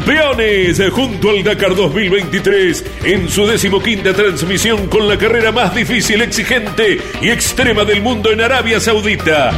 [0.00, 6.98] Campeones junto al Dakar 2023 en su decimoquinta transmisión con la carrera más difícil, exigente
[7.20, 9.52] y extrema del mundo en Arabia Saudita.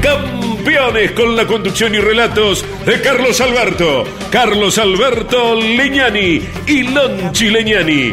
[0.00, 8.12] Campeones con la conducción y relatos de Carlos Alberto, Carlos Alberto Leñani y Lonchi Leñani.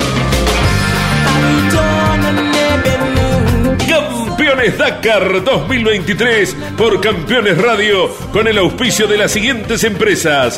[4.49, 10.57] Campeones Dakar 2023 por Campeones Radio con el auspicio de las siguientes empresas.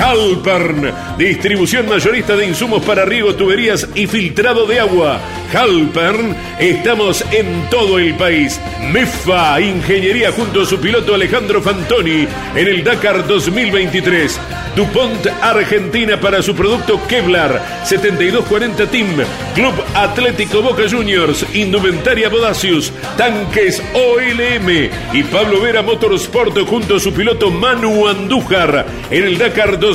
[0.00, 5.20] Halpern, distribución mayorista de insumos para riego, tuberías y filtrado de agua.
[5.52, 8.58] Halpern, estamos en todo el país.
[8.92, 14.40] MEFA, ingeniería junto a su piloto Alejandro Fantoni en el Dakar 2023.
[14.76, 19.08] DuPont Argentina para su producto Kevlar 7240 Team,
[19.54, 27.12] Club Atlético Boca Juniors, Indumentaria Bodacius, Tanques OLM y Pablo Vera Motorsport junto a su
[27.12, 29.89] piloto Manu Andújar en el Dakar 2023.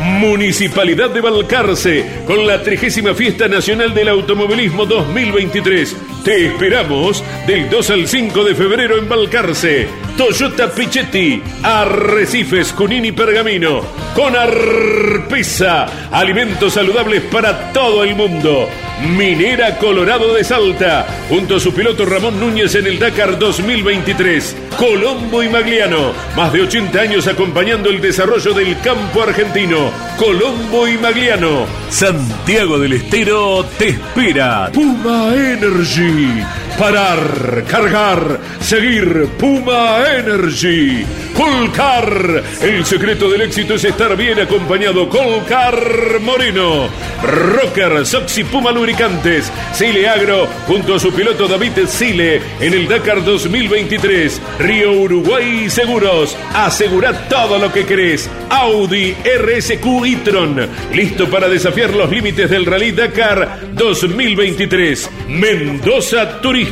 [0.00, 5.96] Municipalidad de Balcarce con la 30 Fiesta Nacional del Automovilismo 2023.
[6.24, 9.86] Te esperamos del 2 al 5 de febrero en Balcarce.
[10.16, 13.82] Toyota Pichetti, Arrecifes, Cunini Pergamino,
[14.14, 18.68] con Arpesa, alimentos saludables para todo el mundo.
[19.02, 24.56] Minera Colorado de Salta, junto a su piloto Ramón Núñez en el Dakar 2023.
[24.78, 29.90] Colombo y Magliano, más de 80 años acompañando el desarrollo del campo argentino.
[30.16, 31.66] Colombo y Magliano.
[31.90, 34.70] Santiago del Estero te espera.
[34.72, 36.42] Puma Energy.
[36.78, 39.28] Parar, cargar, seguir.
[39.38, 41.04] Puma Energy.
[41.32, 42.42] Colcar.
[42.60, 45.08] El secreto del éxito es estar bien acompañado.
[45.08, 46.88] Colcar Moreno.
[47.22, 49.52] Rocker, Soxy Puma Lubricantes.
[49.72, 54.40] Sile Agro junto a su piloto David Sile en el Dakar 2023.
[54.58, 56.36] Río Uruguay Seguros.
[56.54, 58.28] Asegura todo lo que querés.
[58.50, 60.68] Audi RSQ e-tron.
[60.92, 65.10] Listo para desafiar los límites del Rally Dakar 2023.
[65.28, 66.63] Mendoza Turismo.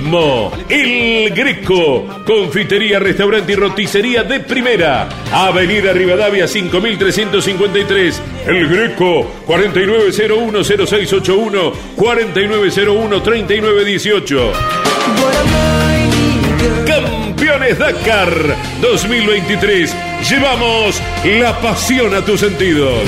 [0.69, 2.04] El Greco.
[2.26, 5.08] Confitería, restaurante y roticería de primera.
[5.32, 8.22] Avenida Rivadavia 5353.
[8.47, 14.53] El Greco 49010681 49013918.
[16.86, 19.94] Campeones Dakar 2023.
[20.28, 23.03] Llevamos la pasión a tus sentidos.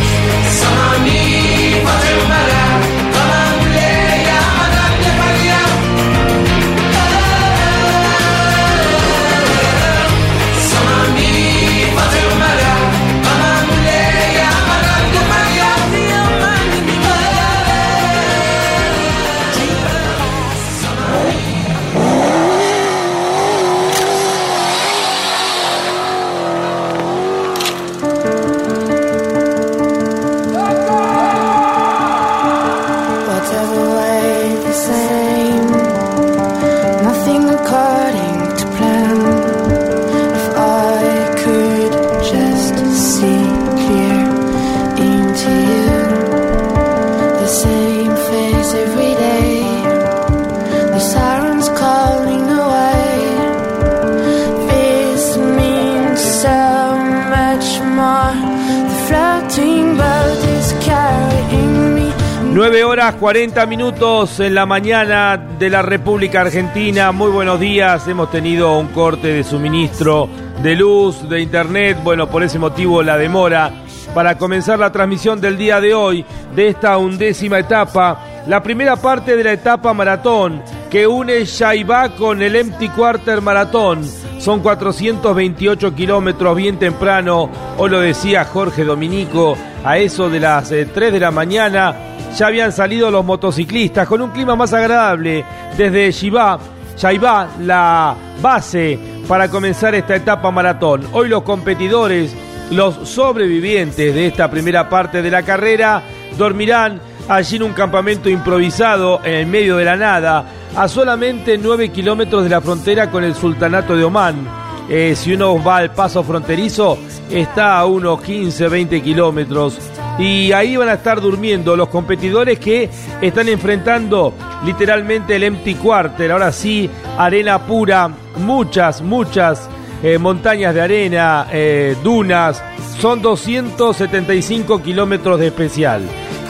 [63.25, 67.11] 40 minutos en la mañana de la República Argentina.
[67.11, 68.07] Muy buenos días.
[68.07, 70.29] Hemos tenido un corte de suministro
[70.63, 71.97] de luz, de internet.
[72.05, 73.73] Bueno, por ese motivo la demora
[74.15, 76.23] para comenzar la transmisión del día de hoy
[76.55, 78.45] de esta undécima etapa.
[78.47, 84.07] La primera parte de la etapa maratón que une Shaibá con el Empty Quarter Maratón.
[84.39, 87.49] Son 428 kilómetros bien temprano.
[87.79, 92.49] Hoy lo decía Jorge Dominico a eso de las eh, 3 de la mañana ya
[92.49, 95.45] habían salido los motociclistas con un clima más agradable
[95.77, 96.59] desde Shibá,
[96.97, 98.99] Shaibá, la base
[99.29, 101.07] para comenzar esta etapa maratón.
[101.13, 102.35] Hoy los competidores,
[102.71, 106.03] los sobrevivientes de esta primera parte de la carrera,
[106.37, 110.45] dormirán allí en un campamento improvisado en el medio de la nada,
[110.77, 114.47] a solamente 9 kilómetros de la frontera con el Sultanato de Omán.
[114.89, 116.99] Eh, si uno va al paso fronterizo,
[117.31, 119.79] está a unos 15, 20 kilómetros.
[120.19, 122.89] Y ahí van a estar durmiendo los competidores que
[123.21, 124.33] están enfrentando
[124.65, 126.31] literalmente el empty quarter.
[126.33, 126.89] Ahora sí,
[127.19, 129.69] arena pura, muchas, muchas
[130.03, 132.63] eh, montañas de arena, eh, dunas.
[133.01, 136.03] Son 275 kilómetros de especial.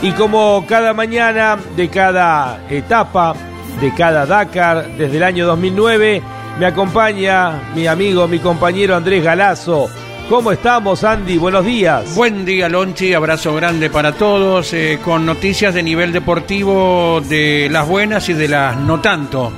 [0.02, 3.34] Y como cada mañana de cada etapa,
[3.80, 6.22] de cada Dakar, desde el año 2009,
[6.58, 9.88] Me acompaña mi amigo, mi compañero Andrés Galazo.
[10.28, 11.36] ¿Cómo estamos, Andy?
[11.36, 12.14] Buenos días.
[12.14, 13.12] Buen día, Lonchi.
[13.12, 14.72] Abrazo grande para todos.
[14.72, 19.52] eh, con noticias de nivel deportivo de las buenas y de las no tanto.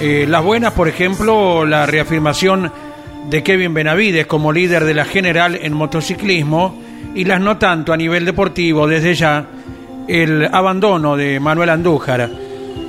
[0.00, 2.72] Eh, las buenas, por ejemplo, la reafirmación
[3.30, 6.76] de Kevin Benavides como líder de la general en motociclismo.
[7.14, 9.46] Y las no tanto a nivel deportivo, desde ya,
[10.08, 12.28] el abandono de Manuel Andújar,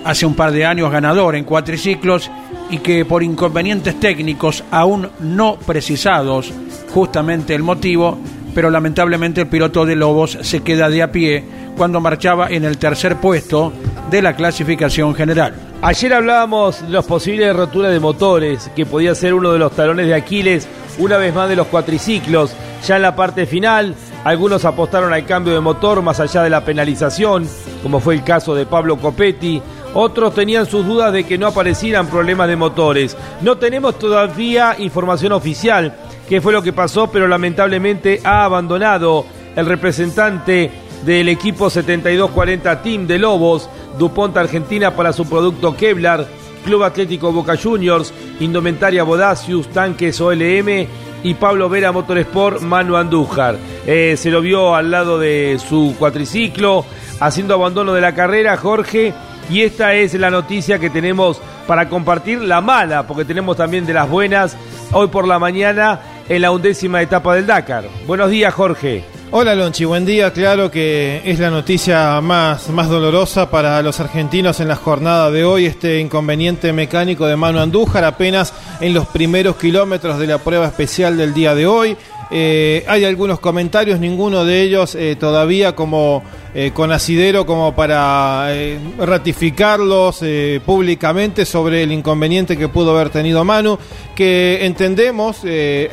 [0.04, 2.32] hace un par de años ganador en cuatriciclos
[2.72, 6.52] y que por inconvenientes técnicos aún no precisados,
[6.94, 8.18] justamente el motivo,
[8.56, 11.44] pero lamentablemente el piloto de Lobos se queda de a pie
[11.78, 13.72] cuando marchaba en el tercer puesto
[14.10, 15.54] de la clasificación general.
[15.82, 20.08] Ayer hablábamos de las posibles roturas de motores, que podía ser uno de los talones
[20.08, 20.68] de Aquiles,
[21.00, 22.54] una vez más de los cuatriciclos.
[22.86, 26.64] Ya en la parte final, algunos apostaron al cambio de motor más allá de la
[26.64, 27.48] penalización,
[27.82, 29.62] como fue el caso de Pablo Copetti.
[29.94, 33.18] Otros tenían sus dudas de que no aparecieran problemas de motores.
[33.42, 35.96] No tenemos todavía información oficial
[36.30, 40.72] qué fue lo que pasó, pero lamentablemente ha abandonado el representante
[41.06, 46.26] del equipo 7240 Team de Lobos, DuPont Argentina para su producto Kevlar,
[46.64, 50.88] Club Atlético Boca Juniors, Indumentaria Bodacius, Tanques OLM
[51.24, 53.58] y Pablo Vera Motorsport Manu Andújar.
[53.86, 56.86] Eh, se lo vio al lado de su cuatriciclo,
[57.20, 59.14] haciendo abandono de la carrera, Jorge.
[59.52, 63.94] Y esta es la noticia que tenemos para compartir, la mala, porque tenemos también de
[63.94, 64.56] las buenas,
[64.94, 66.00] hoy por la mañana
[66.30, 67.84] en la undécima etapa del Dakar.
[68.08, 69.04] Buenos días, Jorge.
[69.34, 70.32] Hola Lonchi, buen día.
[70.32, 75.46] Claro que es la noticia más, más dolorosa para los argentinos en la jornada de
[75.46, 80.68] hoy, este inconveniente mecánico de Manu Andújar apenas en los primeros kilómetros de la prueba
[80.68, 81.98] especial del día de hoy.
[82.34, 86.24] Eh, hay algunos comentarios, ninguno de ellos eh, todavía como
[86.56, 88.50] eh, con asidero como para
[88.98, 90.24] ratificarlos
[90.66, 93.78] públicamente sobre el inconveniente que pudo haber tenido Manu,
[94.16, 95.42] que entendemos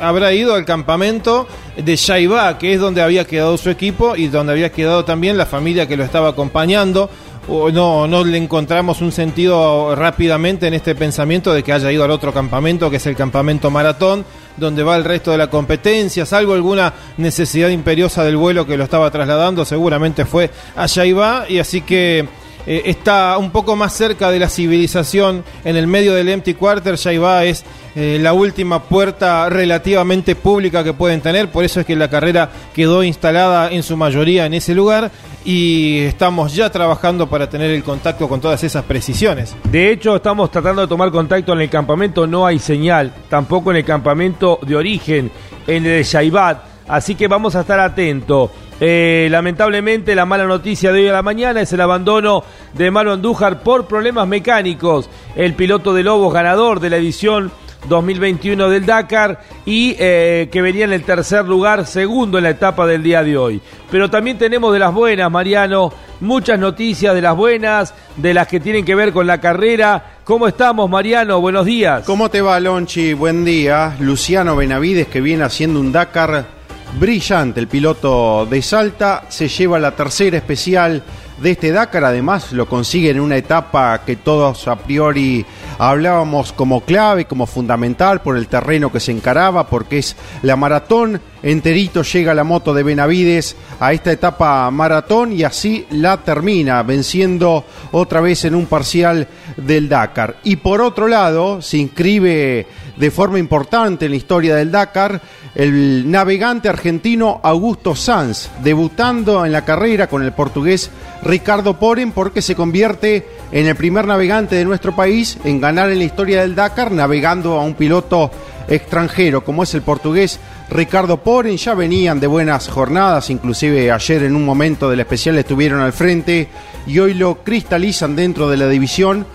[0.01, 1.47] habrá ido al campamento
[1.77, 5.45] de Shaibá, que es donde había quedado su equipo y donde había quedado también la
[5.45, 7.09] familia que lo estaba acompañando.
[7.47, 12.11] No, no le encontramos un sentido rápidamente en este pensamiento de que haya ido al
[12.11, 14.23] otro campamento, que es el campamento maratón,
[14.59, 18.83] donde va el resto de la competencia, salvo alguna necesidad imperiosa del vuelo que lo
[18.83, 22.27] estaba trasladando, seguramente fue allá iba, y así que
[22.69, 26.97] eh, está un poco más cerca de la civilización en el medio del empty quarter,
[26.97, 31.95] Shaiba es eh, la última puerta relativamente pública que pueden tener, por eso es que
[31.95, 35.09] la carrera quedó instalada en su mayoría en ese lugar
[35.43, 39.55] y estamos ya trabajando para tener el contacto con todas esas precisiones.
[39.63, 43.77] De hecho, estamos tratando de tomar contacto en el campamento, no hay señal, tampoco en
[43.77, 45.31] el campamento de origen,
[45.65, 48.51] en el de Shaibat, así que vamos a estar atentos.
[48.79, 52.43] Eh, lamentablemente la mala noticia de hoy a la mañana es el abandono
[52.73, 55.09] de Manu Andújar por problemas mecánicos.
[55.35, 57.51] El piloto de Lobos ganador de la edición
[57.87, 62.85] 2021 del Dakar y eh, que venía en el tercer lugar, segundo en la etapa
[62.85, 63.61] del día de hoy.
[63.89, 68.59] Pero también tenemos de las buenas, Mariano, muchas noticias de las buenas, de las que
[68.59, 70.17] tienen que ver con la carrera.
[70.23, 71.39] ¿Cómo estamos, Mariano?
[71.41, 72.03] Buenos días.
[72.05, 73.13] ¿Cómo te va, Lonchi?
[73.13, 73.95] Buen día.
[73.99, 76.58] Luciano Benavides, que viene haciendo un Dakar
[76.97, 81.03] brillante, el piloto de Salta, se lleva la tercera especial
[81.41, 82.03] de este Dakar.
[82.03, 85.45] Además, lo consigue en una etapa que todos a priori
[85.77, 91.21] hablábamos como clave, como fundamental por el terreno que se encaraba, porque es la maratón.
[91.41, 97.63] Enterito llega la moto de Benavides a esta etapa maratón y así la termina, venciendo
[97.91, 100.37] otra vez en un parcial del Dakar.
[100.43, 102.67] Y por otro lado, se inscribe
[102.99, 105.21] de forma importante en la historia del Dakar
[105.55, 110.91] el navegante argentino Augusto Sanz, debutando en la carrera con el portugués
[111.23, 115.97] Ricardo Poren, porque se convierte en el primer navegante de nuestro país en ganar en
[115.97, 118.31] la historia del Dakar, navegando a un piloto
[118.67, 120.39] extranjero, como es el portugués
[120.69, 121.57] Ricardo Poren.
[121.57, 126.49] Ya venían de buenas jornadas, inclusive ayer en un momento del especial estuvieron al frente
[126.85, 129.25] y hoy lo cristalizan dentro de la división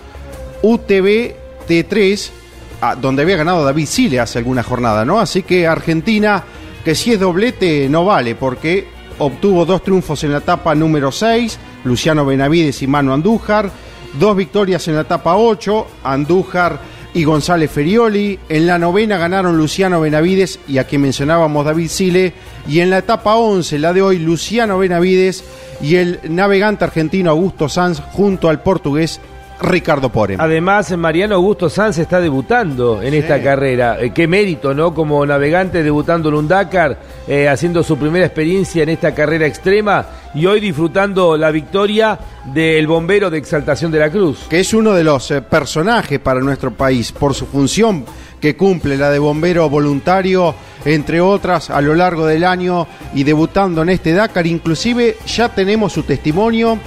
[0.61, 1.35] UTV
[1.67, 2.44] T3
[2.93, 5.19] donde había ganado David Sile hace alguna jornada, ¿no?
[5.19, 6.43] Así que Argentina,
[6.83, 8.85] que si es doblete, no vale, porque
[9.17, 13.71] obtuvo dos triunfos en la etapa número 6, Luciano Benavides y Manu Andújar,
[14.19, 16.79] dos victorias en la etapa 8, Andújar
[17.13, 22.33] y González Ferioli, en la novena ganaron Luciano Benavides y aquí mencionábamos David Sile,
[22.67, 25.43] y en la etapa 11, la de hoy, Luciano Benavides
[25.81, 29.21] y el navegante argentino Augusto Sanz junto al portugués
[29.61, 30.39] Ricardo Porem.
[30.39, 33.97] Además, Mariano Augusto Sanz está debutando en esta carrera.
[33.99, 34.93] Eh, qué mérito, ¿no?
[34.93, 40.05] Como navegante debutando en un Dakar, eh, haciendo su primera experiencia en esta carrera extrema
[40.33, 44.45] y hoy disfrutando la victoria del bombero de Exaltación de la Cruz.
[44.49, 48.05] Que es uno de los eh, personajes para nuestro país por su función
[48.39, 53.81] que cumple, la de bombero voluntario, entre otras, a lo largo del año y debutando
[53.81, 54.45] en este Dakar.
[54.45, 56.77] Inclusive ya tenemos su testimonio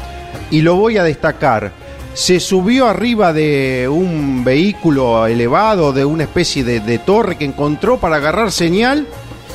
[0.51, 1.88] y lo voy a destacar
[2.19, 8.17] se subió arriba de un vehículo elevado, de una especie de, torre que encontró para
[8.17, 9.07] agarrar señal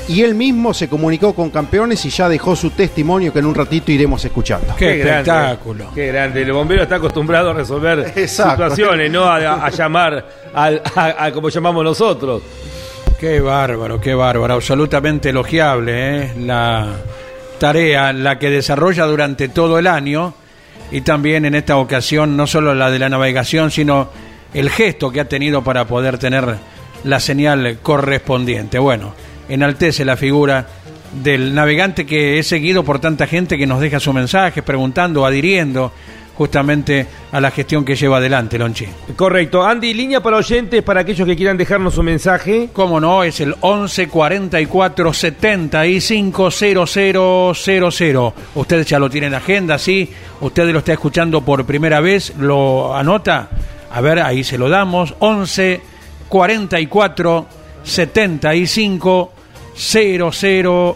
[0.07, 3.53] y él mismo se comunicó con campeones y ya dejó su testimonio que en un
[3.53, 4.73] ratito iremos escuchando.
[4.77, 5.91] Qué, espectáculo.
[5.93, 6.41] qué grande.
[6.41, 12.43] El bombero está acostumbrado a resolver situaciones, no a, llamar a, como llamamos nosotros.
[13.19, 14.53] Qué bárbaro, qué bárbaro.
[14.53, 16.33] Absolutamente elogiable ¿eh?
[16.39, 16.93] la
[17.59, 20.33] tarea, la que desarrolla durante todo el año
[20.91, 24.09] y también en esta ocasión no solo la de la navegación, sino
[24.53, 26.57] el gesto que ha tenido para poder tener
[27.03, 28.79] la señal correspondiente.
[28.79, 29.13] Bueno,
[29.49, 30.67] enaltece la figura
[31.23, 35.91] del navegante que es seguido por tanta gente que nos deja su mensaje preguntando, adhiriendo
[36.35, 38.87] justamente a la gestión que lleva adelante Lonchi.
[39.15, 39.63] Correcto.
[39.63, 42.69] Andy, línea para oyentes, para aquellos que quieran dejarnos su mensaje.
[42.73, 48.33] Cómo no, es el 11 44 75 0000.
[48.55, 50.09] Ustedes ya lo tienen en agenda, ¿sí?
[50.41, 53.49] Ustedes lo está escuchando por primera vez, ¿lo anota?
[53.91, 55.15] A ver, ahí se lo damos.
[55.19, 55.81] 11
[56.27, 57.45] 44
[57.83, 59.31] 75
[59.75, 60.95] 0000.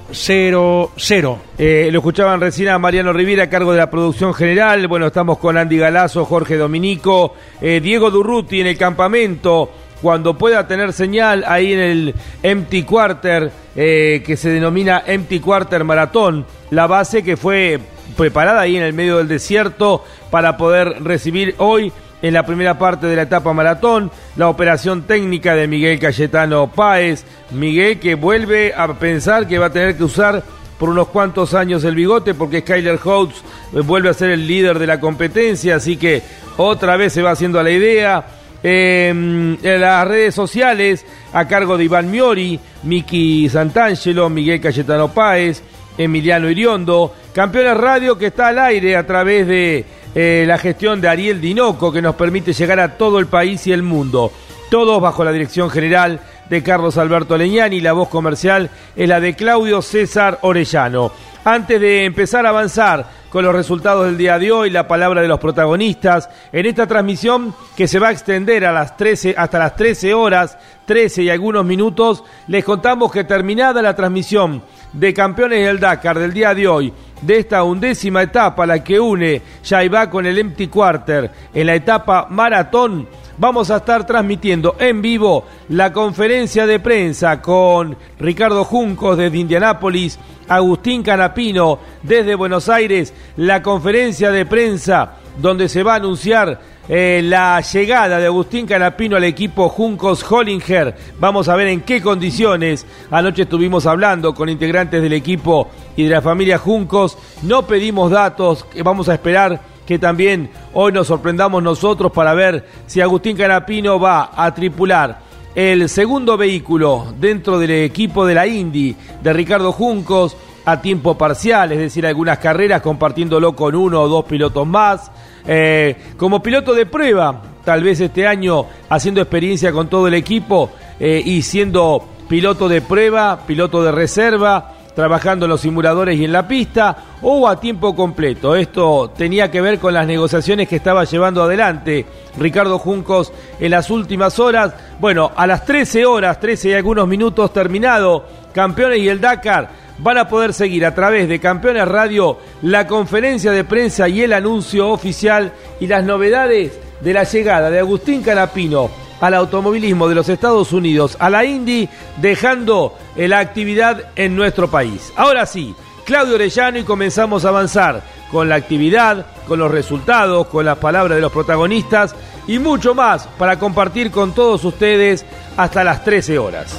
[1.57, 4.87] Eh, lo escuchaban recién a Mariano Rivera a cargo de la producción general.
[4.87, 9.71] Bueno, estamos con Andy Galazo, Jorge Dominico, eh, Diego Durruti en el campamento.
[10.01, 15.83] Cuando pueda tener señal ahí en el Empty Quarter, eh, que se denomina Empty Quarter
[15.83, 17.79] Maratón, la base que fue
[18.15, 23.07] preparada ahí en el medio del desierto para poder recibir hoy en la primera parte
[23.07, 28.87] de la etapa maratón, la operación técnica de Miguel Cayetano Páez, Miguel que vuelve a
[28.93, 30.43] pensar que va a tener que usar
[30.79, 34.87] por unos cuantos años el bigote porque Skyler Holtz vuelve a ser el líder de
[34.87, 36.21] la competencia, así que
[36.57, 38.25] otra vez se va haciendo a la idea.
[38.63, 45.61] Em, en las redes sociales, a cargo de Iván Miori, Miki Santangelo, Miguel Cayetano Páez,
[45.97, 49.85] Emiliano Iriondo, Campeones Radio que está al aire a través de
[50.19, 53.71] eh, la gestión de Ariel Dinoco que nos permite llegar a todo el país y
[53.71, 54.31] el mundo.
[54.67, 56.19] Todos bajo la dirección general
[56.49, 61.11] de Carlos Alberto Leñani, la voz comercial es la de Claudio César Orellano.
[61.45, 65.27] Antes de empezar a avanzar con los resultados del día de hoy, la palabra de
[65.27, 69.75] los protagonistas, en esta transmisión que se va a extender a las 13, hasta las
[69.75, 70.57] 13 horas,
[70.87, 74.63] 13 y algunos minutos, les contamos que terminada la transmisión
[74.93, 79.41] de campeones del Dakar del día de hoy, de esta undécima etapa, la que une
[79.63, 85.45] Yaibá con el Empty Quarter en la etapa maratón, vamos a estar transmitiendo en vivo
[85.69, 93.61] la conferencia de prensa con Ricardo Juncos desde Indianápolis, Agustín Canapino desde Buenos Aires, la
[93.61, 99.23] conferencia de prensa donde se va a anunciar eh, la llegada de Agustín Canapino al
[99.23, 100.95] equipo Juncos Hollinger.
[101.19, 102.85] Vamos a ver en qué condiciones.
[103.11, 107.17] Anoche estuvimos hablando con integrantes del equipo y de la familia Juncos.
[107.43, 113.01] No pedimos datos, vamos a esperar que también hoy nos sorprendamos nosotros para ver si
[113.01, 119.33] Agustín Canapino va a tripular el segundo vehículo dentro del equipo de la Indy de
[119.33, 124.67] Ricardo Juncos a tiempo parcial, es decir, algunas carreras compartiéndolo con uno o dos pilotos
[124.67, 125.09] más.
[125.47, 130.69] Eh, como piloto de prueba, tal vez este año haciendo experiencia con todo el equipo
[130.99, 136.31] eh, y siendo piloto de prueba, piloto de reserva, trabajando en los simuladores y en
[136.31, 138.55] la pista, o a tiempo completo.
[138.55, 142.03] Esto tenía que ver con las negociaciones que estaba llevando adelante
[142.39, 144.73] Ricardo Juncos en las últimas horas.
[144.99, 148.25] Bueno, a las 13 horas, 13 y algunos minutos terminado,
[148.55, 153.51] campeones y el Dakar van a poder seguir a través de Campeones Radio la conferencia
[153.51, 158.89] de prensa y el anuncio oficial y las novedades de la llegada de Agustín Canapino
[159.19, 165.11] al automovilismo de los Estados Unidos, a la Indy, dejando la actividad en nuestro país.
[165.15, 170.65] Ahora sí, Claudio Orellano y comenzamos a avanzar con la actividad, con los resultados, con
[170.65, 172.15] las palabras de los protagonistas
[172.47, 175.25] y mucho más para compartir con todos ustedes
[175.57, 176.77] hasta las 13 horas.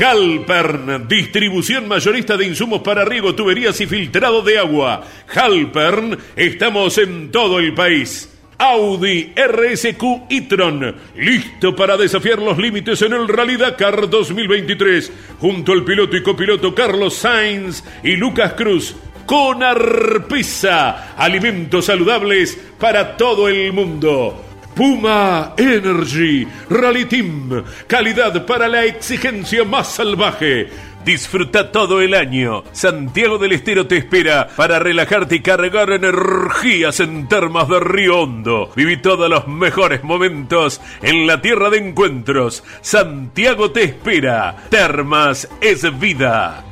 [0.00, 5.04] Halpern, distribución mayorista de insumos para riego, tuberías y filtrado de agua.
[5.32, 8.33] Halpern, estamos en todo el país.
[8.58, 15.84] Audi RSQ e-tron, listo para desafiar los límites en el Rally Dakar 2023, junto al
[15.84, 18.94] piloto y copiloto Carlos Sainz y Lucas Cruz
[19.26, 24.44] con Arpisa, alimentos saludables para todo el mundo.
[24.74, 30.68] Puma Energy Rally Team, calidad para la exigencia más salvaje.
[31.04, 32.64] Disfruta todo el año.
[32.72, 38.70] Santiago del Estero te espera para relajarte y cargar energías en termas de Río Hondo.
[38.74, 42.64] Viví todos los mejores momentos en la tierra de encuentros.
[42.80, 44.56] Santiago te espera.
[44.70, 46.64] Termas es vida.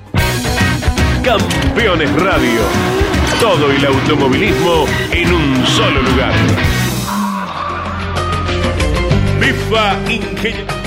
[1.23, 2.61] Campeones Radio.
[3.39, 6.33] Todo el automovilismo en un solo lugar.
[9.41, 10.82] Bifa Ingeniería.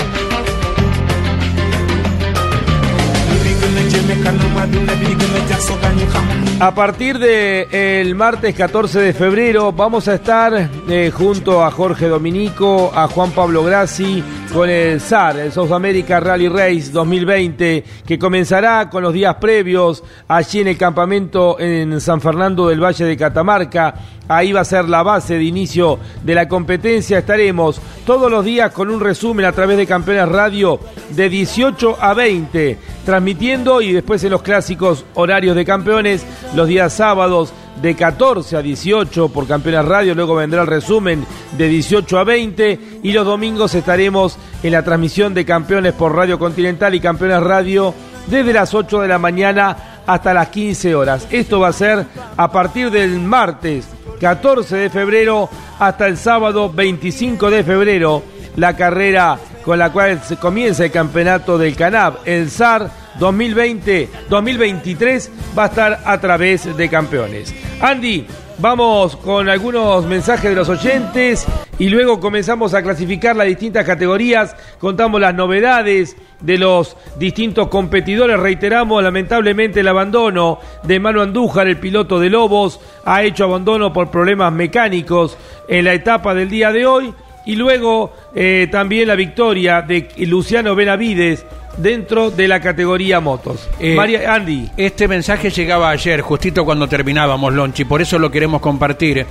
[6.60, 12.08] A partir del el martes 14 de febrero vamos a estar eh, junto a Jorge
[12.08, 14.22] Dominico, a Juan Pablo Grassi,
[14.56, 20.02] con el SAR, el South America Rally Race 2020, que comenzará con los días previos
[20.26, 23.94] allí en el campamento en San Fernando del Valle de Catamarca.
[24.26, 27.18] Ahí va a ser la base de inicio de la competencia.
[27.18, 32.14] Estaremos todos los días con un resumen a través de Campeones Radio de 18 a
[32.14, 38.56] 20, transmitiendo y después en los clásicos horarios de campeones, los días sábados de 14
[38.56, 41.24] a 18 por Campeones Radio, luego vendrá el resumen
[41.56, 46.38] de 18 a 20 y los domingos estaremos en la transmisión de Campeones por Radio
[46.38, 47.94] Continental y Campeones Radio
[48.26, 51.26] desde las 8 de la mañana hasta las 15 horas.
[51.30, 52.06] Esto va a ser
[52.36, 53.86] a partir del martes
[54.20, 58.22] 14 de febrero hasta el sábado 25 de febrero,
[58.56, 65.64] la carrera con la cual se comienza el campeonato del Canab, el SAR 2020-2023 va
[65.64, 67.54] a estar a través de campeones.
[67.80, 68.26] Andy,
[68.58, 71.46] vamos con algunos mensajes de los oyentes
[71.78, 78.38] y luego comenzamos a clasificar las distintas categorías, contamos las novedades de los distintos competidores,
[78.38, 84.10] reiteramos lamentablemente el abandono de Manu Andújar, el piloto de Lobos, ha hecho abandono por
[84.10, 85.36] problemas mecánicos
[85.68, 87.14] en la etapa del día de hoy
[87.46, 93.68] y luego eh, también la victoria de Luciano Benavides dentro de la categoría motos.
[93.78, 94.68] Eh, María Andy.
[94.76, 99.26] Este mensaje llegaba ayer, justito cuando terminábamos, Lonchi, por eso lo queremos compartir.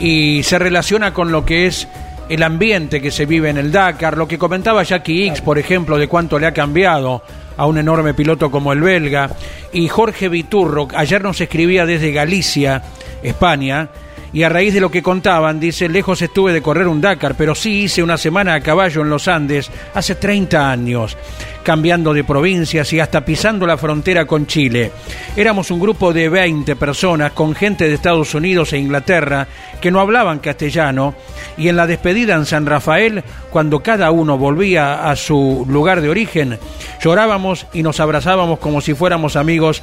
[0.00, 1.86] Y se relaciona con lo que es
[2.28, 5.98] el ambiente que se vive en el Dakar, lo que comentaba Jackie X, por ejemplo,
[5.98, 7.22] de cuánto le ha cambiado
[7.56, 9.30] a un enorme piloto como el belga.
[9.72, 12.82] Y Jorge Viturro, ayer nos escribía desde Galicia,
[13.22, 13.88] España,
[14.32, 17.54] y a raíz de lo que contaban, dice, lejos estuve de correr un Dakar, pero
[17.54, 21.16] sí hice una semana a caballo en los Andes hace 30 años,
[21.62, 24.92] cambiando de provincias y hasta pisando la frontera con Chile.
[25.36, 29.46] Éramos un grupo de 20 personas con gente de Estados Unidos e Inglaterra
[29.80, 31.14] que no hablaban castellano
[31.56, 36.10] y en la despedida en San Rafael, cuando cada uno volvía a su lugar de
[36.10, 36.58] origen,
[37.02, 39.82] llorábamos y nos abrazábamos como si fuéramos amigos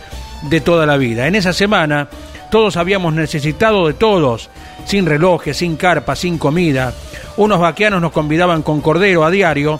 [0.50, 1.28] de toda la vida.
[1.28, 2.08] En esa semana
[2.50, 4.50] todos habíamos necesitado de todos,
[4.86, 6.94] sin relojes, sin carpa, sin comida.
[7.38, 9.80] Unos vaqueanos nos convidaban con cordero a diario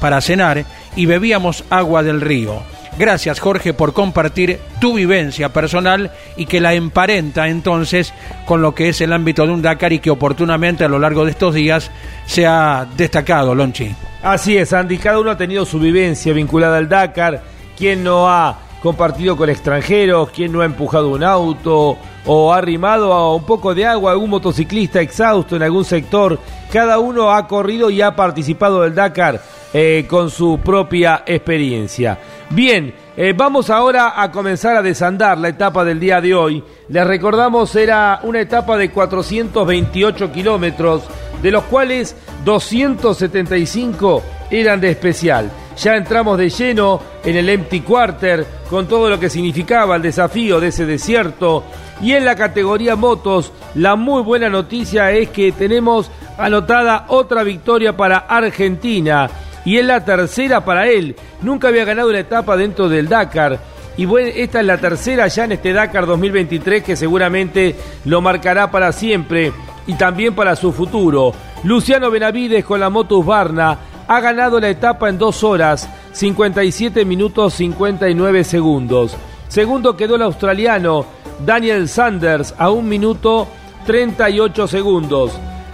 [0.00, 0.64] para cenar
[0.96, 2.62] y bebíamos agua del río.
[2.96, 8.14] Gracias Jorge por compartir tu vivencia personal y que la emparenta entonces
[8.46, 11.24] con lo que es el ámbito de un Dakar y que oportunamente a lo largo
[11.24, 11.90] de estos días
[12.26, 13.92] se ha destacado, Lonchi.
[14.22, 17.42] Así es, Andy, cada uno ha tenido su vivencia vinculada al Dakar,
[17.76, 23.14] quien no ha compartido con extranjeros, quien no ha empujado un auto o ha arrimado
[23.14, 26.38] a un poco de agua a algún motociclista exhausto en algún sector.
[26.70, 29.40] Cada uno ha corrido y ha participado del Dakar
[29.72, 32.18] eh, con su propia experiencia.
[32.50, 36.62] Bien, eh, vamos ahora a comenzar a desandar la etapa del día de hoy.
[36.90, 41.04] Les recordamos, era una etapa de 428 kilómetros,
[41.40, 45.50] de los cuales 275 eran de especial.
[45.76, 50.60] Ya entramos de lleno en el Empty Quarter con todo lo que significaba el desafío
[50.60, 51.64] de ese desierto.
[52.00, 57.96] Y en la categoría motos, la muy buena noticia es que tenemos anotada otra victoria
[57.96, 59.28] para Argentina.
[59.64, 61.16] Y es la tercera para él.
[61.42, 63.58] Nunca había ganado una etapa dentro del Dakar.
[63.96, 68.92] Y esta es la tercera ya en este Dakar 2023 que seguramente lo marcará para
[68.92, 69.52] siempre
[69.86, 71.32] y también para su futuro.
[71.62, 77.54] Luciano Benavides con la Motus Barna ha ganado la etapa en 2 horas 57 minutos
[77.54, 79.16] 59 segundos.
[79.48, 81.06] Segundo quedó el australiano
[81.44, 83.46] Daniel Sanders a 1 minuto
[83.86, 85.32] 38 segundos.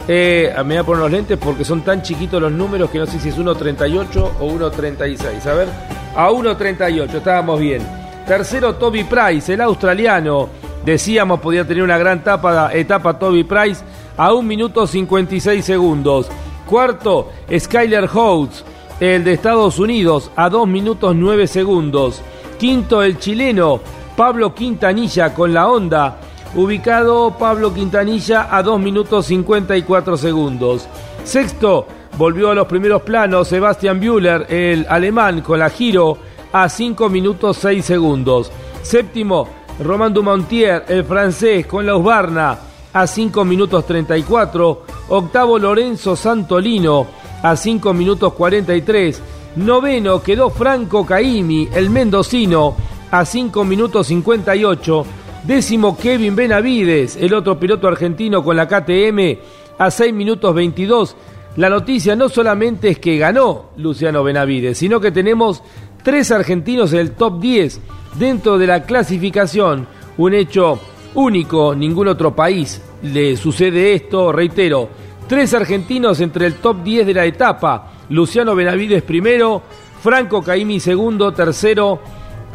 [0.09, 3.07] Eh, me voy a poner los lentes porque son tan chiquitos los números que no
[3.07, 5.47] sé si es 1.38 o 1.36.
[5.47, 5.69] A ver,
[6.17, 7.83] a 1.38, estábamos bien.
[8.27, 10.49] Tercero, Toby Price, el australiano.
[10.85, 13.83] Decíamos podía tener una gran etapa, etapa Toby Price
[14.17, 16.29] a 1 minuto 56 segundos.
[16.71, 18.63] Cuarto, Skyler Holtz,
[19.01, 22.23] el de Estados Unidos, a 2 minutos 9 segundos.
[22.61, 23.81] Quinto, el chileno
[24.17, 26.19] Pablo Quintanilla con la Honda.
[26.55, 30.87] Ubicado Pablo Quintanilla a 2 minutos 54 segundos.
[31.25, 36.19] Sexto, volvió a los primeros planos Sebastian Bühler, el alemán, con la Giro
[36.53, 38.53] a 5 minutos 6 segundos.
[38.83, 39.49] Séptimo,
[39.81, 42.59] Romain Dumontier, el francés, con la Usbarna
[42.93, 45.00] a 5 minutos 34.
[45.11, 47.07] Octavo, Lorenzo Santolino
[47.43, 49.23] a 5 minutos 43.
[49.57, 52.77] Noveno quedó Franco Caimi, el mendocino,
[53.11, 55.07] a 5 minutos 58.
[55.45, 59.39] Décimo Kevin Benavides, el otro piloto argentino con la KTM,
[59.79, 61.17] a 6 minutos 22.
[61.57, 65.63] La noticia no solamente es que ganó Luciano Benavides, sino que tenemos
[66.05, 67.81] tres argentinos en el top 10
[68.17, 69.89] dentro de la clasificación.
[70.19, 70.79] Un hecho
[71.15, 74.89] único, ningún otro país le sucede esto, reitero.
[75.27, 77.93] Tres argentinos entre el top 10 de la etapa.
[78.09, 79.63] Luciano Benavides primero,
[80.03, 82.01] Franco Caimi segundo, tercero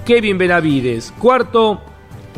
[0.06, 1.14] Kevin Benavides.
[1.18, 1.82] Cuarto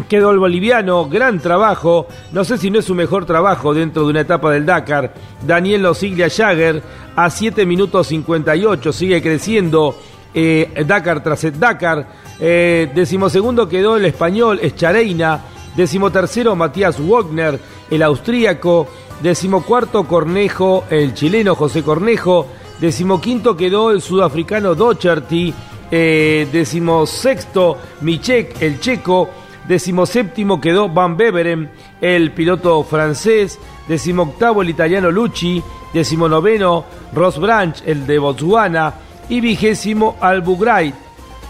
[0.08, 4.10] quedó el boliviano, gran trabajo, no sé si no es su mejor trabajo dentro de
[4.10, 5.14] una etapa del Dakar,
[5.46, 6.84] Daniel Losiglia Jagger
[7.16, 9.98] a 7 minutos 58, sigue creciendo
[10.34, 12.08] eh, Dakar tras Dakar,
[12.40, 15.42] eh, decimosegundo quedó el español Eschareina,
[15.78, 17.60] decimotercero Matías Wagner,
[17.90, 18.88] el austríaco,
[19.22, 22.48] decimocuarto Cornejo, el chileno José Cornejo,
[22.82, 25.54] decimoquinto quedó el sudafricano Docherty,
[25.90, 29.30] eh, decimosexto Michek, el checo,
[29.68, 31.70] decimoséptimo quedó Van Beveren,
[32.02, 35.62] el piloto francés, decimoctavo el italiano Lucci,
[35.94, 38.94] decimonoveno Ross Branch, el de Botswana,
[39.30, 40.96] y vigésimo Albugrait,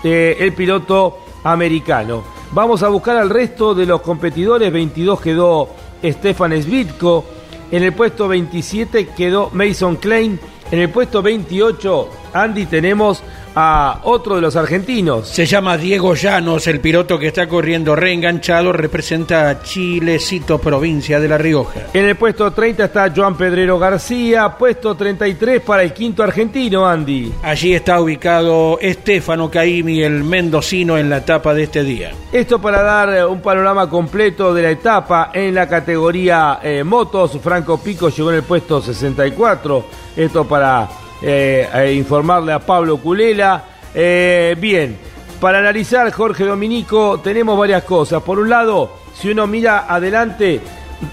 [0.04, 2.37] eh, el piloto americano.
[2.52, 5.70] Vamos a buscar al resto de los competidores, 22 quedó
[6.04, 7.26] Stefan Svitko,
[7.72, 10.40] en el puesto 27 quedó Mason Klein,
[10.72, 13.22] en el puesto 28, Andy, tenemos
[13.56, 15.28] a otro de los argentinos.
[15.28, 21.28] Se llama Diego Llanos, el piloto que está corriendo reenganchado, representa a Chilecito, provincia de
[21.28, 21.88] La Rioja.
[21.94, 27.34] En el puesto 30 está Joan Pedrero García, puesto 33 para el quinto argentino, Andy.
[27.44, 32.12] Allí está ubicado Estefano Caimi, el mendocino, en la etapa de este día.
[32.32, 37.38] Esto para dar eh, un panorama completo de la etapa en la categoría eh, motos.
[37.42, 39.86] Franco Pico llegó en el puesto 64.
[40.16, 40.88] Esto para
[41.22, 43.64] eh, informarle a Pablo Culela.
[43.94, 44.98] Eh, bien,
[45.40, 48.22] para analizar Jorge Dominico tenemos varias cosas.
[48.24, 50.62] Por un lado, si uno mira adelante,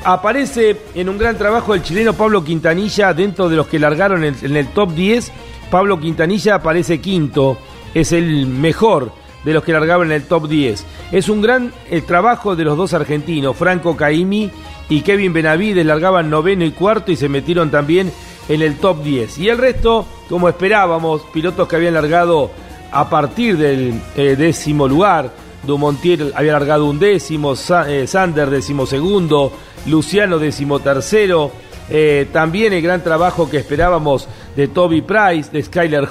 [0.04, 4.56] aparece en un gran trabajo el chileno Pablo Quintanilla dentro de los que largaron en,
[4.56, 5.32] el top 10.
[5.70, 7.58] Pablo Quintanilla aparece quinto,
[7.94, 9.12] es el mejor
[9.44, 10.86] de los que largaron en el top 10.
[11.12, 14.50] Es un gran el trabajo de los dos argentinos, Franco Caimi
[14.88, 18.12] y Kevin Benavides, largaban noveno y cuarto y se metieron también
[18.48, 19.38] en el top 10.
[19.38, 22.50] Y el resto, como esperábamos, pilotos que habían largado
[22.92, 25.30] a partir del eh, décimo lugar.
[25.64, 29.50] Dumontier había largado un décimo, Sa- eh, Sander décimo segundo,
[29.86, 31.50] Luciano décimo tercero.
[31.88, 34.26] Eh, también el gran trabajo que esperábamos
[34.56, 36.08] de Toby Price, de Skyler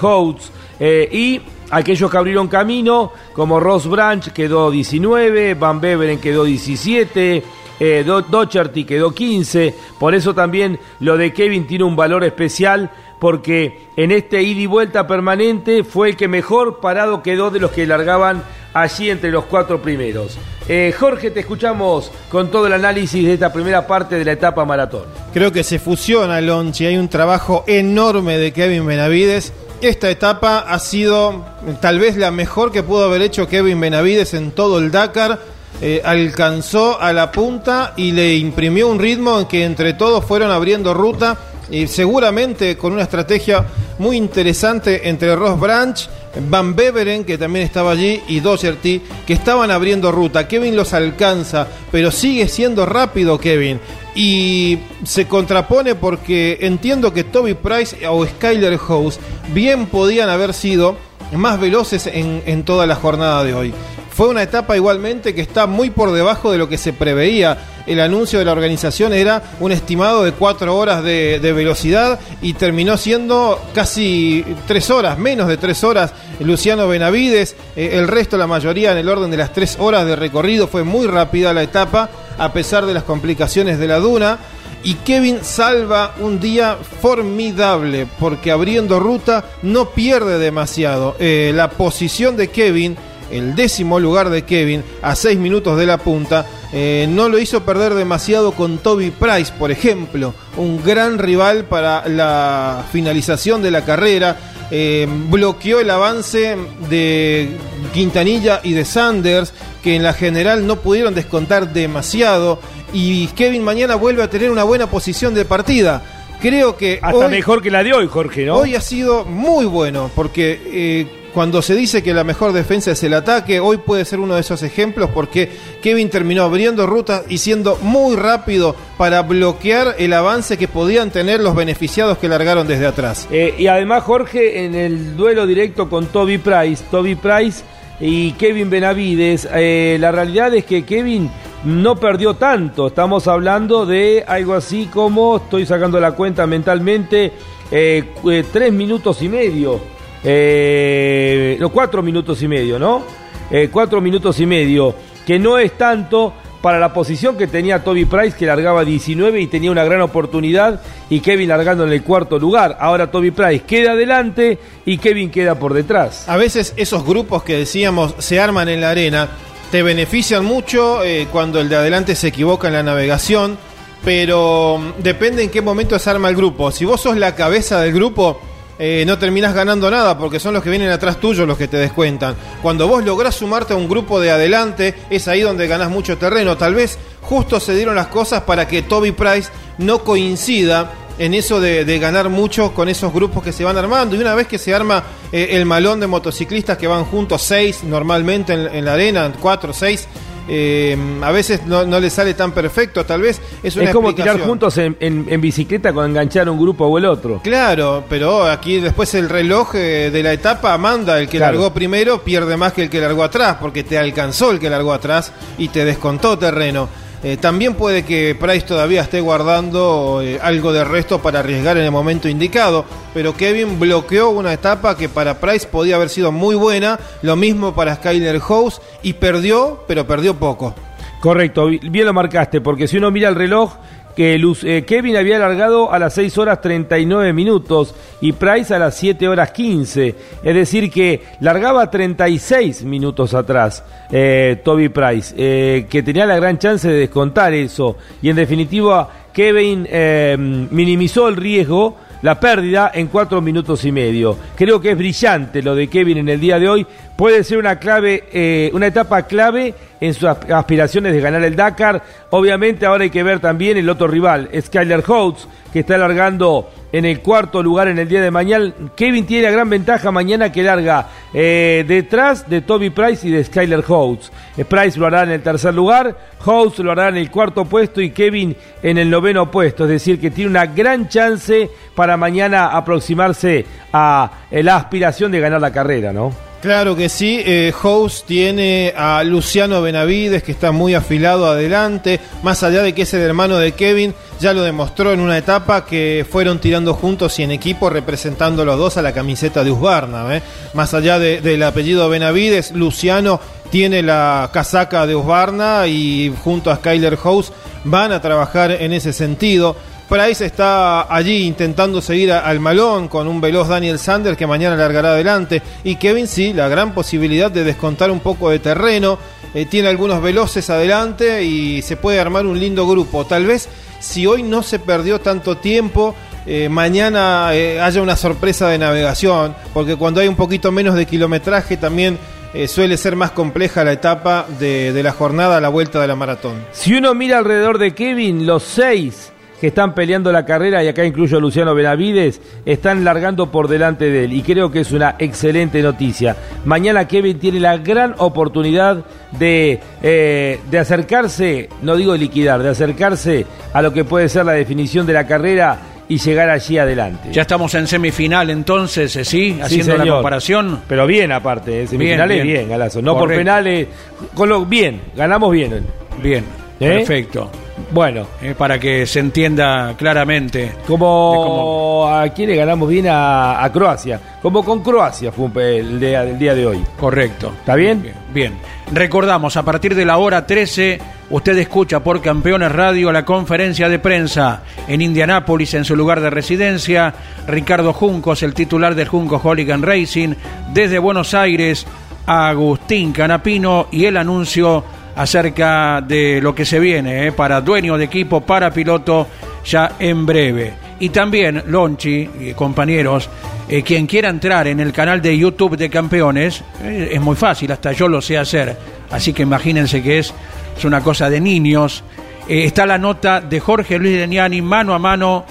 [0.80, 1.41] eh, y
[1.72, 7.43] aquellos que abrieron camino, como Ross Branch quedó 19, Van Beveren quedó 17,
[7.86, 12.89] eh, Do- Docherty quedó 15, por eso también lo de Kevin tiene un valor especial
[13.19, 17.72] porque en este ida y vuelta permanente fue el que mejor parado quedó de los
[17.72, 18.43] que largaban
[18.74, 20.38] allí entre los cuatro primeros.
[20.67, 24.63] Eh, Jorge, te escuchamos con todo el análisis de esta primera parte de la etapa
[24.65, 25.04] maratón.
[25.34, 29.54] Creo que se fusiona Lonchi, hay un trabajo enorme de Kevin Benavides.
[29.82, 31.46] Esta etapa ha sido
[31.82, 35.39] tal vez la mejor que pudo haber hecho Kevin Benavides en todo el Dakar.
[35.82, 40.52] Eh, alcanzó a la punta y le imprimió un ritmo en que entre todos fueron
[40.52, 41.38] abriendo ruta
[41.70, 43.66] y seguramente con una estrategia
[44.00, 46.10] muy interesante entre Ross Branch,
[46.50, 50.48] Van Beveren, que también estaba allí, y Doherty, que estaban abriendo ruta.
[50.48, 53.80] Kevin los alcanza, pero sigue siendo rápido Kevin.
[54.16, 59.20] Y se contrapone porque entiendo que Toby Price o Skyler House
[59.54, 60.98] bien podían haber sido
[61.34, 63.74] más veloces en, en toda la jornada de hoy.
[64.15, 67.58] Fue una etapa igualmente que está muy por debajo de lo que se preveía.
[67.88, 72.95] El anuncio de la organización era un estimado de cuatro horas de, velocidad y terminó
[72.95, 76.13] siendo casi tres horas, menos de tres horas.
[76.39, 80.15] Luciano Benavides, eh, el resto, la mayoría en el orden de las tres horas de
[80.15, 80.67] recorrido.
[80.67, 84.38] Fue muy rápida la etapa a pesar de las complicaciones de la duna.
[84.84, 91.15] Y Kevin salva un día formidable porque abriendo ruta no pierde demasiado.
[91.19, 92.95] Eh, la posición de Kevin
[93.34, 97.63] el décimo lugar de Kevin a seis minutos de la punta, eh, no lo hizo
[97.63, 103.84] perder demasiado con Toby Price, por ejemplo, un gran rival para la finalización de la
[103.84, 104.38] carrera.
[104.72, 106.58] eh, bloqueó el avance
[106.89, 107.58] de
[107.93, 112.60] Quintanilla y de Sanders, que en la general no pudieron descontar demasiado
[112.91, 116.02] y Kevin mañana vuelve a tener una buena posición de partida.
[116.41, 118.56] Creo que Hasta hoy, mejor que la de hoy, Jorge, ¿no?
[118.56, 123.04] hoy ha sido muy bueno porque eh, cuando se dice que la mejor defensa es
[123.04, 125.50] el ataque, hoy puede ser uno de esos ejemplos porque
[125.82, 131.39] Kevin terminó abriendo rutas y siendo muy rápido para bloquear el avance que podían tener
[131.39, 133.28] los beneficiados que largaron desde atrás.
[133.32, 137.63] Eh, y además, Jorge, en el duelo directo con Toby Price, Toby Price
[138.00, 141.32] y Kevin Benavides, eh, la realidad es que Kevin
[141.63, 142.88] no perdió tanto.
[142.88, 147.32] Estamos hablando de algo así como, estoy sacando la cuenta mentalmente,
[147.72, 148.04] eh,
[148.52, 149.93] tres minutos y medio.
[150.24, 153.04] Eh, no, cuatro minutos y medio, ¿no?
[153.52, 156.34] Eh, cuatro minutos y medio, que no es tanto
[156.64, 160.82] para la posición que tenía Toby Price, que largaba 19 y tenía una gran oportunidad,
[161.10, 162.78] y Kevin largando en el cuarto lugar.
[162.80, 166.28] Ahora Toby Price queda adelante y Kevin queda por detrás.
[166.30, 169.28] A veces esos grupos que decíamos se arman en la arena
[169.72, 173.58] te benefician mucho eh, cuando el de adelante se equivoca en la navegación,
[174.06, 176.72] pero mm, depende en qué momento se arma el grupo.
[176.72, 178.40] Si vos sos la cabeza del grupo,
[178.80, 181.78] eh, no terminás ganando nada porque son los que vienen atrás tuyo los que te
[181.78, 182.36] descuentan.
[182.62, 186.58] Cuando vos lográs sumarte a un grupo de adelante, es ahí donde ganás mucho terreno.
[186.58, 191.60] Tal vez justo se dieron las cosas para que Toby Price no coincida en eso
[191.60, 194.16] de, ganar mucho con esos grupos que se van armando.
[194.16, 197.84] Y una vez que se arma eh, el malón de motociclistas que van juntos, seis
[197.84, 200.08] normalmente en, en la arena, cuatro, seis,
[200.48, 203.06] eh, a veces no, no les sale tan perfecto.
[203.06, 206.60] Tal vez es una es como tirar juntos en, en- en bicicleta con enganchar un
[206.60, 207.40] grupo o el otro.
[207.44, 211.54] Claro, pero aquí después el reloj eh, de la etapa manda el que Claro.
[211.54, 214.94] largó primero pierde más que el que largó atrás, porque te alcanzó el que largó
[214.94, 216.88] atrás y te descontó terreno.
[217.24, 221.86] Eh, también puede que Price todavía esté guardando eh, algo de resto para arriesgar en
[221.86, 222.84] el momento indicado,
[223.14, 227.74] pero Kevin bloqueó una etapa que para Price podía haber sido muy buena, lo mismo
[227.74, 230.76] para Skyler House y perdió, pero perdió poco.
[231.22, 233.72] Correcto, bi- bien lo marcaste, porque si uno mira el reloj,
[234.15, 238.80] que Luz- eh, Kevin había largado a las 6 horas 39 minutos y Price a
[238.80, 240.15] las 7 horas 15.
[240.43, 246.58] Es decir, que largaba 36 minutos atrás eh, Toby Price, eh, que tenía la gran
[246.60, 247.97] chance de descontar eso.
[248.21, 254.36] Y en definitiva, Kevin eh, minimizó el riesgo la pérdida en cuatro minutos y medio.
[254.56, 256.88] Creo que es brillante lo de Kevin en el día de hoy.
[257.16, 261.56] Puede ser una clave, eh, una etapa clave en sus asp- aspiraciones de ganar el
[261.56, 262.02] Dakar.
[262.32, 267.06] Obviamente ahora hay que ver también el otro rival, Skyler Holtz, que está largando en
[267.06, 268.72] el cuarto lugar en el día de mañana.
[268.96, 273.44] Kevin tiene la gran ventaja mañana que larga eh, detrás de Toby Price y de
[273.44, 274.32] Skyler Holtz.
[274.56, 278.00] Eh, Price lo hará en el tercer lugar, Holtz lo hará en el cuarto puesto
[278.00, 279.86] y Kevin en el noveno puesto.
[279.86, 285.40] Es decir, que tiene una gran chance para mañana aproximarse a eh, la aspiración de
[285.40, 286.53] ganar la carrera, ¿no?
[286.63, 292.63] Claro que sí, eh, House tiene a Luciano Benavides que está muy afilado adelante, más
[292.63, 296.26] allá de que es el hermano de Kevin, ya lo demostró en una etapa que
[296.32, 300.38] fueron tirando juntos y en equipo representando los dos a la camiseta de Husqvarna.
[300.38, 300.41] ¿eh?
[300.73, 306.78] Más allá de- del apellido Benavides, Luciano tiene la casaca de Husqvarna y junto a
[306.78, 307.52] Skyler House
[307.84, 309.76] van a trabajar en ese sentido.
[310.13, 315.13] Price está allí intentando seguir al malón con un veloz Daniel Sanders que mañana largará
[315.13, 315.63] adelante.
[315.84, 319.17] Y Kevin sí, la gran posibilidad de descontar un poco de terreno.
[319.56, 323.26] Eh, tiene algunos veloces adelante y se puede armar un lindo grupo.
[323.26, 323.67] Tal vez
[323.99, 326.13] si hoy no se perdió tanto tiempo,
[326.45, 329.56] eh, mañana eh, haya una sorpresa de navegación.
[329.73, 332.19] Porque cuando hay un poquito menos de kilometraje también
[332.67, 336.15] suele ser más compleja la etapa de, de la jornada a la vuelta de la
[336.15, 336.63] maratón.
[336.71, 339.33] Si uno mira alrededor de Kevin, los seis
[339.63, 344.10] que están peleando la carrera, y acá incluyo a Luciano Benavides, están largando por delante
[344.10, 344.34] de él.
[344.34, 346.36] Y creo que es una excelente noticia.
[346.65, 349.06] Mañana Kevin tiene la gran oportunidad
[349.39, 354.52] de, eh, de acercarse, no digo liquidar, de acercarse a lo que puede ser la
[354.52, 357.30] definición de la carrera y llegar allí adelante.
[357.32, 359.23] Ya estamos en semifinal entonces, ¿eh?
[359.23, 359.60] ¿sí?
[359.63, 360.82] Haciendo la comparación.
[360.89, 361.88] Pero bien aparte, ¿eh?
[361.88, 362.69] semifinales Bien, bien, bien.
[362.69, 363.02] Galazo.
[363.02, 363.88] No por penales,
[364.36, 365.86] con lo bien, ganamos bien.
[366.21, 366.62] Bien.
[366.89, 367.50] Perfecto.
[367.91, 370.74] Bueno, Eh, para que se entienda claramente.
[370.88, 374.19] Como a quién le ganamos bien a, a Croacia.
[374.41, 376.84] Como con Croacia fue el día, el día de hoy.
[377.00, 377.52] Correcto.
[377.60, 378.02] ¿Está bien?
[378.02, 378.54] Bien, bien.
[378.91, 381.00] Recordamos, a partir de la hora 13,
[381.32, 386.30] usted escucha por Campeones Radio la conferencia de prensa en Indianápolis, en su lugar de
[386.30, 387.13] residencia.
[387.48, 390.36] Ricardo Juncos, el titular del Junco Hooligan Racing.
[390.74, 391.88] Desde Buenos Aires,
[392.26, 394.84] Agustín Canapino y el anuncio
[395.15, 399.28] acerca de lo que se viene eh, para dueño de equipo, para piloto,
[399.65, 400.73] ya en breve.
[400.99, 403.30] Y también Lonchi compañeros
[403.69, 407.71] Eh, quien quiera entrar en el canal de YouTube de Campeones, eh, es muy fácil,
[407.71, 408.76] hasta yo lo sé hacer.
[409.10, 410.34] Así que imagínense que es,
[410.78, 412.04] es una cosa de niños.
[412.47, 415.45] Está la nota de Jorge Luis Deniani mano a mano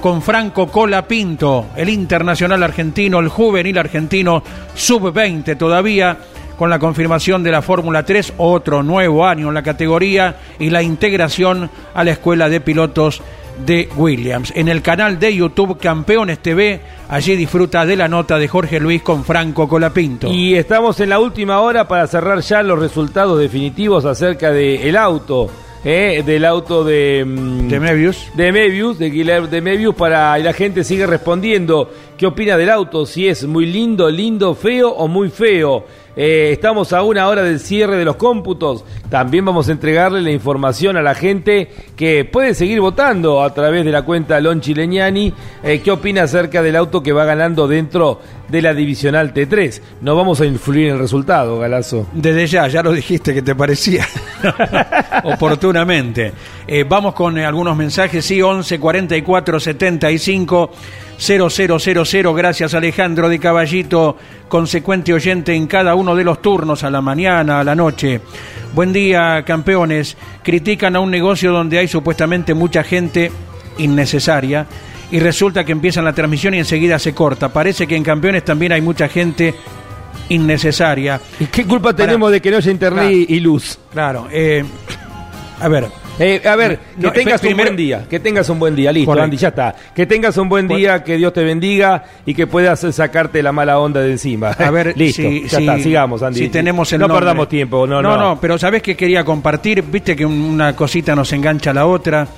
[0.00, 4.42] con Franco Cola Pinto, el internacional argentino, el juvenil argentino,
[4.74, 6.18] sub-20 todavía,
[6.56, 10.82] con la confirmación de la Fórmula 3, otro nuevo año en la categoría y la
[10.82, 13.22] integración a la escuela de pilotos
[13.64, 14.52] de Williams.
[14.56, 19.02] En el canal de YouTube Campeones TV, allí disfruta de la nota de Jorge Luis
[19.02, 20.28] con Franco Colapinto.
[20.28, 25.50] Y estamos en la última hora para cerrar ya los resultados definitivos acerca del auto.
[25.86, 28.30] eh, del auto de, mm, de Mebius.
[28.34, 32.70] de Mebius, de Guilherme de Mebius, para y la gente sigue respondiendo qué opina del
[32.70, 35.84] auto, si es muy lindo, lindo, feo o muy feo.
[36.16, 38.84] Eh, estamos a una hora del cierre de los cómputos.
[39.10, 43.84] También vamos a entregarle la información a la gente que puede seguir votando a través
[43.84, 45.32] de la cuenta Lonchi Leñani.
[45.62, 49.80] eh, ¿Qué opina acerca del auto que va ganando dentro de la divisional T3?
[50.02, 52.06] No vamos a influir en el resultado, Galazo.
[52.12, 54.06] Desde ya, ya lo dijiste que te parecía
[55.24, 56.32] oportunamente.
[56.66, 60.70] Eh, vamos con algunos mensajes, sí, 11 44 75
[61.18, 62.34] 0000.
[62.34, 64.16] Gracias Alejandro de Caballito,
[64.48, 68.20] consecuente oyente en cada uno de los turnos, a la mañana, a la noche.
[68.74, 70.16] Buen día, campeones.
[70.42, 73.30] Critican a un negocio donde hay supuestamente mucha gente
[73.78, 74.66] innecesaria
[75.10, 77.48] y resulta que empiezan la transmisión y enseguida se corta.
[77.52, 79.54] Parece que en campeones también hay mucha gente
[80.28, 81.20] innecesaria.
[81.38, 83.16] ¿Y qué culpa tenemos de que no haya internet Claro.
[83.28, 83.78] y luz?
[83.92, 84.64] Claro, eh,
[85.60, 85.86] a ver,
[86.18, 89.06] Eh, a ver, No, que tengas un buen día, que tengas un buen día, listo,
[89.10, 89.24] Correcto.
[89.24, 89.74] Andy, ya está.
[89.94, 93.78] Que tengas un buen día, que Dios te bendiga y que puedas sacarte la mala
[93.80, 94.50] onda de encima.
[94.50, 96.38] a ver, listo, si, ya si- está, sigamos, Andy.
[96.38, 97.20] Si tenemos el no nombre.
[97.24, 98.40] perdamos tiempo, no, no, no.
[98.40, 99.82] pero ¿sabés que quería compartir?
[99.82, 102.28] Viste que un- una cosita nos engancha a la otra.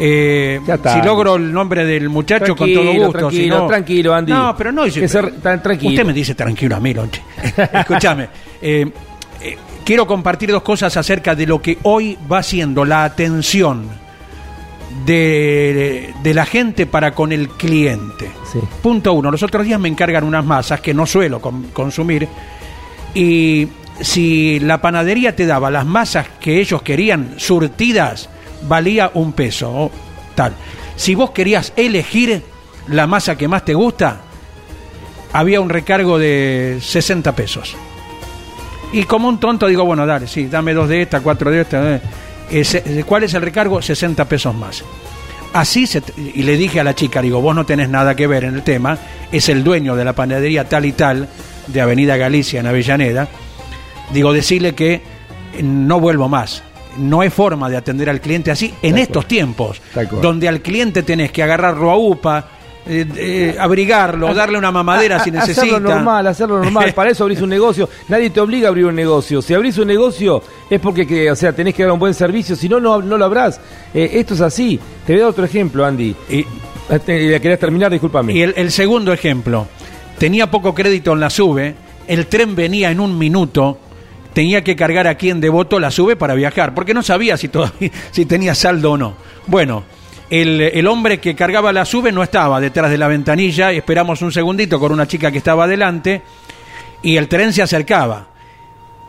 [0.00, 0.94] Eh, Ya está.
[1.00, 3.12] si logro el nombre del muchacho con todo gusto.
[3.18, 4.32] tranquilo, si no- tranquilo, Andy.
[4.32, 4.84] No, pero no.
[4.84, 5.90] Que ser tan tranquilo.
[5.92, 7.22] Usted me dice tranquilo a mí, Lonche.
[7.72, 8.28] Escúchame.
[8.62, 8.86] eh,
[9.40, 9.56] eh,
[9.88, 13.88] quiero compartir dos cosas acerca de lo que hoy va siendo la atención
[15.06, 18.30] de, de la gente para con el cliente.
[18.52, 18.58] Sí.
[18.82, 19.30] Punto uno.
[19.30, 22.28] Los otros días me encargan unas masas que no suelo consumir.
[23.14, 23.68] Y
[24.02, 28.28] si la panadería te daba las masas que ellos querían surtidas,
[28.68, 29.72] valía un peso.
[29.72, 29.90] o
[30.34, 30.52] tal.
[30.96, 32.42] Si vos querías elegir
[32.88, 34.20] la masa que más te gusta,
[35.32, 37.74] había un recargo de 60 pesos.
[38.92, 41.96] Y como un tonto digo, bueno, dale, sí, dame dos de esta, cuatro de esta.
[41.96, 42.00] eh.
[42.50, 43.82] Eh, ¿Cuál es el recargo?
[43.82, 44.82] 60 pesos más.
[45.52, 46.02] Así se,
[46.34, 48.62] y le dije a la chica, digo, vos no tenés nada que ver en el
[48.62, 48.98] tema,
[49.32, 51.28] es el dueño de la panadería tal y tal
[51.66, 53.28] de Avenida Galicia en Avellaneda.
[54.12, 55.02] Digo, decirle que eh,
[55.62, 56.62] no vuelvo más.
[56.96, 59.80] No hay forma de atender al cliente así en estos tiempos,
[60.22, 62.48] donde al cliente tenés que agarrarlo a UPA,
[62.88, 65.62] eh, eh, abrigarlo, darle una mamadera si necesita.
[65.62, 66.92] Hacerlo normal, hacerlo normal.
[66.94, 67.88] Para eso abrís un negocio.
[68.08, 69.42] Nadie te obliga a abrir un negocio.
[69.42, 72.56] Si abrís un negocio es porque, que, o sea, tenés que dar un buen servicio.
[72.56, 73.60] Si no, no, no lo habrás.
[73.94, 74.80] Eh, esto es así.
[75.06, 76.14] Te voy a dar otro ejemplo, Andy.
[76.30, 76.44] Y,
[77.04, 77.90] te- ¿Querés terminar?
[77.92, 78.32] Discúlpame.
[78.32, 79.66] Y el, el segundo ejemplo,
[80.18, 81.74] tenía poco crédito en la SUBE,
[82.06, 83.78] el tren venía en un minuto,
[84.32, 87.90] tenía que cargar aquí en Devoto la SUBE para viajar, porque no sabía si, todavía,
[88.10, 89.14] si tenía saldo o no.
[89.46, 89.84] Bueno,
[90.30, 94.78] el, hombre que cargaba la SUBE no estaba detrás de la ventanilla, esperamos un segundito
[94.78, 96.22] con una chica que estaba adelante,
[97.02, 98.28] y el tren se acercaba.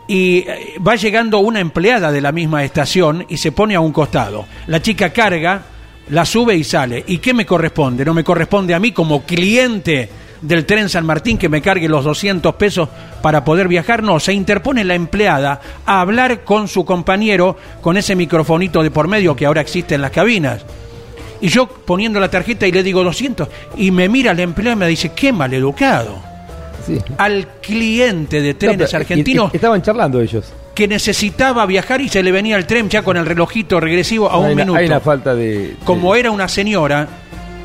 [0.06, 3.92] Y eh, va llegando una empleada de la misma estación y se pone a un
[3.92, 4.46] costado.
[4.66, 5.62] La chica carga,
[6.08, 7.04] la sube y sale.
[7.06, 8.04] ¿Y qué me corresponde?
[8.04, 10.08] ¿No me corresponde a mí como cliente
[10.40, 12.88] del tren San Martín que me cargue los 200 pesos
[13.22, 14.02] para poder viajar?
[14.02, 19.06] No, se interpone la empleada a hablar con su compañero con ese microfonito de por
[19.06, 20.64] medio que ahora existe en las cabinas.
[21.40, 24.78] Y yo poniendo la tarjeta y le digo 200 y me mira la empleada y
[24.78, 26.18] me dice, qué maleducado.
[26.86, 26.98] Sí.
[27.18, 30.52] Al cliente de trenes No, pero- argentinos y- y- Estaban charlando ellos.
[30.74, 34.38] que necesitaba viajar y se le venía el tren ya con el relojito regresivo a
[34.38, 34.78] un hay, una- minuto.
[34.80, 35.76] hay una falta de.
[35.84, 37.06] Como de- era una señora,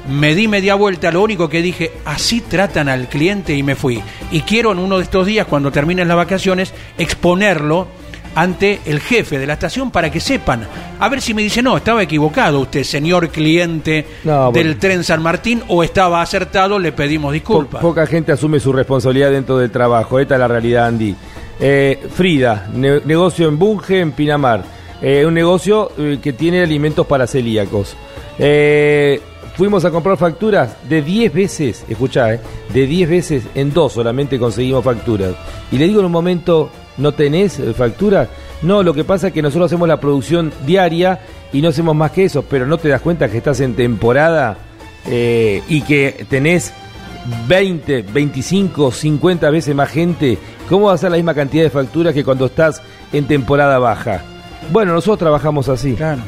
[0.09, 4.01] me di media vuelta, lo único que dije, así tratan al cliente y me fui.
[4.31, 7.87] Y quiero en uno de estos días, cuando terminen las vacaciones, exponerlo
[8.35, 10.67] ante el jefe de la estación para que sepan.
[10.99, 15.21] A ver si me dice, no, estaba equivocado usted, señor cliente No, del tren San
[15.23, 17.81] Martín, o estaba acertado, le pedimos Po- disculpas.
[17.81, 20.19] poca gente asume su responsabilidad dentro del trabajo.
[20.19, 21.15] Esta es la realidad, Andy.
[21.59, 24.63] Eh, Frida, ne- negocio en Bunge, en Pinamar.
[25.01, 27.95] Eh, un negocio eh, que tiene alimentos para celíacos.
[28.39, 29.21] Eh,
[29.55, 32.27] fuimos a comprar facturas de 10 veces, escuchá,
[32.73, 35.33] de 10 veces en dos solamente conseguimos facturas.
[35.71, 38.27] Y le digo en un momento, ¿no tenés eh, factura?
[38.61, 41.19] No, lo que pasa es que nosotros hacemos la producción diaria
[41.53, 44.57] y no hacemos más que eso, pero no te das cuenta que estás en temporada
[45.07, 46.73] eh, y que tenés
[47.47, 50.37] 20, 25, 50 veces más gente,
[50.69, 52.81] ¿cómo va a ser la misma cantidad de facturas que cuando estás
[53.11, 54.21] en temporada baja?
[54.71, 55.93] Bueno, nosotros trabajamos así.
[55.93, 56.21] Claro.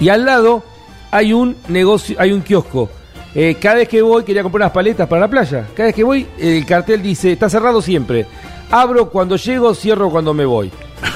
[0.00, 0.62] Y al lado
[1.10, 2.90] hay un negocio, hay un kiosco.
[3.34, 5.66] Eh, cada vez que voy, quería comprar unas paletas para la playa.
[5.74, 8.26] Cada vez que voy, el cartel dice, está cerrado siempre.
[8.70, 10.70] Abro cuando llego, cierro cuando me voy.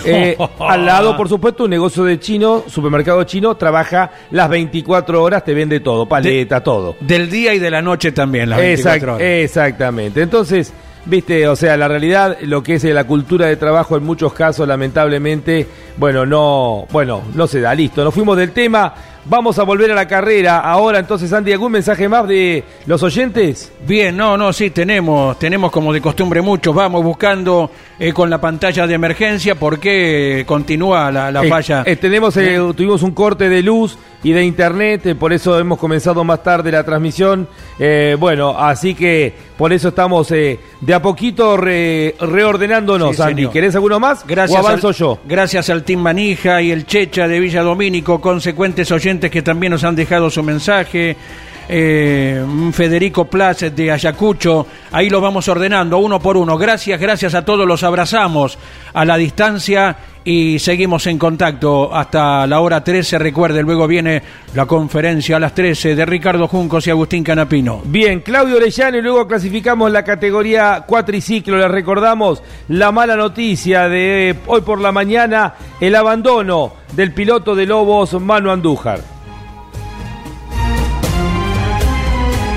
[0.04, 5.44] Eh, al lado, por supuesto, un negocio de chino, supermercado chino, trabaja las 24 horas,
[5.44, 6.96] te vende todo, paleta, todo.
[7.00, 9.20] Del día y de la noche también, las 24 Exact- horas.
[9.22, 10.22] Exactamente.
[10.22, 10.72] Entonces,
[11.04, 14.32] viste, o sea, la realidad, lo que es eh, la cultura de trabajo en muchos
[14.32, 15.66] casos, lamentablemente,
[15.98, 17.74] bueno, no, bueno, no se da.
[17.74, 18.94] Listo, nos fuimos del tema.
[19.24, 20.58] Vamos a volver a la carrera.
[20.58, 23.72] Ahora, entonces, Andy, ¿algún mensaje más de los oyentes?
[23.86, 27.70] Bien, no, no, sí, tenemos, tenemos como de costumbre muchos, vamos buscando
[28.00, 31.84] eh, con la pantalla de emergencia porque continúa la, la Eh, falla.
[31.86, 35.78] eh, tenemos, eh, tuvimos un corte de luz y de internet, eh, por eso hemos
[35.78, 37.48] comenzado más tarde la transmisión.
[37.78, 43.48] Eh, bueno, así que por eso estamos eh, de a poquito re- reordenándonos, Sí, Andy.
[43.48, 44.24] ¿Querés alguno más?
[44.26, 45.18] Gracias ¿O avanzo al, yo?
[45.24, 49.82] Gracias al Team Manija y el Checha de Villa Domínico, consecuentes oyentes que también nos
[49.84, 51.16] han dejado su mensaje.
[51.68, 56.58] eh, Federico Plas de Ayacucho, ahí lo vamos ordenando uno por uno.
[56.58, 58.58] Gracias, gracias a todos, los abrazamos
[58.92, 63.18] a la distancia y seguimos en contacto hasta la hora 13.
[63.18, 64.22] Recuerde, luego viene
[64.54, 67.82] la conferencia a las 13 de Ricardo Juncos y Agustín Canapino.
[67.84, 71.58] Bien, Claudio Orellano y luego clasificamos la categoría cuatriciclo.
[71.58, 77.54] Les recordamos la mala noticia de eh, hoy por la mañana, el abandono del piloto
[77.54, 79.00] de Lobos, Manu Andújar.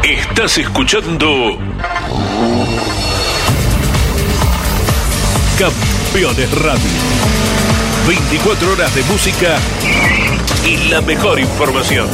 [0.03, 1.57] Estás escuchando
[5.59, 6.91] Campeones Radio.
[8.07, 9.59] 24 horas de música
[10.91, 12.09] la mejor información.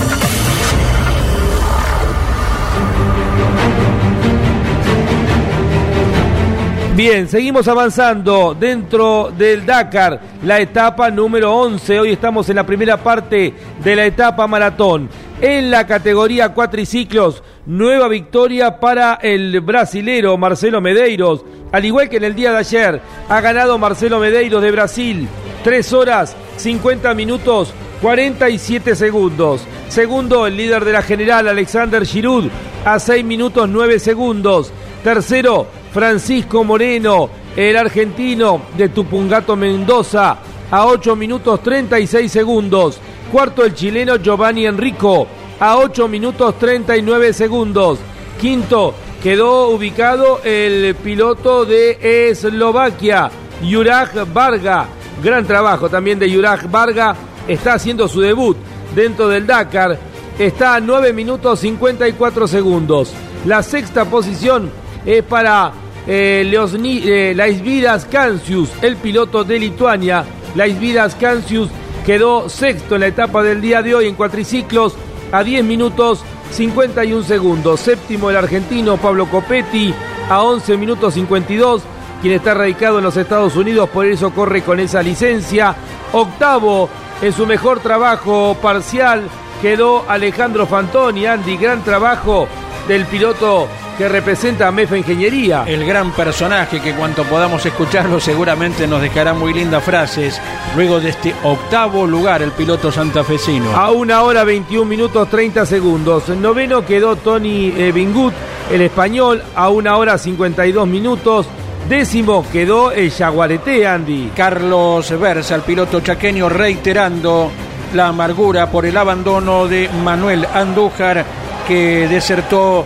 [6.94, 12.00] Bien, seguimos avanzando dentro del Dakar, la etapa número 11.
[12.00, 15.08] Hoy estamos en la primera parte de la etapa maratón.
[15.40, 21.44] En la categoría cuatriciclos, nueva victoria para el brasilero Marcelo Medeiros.
[21.72, 25.28] Al igual que en el día de ayer, ha ganado Marcelo Medeiros de Brasil.
[25.64, 29.62] 3 horas, 50 minutos, 47 segundos.
[29.88, 32.46] Segundo, el líder de la general, Alexander Giroud,
[32.84, 34.72] a 6 minutos 9 segundos.
[35.02, 40.36] Tercero, Francisco Moreno, el argentino de Tupungato Mendoza,
[40.70, 42.98] a 8 minutos 36 segundos.
[43.32, 45.26] Cuarto, el chileno Giovanni Enrico,
[45.58, 47.98] a 8 minutos 39 segundos.
[48.40, 51.98] Quinto, quedó ubicado el piloto de
[52.30, 53.30] Eslovaquia,
[53.62, 54.86] Juraj Varga.
[55.22, 57.16] Gran trabajo también de Juraj Varga.
[57.48, 58.56] Está haciendo su debut
[58.94, 59.98] dentro del Dakar.
[60.38, 63.12] Está a 9 minutos 54 segundos.
[63.46, 64.70] La sexta posición
[65.04, 65.72] es para
[66.06, 70.24] eh, Leosni- eh, Kancius, el piloto de Lituania.
[70.54, 71.68] Laisvidas Kancius
[72.04, 74.94] quedó sexto en la etapa del día de hoy en cuatriciclos
[75.32, 76.20] a 10 minutos
[76.52, 77.80] 51 segundos.
[77.80, 79.92] Séptimo el argentino Pablo Copetti
[80.28, 81.82] a 11 minutos 52,
[82.22, 85.74] quien está radicado en los Estados Unidos, por eso corre con esa licencia.
[86.12, 86.88] Octavo
[87.22, 89.28] en su mejor trabajo parcial
[89.62, 92.46] quedó Alejandro Fantoni, Andy, gran trabajo
[92.86, 95.64] del piloto que representa a MEFA Ingeniería.
[95.66, 100.40] El gran personaje que cuanto podamos escucharlo seguramente nos dejará muy lindas frases
[100.74, 103.74] luego de este octavo lugar el piloto santafesino.
[103.74, 106.28] A una hora 21 minutos 30 segundos.
[106.28, 108.34] Noveno quedó Tony eh, Bingut,
[108.70, 111.46] el español, a una hora 52 minutos.
[111.88, 114.32] Décimo quedó el Jaguarete, Andy.
[114.34, 117.48] Carlos Versa, el piloto chaqueño, reiterando
[117.94, 121.24] la amargura por el abandono de Manuel Andújar,
[121.68, 122.84] que desertó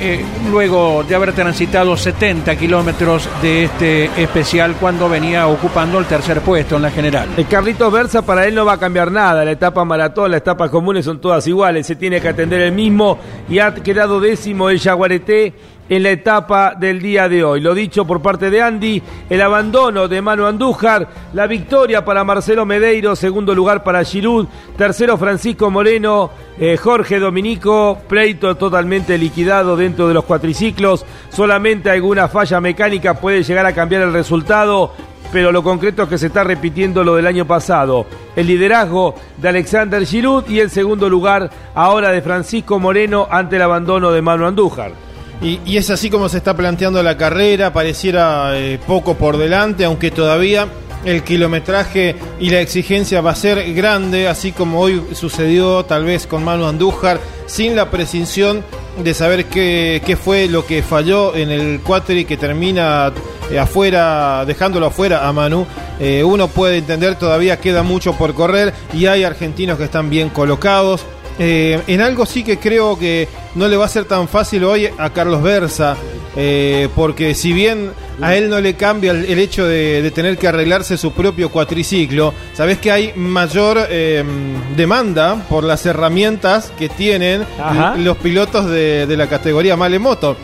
[0.00, 6.40] eh, luego de haber transitado 70 kilómetros de este especial cuando venía ocupando el tercer
[6.40, 7.28] puesto en la general.
[7.36, 9.44] El Carlitos Versa para él no va a cambiar nada.
[9.44, 11.86] La etapa maratón, las etapas comunes son todas iguales.
[11.86, 13.16] Se tiene que atender el mismo
[13.48, 15.54] y ha quedado décimo el Jaguareté
[15.90, 17.60] en la etapa del día de hoy.
[17.60, 22.64] Lo dicho por parte de Andy, el abandono de Manu Andújar, la victoria para Marcelo
[22.64, 24.46] Medeiro, segundo lugar para Giroud,
[24.78, 32.28] tercero Francisco Moreno, eh, Jorge Dominico, pleito totalmente liquidado dentro de los cuatriciclos, solamente alguna
[32.28, 34.92] falla mecánica puede llegar a cambiar el resultado.
[35.32, 38.04] Pero lo concreto es que se está repitiendo lo del año pasado.
[38.34, 43.62] El liderazgo de Alexander Giroud y el segundo lugar ahora de Francisco Moreno ante el
[43.62, 45.09] abandono de Manu Andújar.
[45.42, 50.10] Y, es así como se está planteando la carrera, pareciera eh, poco por delante, aunque
[50.10, 50.68] todavía
[51.04, 56.26] el kilometraje y la exigencia va a ser grande, así como hoy sucedió tal vez
[56.26, 58.62] con Manu Andújar, sin la precisión
[59.02, 63.12] de saber qué, qué fue lo que falló en el cuatri que termina
[63.50, 65.66] eh, afuera, dejándolo afuera a Manu.
[65.98, 70.28] Eh, uno puede entender, todavía queda mucho por correr y hay argentinos que están bien
[70.28, 71.04] colocados.
[71.42, 74.90] Eh, en algo sí que creo que no le va a ser tan fácil hoy
[74.98, 75.96] a Carlos Versa,
[76.36, 80.38] eh, porque si bien a él no le cambia el, el hecho de, de tener
[80.38, 84.22] que arreglarse su propio cuatriciclo, sabes que hay mayor eh,
[84.76, 87.44] demanda por las herramientas que tienen
[87.98, 90.36] los pilotos de, de la categoría Malemoto.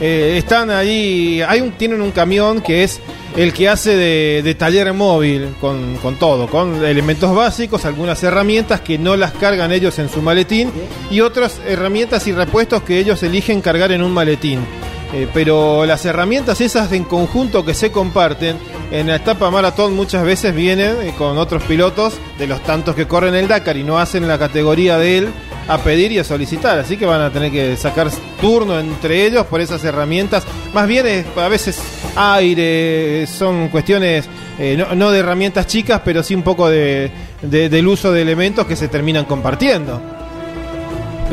[0.00, 3.00] Eh, están ahí, hay un, tienen un camión que es
[3.36, 8.80] el que hace de, de taller móvil con, con todo, con elementos básicos, algunas herramientas
[8.80, 10.70] que no las cargan ellos en su maletín
[11.10, 14.60] y otras herramientas y repuestos que ellos eligen cargar en un maletín.
[15.12, 18.56] Eh, pero las herramientas esas en conjunto que se comparten
[18.90, 23.06] en la etapa maratón muchas veces vienen eh, con otros pilotos de los tantos que
[23.06, 25.28] corren el Dakar y no hacen la categoría de él
[25.68, 29.46] a pedir y a solicitar, así que van a tener que sacar turno entre ellos
[29.46, 30.44] por esas herramientas.
[30.74, 31.80] Más bien a veces
[32.16, 34.26] aire, son cuestiones
[34.58, 37.10] eh, no, de herramientas chicas, pero sí un poco de-
[37.42, 40.00] del uso de elementos que se terminan compartiendo.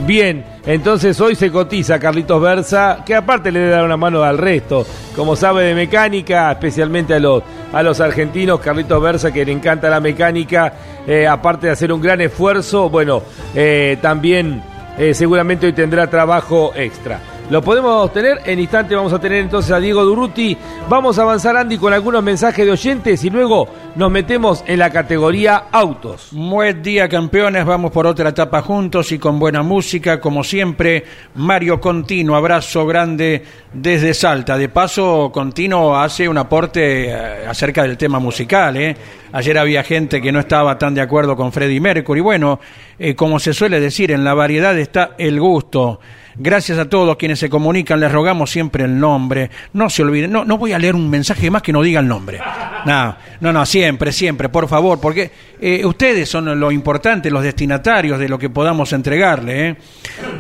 [0.06, 4.86] Bien, entonces hoy se cotiza Carlitos Versa, que aparte le dar una mano al resto.
[5.16, 7.42] Como sabe de mecánica, especialmente a los,
[7.74, 10.74] a los argentinos, Carlitos Versa, que le encanta la mecánica,
[11.08, 13.24] eh, aparte de hacer un gran esfuerzo, bueno,
[13.56, 14.62] eh, también
[14.98, 17.20] eh, seguramente hoy tendrá trabajo extra.
[17.50, 20.56] Lo podemos tener, en instante vamos a tener entonces a Diego Durruti.
[20.88, 24.90] Vamos a avanzar, Andy, con algunos mensajes de oyentes y luego nos metemos en la
[24.90, 26.30] categoría autos.
[26.32, 27.66] Buen día, campeones.
[27.66, 31.04] Vamos por otra etapa juntos y con buena música, como siempre.
[31.36, 34.58] Mario Contino, abrazo grande desde Salta.
[34.58, 38.78] De paso, Contino hace un aporte eh, acerca del tema musical.
[38.78, 38.96] ¿eh?
[39.34, 42.22] Ayer había gente que no estaba tan de acuerdo con Freddie Mercury.
[42.22, 42.60] Bueno,
[42.98, 46.00] eh, como se suele decir, en la variedad está el gusto.
[46.36, 49.50] Gracias a todos quienes se comunican, les rogamos siempre el nombre.
[49.74, 52.08] No se olviden, no, no voy a leer un mensaje más que no diga el
[52.08, 52.40] nombre.
[52.86, 53.81] No, no, no, siempre,
[54.12, 58.94] siempre, por favor, porque eh, ustedes son lo importante, los destinatarios de lo que podamos
[58.94, 59.70] entregarle.
[59.70, 59.76] ¿eh?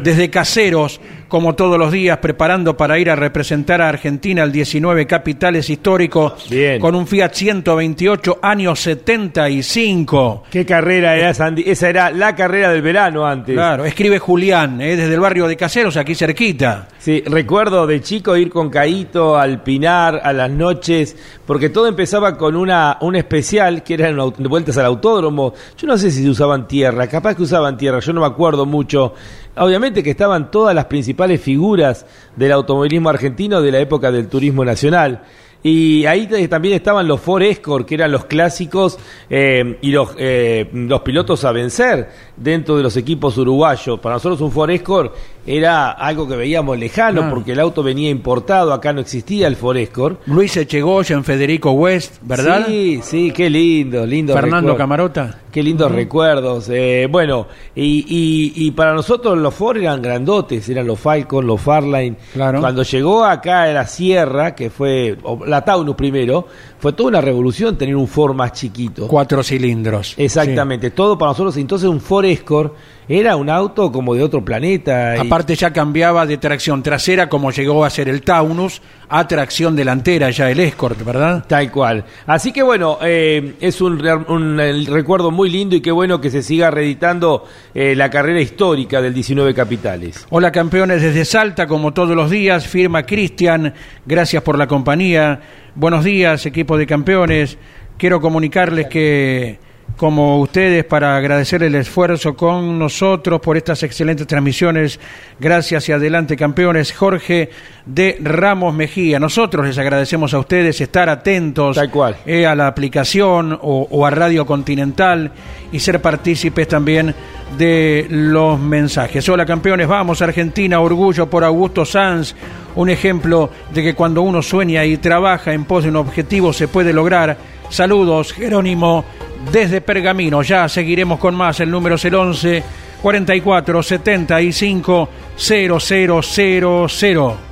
[0.04, 1.02] Desde caseros,
[1.32, 6.50] como todos los días, preparando para ir a representar a Argentina al 19 Capitales Históricos
[6.50, 6.82] Bien.
[6.82, 10.44] con un Fiat 128 año 75.
[10.52, 11.64] ¿Qué carrera era esa, Andy?
[11.66, 13.56] Esa era la carrera del verano antes.
[13.56, 14.98] Claro, escribe Julián, ¿eh?
[14.98, 16.90] desde el barrio de Caseros, aquí cerquita.
[17.00, 21.16] Sí, recuerdo de chico ir con Caito al Pinar a las noches,
[21.46, 25.54] porque todo empezaba con una un especial que eran vueltas al autódromo.
[25.78, 29.14] Yo no sé si usaban tierra, capaz que usaban tierra, yo no me acuerdo mucho.
[29.58, 34.64] Obviamente que estaban todas las principales figuras del automovilismo argentino de la época del turismo
[34.64, 35.22] nacional.
[35.64, 38.98] Y ahí también estaban los Ford Escort, que eran los clásicos
[39.30, 44.00] eh, y los, eh, los pilotos a vencer dentro de los equipos uruguayos.
[44.00, 45.14] Para nosotros un Ford Escort
[45.46, 47.30] era algo que veíamos lejano Ah.
[47.30, 50.22] porque el auto venía importado, acá no existía el Ford Escort.
[50.26, 52.66] Luis Echegoyen, Federico West, ¿verdad?
[52.66, 54.34] Sí, sí, qué lindo, lindo.
[54.34, 54.78] Fernando recuerdo.
[54.78, 55.40] Camarota.
[55.52, 56.70] Qué lindos recuerdos.
[56.70, 61.60] Eh, bueno, y, y, y para nosotros los Ford eran grandotes, eran los Falcon, los
[61.60, 62.16] Farline.
[62.34, 62.62] Claro.
[62.62, 66.48] Cuando llegó acá a la Sierra, que fue la Taunus primero,
[66.82, 69.08] fue toda una revolución tener un Ford más chiquito.
[69.08, 70.16] Cuatro cilindros.
[70.18, 71.56] Exactamente, todo para nosotros.
[71.58, 72.74] Entonces un Ford Escort
[73.08, 75.16] era un auto como de otro planeta.
[75.16, 79.76] Y- Aparte ya cambiaba de tracción trasera como llegó a ser el Taunus a tracción
[79.76, 81.46] delantera ya el Escort, ¿verdad?
[81.48, 82.04] Tal cual.
[82.26, 86.32] Así que bueno, eh, es un, un, el recuerdo muy lindo y qué bueno que
[86.32, 90.26] se siga reeditando eh, la carrera histórica del 19 Capitales.
[90.32, 93.74] Hola campeones desde Salta, como todos los días, firma Cristian,
[94.06, 95.42] gracias por la compañía.
[95.74, 97.58] Buenos días, equipo de campeones.
[97.98, 99.58] Quiero comunicarles que
[99.98, 105.00] como ustedes para agradecer el esfuerzo con nosotros por estas excelentes transmisiones.
[105.40, 106.92] Gracias y adelante campeones.
[106.92, 107.50] Jorge
[107.86, 109.20] de Ramos Mejía.
[109.20, 112.18] Nosotros les agradecemos a ustedes estar atentos Tal cual.
[112.26, 115.32] eh, a la aplicación o, o a Radio Continental
[115.72, 117.14] y ser partícipes también
[117.58, 119.28] de los mensajes.
[119.30, 122.34] Hola campeones, vamos Argentina, orgullo por Augusto Sanz,
[122.76, 126.68] un ejemplo de que cuando uno sueña y trabaja en pos de un objetivo se
[126.68, 127.38] puede lograr.
[127.70, 129.06] Saludos, Jerónimo,
[129.52, 130.42] desde Pergamino.
[130.42, 131.60] Ya seguiremos con más.
[131.60, 132.64] El número es el 11
[133.02, 137.52] 44 75 0000.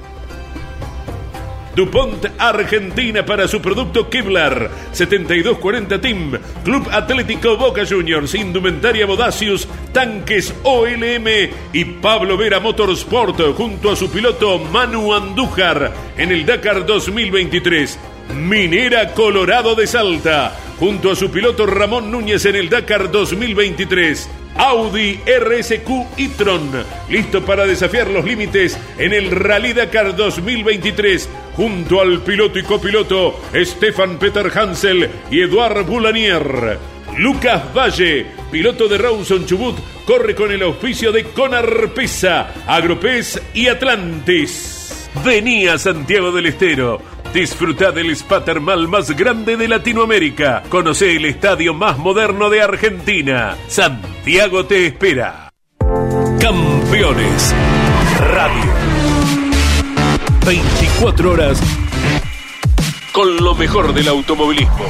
[1.76, 10.54] DuPont Argentina para su producto Kevlar 7240 Team Club Atlético Boca Juniors Indumentaria Bodacius Tanques
[10.64, 11.28] OLM
[11.72, 17.98] y Pablo Vera Motorsport junto a su piloto Manu Andújar en el Dakar 2023
[18.36, 25.20] Minera Colorado de Salta junto a su piloto Ramón Núñez en el Dakar 2023 Audi
[25.26, 26.70] RSQ e-tron,
[27.10, 33.40] listo para desafiar los límites en el Rally Dakar 2023, junto al piloto y copiloto
[33.56, 36.78] Stefan Peter Hansel y Eduard Boulanier.
[37.18, 43.68] Lucas Valle, piloto de Rawson Chubut, corre con el auspicio de Conar Pesa, Agropez y
[43.68, 45.10] Atlantis.
[45.24, 47.02] Venía Santiago del Estero.
[47.34, 50.64] Disfruta del spa termal más grande de Latinoamérica.
[50.68, 53.56] Conoce el estadio más moderno de Argentina.
[53.68, 55.52] Santiago te espera.
[56.42, 57.54] Campeones
[58.34, 58.72] Radio.
[60.44, 61.62] 24 horas
[63.12, 64.86] con lo mejor del automovilismo.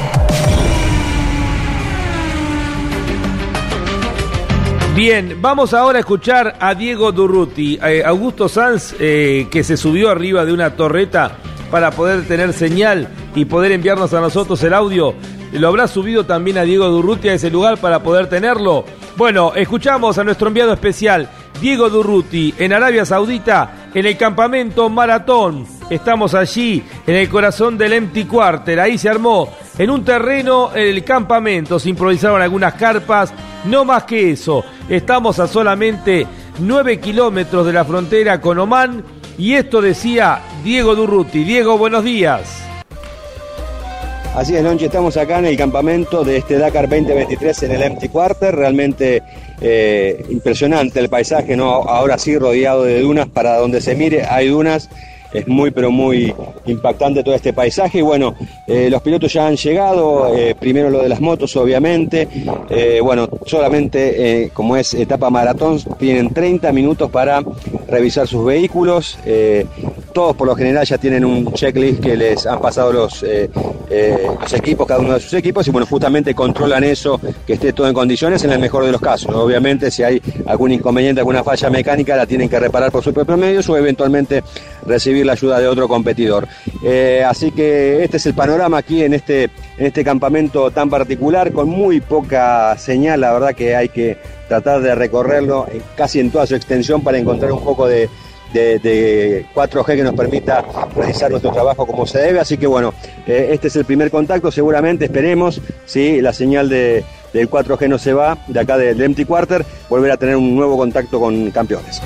[4.96, 10.10] Bien, vamos ahora a escuchar a Diego Durruti, eh, Augusto Sanz, eh, que se subió
[10.10, 11.38] arriba de una torreta
[11.70, 15.14] para poder tener señal y poder enviarnos a nosotros el audio.
[15.52, 18.84] ¿Lo habrá subido también a Diego Durruti a ese lugar para poder tenerlo?
[19.16, 21.28] Bueno, escuchamos a nuestro enviado especial,
[21.60, 25.66] Diego Durruti, en Arabia Saudita, en el campamento Maratón.
[25.90, 28.78] Estamos allí, en el corazón del Empty Quarter.
[28.78, 31.78] Ahí se armó en un terreno el campamento.
[31.78, 34.64] Se improvisaron algunas carpas, no más que eso.
[34.88, 36.26] Estamos a solamente
[36.60, 39.19] 9 kilómetros de la frontera con Oman.
[39.40, 41.44] Y esto decía Diego Durruti.
[41.44, 42.62] Diego, buenos días.
[44.34, 48.10] Así es, Lonche, estamos acá en el campamento de este Dakar 2023 en el Empty
[48.10, 48.54] Quarter.
[48.54, 49.22] Realmente
[49.62, 51.70] eh, impresionante el paisaje, ¿no?
[51.70, 54.90] Ahora sí, rodeado de dunas, para donde se mire hay dunas.
[55.32, 56.34] Es muy, pero muy
[56.66, 57.98] impactante todo este paisaje.
[57.98, 58.34] Y bueno,
[58.66, 60.34] eh, los pilotos ya han llegado.
[60.34, 62.28] eh, primero lo de las motos, obviamente.
[62.68, 67.42] Eh, bueno, solamente como es etapa maratón, tienen 30 minutos para
[67.88, 69.18] revisar sus vehículos.
[69.24, 69.66] Eh,
[70.12, 74.86] todos por lo general ya tienen un checklist que les han pasado los, los equipos,
[74.86, 78.42] cada uno de sus equipos, y bueno, justamente controlan eso, que esté todo en condiciones
[78.42, 79.32] en el mejor de los casos.
[79.32, 83.38] Obviamente, si hay algún inconveniente, alguna falla mecánica, la tienen que reparar por sus propios
[83.38, 84.42] medios o eventualmente
[84.84, 86.48] recibir la ayuda de otro competidor.
[86.84, 91.52] Eh, así que este es el panorama aquí en este, en este campamento tan particular,
[91.52, 94.18] con muy poca señal, la verdad que hay que
[94.48, 95.66] tratar de recorrerlo
[95.96, 98.08] casi en toda su extensión para encontrar un poco de,
[98.52, 100.64] de, de 4G que nos permita
[100.96, 102.40] realizar nuestro trabajo como se debe.
[102.40, 102.94] Así que bueno,
[103.26, 107.98] eh, este es el primer contacto, seguramente esperemos, si la señal de, del 4G no
[107.98, 112.00] se va, de acá del Empty Quarter, volver a tener un nuevo contacto con campeones.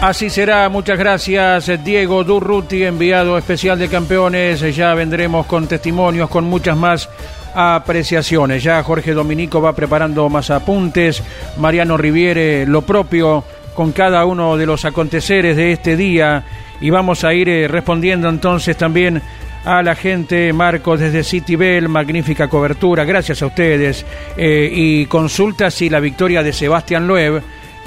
[0.00, 4.60] Así será, muchas gracias Diego Durruti, enviado especial de campeones.
[4.76, 7.08] Ya vendremos con testimonios, con muchas más
[7.52, 8.62] apreciaciones.
[8.62, 11.20] Ya Jorge Dominico va preparando más apuntes,
[11.56, 13.42] Mariano Riviere lo propio
[13.74, 16.44] con cada uno de los aconteceres de este día
[16.80, 19.20] y vamos a ir eh, respondiendo entonces también
[19.64, 24.06] a la gente, Marcos desde City Bell, magnífica cobertura, gracias a ustedes.
[24.36, 27.42] Eh, y consulta si la victoria de Sebastián Loeb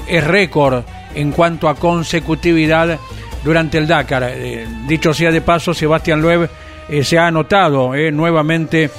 [0.08, 0.84] es récord
[1.16, 3.00] en cuanto a consecutividad
[3.44, 4.24] durante el Dakar.
[4.28, 6.50] Eh, dicho sea de paso, Sebastián Loeb
[6.90, 8.90] eh, se ha anotado eh, nuevamente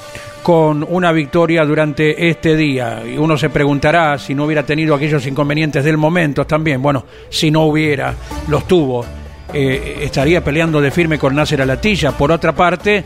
[0.42, 3.02] con una victoria durante este día.
[3.06, 6.82] Y uno se preguntará si no hubiera tenido aquellos inconvenientes del momento también.
[6.82, 8.14] Bueno, si no hubiera,
[8.48, 9.04] los tuvo.
[9.52, 12.10] estaría peleando de firme con Nasser Alatilla.
[12.10, 13.04] Por otra parte,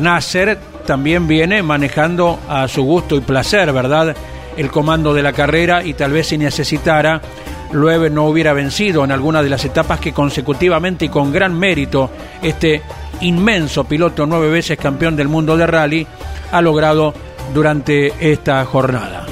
[0.00, 4.16] Nasser también viene manejando a su gusto y placer, ¿verdad?
[4.56, 7.20] El comando de la carrera y tal vez si necesitara,
[7.72, 12.10] Loeb no hubiera vencido en alguna de las etapas que consecutivamente y con gran mérito
[12.42, 12.82] este
[13.20, 16.06] inmenso piloto, nueve veces campeón del mundo de rally,
[16.50, 17.14] ha logrado
[17.54, 19.26] durante esta jornada.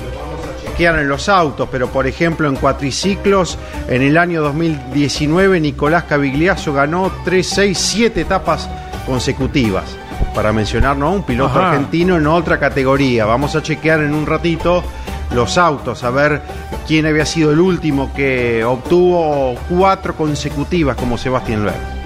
[0.79, 7.13] En los autos, pero por ejemplo en cuatriciclos, en el año 2019 Nicolás Cavigliazo ganó
[7.23, 8.67] 3, 6, 7 etapas
[9.05, 9.85] consecutivas.
[10.35, 11.13] para mencionar, ¿no?
[11.13, 11.71] Un piloto Ajá.
[11.73, 13.27] argentino en otra categoría.
[13.27, 14.83] Vamos a chequear en un ratito
[15.35, 16.43] los autos, a ver
[16.87, 22.01] quién había sido el último que obtuvo cuatro consecutivas como Sebastián Loeb.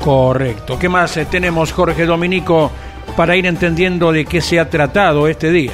[0.00, 0.78] Correcto.
[0.78, 2.70] ¿Qué más eh, tenemos, Jorge Dominico,
[3.16, 5.72] para ir entendiendo de qué se ha tratado este día?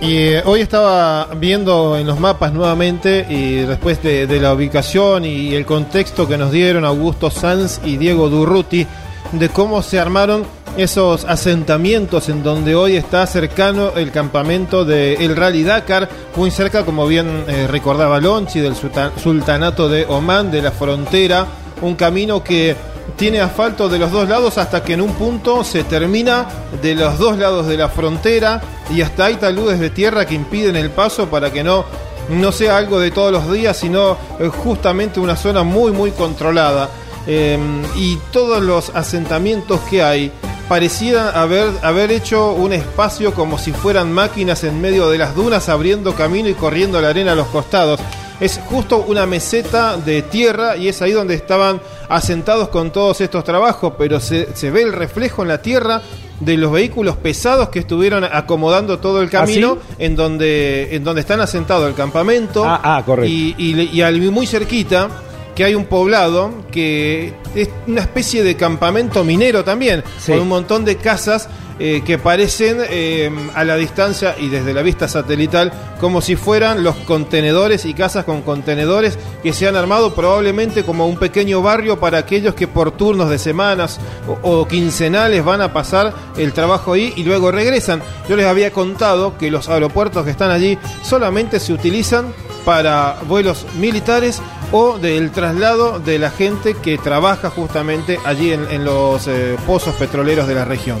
[0.00, 5.24] Y eh, hoy estaba viendo en los mapas nuevamente y después de, de la ubicación
[5.24, 8.84] y el contexto que nos dieron Augusto Sanz y Diego Durruti
[9.30, 10.44] de cómo se armaron
[10.76, 17.06] esos asentamientos en donde hoy está cercano el campamento del Rally Dakar, muy cerca, como
[17.06, 21.46] bien eh, recordaba Lonchi, del sulta- sultanato de Omán, de la frontera,
[21.82, 22.74] un camino que
[23.16, 26.46] tiene asfalto de los dos lados hasta que en un punto se termina
[26.80, 28.60] de los dos lados de la frontera
[28.94, 31.84] y hasta hay taludes de tierra que impiden el paso para que no,
[32.30, 36.88] no sea algo de todos los días, sino eh, justamente una zona muy muy controlada.
[37.26, 37.56] Eh,
[37.94, 40.32] y todos los asentamientos que hay
[40.72, 45.68] parecían haber, haber hecho un espacio como si fueran máquinas en medio de las dunas
[45.68, 48.00] abriendo camino y corriendo la arena a los costados.
[48.40, 53.44] Es justo una meseta de tierra y es ahí donde estaban asentados con todos estos
[53.44, 56.00] trabajos, pero se, se ve el reflejo en la tierra
[56.40, 61.42] de los vehículos pesados que estuvieron acomodando todo el camino en donde en donde están
[61.42, 63.30] asentados el campamento Ah, ah, correcto.
[63.30, 65.08] y, y, y al- muy cerquita
[65.54, 70.32] que hay un poblado que es una especie de campamento minero también, Sí.
[70.32, 71.48] con un montón de casas
[71.78, 76.84] eh, que parecen eh, a la distancia y desde la vista satelital como si fueran
[76.84, 81.98] los contenedores y casas con contenedores que se han armado probablemente como un pequeño barrio
[81.98, 83.98] para aquellos que por turnos de semanas
[84.42, 88.00] o, o quincenales van a pasar el trabajo ahí y luego regresan.
[88.28, 92.26] Yo les había contado que los aeropuertos que están allí solamente se utilizan
[92.64, 94.40] para vuelos militares
[94.70, 100.46] o del traslado de la gente que trabaja justamente allí en, los eh, pozos petroleros
[100.46, 100.98] de la región.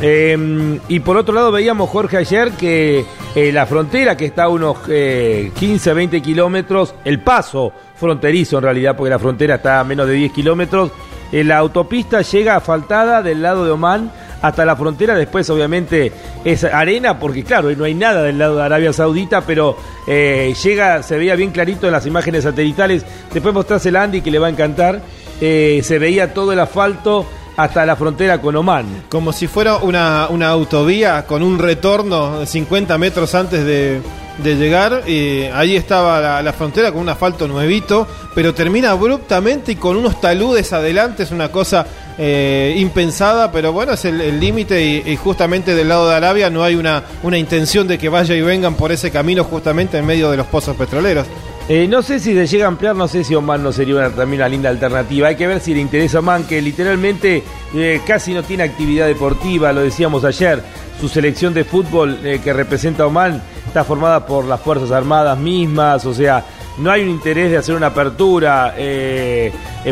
[0.00, 4.48] Eh, y por otro lado veíamos, Jorge, ayer que eh, la frontera, que está a
[4.48, 9.84] unos eh, 15, 20 kilómetros, el paso fronterizo en realidad, porque la frontera está a
[9.84, 10.92] menos de 10 kilómetros,
[11.32, 14.12] eh, la autopista llega asfaltada del lado de Omán
[14.44, 16.12] hasta la frontera, después obviamente
[16.44, 19.74] es arena, porque claro, no hay nada del lado de Arabia Saudita, pero
[20.06, 24.30] eh, llega, se veía bien clarito en las imágenes satelitales, después mostrás el Andy que
[24.30, 25.00] le va a encantar,
[25.40, 27.24] eh, se veía todo el asfalto
[27.56, 29.04] hasta la frontera con Omán.
[29.08, 34.02] Como si fuera una, una autovía con un retorno de 50 metros antes de,
[34.38, 35.08] de llegar.
[35.08, 40.20] Y ahí estaba la, frontera con un asfalto nuevito, pero termina abruptamente y con unos
[40.20, 41.22] taludes adelante.
[41.22, 41.86] Es una cosa
[42.18, 46.50] eh, impensada, pero bueno, es el el límite y, y justamente del lado de Arabia
[46.50, 50.06] no hay una, una intención de que vaya y vengan por ese camino justamente en
[50.06, 51.26] medio de los pozos petroleros.
[51.66, 54.42] Eh, no sé si se llega a ampliar, no sé si Oman no sería también
[54.42, 55.28] una linda alternativa.
[55.28, 57.42] Hay que ver si le interesa a Oman, que literalmente
[57.74, 60.62] eh, casi no tiene actividad deportiva, lo decíamos ayer.
[61.00, 65.38] Su selección de fútbol eh, que representa a Oman está formada por las Fuerzas Armadas
[65.38, 66.44] mismas, o sea,
[66.76, 68.74] no hay un interés de hacer una apertura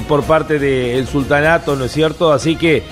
[0.06, 2.32] por parte del sultanato, ¿no es cierto?
[2.32, 2.82] Así que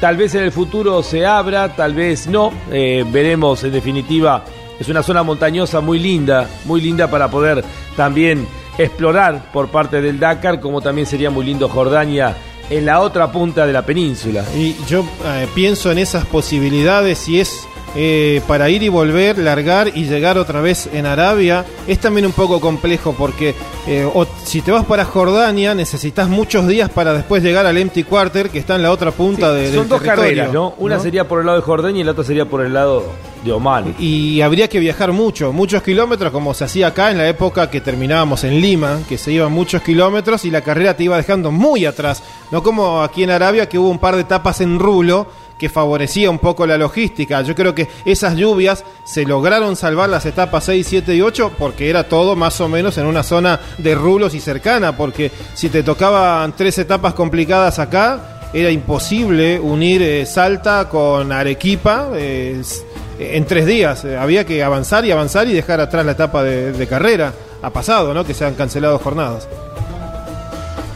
[0.00, 2.52] tal vez en el futuro se abra, tal vez no.
[2.68, 4.44] Veremos en definitiva
[4.80, 7.62] es una zona montañosa muy linda, muy linda para poder
[7.96, 12.34] también explorar por parte del Dakar, como también sería muy lindo Jordania
[12.70, 14.42] en la otra punta de la península.
[14.56, 19.88] Y yo eh, pienso en esas posibilidades y es eh, para ir y volver, largar
[19.94, 21.64] y llegar otra vez en Arabia.
[21.86, 23.54] Es también un poco complejo porque
[23.86, 28.04] eh, o- si te vas para Jordania necesitas muchos días para después llegar al Empty
[28.04, 30.74] Quarter que está en la otra punta de, Son del dos carreras, ¿no?
[30.78, 31.02] Una ¿no?
[31.02, 33.04] sería por el lado de Jordania y la otra sería por el lado
[33.44, 33.94] de Oman.
[33.98, 37.80] Y habría que viajar mucho, muchos kilómetros, como se hacía acá en la época que
[37.80, 41.86] terminábamos en Lima, que se iban muchos kilómetros y la carrera te iba dejando muy
[41.86, 42.22] atrás.
[42.50, 45.26] No como aquí en Arabia, que hubo un par de etapas en rulo
[45.60, 47.42] que favorecía un poco la logística.
[47.42, 51.90] Yo creo que esas lluvias se lograron salvar las etapas 6, 7 y 8 porque
[51.90, 55.82] era todo más o menos en una zona de rulos y cercana, porque si te
[55.82, 62.08] tocaban tres etapas complicadas acá, era imposible unir eh, Salta con Arequipa.
[62.14, 62.62] eh,
[63.20, 64.06] en tres días.
[64.06, 67.34] Eh, había que avanzar y avanzar y dejar atrás la etapa de, de carrera.
[67.60, 68.24] Ha pasado, ¿no?
[68.24, 69.46] Que se han cancelado jornadas.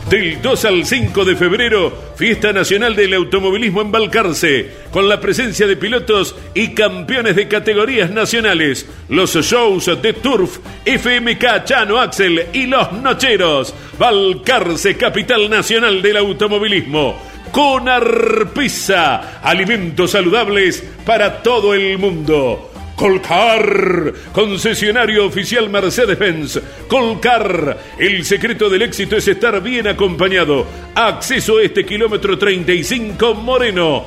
[0.09, 5.67] Del 2 al 5 de febrero, Fiesta Nacional del Automovilismo en Balcarce, con la presencia
[5.67, 12.67] de pilotos y campeones de categorías nacionales, los shows de Turf, FMK Chano Axel y
[12.67, 17.19] Los Nocheros, Balcarce, capital nacional del automovilismo.
[17.51, 22.74] Con Arpisa, alimentos saludables para todo el mundo.
[22.97, 26.61] Colcar, concesionario oficial Mercedes-Benz.
[26.87, 30.67] Colcar, el secreto del éxito es estar bien acompañado.
[30.95, 34.05] Acceso a este kilómetro 35 Moreno.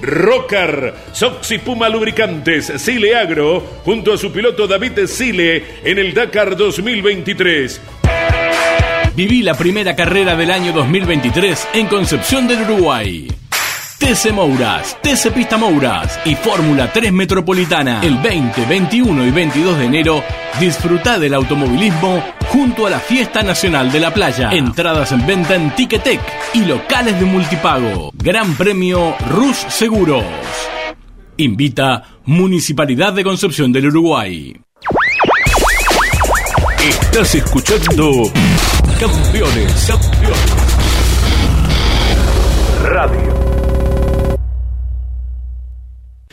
[0.00, 6.56] Rocar, Soxy Puma Lubricantes, Sile Agro, junto a su piloto David Sile en el Dakar
[6.56, 7.80] 2023.
[9.14, 13.39] Viví la primera carrera del año 2023 en Concepción del Uruguay.
[14.00, 18.00] TC Mouras, TC Pista Mouras y Fórmula 3 Metropolitana.
[18.02, 20.24] El 20, 21 y 22 de enero,
[20.58, 24.52] disfruta del automovilismo junto a la Fiesta Nacional de la Playa.
[24.52, 26.18] Entradas en venta en Ticketek
[26.54, 28.10] y locales de multipago.
[28.14, 30.24] Gran Premio Rus Seguros.
[31.36, 34.58] Invita Municipalidad de Concepción del Uruguay.
[36.82, 38.32] Estás escuchando
[38.98, 40.40] Campeones, Campeones.
[42.82, 43.39] Radio.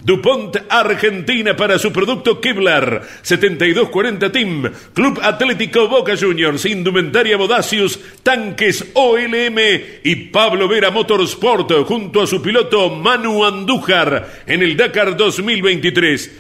[0.07, 3.01] DuPont Argentina para su producto Kevlar.
[3.23, 9.57] 7240 Team, Club Atlético Boca Juniors, Indumentaria Bodacius, Tanques OLM
[10.05, 16.39] y Pablo Vera Motorsport junto a su piloto Manu Andújar en el Dakar 2023.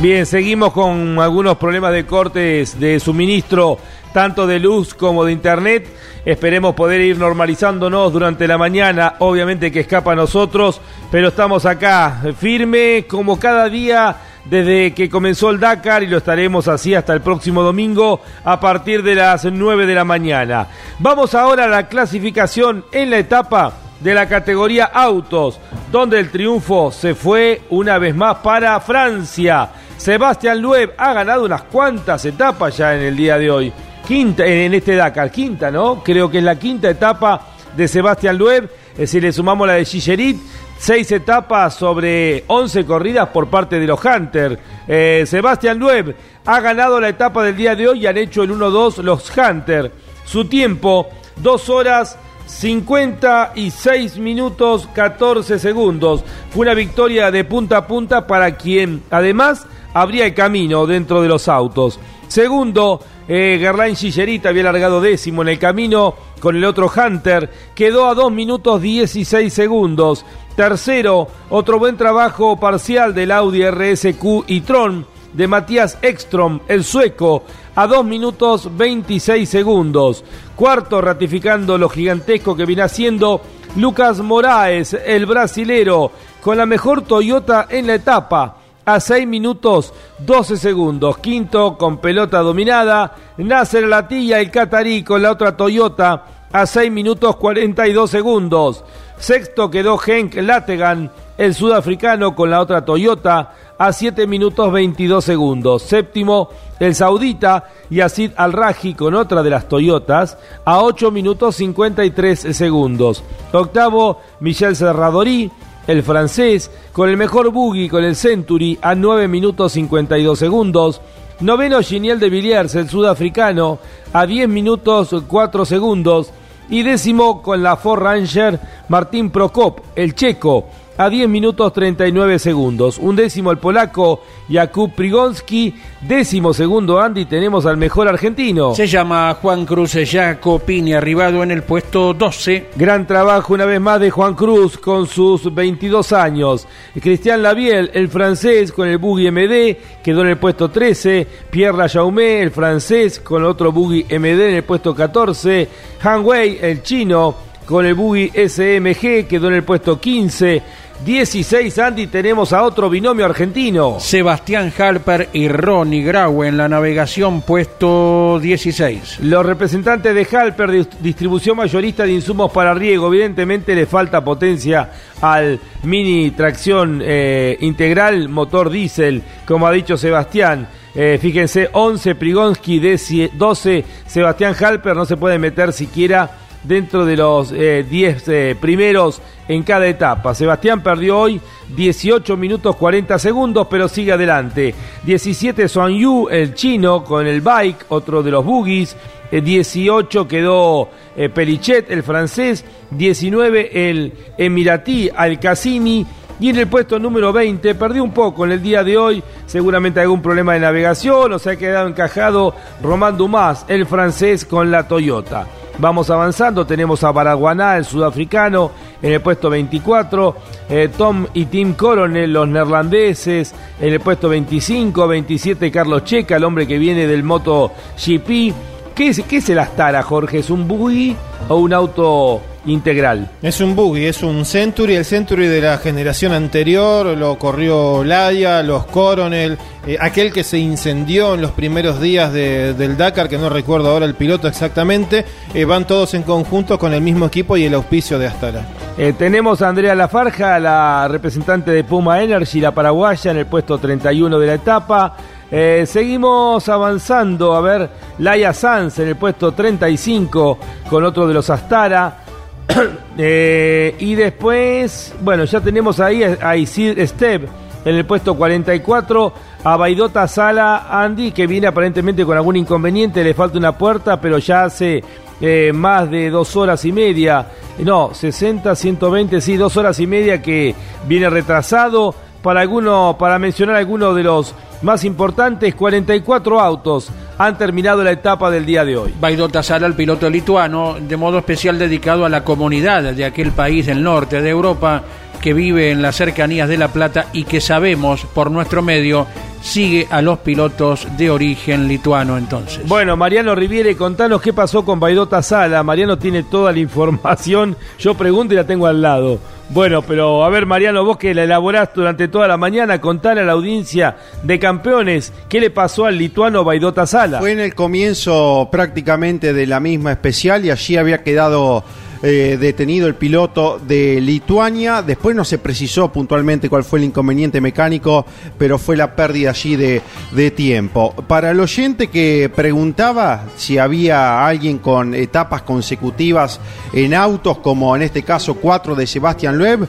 [0.00, 3.78] Bien, seguimos con algunos problemas de cortes de suministro,
[4.14, 5.88] tanto de luz como de internet.
[6.24, 12.22] Esperemos poder ir normalizándonos durante la mañana, obviamente que escapa a nosotros, pero estamos acá,
[12.38, 17.22] firme como cada día desde que comenzó el Dakar y lo estaremos así hasta el
[17.22, 20.68] próximo domingo a partir de las 9 de la mañana.
[21.00, 25.58] Vamos ahora a la clasificación en la etapa de la categoría autos,
[25.90, 29.70] donde el triunfo se fue una vez más para Francia.
[29.96, 33.72] Sebastián Loeb ha ganado unas cuantas etapas ya en el día de hoy.
[34.06, 36.02] Quinta, en este Dakar, quinta, ¿no?
[36.04, 37.40] Creo que es la quinta etapa
[37.74, 38.68] de Sebastián Loeb.
[38.98, 40.38] Eh, si le sumamos la de Gigerit,
[40.78, 44.58] seis etapas sobre once corridas por parte de los Hunter.
[44.86, 48.50] Eh, Sebastián Loeb ha ganado la etapa del día de hoy y han hecho el
[48.50, 49.90] 1-2 los Hunter.
[50.26, 56.24] Su tiempo, dos horas 56 minutos 14 segundos.
[56.50, 61.28] Fue una victoria de punta a punta para quien además abría el camino dentro de
[61.28, 61.98] los autos.
[62.28, 67.50] Segundo, eh, Gerlain Gillerita había largado décimo en el camino con el otro Hunter.
[67.74, 70.24] Quedó a 2 minutos 16 segundos.
[70.56, 77.42] Tercero, otro buen trabajo parcial del Audi RSQ y Tron de Matías Ekstrom, el sueco,
[77.74, 80.24] a 2 minutos 26 segundos.
[80.54, 83.40] Cuarto, ratificando lo gigantesco que viene haciendo
[83.76, 90.56] Lucas Moraes, el brasilero, con la mejor Toyota en la etapa a 6 minutos 12
[90.56, 91.18] segundos.
[91.18, 93.14] Quinto con pelota dominada.
[93.36, 98.84] Nasser Latilla, el catarí con la otra Toyota a 6 minutos 42 segundos.
[99.18, 105.82] Sexto quedó Henk Lategan, el sudafricano con la otra Toyota a 7 minutos 22 segundos.
[105.82, 113.24] Séptimo, el saudita Yacid Al-Raji con otra de las Toyotas a 8 minutos 53 segundos.
[113.52, 115.50] Octavo, Michel Serradori
[115.86, 121.00] el francés, con el mejor buggy con el Century a 9 minutos 52 segundos.
[121.40, 123.78] Noveno Giniel de Villiers, el sudafricano,
[124.12, 126.32] a 10 minutos 4 segundos.
[126.70, 128.58] Y décimo con la Ford Ranger
[128.88, 130.66] Martín Prokop, el checo,
[130.96, 132.98] a 10 minutos 39 segundos.
[132.98, 135.74] Un décimo el polaco Jakub Prigonski.
[136.00, 138.74] Décimo segundo Andy tenemos al mejor argentino.
[138.74, 142.68] Se llama Juan Cruz Jacopini, arribado en el puesto 12.
[142.76, 146.68] Gran trabajo una vez más de Juan Cruz con sus 22 años.
[147.00, 151.26] Cristian Labiel, el francés con el Buggy MD, quedó en el puesto 13.
[151.50, 155.68] Pierre Lajaume, el francés con otro Buggy MD en el puesto 14.
[156.02, 157.34] Han Wei, el chino
[157.66, 160.62] con el Buggy SMG, quedó en el puesto 15.
[161.02, 163.98] 16, Andy, tenemos a otro binomio argentino.
[164.00, 169.20] Sebastián Halper y Ronnie Graue en la navegación puesto 16.
[169.20, 174.90] Los representantes de Halper, distribución mayorista de insumos para riego, evidentemente le falta potencia
[175.20, 180.68] al mini tracción eh, integral motor diésel, como ha dicho Sebastián.
[180.94, 186.30] Eh, fíjense, 11 Prigonski, 12 Sebastián Halper, no se puede meter siquiera
[186.64, 190.34] dentro de los 10 eh, eh, primeros en cada etapa.
[190.34, 191.40] Sebastián perdió hoy
[191.76, 194.74] 18 minutos 40 segundos, pero sigue adelante.
[195.04, 198.96] 17 Son Yu, el chino, con el bike, otro de los boogies.
[199.30, 200.90] 18 eh, quedó
[201.34, 202.64] Pelichet, el francés.
[202.90, 206.06] 19 el Emiratí, Al Cassini.
[206.40, 210.00] Y en el puesto número 20 perdió un poco en el día de hoy, seguramente
[210.00, 214.88] algún problema de navegación o se ha quedado encajado Román Dumas, el francés, con la
[214.88, 215.46] Toyota.
[215.78, 218.70] Vamos avanzando, tenemos a Baraguaná, el sudafricano,
[219.02, 220.36] en el puesto 24,
[220.68, 226.44] eh, Tom y Tim Coronel, los neerlandeses, en el puesto 25, 27 Carlos Checa, el
[226.44, 228.54] hombre que viene del Moto GP,
[228.94, 230.38] ¿Qué es, ¿Qué es el Astara, Jorge?
[230.38, 231.16] ¿Es un buggy
[231.48, 233.28] o un auto integral?
[233.42, 238.62] Es un buggy, es un Century, el Century de la generación anterior, lo corrió Laia,
[238.62, 243.36] los Coronel, eh, aquel que se incendió en los primeros días de- del Dakar, que
[243.36, 247.56] no recuerdo ahora el piloto exactamente, eh, van todos en conjunto con el mismo equipo
[247.56, 248.62] y el auspicio de Astara.
[248.96, 253.76] Eh, tenemos a Andrea Lafarja, la representante de Puma Energy, la paraguaya, en el puesto
[253.78, 255.16] 31 de la etapa.
[255.56, 257.88] Eh, seguimos avanzando, a ver,
[258.18, 260.58] Laia Sanz en el puesto 35
[260.90, 262.18] con otro de los Astara.
[263.16, 267.48] Eh, y después, bueno, ya tenemos ahí a Isid Steb
[267.84, 269.32] en el puesto 44,
[269.62, 274.38] a Baidota Sala Andy, que viene aparentemente con algún inconveniente, le falta una puerta, pero
[274.38, 275.04] ya hace
[275.40, 277.46] eh, más de dos horas y media,
[277.78, 280.74] no, 60, 120, sí, dos horas y media que
[281.06, 282.12] viene retrasado.
[282.42, 282.68] Para,
[283.16, 284.54] para mencionar algunos de los
[284.84, 289.14] más importantes, 44 autos han terminado la etapa del día de hoy.
[289.18, 293.86] Baidota Sala, el piloto lituano, de modo especial dedicado a la comunidad de aquel país
[293.86, 295.02] del norte de Europa
[295.44, 299.26] que vive en las cercanías de La Plata y que sabemos por nuestro medio
[299.60, 302.88] sigue a los pilotos de origen lituano entonces.
[302.88, 305.82] Bueno, Mariano Riviere, contanos qué pasó con Baidota Sala.
[305.82, 307.76] Mariano tiene toda la información.
[307.98, 309.38] Yo pregunto y la tengo al lado.
[309.68, 313.44] Bueno, pero a ver, Mariano, vos que la elaborás durante toda la mañana, contale a
[313.44, 317.40] la audiencia de campeones qué le pasó al lituano Baidota Sala.
[317.40, 321.84] Fue en el comienzo prácticamente de la misma especial y allí había quedado
[322.26, 325.02] eh, detenido el piloto de Lituania.
[325.02, 328.24] Después no se precisó puntualmente cuál fue el inconveniente mecánico,
[328.56, 330.00] pero fue la pérdida allí de,
[330.32, 331.14] de tiempo.
[331.28, 336.60] Para el oyente que preguntaba si había alguien con etapas consecutivas
[336.94, 339.86] en autos, como en este caso cuatro de Sebastián Loeb,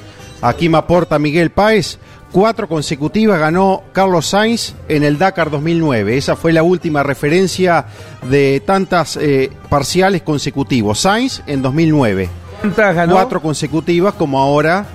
[0.48, 1.98] aquí me aporta Miguel Páez.
[2.32, 6.18] Cuatro consecutivas ganó Carlos Sainz en el Dakar 2009.
[6.18, 7.86] Esa fue la última referencia
[8.30, 11.00] de tantas eh, parciales consecutivos.
[11.00, 12.30] Sainz en 2009.
[12.60, 13.14] ¿Cuántas ganó?
[13.14, 14.86] Cuatro consecutivas como ahora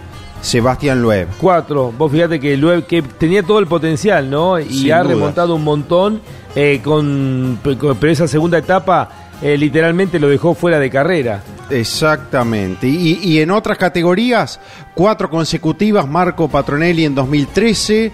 [0.42, 1.28] Sebastián Loeb.
[1.40, 1.92] Cuatro.
[1.96, 4.58] Vos fíjate que Loeb que tenía todo el potencial, ¿no?
[4.58, 6.20] Y Sin ha remontado un montón.
[6.54, 9.08] eh, con, con- pero esa segunda etapa
[9.42, 11.42] eh, literalmente lo dejó fuera de carrera.
[11.70, 12.88] Exactamente.
[12.88, 14.60] Y, y en otras categorías,
[14.94, 18.12] cuatro consecutivas Marco Patronelli en 2013,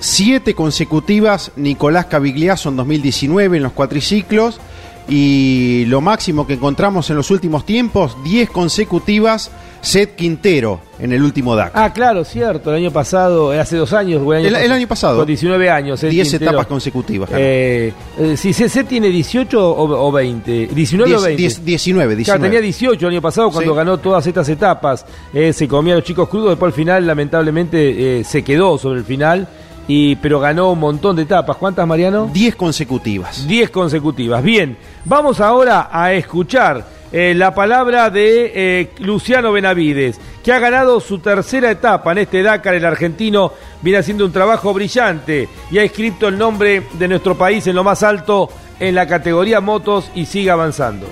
[0.00, 4.60] siete consecutivas Nicolás Cavigliaso en 2019 en los cuatriciclos
[5.08, 9.50] y lo máximo que encontramos en los últimos tiempos, 10 consecutivas
[9.86, 11.80] Seth Quintero en el último Dakar.
[11.84, 12.70] Ah, claro, cierto.
[12.70, 14.20] El año pasado, eh, hace dos años.
[14.24, 15.18] o El- el año pasado.
[15.18, 16.02] Con 19 años.
[16.02, 16.50] el 10 Quintero.
[16.50, 17.30] etapas consecutivas.
[17.32, 20.66] Eh, eh, si CC tiene 18 o, o 20.
[20.74, 21.40] 19 o 10, 20.
[21.42, 22.24] 10, 19, 19.
[22.24, 23.76] Claro, tenía 18 el año pasado cuando Sí.
[23.76, 25.06] ganó todas estas etapas.
[25.32, 28.98] Eh, se comía a los chicos crudos, después al final lamentablemente eh, se quedó sobre
[28.98, 29.46] el final,
[29.86, 31.56] y pero ganó un montón de etapas.
[31.58, 32.28] ¿Cuántas, Mariano?
[32.32, 33.46] 10 consecutivas.
[33.46, 34.42] 10 consecutivas.
[34.42, 41.00] Bien, vamos ahora a escuchar eh, la palabra de eh, Luciano Benavides, que ha ganado
[41.00, 42.74] su tercera etapa en este Dakar.
[42.74, 47.66] El argentino viene haciendo un trabajo brillante y ha escrito el nombre de nuestro país
[47.68, 51.06] en lo más alto en la categoría motos y sigue avanzando.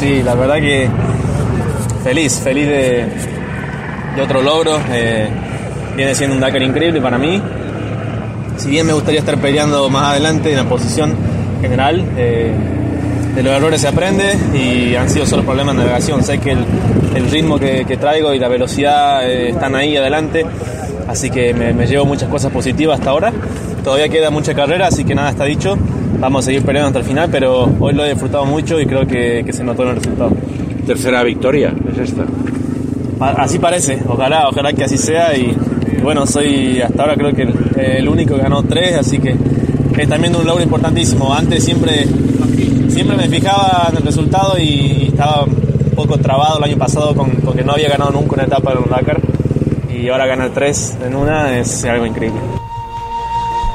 [0.00, 0.88] Sí, la verdad que
[2.02, 3.06] feliz, feliz de,
[4.22, 4.80] otro logro.
[4.90, 5.28] eh,
[5.94, 7.42] viene siendo un Dakar increíble para mí.
[8.56, 11.14] Si bien me gustaría estar peleando más adelante en la posición
[11.60, 12.02] general,
[13.36, 14.24] de los errores se aprende
[14.54, 16.24] y han sido solo problemas de navegación.
[16.24, 16.64] Sé que el,
[17.14, 20.44] el ritmo que, que traigo y la velocidad eh, están ahí adelante,
[21.06, 23.32] así que me, me llevo muchas cosas positivas hasta ahora.
[23.84, 25.76] Todavía queda mucha carrera, así que nada está dicho.
[26.18, 29.06] Vamos a seguir peleando hasta el final, pero hoy lo he disfrutado mucho y creo
[29.06, 30.32] que, que se notó en el resultado.
[30.86, 32.24] Tercera victoria, es esta.
[33.20, 35.54] Así parece, ojalá, ojalá que así sea y,
[35.92, 39.36] y bueno, soy hasta ahora creo que el, el único que ganó tres, así que
[39.98, 41.34] es también un logro importantísimo.
[41.34, 42.06] Antes siempre,
[42.96, 47.30] siempre me fijaba en el resultado y, estaba un poco trabado el año pasado con,
[47.54, 48.84] que no había ganado nunca una etapa en un
[49.94, 52.40] y ahora ganar tres en una es algo increíble.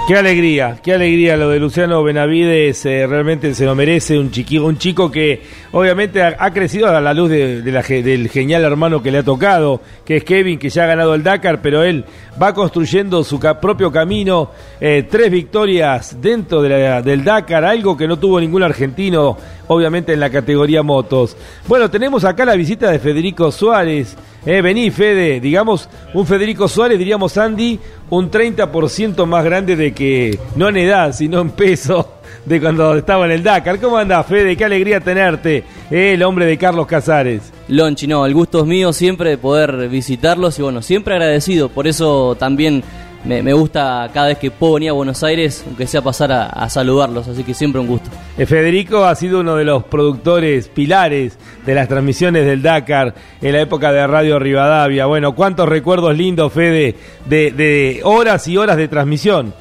[0.08, 4.32] Qué alegría, qué alegría lo de Luciano Benavides, eh, realmente se lo merece, un
[4.62, 9.24] un chico que obviamente ha, crecido a la luz del genial hermano que le ha
[9.24, 12.04] tocado, que es Kevin, que ya ha ganado el Dakar, pero él
[12.42, 14.50] va construyendo su propio camino,
[14.82, 19.38] eh, tres victorias dentro del Dakar, algo que no tuvo ningún argentino,
[19.68, 21.38] obviamente en la categoría motos.
[21.68, 26.98] Bueno, tenemos acá la visita de Federico Suárez, eh, vení Fede, digamos, un Federico Suárez,
[26.98, 27.80] diríamos Andy,
[28.12, 33.26] un 30% más grande de que, no en edad, sino en peso, de cuando estaba
[33.26, 33.80] en el Dakar.
[33.80, 34.58] ¿Cómo andás, Fede?
[34.58, 37.54] Qué alegría tenerte, eh, el hombre de Carlos Casares.
[37.70, 41.88] Lonchi, no, el gusto es mío siempre de poder visitarlos y bueno, siempre agradecido, por
[41.88, 42.84] eso también
[43.24, 46.48] me, me gusta cada vez que puedo venir a Buenos Aires, aunque sea pasar a,
[46.48, 48.10] a saludarlos, así que siempre un gusto.
[48.38, 53.54] Eh, Federico ha sido uno de los productores pilares de las transmisiones del Dakar en
[53.54, 55.06] la época de Radio Rivadavia.
[55.06, 56.96] Bueno, cuántos recuerdos lindos, Fede,
[57.26, 59.54] de, de horas y horas de transmisión.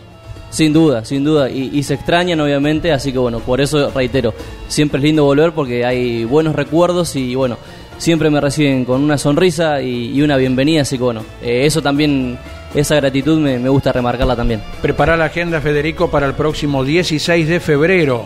[0.50, 1.48] Sin duda, sin duda.
[1.48, 4.34] Y, y se extrañan, obviamente, así que bueno, por eso reitero,
[4.66, 7.56] siempre es lindo volver porque hay buenos recuerdos y bueno,
[7.98, 11.82] siempre me reciben con una sonrisa y, y una bienvenida, así que bueno, eh, eso
[11.82, 12.36] también,
[12.74, 14.62] esa gratitud me, me gusta remarcarla también.
[14.80, 18.24] Prepara la agenda, Federico, para el próximo 16 de febrero,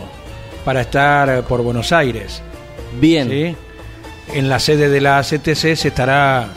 [0.63, 2.41] para estar eh, por Buenos Aires.
[2.99, 3.29] Bien.
[3.29, 3.55] ¿sí?
[4.33, 6.47] En la sede de la ACTC se estará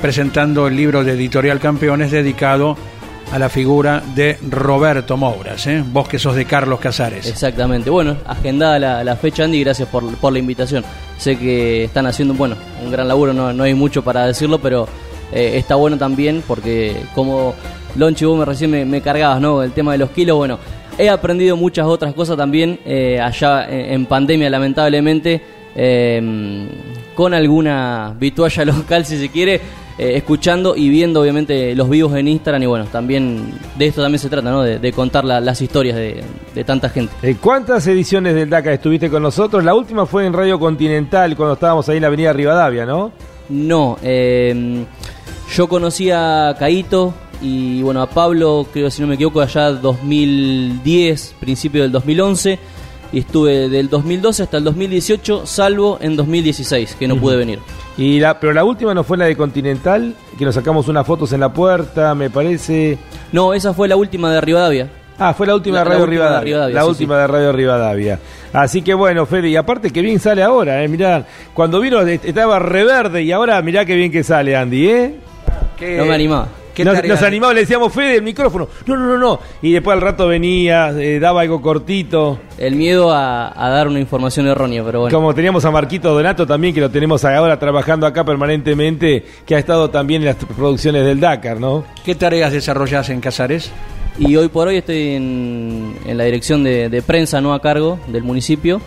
[0.00, 2.76] presentando el libro de Editorial Campeones dedicado
[3.32, 5.84] a la figura de Roberto Mouras, ¿eh?
[5.86, 7.26] vos que sos de Carlos Casares.
[7.26, 7.90] Exactamente.
[7.90, 10.84] Bueno, agendada la, la fecha, Andy, gracias por, por la invitación.
[11.18, 14.88] Sé que están haciendo, bueno, un gran laburo, no, no hay mucho para decirlo, pero
[15.32, 17.54] eh, está bueno también porque como
[17.96, 19.62] Lonchi vos me recién me, me cargabas, ¿no?
[19.62, 20.58] El tema de los kilos, bueno,
[20.98, 25.40] he aprendido muchas otras cosas también eh, allá en, pandemia, lamentablemente,
[25.76, 26.66] eh,
[27.14, 29.60] con alguna vitualla local, si se quiere,
[29.98, 34.20] eh, escuchando y viendo obviamente los vivos en Instagram y bueno, también de esto también
[34.20, 34.62] se trata, ¿no?
[34.62, 36.22] De, de contar la- las historias de,
[36.54, 37.12] de tanta gente.
[37.40, 39.64] ¿Cuántas ediciones del Dakar estuviste con nosotros?
[39.64, 43.10] La última fue en Radio Continental cuando estábamos ahí en la Avenida Rivadavia, ¿no?
[43.48, 44.84] No, eh,
[45.54, 51.34] yo conocí a Caito y bueno, a Pablo, creo si no me equivoco, allá 2010,
[51.40, 52.58] principio del 2011,
[53.12, 57.58] y estuve del 2012 hasta el 2018, salvo en 2016, que no pude venir.
[57.96, 61.32] Y la, pero la última no fue la de Continental, que nos sacamos unas fotos
[61.32, 62.98] en la puerta, me parece.
[63.32, 64.88] No, esa fue la última de Rivadavia.
[65.20, 66.68] Ah, fue la última La- de la Radio de Rivadavia.
[66.68, 68.20] La sí, última de Radio Rivadavia.
[68.52, 70.88] Así que bueno, Fede, y aparte que bien sale ahora, eh.
[70.88, 75.14] Mirá, cuando vino est- estaba reverde y ahora mirá qué bien que sale, Andy, ¿eh?
[75.78, 76.48] ¿Qué- No me animaba.
[76.74, 78.68] qué nos, nos animaba, le decíamos, Fede, el micrófono.
[78.86, 79.40] No, no, no, no.
[79.62, 82.38] Y después al rato venía, eh, daba algo cortito.
[82.56, 85.16] El miedo a, a dar una información errónea, pero bueno.
[85.16, 89.58] Como teníamos a Marquito Donato también, que lo tenemos ahora trabajando acá permanentemente, que ha
[89.58, 91.84] estado también en las producciones del Dakar, ¿no?
[92.04, 93.70] ¿Qué tareas desarrollás en Casares?
[94.20, 98.00] Y hoy por hoy estoy en, en la dirección de, de prensa, no a cargo
[98.08, 98.80] del municipio.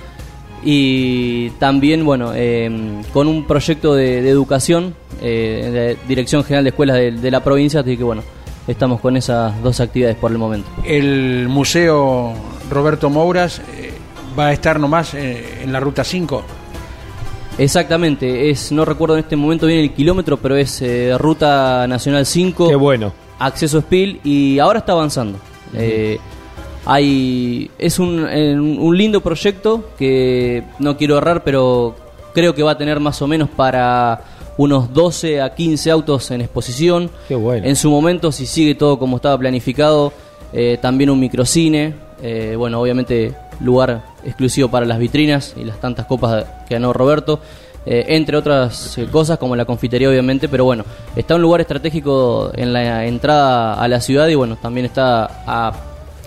[0.64, 6.64] Y también, bueno, eh, con un proyecto de, de educación, eh, en la Dirección General
[6.64, 8.22] de Escuelas de, de la provincia, así que bueno,
[8.68, 10.70] estamos con esas dos actividades por el momento.
[10.84, 12.34] El Museo
[12.70, 13.94] Roberto Mouras eh,
[14.38, 16.44] va a estar nomás eh, en la Ruta 5.
[17.58, 22.26] Exactamente, es no recuerdo en este momento bien el kilómetro, pero es eh, Ruta Nacional
[22.26, 22.70] 5.
[22.70, 23.14] Qué bueno.
[23.40, 25.38] acceso Spill y ahora está avanzando.
[25.74, 26.18] Eh,
[26.86, 31.96] hay es un, un lindo proyecto que no quiero errar, pero
[32.34, 34.22] creo que va a tener más o menos para
[34.58, 37.10] unos 12 a 15 autos en exposición.
[37.28, 37.66] Qué bueno.
[37.66, 40.12] En su momento, si sigue todo como estaba planificado,
[40.54, 41.94] eh, también un microcine.
[42.22, 47.40] eh, bueno, obviamente lugar exclusivo para las vitrinas y las tantas copas que ganó Roberto.
[47.86, 52.74] eh, entre otras cosas como la confitería obviamente, pero bueno, está un lugar estratégico en
[52.74, 55.74] la entrada a la ciudad y bueno, también está a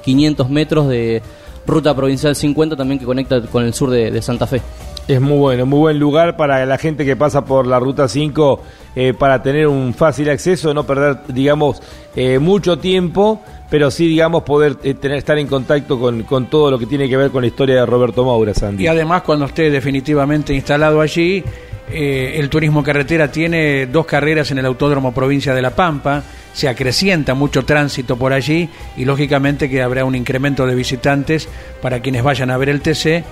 [0.05, 1.23] 500 metros de
[1.67, 4.61] ruta provincial 50 también que conecta con el sur de, de Santa Fe.
[5.07, 8.63] Es muy bueno, muy buen lugar para la gente que pasa por la Ruta 5
[8.97, 11.83] eh, para tener un fácil acceso, no perder, digamos,
[12.17, 16.71] eh, mucho tiempo, pero sí, digamos, poder eh, tener, estar en contacto con, con todo
[16.71, 18.85] lo que tiene que ver con la historia de Roberto Maura, Sandy.
[18.85, 21.45] Y además, cuando esté definitivamente instalado allí,
[21.91, 26.23] eh, el turismo carretera tiene dos carreras en el Autódromo Provincia de La Pampa,
[26.53, 31.49] se acrecienta mucho tránsito por allí y lógicamente que habrá un incremento de visitantes
[31.83, 33.25] para quienes vayan a ver el TC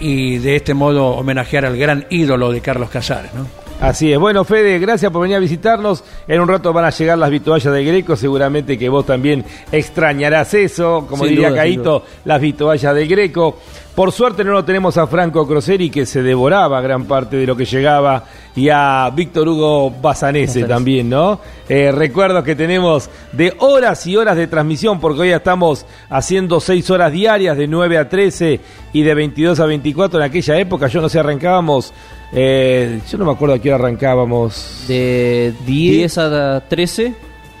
[0.00, 3.32] y de este modo homenajear al gran ídolo de Carlos Casares.
[3.32, 3.46] ¿no?
[3.80, 4.18] Así es.
[4.18, 6.04] Bueno, Fede, gracias por venir a visitarnos.
[6.28, 8.16] En un rato van a llegar las vituallas de Greco.
[8.16, 11.06] Seguramente que vos también extrañarás eso.
[11.08, 13.58] Como Sin diría duda, Caito, las vituallas de Greco.
[13.94, 17.54] Por suerte no lo tenemos a Franco Croseri, que se devoraba gran parte de lo
[17.54, 18.24] que llegaba,
[18.56, 20.64] y a Víctor Hugo Bazanese Bazanese.
[20.64, 21.38] también, ¿no?
[21.68, 26.58] Eh, recuerdo que tenemos de horas y horas de transmisión, porque hoy ya estamos haciendo
[26.58, 28.58] seis horas diarias, de 9 a 13
[28.92, 30.18] y de 22 a 24.
[30.18, 31.92] En aquella época, yo no sé, arrancábamos,
[32.32, 34.86] eh, yo no me acuerdo a qué hora arrancábamos.
[34.88, 37.14] De 10 a 13,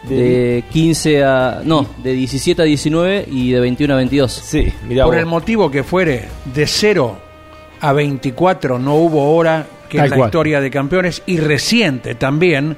[0.08, 1.60] de 15 a...
[1.64, 4.32] No, de 17 a 19 y de 21 a 22.
[4.32, 5.20] Sí, mirá Por vos.
[5.20, 6.24] el motivo que fuere,
[6.54, 7.18] de 0
[7.80, 10.28] a 24 no hubo hora que Tal en la cual.
[10.28, 12.76] historia de campeones y reciente también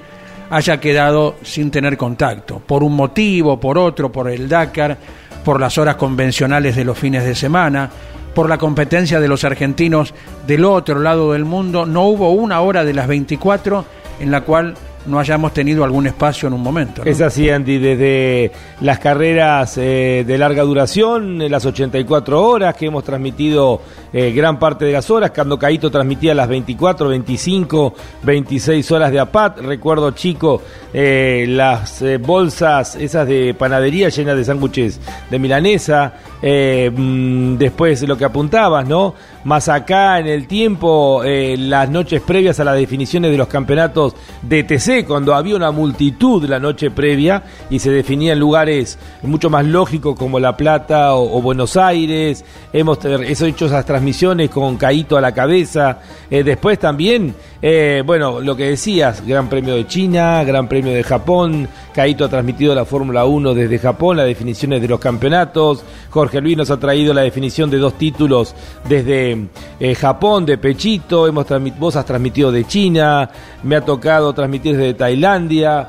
[0.51, 2.61] haya quedado sin tener contacto.
[2.65, 4.97] Por un motivo, por otro, por el Dakar,
[5.45, 7.91] por las horas convencionales de los fines de semana,
[8.35, 10.13] por la competencia de los argentinos
[10.47, 13.85] del otro lado del mundo, no hubo una hora de las 24
[14.21, 14.75] en la cual
[15.07, 17.03] no hayamos tenido algún espacio en un momento.
[17.05, 18.51] Es así, Andy, desde
[18.81, 23.81] las carreras eh, de larga duración, las 84 horas que hemos transmitido
[24.19, 29.21] eh, gran parte de las horas, cuando Caito transmitía las 24, 25, 26 horas de
[29.21, 30.63] APAT, recuerdo chico,
[30.95, 38.17] eh, las eh, bolsas esas de panadería llenas de sándwiches de milanesa, mm, después lo
[38.17, 39.13] que apuntabas, ¿no?
[39.45, 44.65] Más acá en el tiempo, las noches previas a las definiciones de los campeonatos de
[44.65, 50.19] TC, cuando había una multitud la noche previa y se definían lugares mucho más lógicos
[50.19, 52.45] como La Plata o, Buenos Aires.
[52.73, 54.06] Hemos hecho esas transmisiones
[54.53, 55.99] con Caíto a la cabeza.
[56.31, 61.03] Eh, después también, eh, bueno, lo que decías, Gran Premio de China, Gran Premio de
[61.03, 61.69] Japón.
[61.93, 65.83] Caíto ha transmitido la Fórmula 1 desde Japón, las definiciones de los campeonatos.
[66.11, 68.55] Jorge Luis nos ha traído la definición de dos títulos
[68.89, 69.49] desde
[69.81, 71.27] eh, Japón, de Pechito.
[71.27, 71.47] Hemos
[71.79, 73.29] vos has transmitido de China.
[73.65, 75.89] Me ha tocado transmitir desde Tailandia.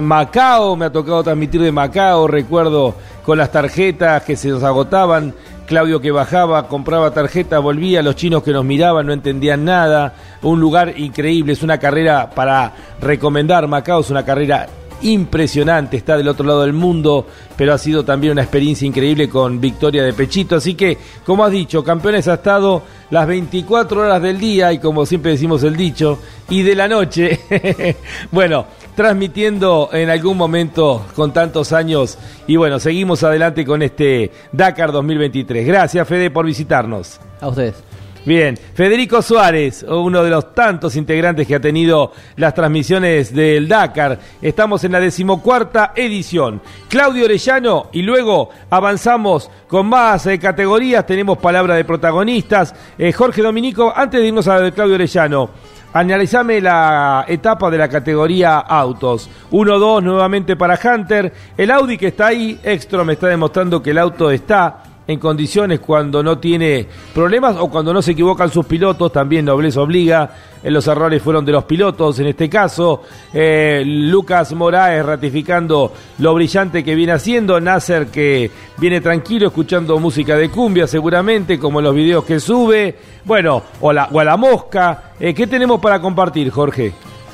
[0.00, 2.94] Macao, me ha tocado transmitir de Macao, recuerdo
[3.24, 5.34] con las tarjetas que se nos agotaban.
[5.66, 10.14] Claudio que bajaba, compraba tarjeta, volvía, los chinos que nos miraban no entendían nada.
[10.42, 13.66] Un lugar increíble, es una carrera para recomendar.
[13.66, 14.68] Macao es una carrera
[15.02, 17.26] impresionante, está del otro lado del mundo,
[17.56, 20.56] pero ha sido también una experiencia increíble con victoria de Pechito.
[20.56, 25.06] Así que, como has dicho, campeones ha estado las 24 horas del día y como
[25.06, 26.18] siempre decimos el dicho,
[26.48, 27.40] y de la noche.
[28.30, 34.92] bueno, transmitiendo en algún momento con tantos años y bueno, seguimos adelante con este Dakar
[34.92, 35.66] 2023.
[35.66, 37.20] Gracias Fede por visitarnos.
[37.40, 37.82] A ustedes.
[38.26, 44.18] Bien, Federico Suárez, uno de los tantos integrantes que ha tenido las transmisiones del Dakar.
[44.40, 46.62] Estamos en la decimocuarta edición.
[46.88, 51.04] Claudio Orellano y luego avanzamos con más eh, categorías.
[51.04, 52.74] Tenemos palabra de protagonistas.
[52.96, 55.50] Eh, Jorge Dominico, antes de irnos a Claudio Orellano,
[55.94, 59.30] Analizame la etapa de la categoría autos.
[59.52, 61.32] 1-2 nuevamente para Hunter.
[61.56, 65.80] El Audi que está ahí, Extra me está demostrando que el auto está en condiciones
[65.80, 70.30] cuando no tiene problemas o cuando no se equivocan sus pilotos, también Nobleza obliga,
[70.62, 73.02] eh, los errores fueron de los pilotos en este caso,
[73.32, 80.36] Eh, Lucas Moraes ratificando lo brillante que viene haciendo, Nasser que viene tranquilo escuchando música
[80.36, 85.32] de cumbia seguramente, como los videos que sube, bueno, o, o a la mosca, Eh,
[85.34, 86.92] ¿qué tenemos para compartir Jorge?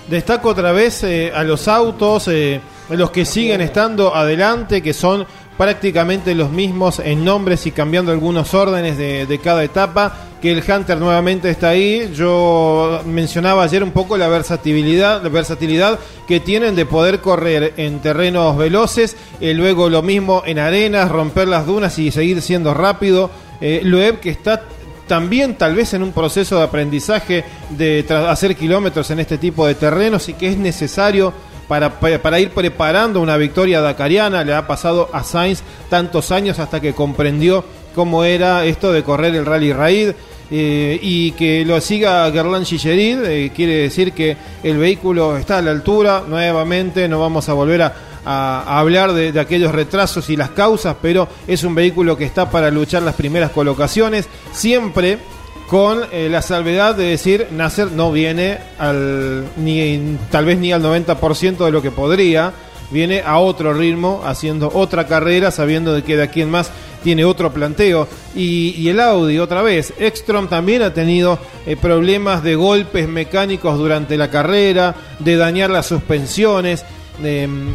[0.09, 2.29] Destaco otra vez a los autos,
[2.89, 5.25] los que siguen estando adelante, que son
[5.61, 10.97] prácticamente los mismos en nombres y cambiando algunos órdenes de, cada etapa, que el Hunter
[10.97, 12.11] nuevamente está ahí.
[12.15, 17.99] Yo mencionaba ayer un poco la versatilidad, la versatilidad que tienen de poder correr en
[17.99, 23.31] terrenos veloces, eh, luego lo mismo en arenas, romper las dunas y seguir siendo rápido.
[23.61, 24.62] Eh, Loeb que está
[25.09, 29.74] también tal vez en un proceso de aprendizaje de hacer kilómetros en este tipo de
[29.74, 31.35] terrenos y que es necesario
[31.71, 34.43] para, pa- para ir preparando una victoria dakariana.
[34.43, 37.65] Le ha pasado a Sainz tantos años hasta que comprendió
[37.95, 40.11] cómo era esto de correr el Rally Raid.
[40.53, 45.63] eh, y que lo siga Gerland Gillerid, eh, quiere decir que el vehículo está a
[45.63, 46.25] la altura.
[46.27, 47.93] Nuevamente, no vamos a volver a
[48.81, 52.69] hablar de, de aquellos retrasos y las causas, pero es un vehículo que está para
[52.71, 55.19] luchar las primeras colocaciones, siempre
[55.71, 60.83] con eh, la salvedad de decir Nasser no viene al ni tal vez ni al
[60.83, 62.53] 90% de lo que podría,
[62.91, 66.73] viene a otro ritmo, haciendo otra carrera, sabiendo de que de aquí en más
[67.05, 68.09] tiene otro planteo.
[68.35, 74.17] Y, el Audi, otra vez, Ekstrom también ha tenido eh, problemas de golpes mecánicos durante
[74.17, 76.85] la carrera, de dañar las suspensiones.
[77.23, 77.75] em,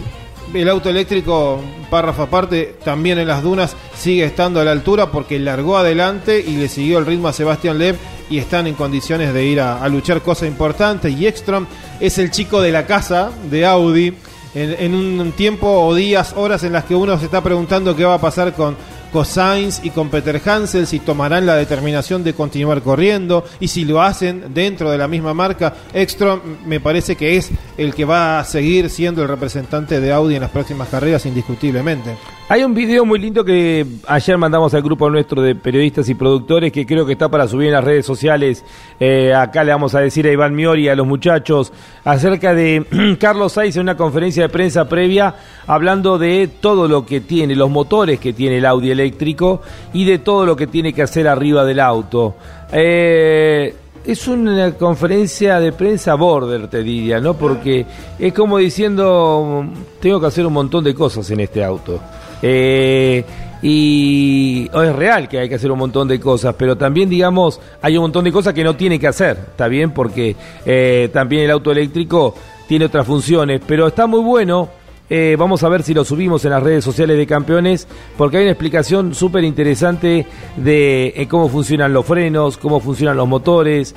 [0.53, 5.39] el auto eléctrico, párrafo aparte, también en las dunas sigue estando a la altura porque
[5.39, 7.97] largó adelante y le siguió el ritmo a Sebastián Lev
[8.29, 11.13] y están en condiciones de ir a, luchar cosas importantes.
[11.13, 11.65] Y Ekstrom
[11.99, 14.13] es el chico de la casa de Audi
[14.53, 18.05] en, en un tiempo o días, horas en las que uno se está preguntando qué
[18.05, 18.77] va a pasar con
[19.23, 24.01] Sainz y con Peter Hansel, si tomarán la determinación de continuar corriendo y si lo
[24.01, 25.73] hacen dentro de la misma marca.
[25.93, 30.35] Ekstrom me parece que es el que va a seguir siendo el representante de Audi
[30.35, 32.17] en las próximas carreras indiscutiblemente.
[32.47, 36.71] Hay un video muy lindo que ayer mandamos al grupo nuestro de periodistas y productores
[36.71, 38.63] que creo que está para subir en las redes sociales.
[38.99, 41.73] Eh, acá le vamos a decir a Iván Miori a los muchachos
[42.03, 45.33] acerca de Carlos Sainz en una conferencia de prensa previa
[45.65, 50.19] hablando de todo lo que tiene, los motores que tiene el Audi eléctrico y de
[50.19, 52.35] todo lo que tiene que hacer arriba del auto.
[52.71, 53.73] Eh,
[54.05, 57.33] es una conferencia de prensa border, te diría, ¿no?
[57.33, 57.87] Porque
[58.19, 59.65] es como diciendo,
[59.99, 61.99] tengo que hacer un montón de cosas en este auto.
[62.47, 63.25] Eh,
[63.63, 67.59] y oh, es real que hay que hacer un montón de cosas, pero también, digamos,
[67.81, 69.89] hay un montón de cosas que no tiene que hacer, ¿está bien?
[69.89, 72.35] Porque eh, también el auto eléctrico
[72.67, 74.69] tiene otras funciones, pero está muy bueno.
[75.09, 78.43] Eh, vamos a ver si lo subimos en las redes sociales de campeones, porque hay
[78.43, 80.27] una explicación súper interesante
[80.57, 83.95] de cómo funcionan los frenos, cómo funcionan los motores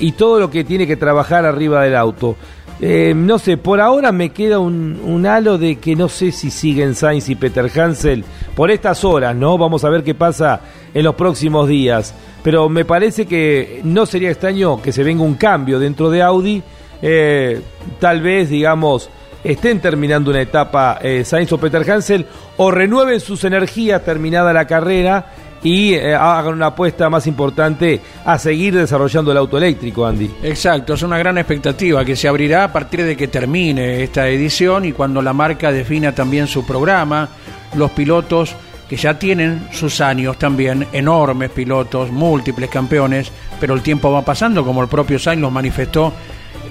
[0.00, 2.36] y todo lo que tiene que trabajar arriba del auto.
[2.82, 6.94] Eh, no sé, por ahora me queda un, halo de que no sé si siguen
[6.94, 8.24] Sainz y Peter Hansel
[8.54, 9.58] por estas horas, ¿no?
[9.58, 10.60] Vamos a ver qué pasa
[10.94, 12.14] en los próximos días.
[12.42, 16.62] Pero me parece que no sería extraño que se venga un cambio dentro de Audi.
[17.02, 17.60] Eh,
[17.98, 19.10] tal vez, digamos,
[19.44, 22.24] estén terminando una etapa eh, Sainz o Peter Hansel
[22.56, 25.26] o renueven sus energías terminada la carrera
[25.62, 30.30] y eh, hagan una apuesta más importante a seguir desarrollando el auto eléctrico, Andy.
[30.42, 34.84] Exacto, es una gran expectativa que se abrirá a partir de que termine esta edición
[34.84, 37.28] y cuando la marca defina también su programa,
[37.74, 38.54] los pilotos
[38.88, 43.30] que ya tienen sus años también, enormes pilotos, múltiples campeones,
[43.60, 46.12] pero el tiempo va pasando, como el propio Sainz los manifestó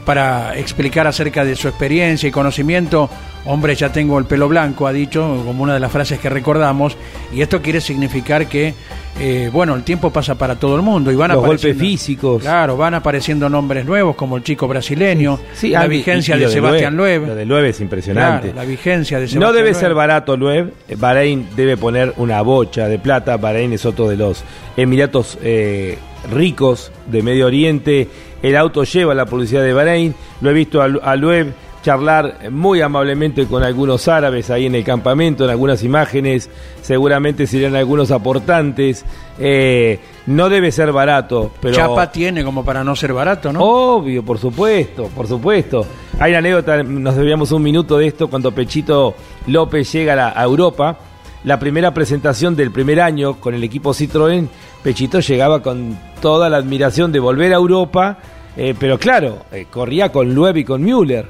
[0.09, 3.07] para explicar acerca de su experiencia y conocimiento.
[3.45, 6.97] Hombre, ya tengo el pelo blanco, ha dicho, como una de las frases que recordamos,
[7.31, 8.73] y esto quiere significar que,
[9.19, 12.41] eh, bueno, el tiempo pasa para todo el mundo y van Los golpes físicos.
[12.41, 16.41] Claro, van apareciendo nombres nuevos como el chico brasileño, Sí, la Andy, vigencia y- y
[16.45, 18.47] de Sebastián Loeb, Lo de Loeb es impresionante.
[18.49, 19.79] Claro, la vigencia de Sebastián No debe Loeb.
[19.79, 20.73] ser barato Loeb.
[20.97, 23.37] Bahrein debe poner una bocha de plata.
[23.37, 24.43] Bahrein es otro de los
[24.75, 25.99] Emiratos eh,
[26.33, 28.07] ricos de Medio Oriente.
[28.41, 30.15] El auto lleva la publicidad de Bahrein.
[30.41, 34.75] Lo he visto a, Lu- a Loeb charlar muy amablemente con algunos árabes ahí en
[34.75, 36.49] el campamento, en algunas imágenes.
[36.81, 39.05] Seguramente serían algunos aportantes.
[39.39, 41.75] Eh, no debe ser barato, pero...
[41.75, 43.61] Chapa tiene como para no ser barato, ¿no?
[43.61, 45.85] Obvio, por supuesto, por supuesto.
[46.19, 49.15] Hay una anécdota, nos debíamos un minuto de esto, cuando Pechito
[49.47, 50.97] López llega a, la- a Europa,
[51.45, 54.47] la primera presentación del primer año con el equipo Citroën,
[54.83, 58.17] Pechito llegaba con toda la admiración de volver a Europa,
[58.57, 61.25] eh, pero claro, eh, corría con Loeb y con Müller.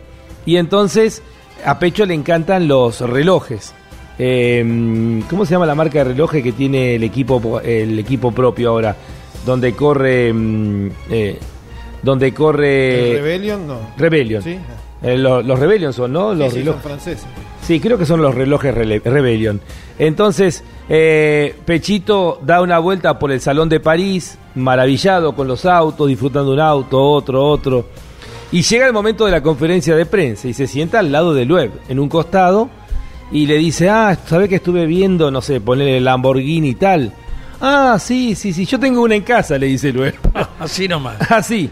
[0.46, 1.22] Y entonces
[1.66, 3.74] a Pecho le encantan los relojes.
[4.18, 8.70] Eh, ¿Cómo se llama la marca de relojes que tiene el equipo, el equipo propio
[8.70, 8.96] ahora?
[9.46, 10.32] Donde corre...
[10.34, 11.40] mm, eh,
[12.04, 13.12] donde corre...
[13.12, 13.68] ¿El Rebellion?
[13.68, 13.78] No.
[13.98, 14.42] Rebellion.
[14.44, 14.58] ¿Sí?
[15.02, 16.34] Lo- los Rebellion son, ¿no?
[16.34, 16.82] Los Sí, sí, relojes.
[16.82, 17.26] son franceses.
[17.70, 19.62] Sí, creo que son los relojes Rele- Rebellion.
[20.00, 26.08] Entonces, eh, Pechito da una vuelta por el Salón de París, maravillado con los autos,
[26.08, 27.86] disfrutando un auto, otro, otro.
[28.52, 31.46] Y llega el momento de la conferencia de prensa y se sienta al lado de
[31.46, 32.72] Loeb, en un costado,
[33.32, 37.14] y le dice, ah, ¿sabés que estuve viendo, no sé, poner el Lamborghini y tal?
[37.62, 40.16] Ah, sí, sí, sí, yo tengo una en casa, le dice Loeb.
[40.60, 41.18] Así nomás.
[41.32, 41.70] Así.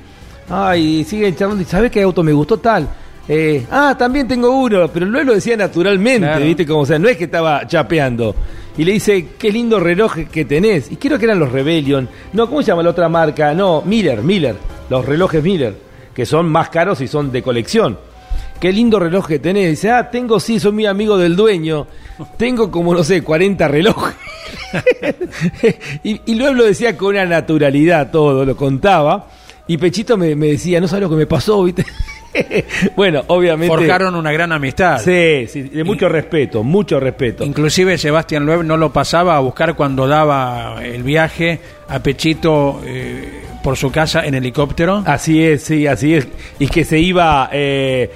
[0.47, 2.87] Ay, sigue charlando y ¿sabes qué auto me gustó tal?
[3.29, 6.45] Eh, ah, también tengo uno, pero no lo decía naturalmente, Claro.
[6.45, 6.65] ¿viste?
[6.65, 8.35] Como, o sea, no es que estaba chapeando.
[8.77, 10.91] Y le dice, qué lindo reloj que tenés.
[10.91, 12.07] Y creo que eran los Rebellion.
[12.33, 13.53] No, ¿cómo se llama la otra marca?
[13.53, 14.55] No, Miller, Miller.
[14.89, 15.75] Los relojes Miller,
[16.13, 17.97] que son más caros y son de colección.
[18.61, 19.71] Qué lindo reloj que tenés.
[19.71, 21.85] Dice, ah, tengo, sí, soy muy amigo del dueño.
[22.37, 24.15] Tengo como, no sé, 40 relojes.
[26.03, 29.27] y, y luego lo decía con una naturalidad todo, lo contaba.
[29.67, 31.85] Y Pechito me, me decía, no sabes lo que me pasó, ¿viste?
[32.95, 33.75] bueno, obviamente.
[33.75, 34.99] Forjaron una gran amistad.
[34.99, 37.43] Sí, sí, de mucho respeto, mucho respeto.
[37.43, 43.46] Inclusive Sebastián Loeb no lo pasaba a buscar cuando daba el viaje a Pechito eh,
[43.63, 45.03] por su casa en helicóptero.
[45.05, 46.27] Así es, sí, así es.
[46.59, 48.09] Y que se iba, eh,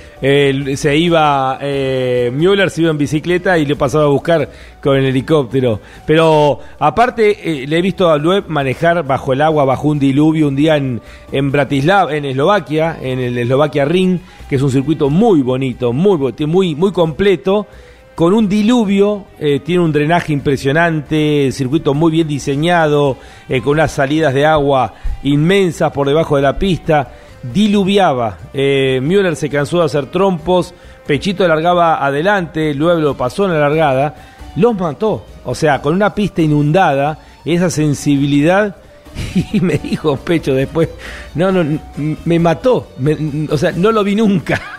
[0.76, 4.50] se iba, eh, Müller se iba en bicicleta y le pasaba a buscar
[4.82, 5.80] con el helicóptero.
[6.06, 10.48] Pero aparte, eh, le he visto a Loeb manejar bajo el agua, bajo un diluvio,
[10.48, 11.02] un día en,
[11.32, 14.20] en Bratislava, en Eslovaquia, en el Eslovaquia Ring,
[14.50, 17.68] que es un circuito muy bonito, muy, muy, muy completo.
[18.16, 23.18] Con un diluvio, eh, tiene un drenaje impresionante, circuito muy bien diseñado,
[23.48, 24.94] eh, con unas salidas de agua
[25.24, 27.14] inmensas por debajo de la pista.
[27.42, 30.74] Diluviaba, eh, Müller se cansó de hacer trompos,
[31.08, 34.16] Pechito largaba adelante, luego lo pasó en la largada,
[34.56, 35.26] los mató.
[35.46, 38.76] O sea, con una pista inundada, esa sensibilidad
[39.54, 40.90] y me dijo Pecho después,
[41.36, 41.80] no, no,
[42.26, 44.62] me mató, me- o sea, no lo vi nunca.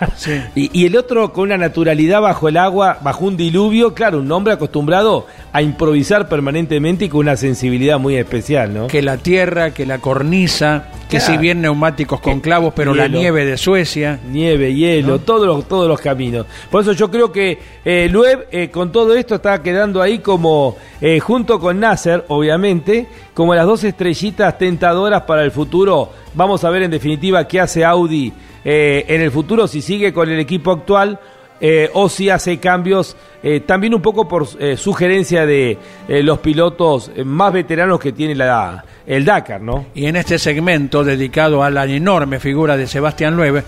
[0.54, 4.30] Y, y el otro con una naturalidad bajo el agua, bajo un diluvio, claro, un
[4.30, 8.86] hombre acostumbrado a improvisar permanentemente y con una sensibilidad muy especial, ¿no?
[8.88, 11.32] Que la tierra, que la cornisa, que Claro.
[11.32, 14.18] si bien neumáticos con Que- clavos, pero la nieve de Suecia.
[14.30, 16.46] Nieve, hielo, todos, los, todos los caminos.
[16.70, 20.76] Por eso yo creo que eh, Loeb eh, con todo esto está quedando ahí como,
[21.00, 26.10] eh, junto con Nasser, obviamente, como las dos estrellitas tentadoras para el futuro.
[26.34, 28.32] Vamos a ver en definitiva qué hace Audi
[28.64, 31.18] eh, en el futuro, si sigue con el equipo actual.
[31.64, 35.78] eh, o si hace cambios eh, también un poco por eh, sugerencia de
[36.08, 39.86] los pilotos más veteranos que tiene la, el Dakar, ¿no?
[39.94, 43.62] Y en este segmento dedicado a la enorme figura de Sebastián Loeb,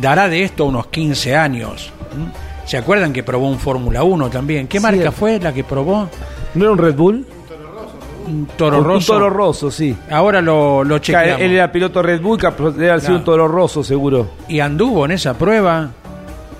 [0.00, 1.92] dará de esto unos 15 años.
[2.66, 4.68] ¿Se acuerdan que probó un Fórmula 1 también?
[4.68, 4.82] ¿Qué Sí.
[4.84, 6.08] marca fue la que probó?
[6.54, 7.26] ¿No era un Red Bull?
[8.26, 9.12] Un Toro Un- Rosso.
[9.12, 9.96] Un Toro Rosso, sí.
[10.10, 11.40] Ahora lo, lo chequeamos.
[11.40, 14.30] Él era piloto Red Bull, que debe haber sido un Toro Rosso, seguro.
[14.48, 15.90] y anduvo en esa prueba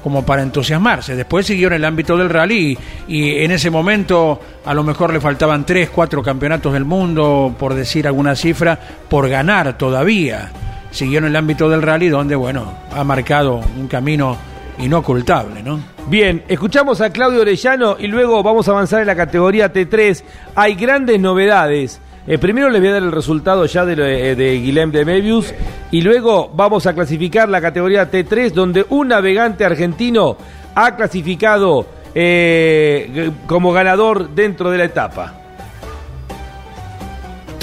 [0.02, 1.16] como para entusiasmarse.
[1.16, 2.78] Después siguió en el ámbito del rally
[3.08, 7.54] y, y en ese momento a lo mejor le faltaban tres, cuatro campeonatos del mundo,
[7.58, 8.78] por decir alguna cifra,
[9.08, 10.50] por ganar todavía.
[10.90, 14.36] Siguió en el ámbito del rally donde, bueno, ha marcado un camino
[14.78, 15.80] inocultable, ¿no?
[16.08, 20.22] Bien, escuchamos a Claudio Orellano y luego vamos a avanzar en la categoría T3.
[20.54, 22.00] Hay grandes novedades.
[22.26, 25.52] Eh, primero les voy a dar el resultado ya de, eh, de Guilhem de Mebius
[25.90, 30.36] y luego vamos a clasificar la categoría T3 donde un navegante argentino
[30.74, 35.43] ha clasificado eh, como ganador dentro de la etapa.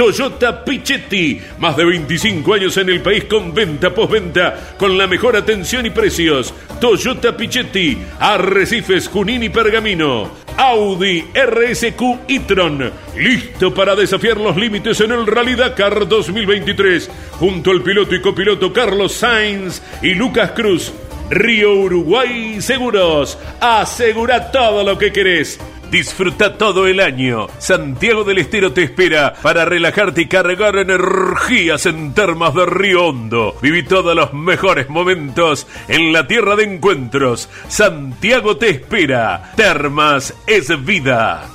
[0.01, 5.35] Toyota Pichetti, más de 25 años en el país con venta postventa, con la mejor
[5.35, 6.55] atención y precios.
[6.79, 10.31] Toyota Pichetti, Arrecifes, Junín y Pergamino.
[10.57, 17.83] Audi RSQ e-tron, listo para desafiar los límites en el Rally Dakar 2023, junto al
[17.83, 20.91] piloto y copiloto Carlos Sainz y Lucas Cruz.
[21.29, 25.59] Río Uruguay Seguros, asegura todo lo que querés.
[25.91, 27.47] Disfruta todo el año.
[27.57, 33.57] Santiago del Estero te espera para relajarte y cargar energías en termas de Río Hondo.
[33.61, 37.49] Viví todos los mejores momentos en la tierra de encuentros.
[37.67, 39.51] Santiago te espera.
[39.57, 41.49] Termas es vida.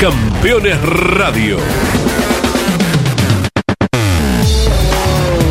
[0.00, 1.58] Campeones Radio.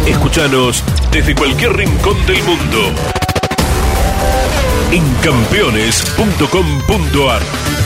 [0.08, 0.82] Escúchanos
[1.12, 3.19] desde cualquier rincón del mundo
[4.92, 7.79] en campeones.com.ar.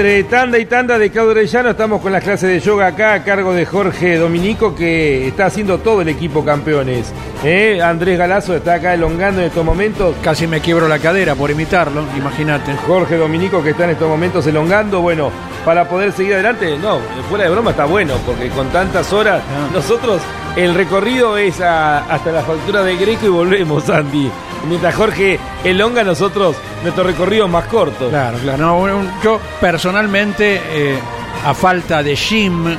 [0.00, 3.52] entre tanda y tanda de Claudio estamos con las clases de yoga acá a cargo
[3.52, 7.12] de Jorge Dominico que está haciendo todo el equipo campeones.
[7.44, 7.82] ¿Eh?
[7.82, 10.16] Andrés Galazo está acá elongando en estos momentos.
[10.22, 12.74] Casi me quiebro la cadera por imitarlo, imagínate.
[12.86, 15.30] Jorge Dominico que está en estos momentos elongando, bueno,
[15.66, 16.98] para poder seguir adelante, no,
[17.28, 19.68] fuera de broma está bueno, porque con tantas horas, Ah.
[19.74, 20.22] nosotros
[20.56, 24.30] el recorrido es a- hasta la factura de Greco y volvemos, Andy.
[24.68, 28.08] Mientras Jorge elonga, nosotros nuestro recorrido es más corto.
[28.08, 28.58] Claro, claro.
[28.58, 30.98] No, yo personalmente, eh,
[31.44, 32.76] a falta de gym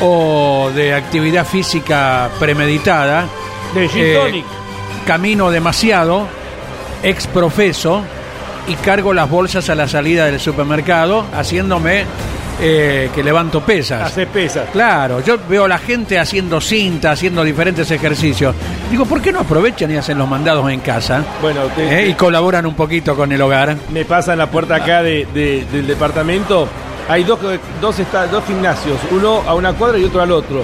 [0.00, 3.26] o de actividad física premeditada,
[3.74, 4.44] De Gin eh, Tonic.
[5.06, 6.26] camino demasiado,
[7.02, 8.02] exprofeso
[8.66, 12.04] y cargo las bolsas a la salida del supermercado, haciéndome
[12.60, 14.02] eh, que levanto pesas.
[14.02, 14.68] Hace pesas.
[14.72, 18.54] Claro, yo veo a la gente haciendo cinta, haciendo diferentes ejercicios.
[18.90, 21.24] Digo, ¿por qué no aprovechan y hacen los mandados en casa?
[21.40, 23.76] Bueno, te- Eh, Y colaboran un poquito con el hogar.
[23.92, 26.68] me pasa en la puerta acá de- de- del departamento.
[27.08, 27.38] Hay dos,
[27.80, 30.62] dos, esta- dos gimnasios, uno a una cuadra y otro al otro.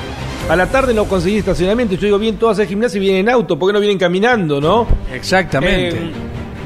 [0.51, 1.95] A la tarde no conseguí estacionamiento.
[1.95, 3.59] Yo digo, bien, todos hacen gimnasio y vienen en auto.
[3.59, 4.87] ¿Por qué no vienen caminando, no?
[5.11, 5.89] Exactamente.
[5.97, 6.11] Eh,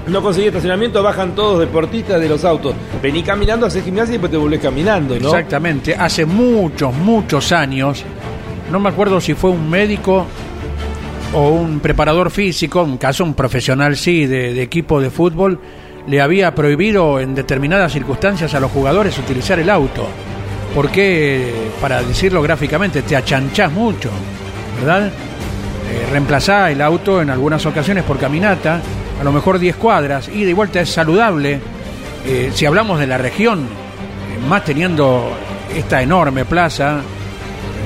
[0.09, 2.75] no conseguí estacionamiento, bajan todos deportistas de los autos.
[3.03, 5.29] Vení caminando, haces gimnasia y después te volvés caminando, ¿no?
[5.29, 5.95] Exactamente.
[5.95, 8.05] Hace muchos, muchos años,
[8.71, 10.27] no me acuerdo si fue un médico
[11.35, 15.61] o un preparador físico, en caso un profesional sí, de, equipo de fútbol,
[16.07, 20.07] le había prohibido en determinadas circunstancias a los jugadores utilizar el auto.
[20.75, 24.11] Porque, para decirlo gráficamente, te achanchás mucho,
[24.79, 25.07] ¿verdad?
[25.07, 28.81] Eh, reemplazá el auto en algunas ocasiones por caminata,
[29.21, 31.61] a lo mejor 10 cuadras, y de vuelta es saludable.
[32.25, 35.33] Eh, si hablamos de la región, eh, más teniendo
[35.75, 37.01] esta enorme plaza,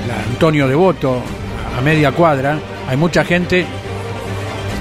[0.07, 1.23] la Antonio Devoto,
[1.77, 3.65] a media cuadra, hay mucha gente,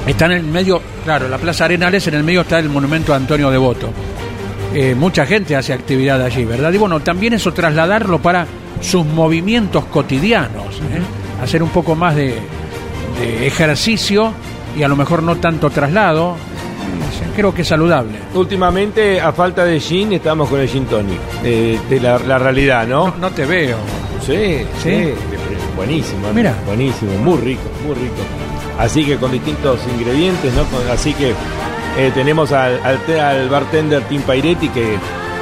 [0.06, 3.18] está en el medio, claro, la Plaza Arenales, en el medio está el monumento a
[3.18, 3.90] Antonio Devoto.
[4.74, 6.72] Eh, mucha gente hace actividad allí, ¿verdad?
[6.72, 8.46] Y bueno, también eso trasladarlo para
[8.80, 11.44] sus movimientos cotidianos, ¿eh?
[11.44, 12.36] hacer un poco más de,
[13.20, 14.34] de ejercicio
[14.76, 16.36] y a lo mejor no tanto traslado.
[17.36, 18.18] Creo que es saludable.
[18.34, 21.20] Últimamente, a falta de gin, estamos con el gin tonic.
[21.44, 23.08] eh, de la, la realidad, ¿no?
[23.08, 23.78] No, no te veo.
[24.26, 24.84] Sí, ¿Sí?
[24.84, 25.14] sí.
[25.76, 26.28] Buenísimo.
[26.28, 26.34] ¿no?
[26.34, 26.54] Mira.
[26.66, 28.16] Buenísimo, muy rico, muy rico.
[28.78, 30.64] Así que con distintos ingredientes, ¿no?
[30.92, 31.30] Así que
[31.98, 34.98] eh, tenemos al, al, al bartender Tim Pairetti que,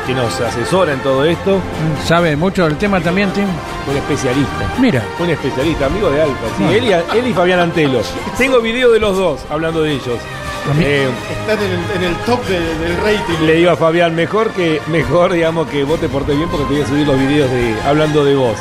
[0.10, 1.60] que nos asesora en todo esto.
[2.04, 3.46] ¿Sabe mucho del tema también, Tim?
[3.88, 4.74] Un especialista.
[4.80, 5.04] Mira.
[5.20, 6.48] Un especialista, amigo de Alfa.
[6.58, 6.72] Sí, Ah.
[6.74, 8.02] él, y, él y Fabián Antelo.
[8.36, 10.18] Tengo video de los dos hablando de ellos.
[10.80, 11.08] Eh,
[11.42, 13.46] Están en el, en el top de- del rating.
[13.46, 16.74] le digo a Fabián, mejor que, mejor, digamos, que vos te portes bien porque te
[16.74, 18.58] voy a subir los videos de hablando de vos.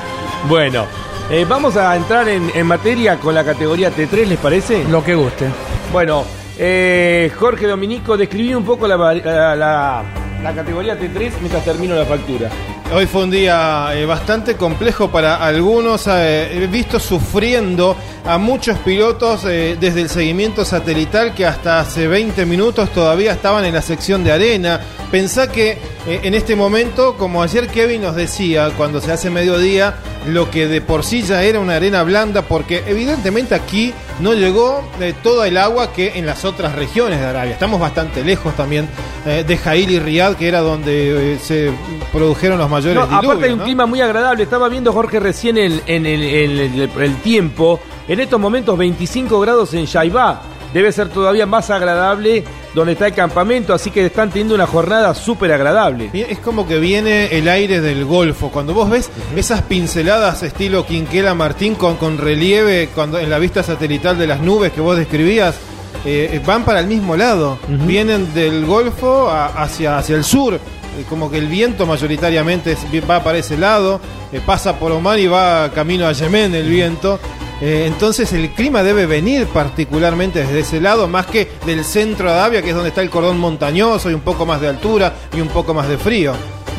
[0.51, 0.85] Bueno,
[1.31, 4.85] eh, vamos a entrar en, en materia con la categoría T3, ¿les parece?
[4.85, 5.47] Lo que guste.
[5.93, 6.25] Bueno,
[6.59, 10.03] eh, Jorge Dominico, describí un poco la, la- la-
[10.43, 12.51] la categoría T3 mientras termino la factura.
[12.91, 16.07] Hoy fue un día eh, bastante complejo para algunos.
[16.07, 17.95] eh, He visto sufriendo
[18.25, 23.67] a muchos pilotos eh, desde el seguimiento satelital que hasta hace 20 minutos todavía estaban
[23.67, 24.81] en la sección de arena.
[25.11, 29.97] Pensá que en este momento, como ayer Kevin nos decía, cuando se hace mediodía,
[30.27, 34.87] lo que de por sí ya era una arena blanda, porque evidentemente aquí no llegó
[35.23, 37.53] toda el agua que en las otras regiones de Arabia.
[37.53, 38.87] Estamos bastante lejos también
[39.25, 41.71] de Jail y Riyadh, que era donde se
[42.13, 43.25] produjeron los mayores No, diluvios.
[43.25, 43.65] aparte hay un ¿no?
[43.65, 44.43] clima muy agradable.
[44.45, 47.81] Estaba viendo Jorge recién en el, el- el tiempo.
[48.07, 50.43] En estos momentos 25 grados en Shaibá.
[50.73, 52.45] Debe ser todavía más agradable
[52.75, 53.73] donde está el campamento.
[53.73, 56.11] Así que están teniendo una jornada súper agradable.
[56.13, 58.51] Es como que viene el aire del Golfo.
[58.51, 63.63] Cuando vos ves esas pinceladas estilo Quinquela Martín con, con relieve cuando, en la vista
[63.63, 65.55] satelital de las nubes que vos describías,
[66.05, 67.59] eh, van para el mismo lado.
[67.87, 70.61] Vienen del Golfo a- hacia, hacia el sur.
[70.99, 72.77] Eh, Como que el viento mayoritariamente
[73.09, 74.01] va para ese lado,
[74.33, 77.19] eh, pasa por Oman y va camino a Yemen el viento.
[77.61, 82.35] Eh, entonces el clima debe venir particularmente desde ese lado, más que del centro de
[82.39, 85.41] Arabia, que es donde está el cordón montañoso y un poco más de altura y
[85.41, 86.35] un poco más de frío.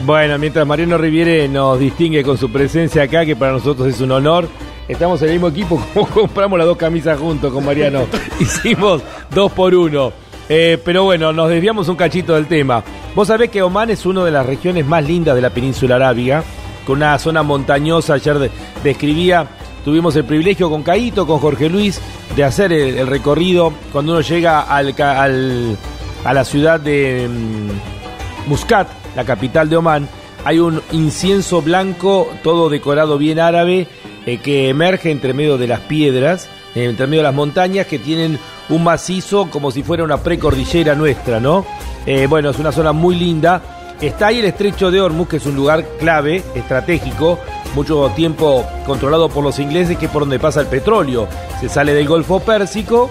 [0.06, 4.12] Bueno, mientras Mariano Riviere nos distingue con su presencia acá, que para nosotros es un
[4.12, 4.48] honor.
[4.88, 8.06] Estamos en el mismo equipo, como compramos las dos camisas juntos con Mariano.
[8.40, 9.02] Hicimos
[9.32, 10.12] dos por uno.
[10.52, 12.84] Eh, pero bueno, nos desviamos un cachito del tema.
[13.16, 16.44] Vos sabés que Oman es una de las regiones más lindas de la península arábiga,
[16.88, 18.16] con una zona montañosa.
[18.16, 18.52] Ayer de-
[18.84, 19.48] describía,
[19.86, 22.02] tuvimos el privilegio con Caito, con Jorge Luis,
[22.36, 25.78] de hacer el, recorrido cuando uno llega al, al-
[26.26, 30.10] a la ciudad de mm, Muscat, la capital de Omán.
[30.46, 33.88] Hay un incienso blanco, todo decorado bien árabe,
[34.26, 38.00] eh, que emerge entre medio de las piedras, eh, entre medio de las montañas, que
[38.00, 38.40] tienen
[38.70, 41.66] un macizo como si fuera una precordillera nuestra, ¿no?
[42.06, 43.62] Eh, bueno, es una zona muy linda.
[44.00, 47.40] Está ahí el estrecho de Hormuz, que es un lugar clave, estratégico,
[47.76, 51.28] mucho tiempo controlado por los ingleses, que es por donde pasa el petróleo.
[51.60, 53.10] Se sale del Golfo Pérsico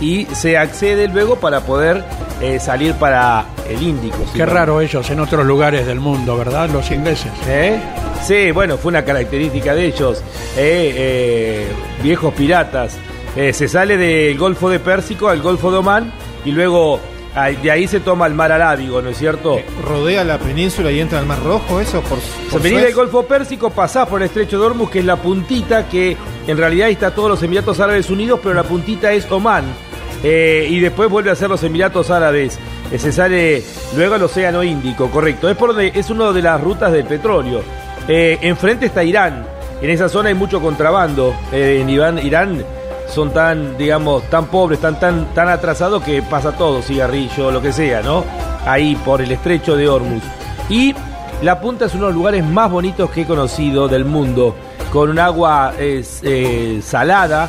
[0.00, 2.02] y se accede luego para poder
[2.40, 4.18] eh, salir para el Índico.
[4.34, 6.70] Qué raro ellos en otros lugares del mundo, ¿verdad?
[6.70, 7.30] Los ingleses.
[7.46, 7.78] ¿Eh?
[8.22, 10.22] Sí, bueno, fue una característica de ellos.
[10.56, 11.68] Eh, eh,
[12.02, 12.96] viejos piratas.
[13.36, 16.12] Eh, se sale del Golfo de Pérsico al Golfo de Omán
[16.44, 16.98] y luego
[17.34, 19.60] ah, de ahí se toma el mar Arábigo, ¿no es cierto?
[19.84, 22.82] Rodea la península y entra al Mar Rojo, eso por, Se por Suez.
[22.82, 26.16] del Golfo Pérsico, pasás por el Estrecho de Hormuz, que es la puntita que
[26.46, 29.64] en realidad está todos los Emiratos Árabes Unidos, pero la puntita es Omán.
[30.22, 32.58] Eh, y después vuelve a ser los Emiratos Árabes.
[32.90, 33.62] Eh, se sale
[33.96, 35.48] luego al Océano Índico, correcto.
[35.48, 37.62] Es, por donde, es una de las rutas del petróleo.
[38.08, 39.46] Eh, enfrente está Irán.
[39.80, 41.34] En esa zona hay mucho contrabando.
[41.52, 42.64] Eh, en Irán, Irán
[43.10, 47.72] son tan, digamos, tan pobres, tan, tan, tan atrasados que pasa todo, cigarrillo, lo que
[47.72, 48.24] sea, ¿no?
[48.66, 50.22] Ahí por el estrecho de Hormuz.
[50.68, 50.94] Y
[51.42, 54.54] la punta es uno de los lugares más bonitos que he conocido del mundo,
[54.92, 57.48] con un agua eh, salada,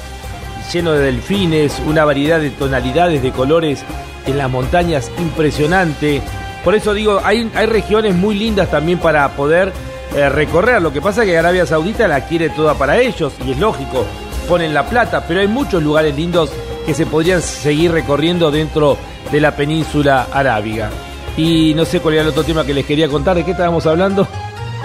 [0.72, 3.84] lleno de delfines, una variedad de tonalidades de colores
[4.26, 6.22] en las montañas impresionante.
[6.64, 9.74] Por eso digo, hay, hay regiones muy lindas también para poder
[10.16, 10.82] eh, recorrer.
[10.82, 14.06] Lo que pasa es que Arabia Saudita la quiere toda para ellos, y es lógico,
[14.52, 16.52] ponen la plata, pero hay muchos lugares lindos
[16.86, 18.98] que se podrían seguir recorriendo dentro
[19.32, 20.90] de la península arábiga.
[21.38, 23.86] Y no sé cuál era el otro tema que les quería contar, ¿de qué estábamos
[23.86, 24.28] hablando?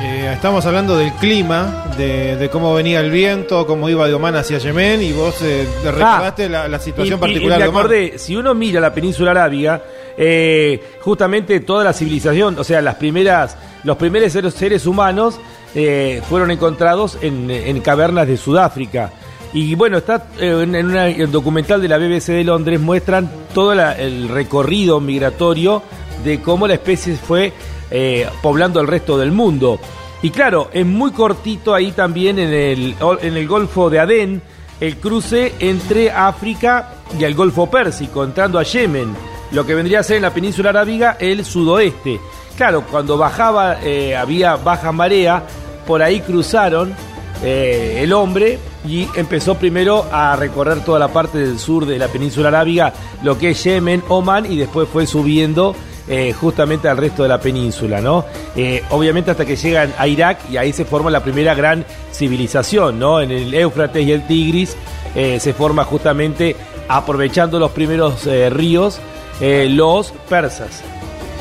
[0.01, 4.37] Eh, estamos hablando del clima, de, de cómo venía el viento, cómo iba de Oman
[4.37, 7.65] hacia Yemen y vos eh, te recordaste la, la situación Y- y- particular y me
[7.65, 7.81] de Oman.
[7.87, 9.83] acordé, si uno mira la península arábiga,
[10.17, 15.41] eh, justamente toda la civilización, o sea, las primeras, los primeros seres, humanos
[15.75, 19.11] eh, fueron encontrados en, en cavernas de Sudáfrica.
[19.52, 24.28] Y bueno, está eh, en, el documental de la BBC de Londres, muestran todo el
[24.28, 25.82] recorrido migratorio
[26.24, 27.52] de cómo la especie fue
[27.90, 29.78] eh, poblando el resto del mundo.
[30.23, 34.43] Y claro, es muy cortito ahí también en el, en el Golfo de Adén,
[34.81, 39.14] el cruce entre África y el Golfo Pérsico, entrando a Yemen,
[39.52, 42.18] lo que vendría a ser en la península arábiga el sudoeste.
[42.56, 45.43] Claro, cuando bajaba, eh, había baja marea,
[45.86, 46.94] por ahí cruzaron
[47.43, 52.09] eh, el hombre y empezó primero a recorrer toda la parte del sur de la
[52.09, 52.93] península arábiga,
[53.23, 55.75] lo que es Yemen, Oman, y después fue subiendo
[56.09, 58.25] eh, justamente al resto de la península, ¿no?
[58.55, 62.99] Eh, obviamente hasta que llegan a Irak y ahí se forma la primera gran civilización,
[62.99, 63.21] ¿no?
[63.21, 64.77] En el Éufrates y el Tigris
[65.15, 66.55] se forma justamente
[66.89, 69.01] aprovechando los primeros ríos
[69.41, 70.83] los persas.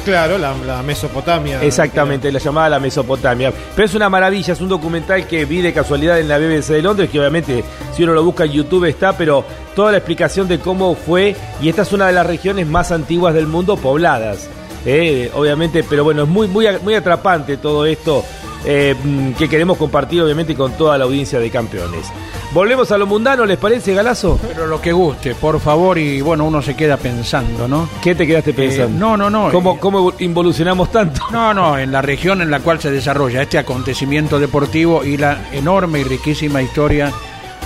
[0.06, 1.64] Claro, la, Mesopotamia.
[1.64, 3.52] Exactamente, la llamada la Mesopotamia.
[3.76, 6.84] Pero es una maravilla, es un documental que vi de casualidad en la BBC de
[6.84, 7.64] Londres, que obviamente
[7.96, 9.44] si uno lo busca en YouTube está, pero
[9.76, 13.34] toda la explicación de cómo fue, y esta es una de las regiones más antiguas
[13.34, 14.48] del mundo pobladas.
[14.86, 18.24] Eh, obviamente, pero bueno, es muy, muy, muy atrapante todo esto
[18.66, 18.96] eh,
[19.38, 22.08] que queremos compartir obviamente con toda la audiencia de campeones.
[22.52, 24.40] Volvemos a lo mundano, ¿les parece, Galazo?
[24.42, 27.90] Pero lo que guste, por favor, y bueno, uno se queda pensando, ¿no?
[28.02, 28.96] ¿Qué te quedaste pensando?
[28.96, 29.52] Eh, no, no, no.
[29.52, 31.22] ¿Cómo, ¿Cómo involucionamos tanto?
[31.32, 35.50] No, no, en la región en la cual se desarrolla este acontecimiento deportivo y la
[35.52, 37.12] enorme y riquísima historia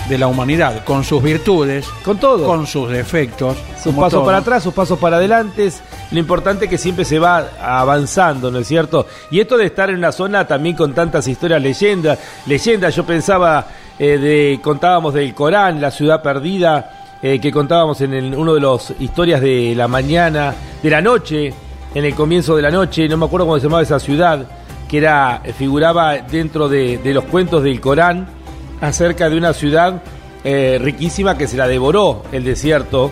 [0.10, 4.64] de la humanidad, con sus virtudes, con todo, con sus defectos, sus pasos para atrás,
[4.64, 5.72] sus pasos para adelante.
[6.12, 9.06] Lo importante es que siempre se va avanzando, ¿no es cierto?
[9.30, 12.18] Y esto de estar en una zona también con tantas historias, leyendas,
[12.48, 13.68] leyendas, yo pensaba,
[14.00, 18.62] eh, de, contábamos del Corán, la ciudad perdida, eh, que contábamos en el, uno de
[18.62, 21.54] los historias de la mañana, de la noche,
[21.94, 24.48] en el comienzo de la noche, no me acuerdo cómo se llamaba esa ciudad,
[24.88, 28.39] que era, figuraba dentro de, de los cuentos del Corán
[28.82, 30.02] acerca de una ciudad
[30.44, 33.12] eh, riquísima que se la devoró el desierto,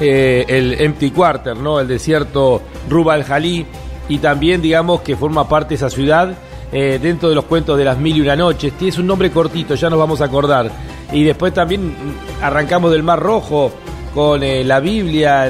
[0.00, 1.80] eh, el Empty Quarter, ¿no?
[1.80, 3.66] El desierto Ruba al Jalí,
[4.08, 6.34] y también, digamos, que forma parte de esa ciudad
[6.72, 8.72] eh, dentro de los cuentos de las mil y una noches.
[8.72, 10.70] Tiene un nombre cortito, ya nos vamos a acordar.
[11.12, 11.94] Y después también
[12.40, 13.70] arrancamos del Mar Rojo
[14.14, 15.48] con la Biblia,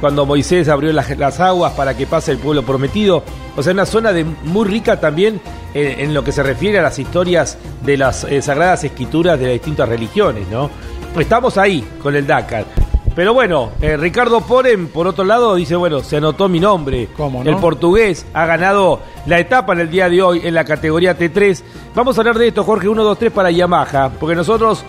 [0.00, 3.22] cuando Moisés abrió las, las aguas para que pase el pueblo prometido.
[3.56, 5.40] O sea, una zona de, muy rica también
[5.74, 9.44] eh, en lo que se refiere a las historias de las eh, sagradas escrituras de
[9.44, 10.70] las distintas religiones, ¿no?
[11.18, 12.64] Estamos ahí con el Dakar.
[13.14, 17.08] Pero bueno, eh, Ricardo Porem, por otro lado, dice, bueno, se anotó mi nombre.
[17.14, 21.18] ¿Cómo El portugués ha ganado la etapa en el día de hoy en la categoría
[21.18, 21.62] T3.
[21.94, 24.82] Vamos a hablar de esto, Jorge, 1, 2, 3 para Yamaha, porque nosotros,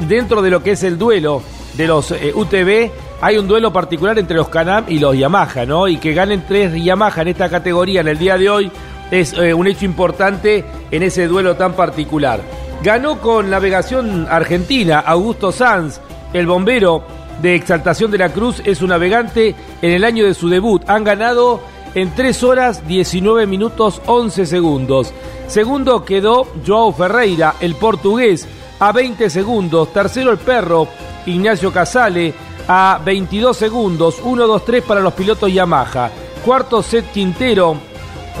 [0.00, 1.42] dentro de lo que es el duelo
[1.74, 2.90] de los UTV,
[3.24, 5.88] hay un duelo particular entre los Canam y los Yamaha, ¿no?
[5.88, 8.70] Y que ganen tres Yamaha en esta categoría en el día de hoy
[9.10, 12.42] es eh, un hecho importante en ese duelo tan particular.
[12.82, 16.02] Ganó con navegación argentina Augusto Sanz,
[16.34, 17.02] el bombero
[17.40, 20.82] de Exaltación de la Cruz, es un navegante en el año de su debut.
[20.86, 21.62] Han ganado
[21.94, 25.14] en 3 horas 19 minutos 11 segundos.
[25.46, 28.46] Segundo quedó Joao Ferreira, el portugués,
[28.80, 29.94] a 20 segundos.
[29.94, 30.88] Tercero el perro,
[31.24, 32.34] Ignacio Casale,
[32.68, 34.20] a 22 segundos.
[34.22, 36.10] 1, 2, 3 para los pilotos Yamaha.
[36.44, 37.76] Cuarto set Quintero,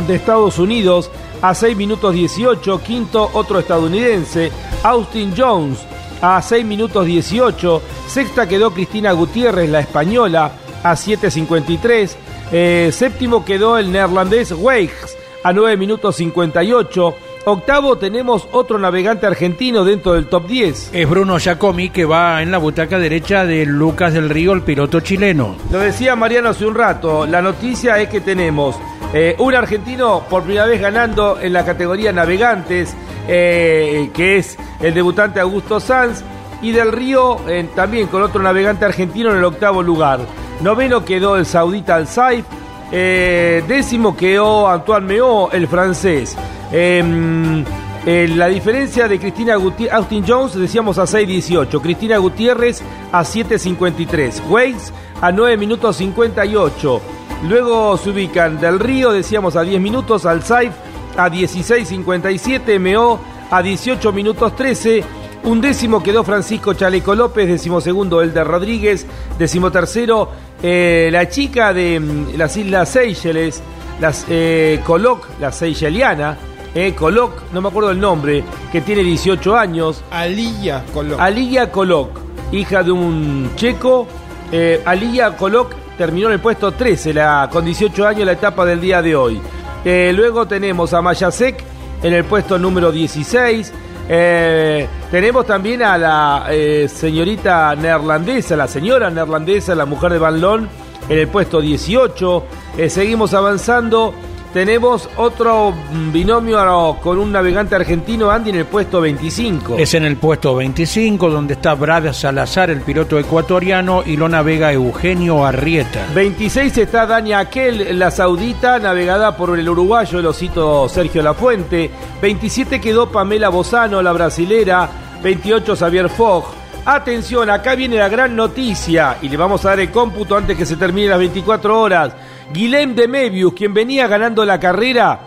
[0.06, 1.10] de Estados Unidos
[1.40, 4.50] a 6 minutos 18, quinto otro estadounidense,
[4.82, 5.78] Austin Jones
[6.20, 10.52] a 6 minutos 18, sexta quedó Cristina Gutiérrez, la española,
[10.82, 12.16] a 7.53,
[12.52, 17.14] eh, séptimo quedó el neerlandés Weigs a 9 minutos 58,
[17.46, 20.90] Octavo tenemos otro navegante argentino dentro del top 10.
[20.94, 25.00] Es Bruno Giacomi que va en la butaca derecha de Lucas del Río, el piloto
[25.00, 25.54] chileno.
[25.70, 28.76] Lo decía Mariano hace un rato, la noticia es que tenemos
[29.12, 32.96] eh, un argentino por primera vez ganando en la categoría navegantes,
[33.28, 36.24] eh, que es el debutante Augusto Sanz,
[36.62, 40.20] y del Río eh, también con otro navegante argentino en el octavo lugar.
[40.62, 42.46] Noveno quedó el saudita Al Saif,
[42.90, 46.38] décimo quedó Antoine Meo, el francés.
[46.76, 47.64] Em,
[48.04, 52.82] la diferencia de Cristina Gutiérrez, Austin Jones, decíamos a 6.18, Cristina Gutiérrez
[53.12, 57.00] a 7.53, Weiss a 9 minutos 58.
[57.48, 60.72] Luego se ubican Del Río, decíamos a 10 minutos, al Saif
[61.16, 63.20] a 16.57, MO
[63.52, 65.04] a 18 minutos 13.
[65.44, 69.06] Un décimo quedó Francisco Chaleco López, decimosegundo Elder Rodríguez,
[69.38, 70.28] decimotercero
[70.60, 73.62] eh, la chica de mm, las Islas Seychelles,
[74.00, 76.36] las eh, Coloc, la Seycheliana,
[76.74, 80.02] eh, Coloc, no me acuerdo el nombre, que tiene 18 años.
[80.10, 81.20] Alilla Coloc.
[81.20, 82.10] Alilla Coloc,
[82.52, 84.06] hija de un checo.
[84.50, 88.80] Eh, Alilla Coloc terminó en el puesto 13, la, con 18 años la etapa del
[88.80, 89.40] día de hoy.
[89.84, 91.62] Eh, luego tenemos a Mayasek
[92.02, 93.72] en el puesto número 16.
[94.08, 100.40] Eh, tenemos también a la eh, señorita neerlandesa, la señora neerlandesa, la mujer de Van
[100.40, 100.68] Loon,
[101.08, 102.44] en el puesto 18.
[102.88, 104.14] seguimos avanzando.
[104.54, 105.74] Tenemos otro
[106.12, 109.76] binomio con un navegante argentino, Andy, en el puesto 25.
[109.78, 114.72] Es en el puesto 25, donde está Brad Salazar, el piloto ecuatoriano, y lo navega
[114.72, 116.06] Eugenio Arrieta.
[116.14, 121.90] 26 está Dania Aquel, la saudita, navegada por el uruguayo, el osito Sergio Lafuente.
[122.22, 124.88] 27 quedó Pamela Bozano, la brasilera.
[125.20, 126.44] 28 Xavier Fogg.
[126.84, 130.66] Atención, acá viene la gran noticia y le vamos a dar el cómputo antes que
[130.66, 132.12] se termine las 24 horas.
[132.52, 135.20] Guilhem de Mebius, quien venía ganando la carrera,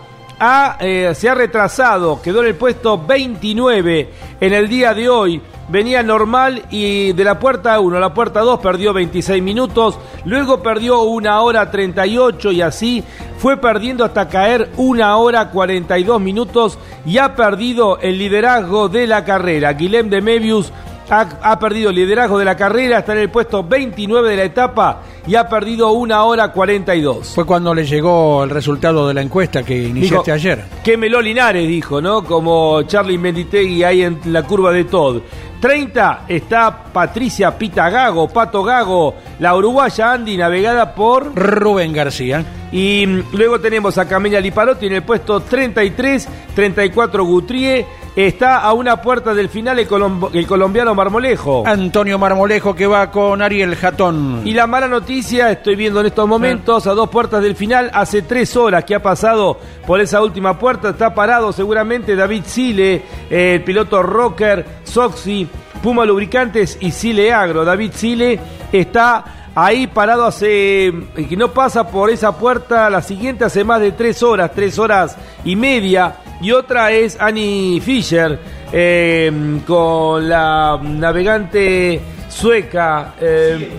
[0.80, 4.08] eh, se ha retrasado, quedó en el puesto 29
[4.40, 5.42] en el día de hoy.
[5.68, 10.62] Venía normal y de la puerta 1 a la puerta 2 perdió 26 minutos, luego
[10.62, 13.04] perdió una hora 38 y así
[13.36, 19.26] fue perdiendo hasta caer una hora 42 minutos y ha perdido el liderazgo de la
[19.26, 19.74] carrera.
[19.74, 20.72] Guilhem de Mebius
[21.10, 24.44] ha, ha, perdido el liderazgo de la carrera, está en el puesto 29 de la
[24.44, 27.34] etapa y ha perdido una hora 42.
[27.34, 30.64] Fue cuando le llegó el resultado de la encuesta que iniciaste Dijo, ayer.
[30.82, 32.24] Quémelo Linares, dijo, ¿no?
[32.24, 35.20] Como Charlie Menditegui ahí en la curva de Todd.
[35.60, 42.44] 30 está Patricia Pita Gago, Pato Gago, la uruguaya Andy, navegada por Rubén García.
[42.70, 47.86] Y luego tenemos a Camelia Liparotti en el puesto 33, 34 Gutrié.
[48.16, 51.62] Está a una puerta del final el colombiano Marmolejo.
[51.64, 54.42] Antonio Marmolejo que va con Ariel Jatón.
[54.44, 58.22] Y la mala noticia, estoy viendo en estos momentos, a dos puertas del final, hace
[58.22, 63.54] tres horas que ha pasado por esa última puerta, está parado seguramente David Sile, eh,
[63.54, 65.46] el piloto Rocker, Soxy,
[65.80, 67.64] Puma Lubricantes y Sile Agro.
[67.64, 68.40] David Sile
[68.72, 70.92] está ahí parado hace,
[71.28, 75.16] que no pasa por esa puerta, la siguiente hace más de tres horas, tres horas
[75.44, 76.16] y media.
[76.40, 78.38] Y otra es Annie Fischer,
[78.72, 83.14] eh, con la navegante sueca.
[83.20, 83.70] eh,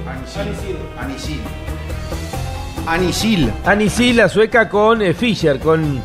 [0.99, 1.39] Anisil.
[2.85, 3.51] Anisil.
[3.65, 6.01] Anisil, la sueca con eh, Fischer, con,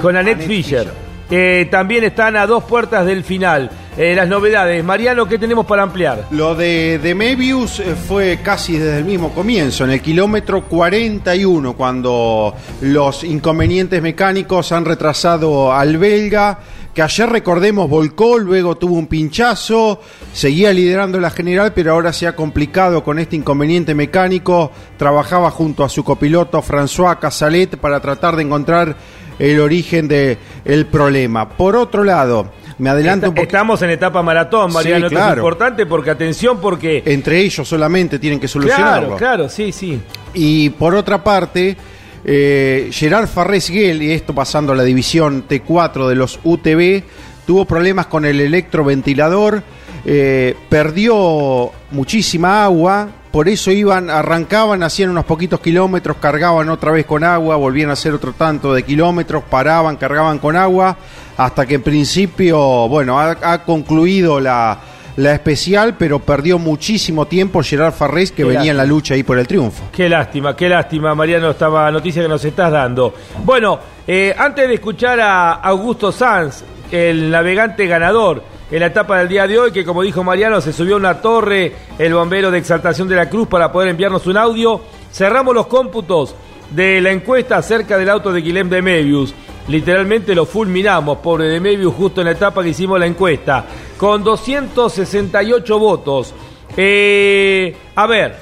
[0.00, 0.84] con Annette Annette Fischer.
[0.84, 1.06] Fischer.
[1.30, 3.70] Eh, también están a dos puertas del final.
[3.98, 4.84] Eh, las novedades.
[4.84, 6.26] Mariano, ¿qué tenemos para ampliar?
[6.30, 11.72] Lo de, de Mebius eh, fue casi desde el mismo comienzo, en el kilómetro 41,
[11.72, 16.58] cuando los inconvenientes mecánicos han retrasado al belga,
[16.92, 20.00] que ayer recordemos volcó, luego tuvo un pinchazo,
[20.30, 24.72] seguía liderando la general, pero ahora se ha complicado con este inconveniente mecánico.
[24.98, 28.96] Trabajaba junto a su copiloto François Casalet para tratar de encontrar
[29.38, 31.48] el origen del problema.
[31.50, 33.38] Por otro lado, me adelanto un.
[33.38, 35.08] Estamos en etapa maratón, Mariano.
[35.08, 35.40] Sí, Esto es claro.
[35.40, 37.02] importante porque, atención, porque.
[37.04, 39.16] Entre ellos solamente tienen que solucionarlo.
[39.16, 40.00] Claro, claro, sí, sí.
[40.34, 41.76] Y por otra parte,
[42.24, 47.02] eh, Gerard Farrés Guel, y esto pasando a la división T4 de los UTV,
[47.46, 49.62] tuvo problemas con el electroventilador,
[50.04, 57.04] eh, perdió muchísima agua, por eso iban, arrancaban, hacían unos poquitos kilómetros, cargaban otra vez
[57.04, 60.96] con agua, volvían a hacer otro tanto de kilómetros, paraban, cargaban con agua,
[61.36, 64.80] hasta que en principio, bueno, ha, ha concluido la,
[65.16, 69.22] la especial, pero perdió muchísimo tiempo Gerard Farrés, que Qué venía en la lucha ahí
[69.22, 69.84] por el triunfo.
[69.92, 73.12] Qué lástima, qué lástima, Mariano, esta noticia que nos estás dando.
[73.44, 79.28] Bueno, eh, antes de escuchar a Augusto Sanz, el navegante ganador en la etapa del
[79.28, 82.58] día de hoy, que como dijo Mariano, se subió a una torre, el bombero de
[82.58, 84.80] exaltación de la cruz, para poder enviarnos un audio,
[85.12, 86.34] cerramos los cómputos
[86.70, 89.34] de la encuesta acerca del auto de Guilhem de Mebius.
[89.68, 93.64] Literalmente lo fulminamos, pobre de Mebius, justo en la etapa que hicimos la encuesta,
[93.96, 96.34] con 268 votos.
[96.76, 98.36] Eh, a ver,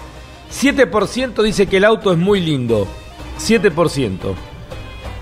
[0.51, 2.87] 7% dice que el auto es muy lindo.
[3.39, 4.35] 7%.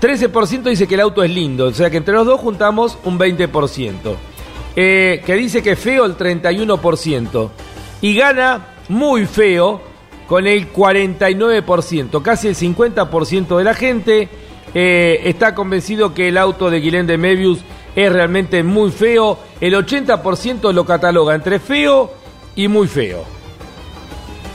[0.01, 1.67] 13% dice que el auto es lindo.
[1.67, 4.15] O sea que entre los dos juntamos un 20%.
[4.75, 7.49] Eh, que dice que feo el 31%.
[8.01, 9.81] Y gana muy feo
[10.27, 12.21] con el 49%.
[12.21, 14.29] Casi el 50% de la gente
[14.73, 17.59] eh, está convencido que el auto de Guilén de Mebius
[17.95, 19.37] es realmente muy feo.
[19.61, 22.11] El 80% lo cataloga entre feo
[22.55, 23.42] y muy feo.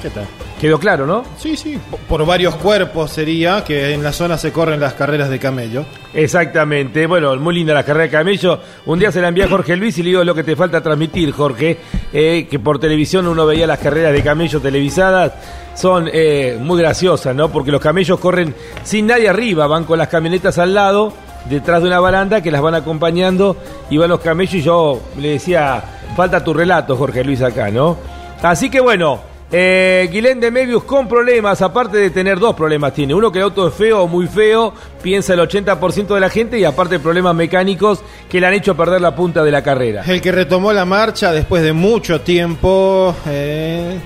[0.03, 0.27] ¿Qué tal?
[0.61, 1.25] Quedó claro, ¿no?
[1.39, 1.79] Sí, sí.
[2.09, 5.85] Por varios cuerpos sería que en la zona se corren las carreras de camello.
[6.15, 8.61] Exactamente, bueno, muy linda la carrera de camello.
[8.87, 10.81] Un día se la envié a Jorge Luis y le digo lo que te falta
[10.81, 11.79] transmitir, Jorge,
[12.13, 15.33] eh, que por televisión uno veía las carreras de camello televisadas,
[15.75, 17.51] son eh, muy graciosas, ¿no?
[17.51, 18.55] Porque los camellos corren
[18.85, 21.13] sin nadie arriba, van con las camionetas al lado,
[21.49, 23.57] detrás de una baranda que las van acompañando
[23.91, 25.83] y van los camellos y yo le decía,
[26.17, 27.97] falta tu relato, Jorge Luis, acá, ¿no?
[28.43, 29.21] Así que bueno,
[29.51, 33.15] eh, Guilén de Mebius con problemas, aparte de tener dos problemas tiene.
[33.15, 36.59] Uno que el auto es feo o muy feo, piensa el 80% de la gente,
[36.59, 40.03] y aparte problemas mecánicos que le han hecho perder la punta de la carrera.
[40.07, 43.15] El que retomó la marcha después de mucho tiempo.
[43.27, 43.99] eh,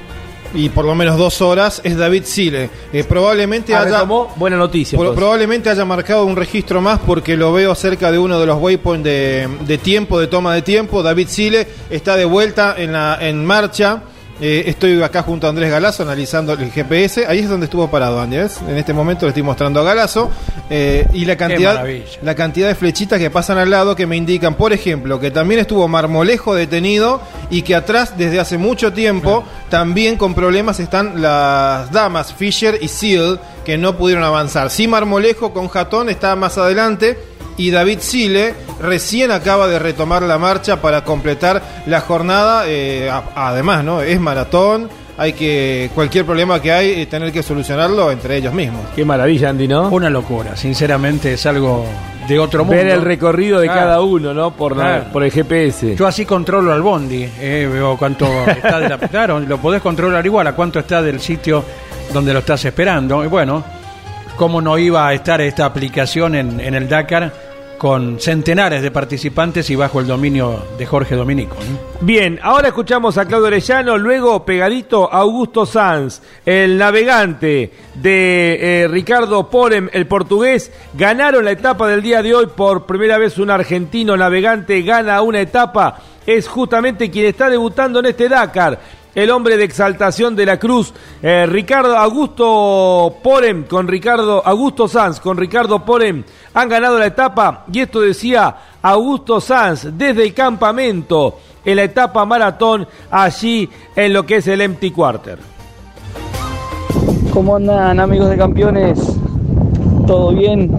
[0.54, 2.68] y por lo menos dos horas es David Sile.
[2.92, 4.30] Eh, probablemente Ah, haya retomó.
[4.36, 4.98] buena noticia.
[4.98, 9.02] Probablemente haya marcado un registro más porque lo veo cerca de uno de los waypoints
[9.02, 11.02] de, de tiempo, de toma de tiempo.
[11.02, 14.02] David Sile está de vuelta en, la, en marcha.
[14.40, 17.26] Eh, estoy acá junto a Andrés Galazo analizando el GPS.
[17.26, 18.38] Ahí es donde estuvo parado, Andy.
[18.38, 18.60] ¿ves?
[18.66, 20.30] En este momento le estoy mostrando a Galazo.
[20.70, 21.84] Eh, y la cantidad,
[22.22, 25.60] la cantidad de flechitas que pasan al lado que me indican, por ejemplo, que también
[25.60, 31.92] estuvo Marmolejo detenido y que atrás desde hace mucho tiempo también con problemas están las
[31.92, 34.70] damas Fisher y Seal que no pudieron avanzar.
[34.70, 37.18] Sí Marmolejo con Jatón está más adelante
[37.66, 42.64] y David Sile recién acaba de retomar la marcha para completar la jornada.
[42.66, 44.00] eh, a- además, ¿no?
[44.02, 44.88] Es maratón.
[45.18, 48.80] Hay que cualquier problema que hay eh, tener que solucionarlo entre ellos mismos.
[48.96, 49.88] Qué maravilla, Andy, ¿no?
[49.90, 51.84] Una locura, sinceramente es algo
[52.26, 52.76] de otro mundo.
[52.82, 53.80] Ver el recorrido de Claro.
[53.82, 54.52] cada uno, ¿no?
[54.56, 55.94] Por, la- por el GPS.
[55.96, 58.98] Yo así controlo al bondi, eh, veo cuánto está de la...
[59.08, 61.62] Claro, lo podés controlar igual a cuánto está del sitio
[62.12, 63.22] donde lo estás esperando.
[63.22, 63.62] Y bueno,
[64.36, 67.51] cómo no iba a estar esta aplicación en, en el Dakar
[67.82, 71.56] con centenares de participantes y bajo el dominio de Jorge Dominico.
[72.00, 79.50] Bien, ahora escuchamos a Claudio Orellano, luego pegadito Augusto Sanz, el navegante de eh, Ricardo
[79.50, 84.16] Porem, el portugués, ganaron la etapa del día de hoy por primera vez un argentino
[84.16, 89.01] navegante gana una etapa, es justamente quien está debutando en este Dakar.
[89.14, 95.20] El hombre de exaltación de la cruz, eh, Ricardo Augusto Porem con Ricardo Augusto Sanz
[95.20, 96.24] con Ricardo Porem
[96.54, 102.24] han ganado la etapa y esto decía Augusto Sanz desde el campamento en la etapa
[102.24, 105.38] maratón allí en lo que es el Empty Quarter.
[107.32, 108.98] ¿Cómo andan amigos de campeones?
[110.06, 110.70] ¿Todo bien?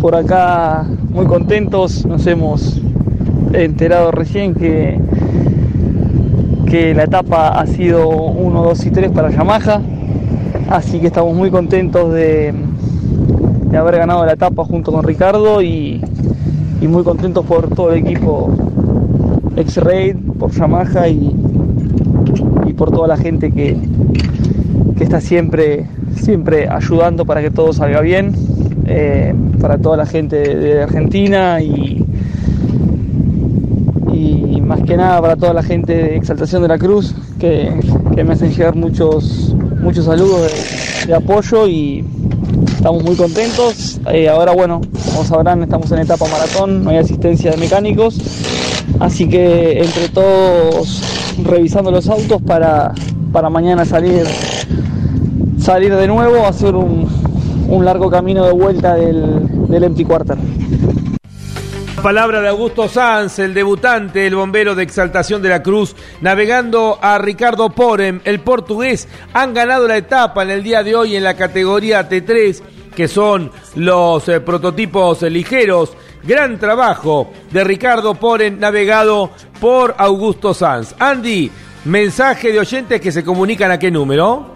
[0.00, 2.80] Por acá muy contentos, nos hemos
[3.52, 4.98] enterado recién que,
[6.68, 9.80] que la etapa ha sido 1, 2 y 3 para Yamaha,
[10.68, 12.52] así que estamos muy contentos de,
[13.70, 16.02] de haber ganado la etapa junto con Ricardo y,
[16.80, 18.50] y muy contentos por todo el equipo
[19.56, 21.34] X-Raid, por Yamaha y,
[22.66, 23.76] y por toda la gente que,
[24.96, 25.86] que está siempre,
[26.16, 28.32] siempre ayudando para que todo salga bien,
[28.86, 32.04] eh, para toda la gente de, de Argentina y,
[34.68, 37.72] más que nada para toda la gente de Exaltación de la Cruz, que,
[38.14, 42.04] me hacen llegar muchos, muchos saludos de, de apoyo y
[42.66, 43.98] estamos muy contentos.
[44.12, 48.18] Eh, ahora bueno, como sabrán, estamos en etapa maratón, no hay asistencia de mecánicos,
[49.00, 51.02] así que entre todos
[51.44, 52.92] revisando los autos para,
[53.32, 54.26] para mañana salir
[55.58, 57.08] salir de nuevo, hacer un,
[57.70, 60.36] un largo camino de vuelta del, del Empty Quarter.
[62.08, 67.18] Palabra de Augusto Sanz, el debutante, el bombero de exaltación de la cruz, navegando a
[67.18, 69.06] Ricardo Porem, el portugués.
[69.34, 72.62] Han ganado la etapa en el día de hoy en la categoría T3,
[72.96, 75.92] que son los eh, prototipos eh, ligeros.
[76.22, 80.94] Gran trabajo de Ricardo Porem, navegado por Augusto Sanz.
[80.98, 81.50] Andy,
[81.84, 84.54] mensaje de oyentes que se comunican a qué número.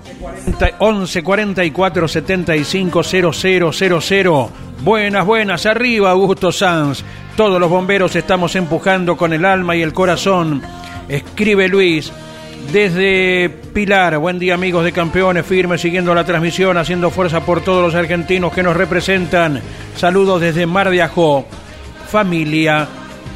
[0.78, 4.46] 11 44 75 0000.
[4.82, 7.04] Buenas, buenas, arriba Augusto Sanz.
[7.36, 10.60] Todos los bomberos estamos empujando con el alma y el corazón.
[11.08, 12.12] Escribe Luis.
[12.70, 17.82] Desde Pilar, buen día amigos de campeones, firmes, siguiendo la transmisión, haciendo fuerza por todos
[17.82, 19.60] los argentinos que nos representan.
[19.96, 21.46] Saludos desde Mar de Ajó,
[22.08, 22.86] familia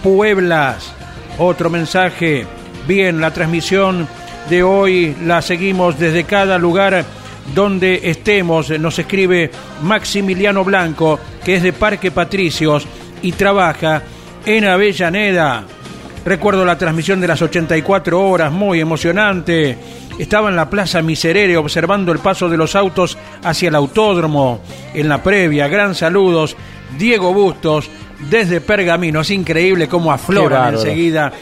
[0.03, 0.93] Pueblas.
[1.39, 2.47] Otro mensaje,
[2.87, 4.07] bien, la transmisión
[4.49, 7.05] de hoy la seguimos desde cada lugar
[7.55, 8.71] donde estemos.
[8.79, 9.51] Nos escribe
[9.83, 12.87] Maximiliano Blanco, que es de Parque Patricios
[13.27, 14.03] y trabaja
[14.45, 15.65] en Avellaneda.
[16.25, 19.77] Recuerdo la transmisión de las 84 horas, muy emocionante.
[20.17, 24.61] Estaba en la Plaza Miserere observando el paso de los autos hacia el autódromo.
[24.95, 26.57] En la previa, gran saludos.
[26.97, 27.91] Diego Bustos,
[28.31, 29.23] desde Pergamino.
[29.23, 31.33] Es increíble cómo afloran enseguida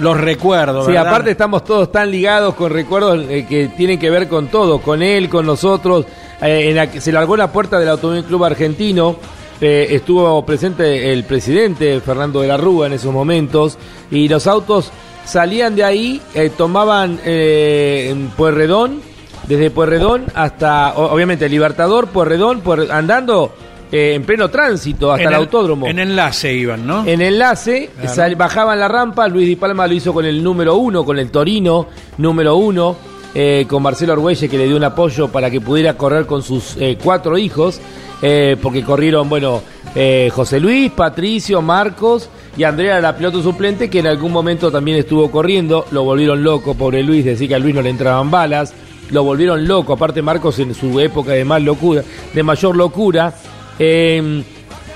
[0.00, 0.86] los recuerdos.
[0.86, 1.06] Sí, ¿verdad?
[1.06, 5.04] aparte estamos todos tan ligados con recuerdos eh, que tienen que ver con todo, con
[5.04, 6.04] él, con nosotros.
[6.42, 9.16] Eh, en la se largó la puerta del Automóvil Club Argentino.
[9.60, 13.78] Eh, estuvo presente el presidente Fernando de la Rúa en esos momentos
[14.10, 14.90] y los autos
[15.24, 19.00] salían de ahí, eh, tomaban eh, en Pueyrredón,
[19.46, 23.52] desde Pueyrredón hasta, obviamente, Libertador, Pueyrredón, andando
[23.90, 25.86] eh, en pleno tránsito hasta En el, el- autódromo.
[25.86, 27.06] En enlace iban, ¿no?
[27.06, 28.14] En enlace, Claro.
[28.14, 31.30] sal- bajaban la rampa, Luis Di Palma lo hizo con el número uno, con el
[31.30, 31.86] Torino
[32.18, 32.96] número uno,
[33.34, 36.76] eh, con Marcelo Argüelle que le dio un apoyo para que pudiera correr con sus
[36.78, 37.80] eh, cuatro hijos,
[38.22, 39.62] eh, porque corrieron, bueno,
[39.94, 44.98] eh, José Luis, Patricio, Marcos y Andrea, la piloto suplente, que en algún momento también
[44.98, 48.74] estuvo corriendo, lo volvieron loco, pobre Luis, decía que a Luis no le entraban balas.
[49.10, 52.02] lo volvieron loco, aparte Marcos en su época de más locura,
[52.34, 53.32] de mayor locura,
[53.78, 54.42] eh,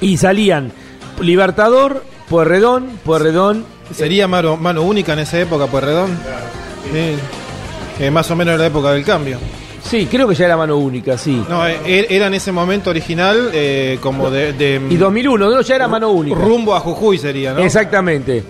[0.01, 0.73] y salían
[1.21, 3.65] Libertador, Puerredón, Puerredón.
[3.95, 6.11] Sería mano, mano única en esa época, Puerredón.
[6.93, 7.15] Sí.
[8.05, 9.39] Eh, más o menos en la época del cambio.
[9.93, 11.45] Sí, creo que ya era mano única, sí.
[11.51, 15.75] No, eh, era en ese momento original eh, como de, de- Y 2001, no, ya
[15.77, 16.35] era mano única.
[16.35, 17.61] rumbo a Jujuy sería, ¿no?
[17.61, 18.43] Exactamente.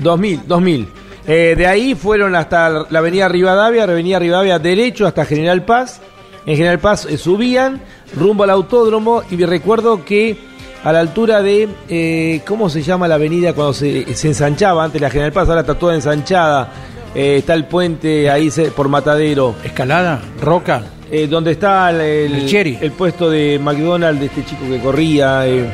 [0.00, 0.88] 2000, 2000.
[1.26, 6.02] Eh, de ahí fueron hasta la avenida Rivadavia, avenida Rivadavia derecho hasta General Paz.
[6.44, 7.80] En General Paz subían
[8.14, 10.36] rumbo al autódromo y recuerdo que
[10.84, 15.00] a la altura de, eh, ¿cómo se llama la avenida cuando se, se ensanchaba antes
[15.00, 15.48] la General Paz?
[15.48, 16.70] Ahora está toda ensanchada.
[17.14, 19.54] Eh, está el puente ahí se- por Matadero.
[19.64, 20.82] Escalada, Roca.
[21.10, 22.78] Eh, donde está el, el, El Cherry.
[22.80, 25.70] el puesto de McDonald's de este chico que corría, eh,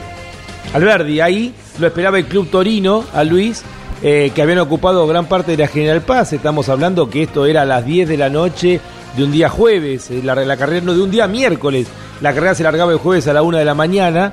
[0.74, 1.20] Alberdi.
[1.20, 3.62] Ahí lo esperaba el Club Torino, a Luis,
[4.02, 6.32] eh, que habían ocupado gran parte de la General Paz.
[6.32, 8.80] Estamos hablando que esto era a las 10 de la noche
[9.16, 11.86] de un día jueves, eh, la, la carrera no de un día miércoles.
[12.20, 14.32] La carrera se largaba el jueves a la 1 de la mañana.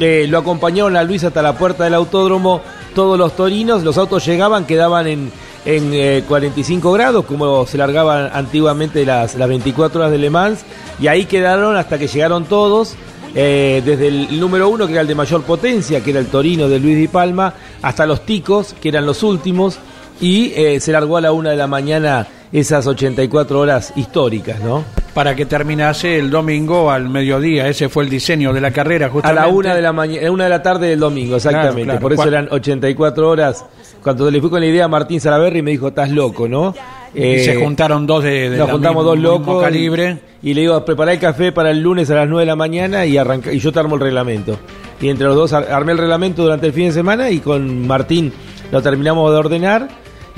[0.00, 2.60] Eh, lo acompañaron a Luis hasta la puerta del autódromo
[2.94, 3.84] todos los torinos.
[3.84, 5.30] Los autos llegaban, quedaban en,
[5.64, 10.60] en eh, 45 grados, como se largaban antiguamente las, las 24 horas de Le Mans.
[11.00, 12.96] Y ahí quedaron hasta que llegaron todos.
[13.34, 16.68] eh, desde el número uno, que era el de mayor potencia, que era el Torino
[16.68, 19.78] de Luis Di Palma, hasta los Ticos, que eran los últimos,
[20.20, 24.84] y eh, se largó a la una de la mañana esas 84 horas históricas, ¿no?
[25.14, 27.68] Para que terminase el domingo al mediodía.
[27.68, 29.40] Ese fue el diseño de la carrera, A justamente.
[29.42, 31.82] la una de la mañana, una de la tarde del domingo, exactamente.
[31.84, 32.00] Claro, claro.
[32.00, 33.64] Por eso eran 84 horas.
[34.02, 36.74] Cuando le fui con la idea a Martín Salaverri me dijo, estás loco, ¿no?
[37.14, 40.18] Y se Eh, juntaron dos de, de nos la juntamos misma- dos locos calibre.
[40.42, 42.56] Y, y le digo, prepará el café para el lunes a las 9 de la
[42.56, 44.56] mañana y arranca, y yo te armo el reglamento.
[45.00, 47.86] Y entre los dos ar- armé el reglamento durante el fin de semana y con
[47.86, 48.32] Martín
[48.70, 49.88] lo terminamos de ordenar.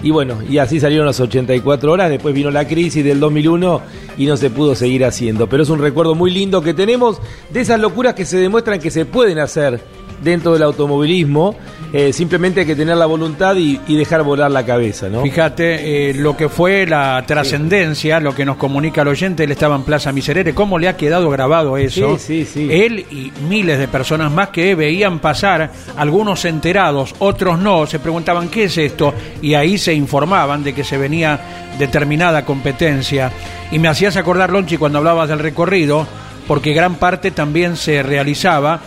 [0.02, 2.10] Y bueno, y así salieron las 84 horas.
[2.10, 3.82] Después vino la crisis del 2001
[4.18, 5.48] y no se pudo seguir haciendo.
[5.48, 7.20] Pero es un recuerdo muy lindo que tenemos
[7.50, 9.80] de esas locuras que se demuestran que se pueden hacer
[10.22, 11.56] dentro del automovilismo.
[11.92, 15.22] Eh, simplemente hay que tener la voluntad y, y dejar volar la cabeza, ¿no?
[15.22, 19.76] Fíjate eh, lo que fue la trascendencia, lo que nos comunica el oyente, él estaba
[19.76, 22.18] en Plaza Miserere, cómo le ha quedado grabado eso.
[22.18, 22.68] Sí, sí, sí.
[22.70, 28.48] Él y miles de personas más que veían pasar, algunos enterados, otros no, se preguntaban
[28.48, 29.12] qué es esto
[29.42, 31.38] y ahí se informaban de que se venía
[31.78, 33.30] determinada competencia.
[33.70, 36.06] Y me hacías acordar, Lonchi, cuando hablabas del recorrido,
[36.46, 38.80] porque gran parte también se realizaba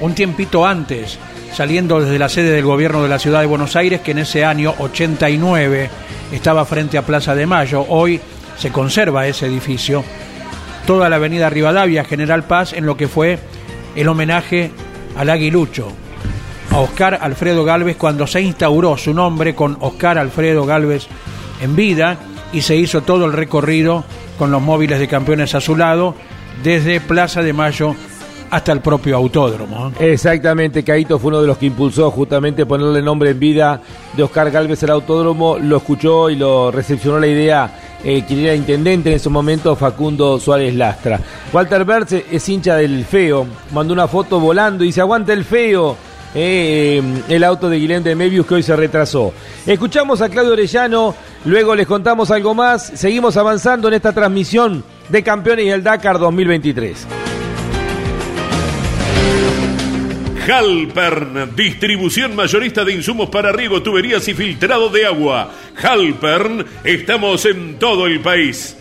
[0.00, 1.18] un tiempito antes,
[1.54, 4.44] saliendo desde la sede del gobierno de la ciudad de Buenos Aires, que en ese
[4.44, 5.90] año 89
[6.32, 7.84] estaba frente a Plaza de Mayo.
[7.88, 8.20] Hoy
[8.58, 10.04] se conserva ese edificio.
[10.86, 13.38] Toda la avenida Rivadavia, General Paz, en lo que fue
[13.94, 14.70] el homenaje
[15.16, 15.88] al aguilucho,
[16.70, 21.06] a Oscar Alfredo Galvez, cuando se instauró su nombre con Oscar Alfredo Galvez
[21.60, 22.18] en vida
[22.52, 24.04] y se hizo todo el recorrido
[24.38, 26.14] con los móviles de campeones a su lado,
[26.62, 27.96] desde Plaza de Mayo
[28.50, 29.92] hasta el propio autódromo.
[29.98, 33.80] Exactamente, Caito fue uno de los que impulsó justamente ponerle nombre en vida
[34.16, 38.54] de Oscar Galvez al autódromo, lo escuchó y lo recepcionó la idea eh, quien era
[38.54, 41.20] intendente en ese momento, Facundo Suárez Lastra.
[41.52, 45.96] Walter Bertz es hincha del feo, mandó una foto volando y dice, aguanta el feo.
[46.38, 49.32] eh, el auto de Guilherme de Mebius que hoy se retrasó.
[49.66, 51.14] Escuchamos a Claudio Orellano,
[51.46, 52.92] luego les contamos algo más.
[52.94, 57.06] Seguimos avanzando en esta transmisión de Campeones y el Dakar 2023.
[60.46, 65.52] Halpern, distribución mayorista de insumos para riego, tuberías y filtrado de agua.
[65.82, 68.76] Halpern, estamos en todo el país.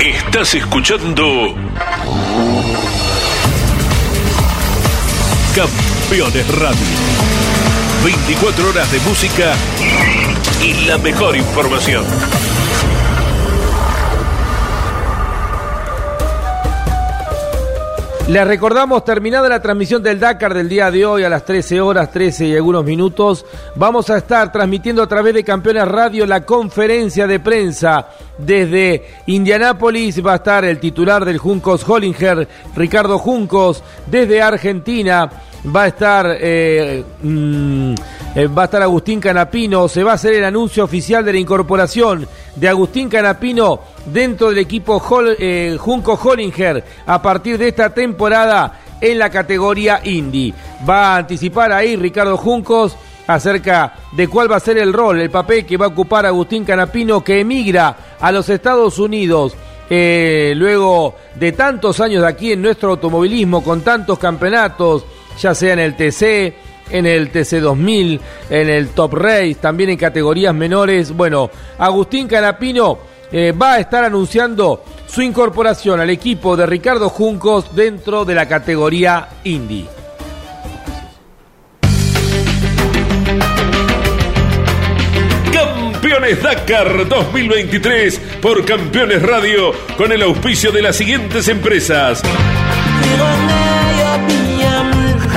[0.00, 1.56] Estás escuchando
[6.12, 6.86] Campeones Radio.
[8.04, 9.54] 24 horas de música
[10.62, 12.04] y la mejor información.
[18.28, 22.10] Les recordamos, terminada la transmisión del Dakar del día de hoy a las 13 horas,
[22.10, 27.26] 13 y algunos minutos, vamos a estar transmitiendo a través de Campeones Radio la conferencia
[27.26, 30.24] de prensa desde Indianápolis.
[30.24, 35.30] Va a estar el titular del Juncos Hollinger, Ricardo Juncos, desde Argentina
[35.64, 37.94] va a estar eh, mm,
[38.34, 41.38] eh, va a estar Agustín Canapino, se va a hacer el anuncio oficial de la
[41.38, 42.26] incorporación
[42.56, 45.02] de Agustín Canapino dentro del equipo
[45.38, 50.52] eh, Junco Hollinger a partir de esta temporada en la categoría Indy.
[50.88, 55.30] Va a anticipar ahí Ricardo Juncos acerca de cuál va a ser el rol, el
[55.30, 59.54] papel que va a ocupar Agustín Canapino que emigra a los Estados Unidos.
[59.90, 65.04] luego de tantos años de aquí en nuestro automovilismo, con tantos campeonatos,
[65.40, 66.54] ya sea en el TC,
[66.90, 71.12] en el TC2000, en el Top Race, también en categorías menores.
[71.12, 72.98] Bueno, Agustín Canapino
[73.30, 78.46] eh, va a estar anunciando su incorporación al equipo de Ricardo Juncos dentro de la
[78.46, 79.86] categoría Indy.
[85.52, 92.22] Campeones Dakar 2023 por Campeones Radio con el auspicio de las siguientes empresas.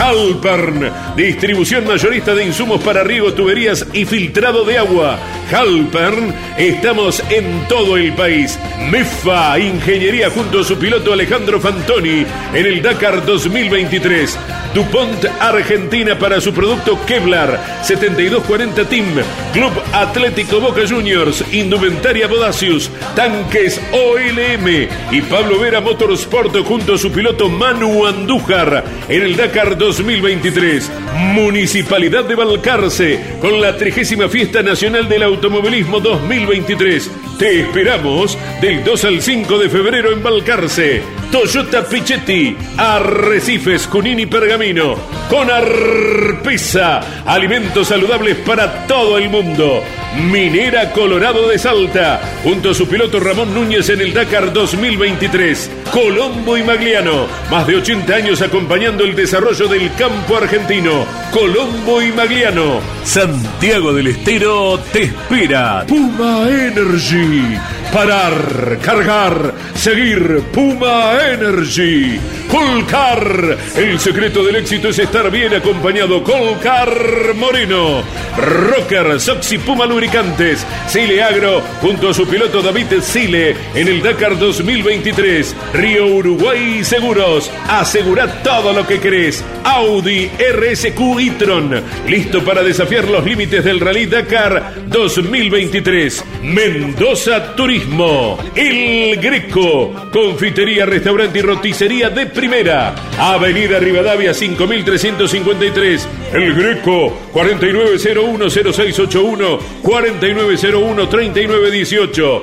[0.06, 5.18] Halpern, distribución mayorista de insumos para riego, tuberías y filtrado de agua.
[5.52, 8.60] Halpern, estamos en todo el país.
[8.90, 14.38] MEFA, ingeniería junto a su piloto Alejandro Fantoni en el Dakar 2023.
[14.76, 19.06] DuPont Argentina para su producto Kevlar 7240 Team,
[19.54, 27.10] Club Atlético Boca Juniors, Indumentaria Bodacius, Tanques OLM y Pablo Vera Motorsport junto a su
[27.10, 30.92] piloto Manu Andújar en el Dakar 2023.
[31.34, 37.12] Municipalidad de Balcarce con la 30 Fiesta Nacional del Automovilismo 2023.
[37.38, 41.03] Te esperamos del 2 al 5 de febrero en Balcarce.
[41.30, 44.95] Toyota Pichetti, Arrecifes, Junín y Pergamino.
[45.30, 49.84] Con Arpesa, alimentos saludables para todo el mundo.
[50.16, 55.70] Minera Colorado de Salta, junto a su piloto Ramón Núñez en el Dakar 2023.
[55.92, 61.06] Colombo y Magliano, más de 80 años acompañando el desarrollo del campo argentino.
[61.32, 62.80] Colombo y Magliano.
[63.04, 65.86] Santiago del Estero te espera.
[65.88, 67.58] Puma Energy.
[67.92, 70.42] Parar, cargar, seguir.
[70.54, 72.20] Puma Energy.
[72.50, 73.58] Colcar.
[73.76, 76.24] El secreto del éxito es estar bien acompañado.
[76.24, 78.04] Colcar Moreno.
[78.38, 80.65] Rocker, Soxy Puma Lubricantes.
[80.88, 85.56] Sile Agro junto a su piloto David Sile en el Dakar 2023.
[85.73, 87.49] Río Uruguay Seguros.
[87.68, 89.44] Asegura todo lo que querés.
[89.64, 91.82] Audi RSQ e-tron.
[92.07, 96.23] Listo para desafiar los límites del Rally Dakar 2023.
[96.44, 98.38] Mendoza Turismo.
[98.56, 99.91] El Greco.
[100.11, 102.94] Confitería, restaurante y roticería de primera.
[103.18, 106.07] Avenida Rivadavia 5353.
[106.34, 109.60] El Greco 49010681
[109.96, 112.42] 49013918.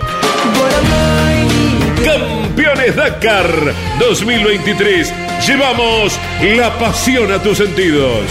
[2.02, 5.12] Campeones Dakar 2023.
[5.46, 6.18] Llevamos
[6.56, 8.24] la pasión a tus sentidos.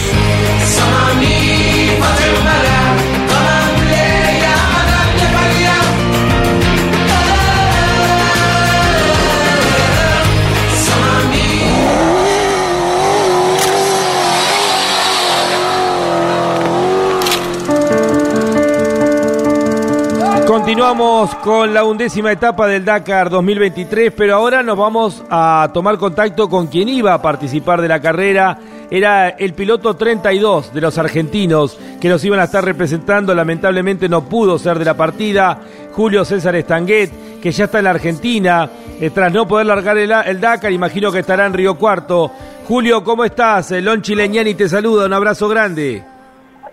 [20.52, 26.50] Continuamos con la undécima etapa del Dakar 2023, pero ahora nos vamos a tomar contacto
[26.50, 28.58] con quien iba a participar de la carrera.
[28.90, 33.34] Era el piloto 32 de los argentinos que nos iban a estar representando.
[33.34, 35.58] Lamentablemente no pudo ser de la partida.
[35.94, 38.68] Julio César Estanguet, que ya está en la Argentina,
[39.00, 42.30] eh, tras no poder largar el, Dakar, imagino que estará en Río Cuarto.
[42.68, 43.70] Julio, ¿cómo estás?
[43.70, 46.04] Lonchi Leñani te saluda, un abrazo grande.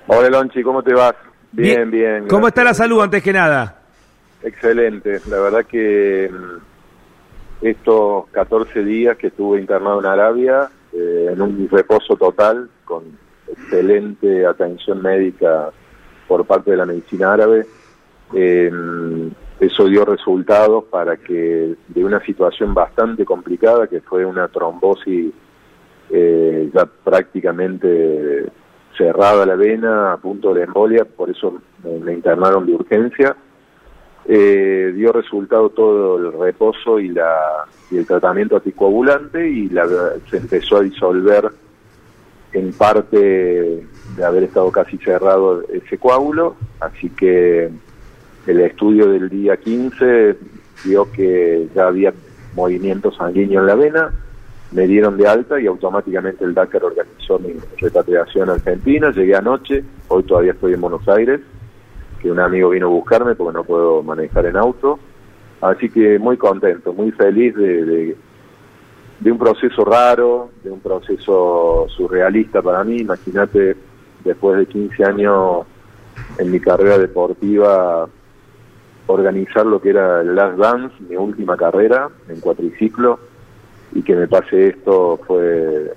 [0.08, 1.16] Hola Lonchi, ¿cómo te vas?
[1.52, 2.28] Bien, bien.
[2.28, 3.82] ¿Cómo está la salud antes que nada?
[4.44, 11.42] Excelente, la verdad que mm, estos 14 días que estuve internado en Arabia, eh, en
[11.42, 13.04] un reposo total, con
[13.48, 15.72] excelente atención médica
[16.28, 17.66] por parte de la medicina árabe.
[18.34, 18.72] Eh,
[19.60, 25.34] eso dio resultados para que de una situación bastante complicada, que fue una trombosis
[26.12, 28.46] eh, ya prácticamente
[29.00, 31.62] cerrada la vena, a punto de embolia, por eso
[32.04, 33.36] me, internaron de urgencia.
[34.26, 39.88] Eh, dio resultado todo el reposo y, la, y el tratamiento anticoagulante y la,
[40.30, 41.50] se empezó a disolver
[42.52, 47.70] en parte de haber estado casi cerrado ese coágulo, así que
[48.48, 50.36] el estudio del día 15
[50.86, 52.14] vio que ya había
[52.54, 54.14] movimiento sanguíneo en la vena,
[54.72, 59.12] me dieron de alta y automáticamente el Dakar organizó mi repatriación Argentina.
[59.12, 61.41] Llegué anoche, hoy todavía estoy en Buenos Aires,
[62.22, 65.00] que un amigo vino a buscarme porque no puedo manejar en auto.
[65.62, 68.16] Así que muy contento, muy feliz de,
[69.20, 72.98] de, un proceso raro, de un proceso surrealista para mí.
[72.98, 73.76] Imagínate,
[74.24, 75.66] después de 15 años
[76.38, 78.08] en mi carrera deportiva,
[79.08, 83.20] organizar lo que era el Last Dance, mi última carrera en cuatriciclo
[83.94, 85.94] y que me pase esto fue,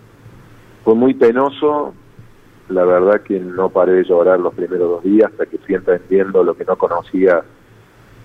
[0.85, 1.94] fue muy penoso.
[2.69, 6.43] La verdad que no paré de llorar los primeros dos días hasta que fui entendiendo
[6.43, 7.43] lo que no conocía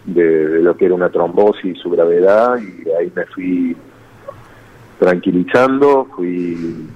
[0.06, 3.76] de, lo que era una trombosis y su gravedad y ahí me fui
[4.99, 6.88] tranquilizando, fui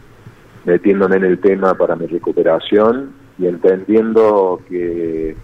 [0.66, 5.36] metiéndome en el tema para mi recuperación y entendiendo que,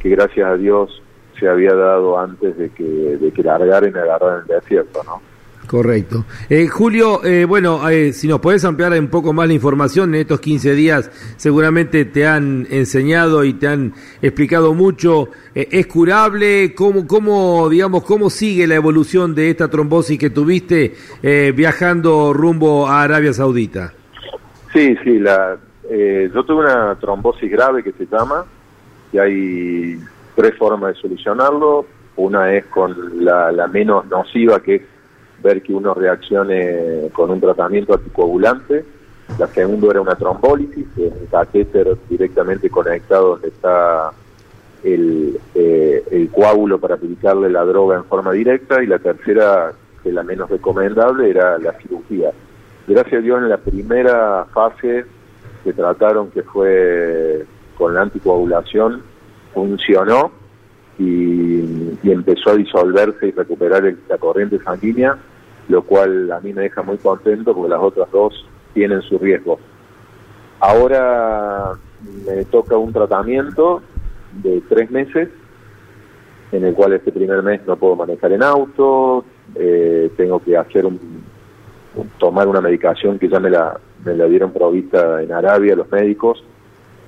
[0.00, 1.02] que gracias a Dios
[1.38, 5.02] se había dado antes de que, de que largara y me agarrara en el desierto,
[5.04, 5.20] ¿no?
[5.66, 6.24] Correcto.
[6.48, 10.20] Eh, Julio, eh, bueno, eh, si nos podés ampliar un poco más la información, en
[10.20, 15.30] estos 15 días seguramente te han enseñado y te han explicado mucho.
[15.54, 16.74] ¿Es curable?
[16.74, 20.94] ¿Cómo, cómo, digamos, cómo sigue la evolución de esta trombosis que tuviste
[21.54, 23.94] viajando rumbo a Arabia Saudita?
[24.72, 25.56] Sí, sí, la,
[25.90, 28.44] yo tuve una trombosis grave que se llama,
[29.12, 29.98] y hay
[30.34, 31.86] tres formas de solucionarlo.
[32.16, 34.82] Una es con la, la menos nociva, que es
[35.46, 38.84] ver que uno reaccione con un tratamiento anticoagulante.
[39.38, 44.10] La segunda era una trombólisis, que es un catéter directamente conectado donde está
[44.84, 48.82] el, eh, el coágulo para aplicarle la droga en forma directa.
[48.82, 52.30] Y la tercera, que la menos recomendable, era la cirugía.
[52.86, 55.04] Gracias a Dios en la primera fase
[55.64, 57.44] que trataron, que fue
[57.76, 59.02] con la anticoagulación,
[59.52, 60.30] funcionó
[60.98, 65.16] y, empezó a disolverse y recuperar la corriente sanguínea,
[65.68, 69.58] lo cual a mí me deja muy contento porque las otras dos tienen su riesgo.
[70.60, 71.72] Ahora
[72.26, 73.82] me toca un tratamiento
[74.42, 75.28] de tres meses,
[76.52, 79.24] en el cual este primer mes no puedo manejar en auto,
[79.54, 80.98] eh, tengo que hacer un,
[82.18, 86.42] tomar una medicación que ya me la, me la dieron provista en Arabia los médicos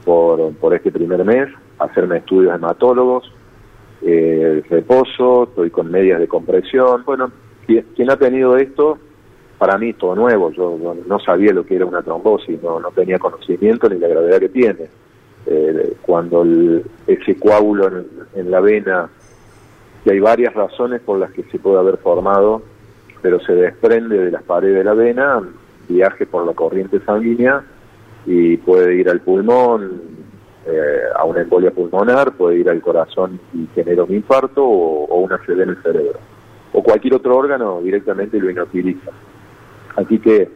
[0.04, 1.48] por, por este primer mes,
[1.78, 3.32] hacerme estudios hematólogos,
[4.02, 7.02] eh, reposo, estoy con medias de compresión.
[7.04, 7.30] Bueno,
[7.94, 8.98] quien, ha tenido esto,
[9.58, 13.18] para mí todo nuevo, yo, no sabía lo que era una trombosis, no, no tenía
[13.18, 14.88] conocimiento ni la gravedad que tiene.
[15.46, 16.44] Eh, cuando
[17.06, 17.90] ese coágulo
[18.34, 19.08] en, la vena,
[20.04, 22.62] y hay varias razones por las que se puede haber formado,
[23.22, 25.42] pero se desprende de las paredes de la vena,
[25.88, 27.64] viaje por la corriente sanguínea
[28.26, 30.02] y puede ir al pulmón,
[30.66, 35.38] eh, a una embolia pulmonar, puede ir al corazón y genera un infarto o, una
[35.46, 36.18] CD en el cerebro.
[36.72, 39.10] O cualquier otro órgano directamente lo inutiliza.
[39.96, 40.50] Así que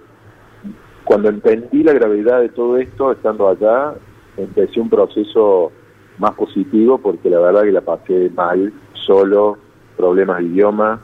[1.04, 3.94] cuando entendí la gravedad de todo esto, estando allá,
[4.36, 5.72] empecé un proceso
[6.18, 9.58] más positivo porque la verdad que la pasé mal, solo,
[9.96, 11.00] problemas de idioma,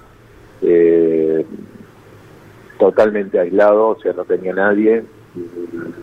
[0.62, 1.44] eh,
[2.78, 5.05] totalmente aislado, o sea, no tenía nadie,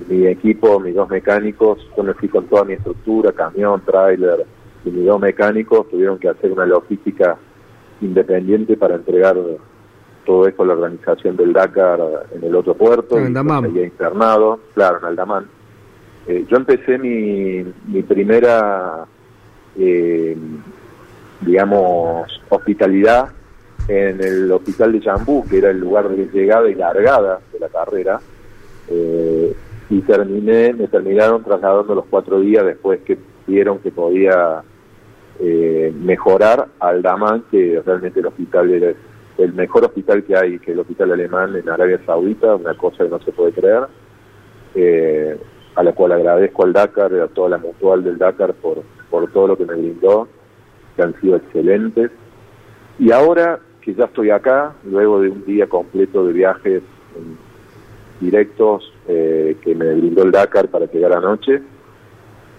[0.08, 4.46] mi equipo, mis dos mecánicos, yo me fui con toda mi estructura, camión, tráiler,
[4.84, 7.38] y mis dos mecánicos tuvieron que hacer una logística
[8.02, 9.38] independiente para entregar
[10.26, 12.00] todo esto a la organización del Dakar
[12.34, 13.36] en el otro puerto, en
[13.76, 15.46] y internado, claro, en Aldamán.
[16.28, 19.06] Eh, yo empecé mi, mi primera,
[19.78, 20.36] eh,
[21.42, 23.30] digamos, hospitalidad
[23.88, 27.70] en el hospital de Chambú, que era el lugar de llegada y largada de la
[27.70, 28.20] carrera,
[28.90, 29.56] eh,
[29.90, 34.64] y terminé, me terminaron trasladando los cuatro días después que vieron que podía
[35.40, 38.94] eh, mejorar al Daman, que realmente el hospital era
[39.38, 43.10] el mejor hospital que hay, que el hospital alemán en Arabia Saudita, una cosa que
[43.10, 43.84] no se puede creer,
[44.76, 45.38] eh,
[45.76, 49.48] a la cual agradezco al Dakar, a toda la mutual del Dakar por, por todo
[49.48, 50.28] lo que me brindó,
[50.96, 52.12] que han sido excelentes.
[52.98, 56.82] Y ahora que ya estoy acá, luego de un día completo de viajes
[58.20, 61.62] directos eh, que me brindó el Dakar para llegar anoche.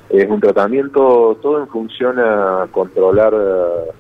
[0.09, 3.91] Es un tratamiento todo en función a controlar eh,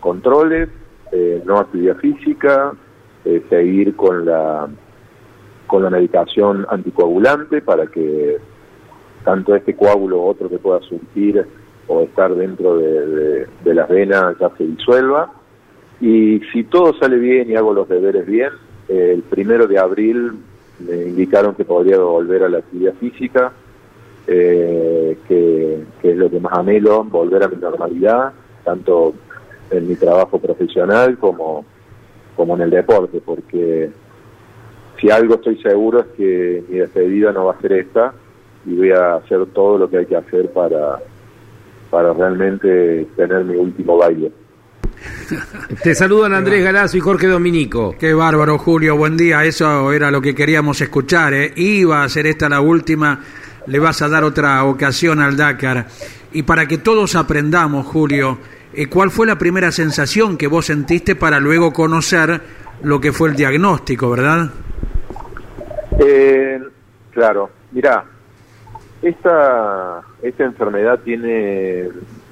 [0.00, 0.68] controles,
[1.12, 2.72] eh, no actividad física,
[3.24, 4.68] eh, seguir con la
[5.66, 8.38] con la medicación anticoagulante para que
[9.24, 11.46] tanto este coágulo o otro que pueda surgir
[11.86, 15.32] o estar dentro de, de las venas ya se disuelva.
[16.00, 18.50] Y si todo sale bien y hago los deberes bien,
[18.88, 20.32] el primero de abril
[20.80, 23.52] me indicaron que podría volver a la actividad física,
[24.26, 28.32] eh, que, que, es lo que más anhelo, volver a mi normalidad,
[28.64, 29.14] tanto
[29.70, 31.64] en mi trabajo profesional como,
[32.36, 33.90] como en el deporte, porque
[35.00, 38.14] si algo estoy seguro es que mi despedida no va a ser esta
[38.64, 41.00] y voy a hacer todo lo que hay que hacer para,
[41.90, 44.30] para realmente tener mi último baile.
[45.82, 47.96] Te saludan Andrés Galazo y Jorge Dominico.
[47.98, 48.96] Qué bárbaro, Julio.
[48.96, 49.44] Buen día.
[49.44, 51.34] Eso era lo que queríamos escuchar.
[51.34, 51.52] ¿eh?
[51.56, 53.18] Iba a ser esta la última.
[53.66, 55.86] Le vas a dar otra ocasión al Dakar.
[56.32, 58.38] Y para que todos aprendamos, Julio,
[58.74, 62.40] eh, ¿cuál fue la primera sensación que vos sentiste para luego conocer
[62.82, 64.50] lo que fue el diagnóstico, verdad?
[65.98, 66.60] Eh,
[67.10, 67.50] claro.
[67.70, 68.04] Mirá,
[69.02, 71.88] esta, esta enfermedad tiene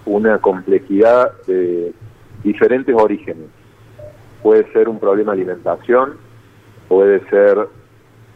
[0.06, 1.92] una complejidad de
[2.42, 3.46] diferentes orígenes.
[4.42, 6.14] Puede ser un problema de alimentación,
[6.88, 7.68] puede ser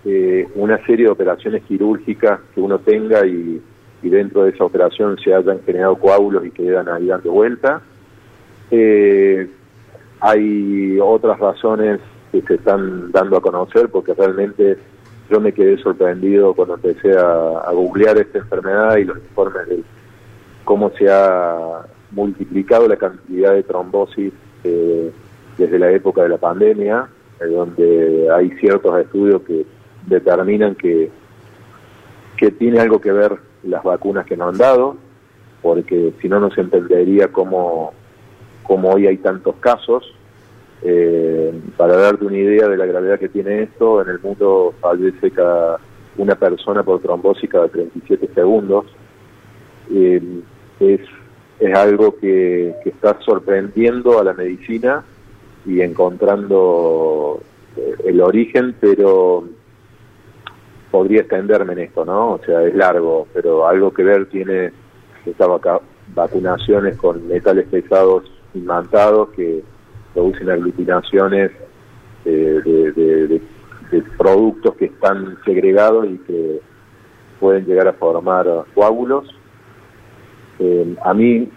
[0.05, 3.63] eh, una serie de operaciones quirúrgicas que uno tenga y,
[4.03, 7.81] dentro de esa operación se hayan generado coágulos y quedan ahí dando vuelta.
[8.71, 9.49] Eh,
[10.21, 12.01] hay otras razones
[12.31, 14.77] que se están dando a conocer porque realmente
[15.31, 19.83] yo me quedé sorprendido cuando empecé a, a googlear esta enfermedad y los informes de
[20.65, 24.33] cómo se ha multiplicado la cantidad de trombosis
[24.65, 25.13] eh,
[25.59, 27.09] desde la época de la pandemia,
[27.41, 29.65] donde hay ciertos estudios que
[30.07, 31.11] determinan que,
[32.37, 34.97] que tiene algo que ver las vacunas que nos han dado,
[35.63, 37.93] porque si no, no se entendería cómo,
[38.63, 40.15] cómo hoy hay tantos casos.
[40.83, 45.31] Eh, para darte una idea de la gravedad que tiene esto, en el mundo fallece
[45.31, 45.79] cada
[46.19, 48.85] una persona por trombosis cada 37 segundos.
[49.91, 50.23] Eh,
[50.81, 51.01] es
[51.61, 55.05] es algo que, que, está sorprendiendo a la medicina
[55.65, 57.41] y encontrando
[57.77, 59.45] eh, el origen, pero
[60.95, 62.35] podría extenderme en esto, ¿no?
[62.35, 64.71] O sea, es largo, pero algo que ver tiene
[65.27, 65.49] estas
[66.15, 69.65] vacunaciones con metales pesados imantados que
[70.13, 71.51] producen aglutinaciones
[72.25, 73.43] eh, de, de, de,
[73.91, 76.61] de productos que están segregados y que
[77.41, 79.35] pueden llegar a formar coágulos
[80.61, 81.49] eh, a mí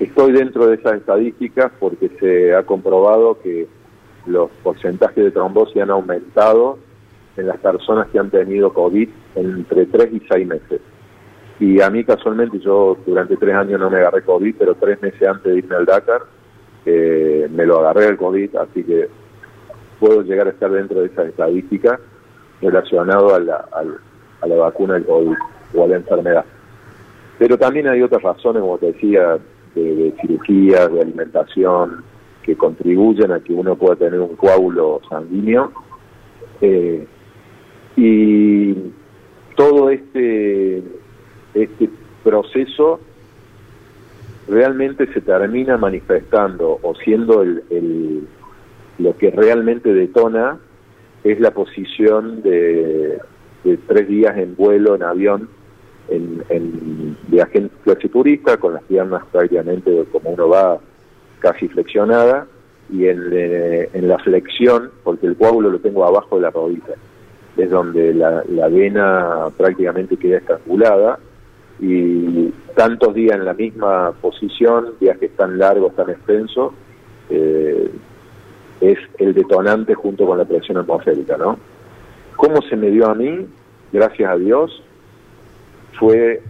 [0.00, 3.68] estoy dentro de esas estadísticas porque se ha comprobado que
[4.24, 6.78] los porcentajes de trombosis han aumentado
[7.36, 10.80] en las personas que han tenido COVID entre 3 y 6 meses.
[11.58, 15.28] Y a mí casualmente yo durante 3 años no me agarré COVID, pero 3 meses
[15.28, 16.22] antes de irme al Dakar
[16.84, 19.08] eh, me lo agarré el COVID, así que
[19.98, 21.98] puedo llegar a estar dentro de esas estadísticas
[22.60, 23.82] relacionado a la, a,
[24.42, 25.36] a la vacuna del COVID
[25.74, 26.44] o a la enfermedad.
[27.38, 29.38] Pero también hay otras razones, como te decía,
[29.74, 32.02] de, de cirugía, de alimentación,
[32.42, 35.72] que contribuyen a que uno pueda tener un coágulo sanguíneo.
[36.60, 37.06] Eh,
[37.96, 38.74] y
[39.56, 40.82] todo este,
[41.54, 41.90] este
[42.22, 43.00] proceso
[44.48, 48.28] realmente se termina manifestando o siendo el, el,
[48.98, 50.58] lo que realmente detona
[51.24, 53.18] es la posición de,
[53.64, 55.48] de tres días en vuelo en avión
[56.08, 60.78] en, en viaje clase turista, con las piernas prácticamente como uno va
[61.40, 62.46] casi flexionada,
[62.90, 66.94] y en, eh, en la flexión, porque el coágulo lo tengo abajo de la rodilla,
[67.56, 71.18] es donde la, la vena prácticamente queda estrangulada,
[71.78, 76.72] y tantos días en la misma posición, viajes tan largos, tan extensos,
[77.28, 77.90] eh,
[78.80, 81.58] es el detonante junto con la presión atmosférica, ¿no?
[82.36, 83.46] ¿Cómo se me dio a mí?
[83.92, 84.82] Gracias a Dios,
[85.98, 86.42] fue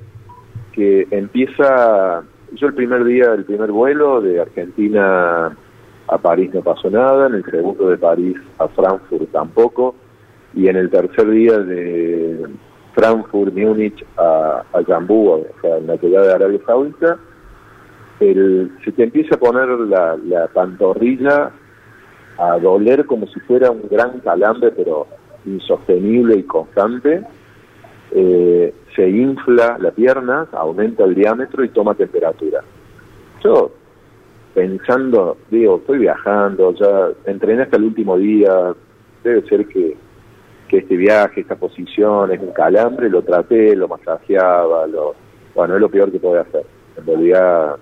[0.73, 2.23] que empieza,
[2.53, 5.57] yo el primer día del primer vuelo de Argentina
[6.09, 9.95] a París no pasó nada, en el segundo de París a Frankfurt tampoco,
[10.57, 12.45] y en el tercer día de
[12.95, 17.19] Frankfurt, Múnich a, a Jambú, o sea, en la ciudad de Arabia Saudita,
[18.21, 21.53] el, se te empieza a poner la, la pantorrilla
[22.39, 25.07] a doler como si fuera un gran calambre, pero
[25.45, 27.23] insostenible y constante.
[28.13, 32.63] Eh, se infla la pierna, aumenta el diámetro y toma temperatura.
[33.45, 33.73] Yo,
[34.55, 38.75] pensando, digo, estoy viajando, ya entrené hasta el último día,
[39.23, 39.97] debe ser que,
[40.69, 45.15] que este viaje, esta posición es un calambre, lo traté, lo masajeaba, lo,
[45.55, 46.65] bueno, es lo peor que puede hacer.
[46.97, 47.77] En realidad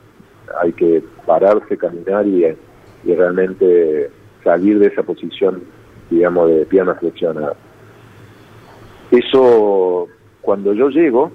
[0.61, 2.44] hay que pararse, caminar y,
[3.05, 4.11] y realmente
[4.43, 5.62] salir de esa posición,
[6.11, 7.56] digamos, de piernas flexionadas.
[9.11, 10.09] Eso,
[10.40, 11.31] cuando yo llego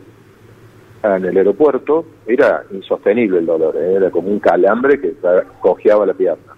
[1.03, 3.93] en el aeropuerto, era insostenible el dolor, ¿eh?
[3.95, 5.15] era como un calambre que
[5.61, 6.53] cojeaba la pierna.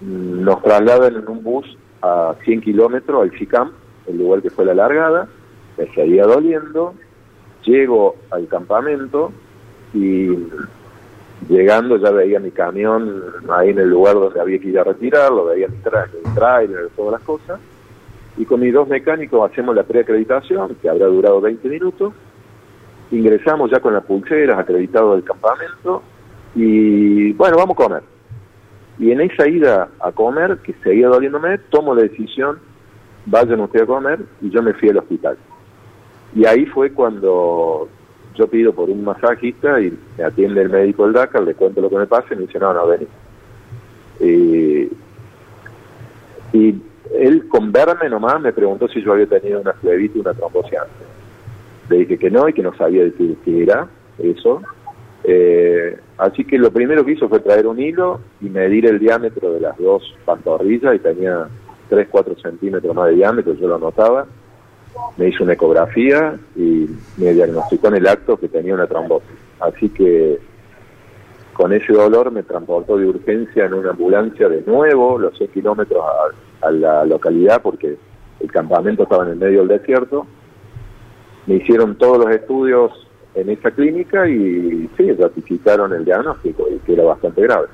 [0.00, 3.72] Nos trasladan en un bus a 100 kilómetros al FICAM,
[4.06, 5.28] el lugar que fue la largada,
[5.78, 6.94] me seguía doliendo,
[7.64, 9.32] llego al campamento
[9.94, 10.28] y
[11.48, 15.46] llegando ya veía mi camión ahí en el lugar donde había que ir a retirarlo,
[15.46, 17.60] veía mi, tra mi todas las cosas,
[18.36, 22.14] y con mis dos mecánicos hacemos la preacreditación, que habrá durado 20 minutos,
[23.10, 26.02] ingresamos ya con las pulseras, acreditado del campamento,
[26.54, 28.02] y bueno, vamos a comer.
[28.98, 32.58] Y en esa ida a comer, que seguía doliéndome, tomo la decisión,
[33.26, 35.36] vayan ustedes a comer, y yo me fui al hospital.
[36.34, 37.88] Y ahí fue cuando
[38.34, 41.90] yo pido por un masajista y me atiende el médico del Dakar, le cuento lo
[41.90, 43.06] que me pasa y me dice, no, no, vení.
[46.52, 46.82] y
[47.14, 50.78] él con verme nomás me preguntó si yo había tenido una flebitis una trombosis
[51.88, 53.88] Le dije que no y que no sabía decir qué era
[54.18, 54.62] eso.
[55.24, 59.52] Eh, así que lo primero que hizo fue traer un hilo y medir el diámetro
[59.52, 61.48] de las dos pantorrillas y tenía
[61.92, 64.26] 3, 4 centímetros más de diámetro, yo lo notaba
[65.16, 66.86] me hizo una ecografía y
[67.16, 69.30] me diagnosticó en el acto que tenía una trombosis.
[69.60, 70.38] Así que
[71.52, 76.02] con ese dolor me transportó de urgencia en una ambulancia de nuevo, los 6 kilómetros
[76.62, 77.96] a, la localidad, porque
[78.40, 80.26] el campamento estaba en el medio del desierto.
[81.46, 82.92] Me hicieron todos los estudios
[83.34, 87.66] en esa clínica y sí, ratificaron el diagnóstico y que era bastante grave.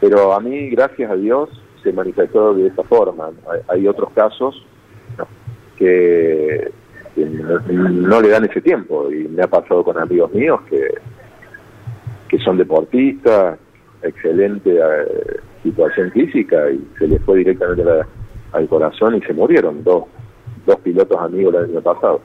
[0.00, 1.50] Pero a mí, gracias a Dios,
[1.82, 3.30] se manifestó de esa forma.
[3.68, 4.66] hay otros casos
[5.76, 6.70] que,
[7.16, 10.88] no, le dan ese tiempo y me ha pasado con amigos míos que,
[12.28, 13.58] que son deportistas,
[14.02, 17.82] excelente eh, situación física y se les fue directamente
[18.52, 20.04] al corazón y se murieron dos,
[20.66, 22.20] dos pilotos amigos el año pasado.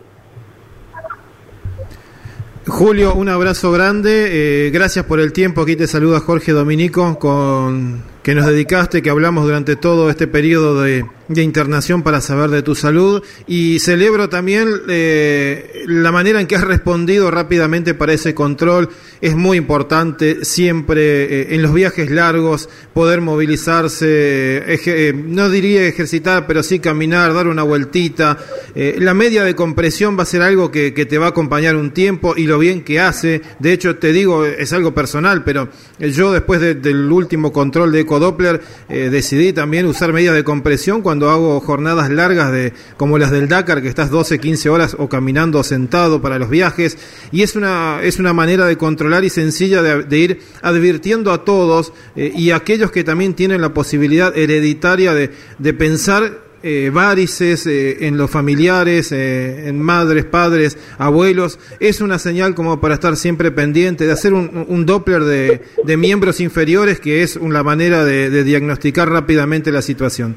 [2.68, 4.68] Julio, un abrazo grande.
[4.68, 5.62] Eh, gracias por el tiempo.
[5.62, 10.84] Aquí te saluda Jorge Dominico con que nos dedicaste, que hablamos durante todo este periodo
[10.84, 16.48] de, de internación para saber de tu salud y celebro también eh, la manera en
[16.48, 18.90] que has respondido rápidamente para ese control.
[19.20, 26.48] Es muy importante siempre eh, en los viajes largos poder movilizarse, eh, no diría ejercitar,
[26.48, 28.38] pero sí caminar, dar una vueltita.
[28.76, 31.92] la media de compresión va a ser algo que, que, te va a acompañar un
[31.92, 33.42] tiempo y lo bien que hace.
[33.60, 38.62] De hecho, te digo, es algo personal, pero yo después del último control de EcoDoppler
[38.88, 43.48] decidí también usar medidas de compresión cuando cuando hago jornadas largas de como las del
[43.48, 46.96] Dakar, que estás 12, 15 horas o caminando sentado para los viajes,
[47.32, 51.92] y es una, es una manera de controlar y sencilla de, ir advirtiendo a todos
[52.16, 57.68] eh, y a aquellos que también tienen la posibilidad hereditaria de, de pensar eh, varices
[57.68, 63.16] eh, en los familiares, eh, en madres, padres, abuelos, es una señal como para estar
[63.16, 68.32] siempre pendiente, de hacer un, Doppler de, de, miembros inferiores, que es una manera de,
[68.32, 70.36] de diagnosticar rápidamente la situación.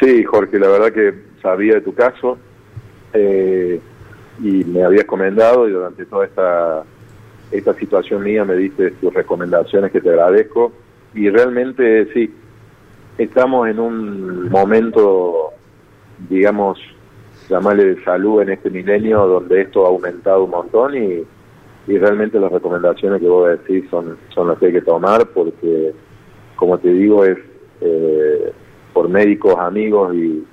[0.00, 2.38] Sí, Jorge, la verdad que sabía de tu caso
[3.12, 3.78] eh,
[4.42, 6.84] y me habías comentado y durante toda esta,
[7.52, 10.72] esta situación mía me diste tus recomendaciones que te agradezco
[11.12, 12.34] y realmente sí,
[13.18, 15.50] estamos en un momento,
[16.30, 16.80] digamos,
[17.50, 21.24] llamarle de salud en este milenio donde esto ha aumentado un montón y,
[21.88, 25.92] y realmente las recomendaciones que vos decís son, son las que hay que tomar porque,
[26.56, 27.36] como te digo, es...
[27.82, 28.52] Eh,
[28.92, 30.44] por médicos, amigos y,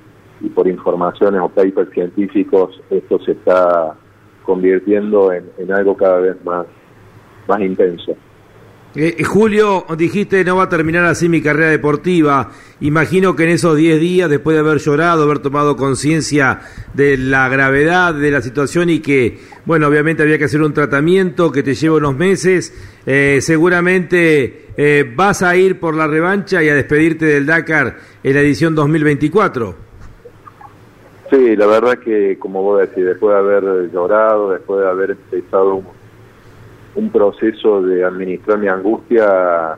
[0.54, 3.96] por informaciones o papers científicos, esto se está
[4.44, 6.68] convirtiendo en, algo cada vez más,
[7.48, 8.16] más intenso.
[8.96, 12.52] Eh, eh, Julio, dijiste no va a terminar así mi carrera deportiva.
[12.80, 16.62] Imagino que en esos 10 días, después de haber llorado, haber tomado conciencia
[16.94, 21.52] de la gravedad de la situación y que, bueno, obviamente había que hacer un tratamiento
[21.52, 22.74] que te lleva unos meses,
[23.06, 24.64] eh, seguramente
[25.16, 29.76] vas a ir por la revancha y a despedirte del Dakar en la edición 2024.
[31.32, 35.76] Sí, la verdad que, como vos decís, después de haber llorado, después de haber empezado
[35.76, 35.97] un
[36.98, 39.78] un proceso de administrar mi angustia,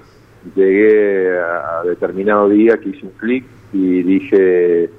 [0.56, 4.90] llegué a determinado día que hice un clic y dije,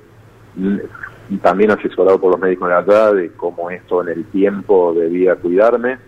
[0.54, 5.36] mm, también asesorado por los médicos de allá, de cómo esto en el tiempo debía
[5.36, 5.98] cuidarme.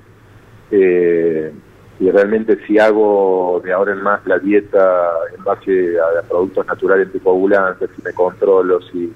[0.70, 1.52] Eh,
[1.98, 7.06] y realmente si hago de ahora en más la dieta en base a, productos naturales
[7.06, 9.12] anticoagulantes, si me controlo, si,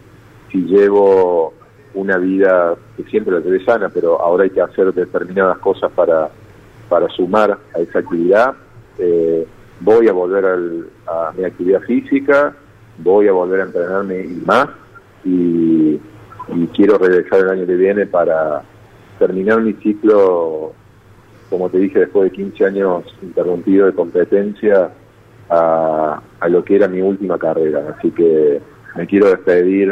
[0.51, 1.53] si llevo
[1.93, 6.31] una vida que siempre la llevé sana, pero ahora hay que hacer determinadas cosas para,
[6.89, 8.55] para sumar a esa actividad.
[8.99, 9.47] Eh,
[9.81, 12.55] voy a volver al- a mi actividad física,
[12.99, 14.69] voy a volver a entrenarme y más,
[15.25, 16.01] y,
[16.75, 18.63] quiero regresar el año que viene para
[19.19, 20.73] terminar mi ciclo,
[21.51, 24.91] como te dije, después de 15 años interrumpido de competencia,
[25.49, 27.95] a, a lo que era mi última carrera.
[27.97, 28.61] Así que
[28.95, 29.91] me quiero despedir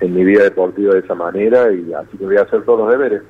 [0.00, 2.90] en mi vida deportiva de esa manera y así que voy a hacer todos los
[2.90, 3.22] deberes.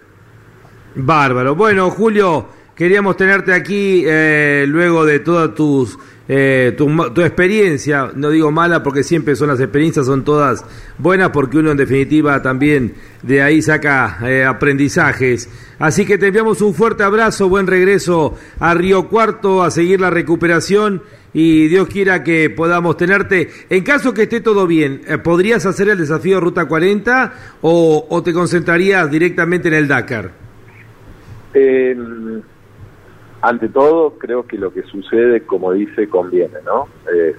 [0.95, 1.55] Bárbaro.
[1.55, 8.31] Bueno, Julio, queríamos tenerte aquí eh, luego de todas tus eh, tu, tu experiencia, no
[8.31, 10.65] digo mala porque siempre son las experiencias, son todas
[10.97, 15.51] buenas porque uno en definitiva también de ahí saca eh, aprendizajes.
[15.79, 20.09] Así que te enviamos un fuerte abrazo, buen regreso a Río Cuarto, a seguir la
[20.09, 21.03] recuperación
[21.35, 23.51] y Dios quiera que podamos tenerte.
[23.69, 28.23] En caso que esté todo bien, eh, ¿podrías hacer el desafío Ruta 40 o, o
[28.23, 30.44] te concentrarías directamente en el Dakar?
[31.55, 31.97] Eh,
[33.41, 36.89] ante todo, creo que lo que sucede, como dice, conviene, ¿no?
[37.15, 37.35] Eh,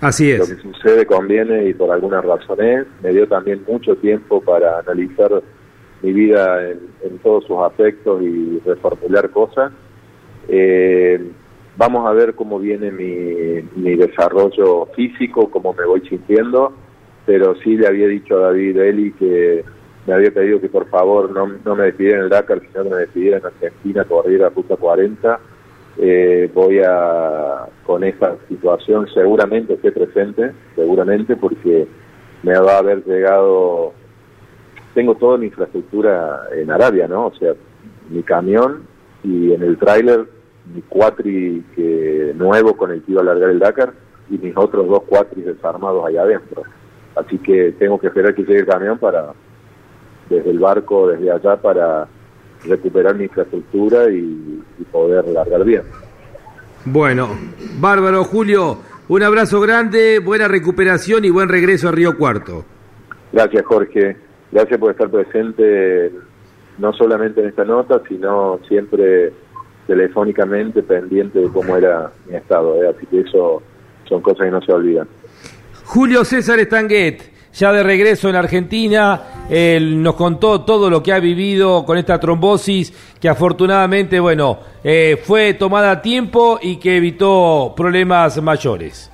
[0.00, 0.38] Así es.
[0.38, 5.42] Lo que sucede conviene y por algunas razones me dio también mucho tiempo para analizar
[6.02, 9.72] mi vida en, en todos sus aspectos y reformular cosas.
[10.48, 11.18] Eh,
[11.76, 16.72] vamos a ver cómo viene mi, mi desarrollo físico, cómo me voy sintiendo,
[17.26, 19.64] pero sí le había dicho a David Eli que
[20.06, 22.90] me había pedido que por favor no, no me despidiera en el Dakar, sino que
[22.90, 25.40] me despidiera en Argentina, corriera Ruta 40.
[25.96, 31.86] Eh, voy a, con esta situación, seguramente esté presente, seguramente, porque
[32.42, 33.92] me va a haber llegado,
[34.92, 37.26] tengo toda mi infraestructura en Arabia, ¿no?
[37.26, 37.52] O sea,
[38.10, 38.82] mi camión
[39.22, 40.26] y en el tráiler
[40.74, 43.92] mi cuatri que, nuevo con el que iba a largar el Dakar
[44.30, 46.62] y mis otros dos cuatris desarmados allá adentro.
[47.14, 49.32] Así que tengo que esperar que llegue el camión para,
[50.28, 52.06] desde el barco, desde allá, para
[52.64, 55.82] recuperar mi infraestructura y, y poder largar bien.
[56.84, 57.28] Bueno,
[57.78, 58.78] bárbaro Julio,
[59.08, 62.64] un abrazo grande, buena recuperación y buen regreso a Río Cuarto.
[63.32, 64.16] Gracias Jorge,
[64.52, 66.12] gracias por estar presente
[66.78, 69.32] no solamente en esta nota, sino siempre
[69.86, 72.82] telefónicamente pendiente de cómo era mi estado.
[72.82, 72.88] ¿eh?
[72.88, 73.62] Así que eso
[74.08, 75.08] son cosas que no se olvidan.
[75.84, 79.46] Julio César Estanguet, ya de regreso en Argentina,
[79.80, 85.54] nos contó todo lo que ha vivido con esta trombosis, que afortunadamente, bueno, eh, fue
[85.54, 89.10] tomada a tiempo y que evitó problemas mayores.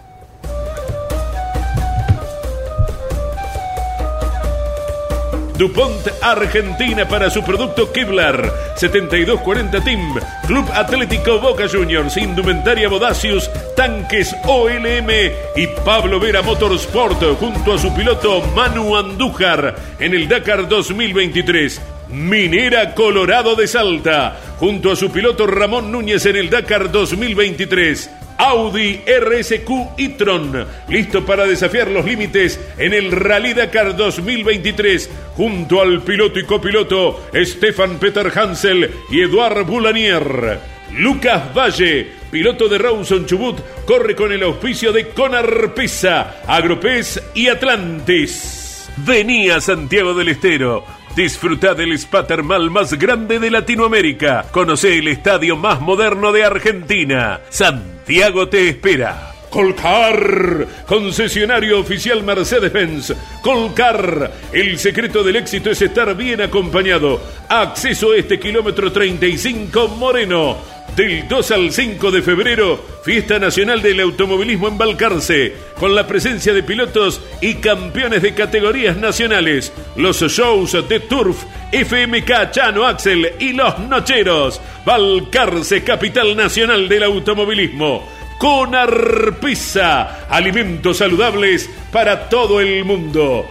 [5.61, 8.51] DuPont Argentina para su producto Kevlar.
[8.77, 15.11] 7240 Team Club Atlético Boca Juniors Indumentaria Bodacius Tanques OLM
[15.57, 22.95] y Pablo Vera Motorsport junto a su piloto Manu Andújar en el Dakar 2023 Minera
[22.95, 28.11] Colorado de Salta junto a su piloto Ramón Núñez en el Dakar 2023
[28.41, 36.01] Audi RSQ e-tron, listo para desafiar los límites en el Rally Dakar 2023, junto al
[36.01, 40.59] piloto y copiloto Stefan Peter Hansel y Eduard Boulanier.
[40.97, 47.49] Lucas Valle, piloto de Rawson Chubut, corre con el auspicio de Conar Pesa, Agropez y
[47.49, 48.89] Atlantis.
[48.97, 51.00] Vení a Santiago del Estero.
[51.15, 54.47] Disfruta del spa termal más grande de Latinoamérica.
[54.53, 57.41] Conoce el estadio más moderno de Argentina.
[57.49, 59.33] Santiago te espera.
[59.51, 63.13] Colcar, concesionario oficial Mercedes-Benz.
[63.43, 67.21] Colcar, el secreto del éxito es estar bien acompañado.
[67.49, 70.59] Acceso a este kilómetro 35 Moreno.
[71.01, 76.53] Del 2 al 5 de febrero, Fiesta Nacional del Automovilismo en Balcarce, con la presencia
[76.53, 83.55] de pilotos y campeones de categorías nacionales, los shows de Turf, FMK Chano Axel y
[83.55, 88.07] Los Nocheros, Balcarce, capital nacional del automovilismo.
[88.39, 93.47] Con Arpisa, alimentos saludables para todo el mundo.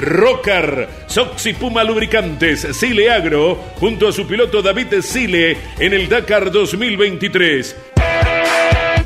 [0.00, 6.50] Rocker, Soxy Puma Lubricantes, Sile Agro, junto a su piloto David Sile en el Dakar
[6.50, 7.76] 2023.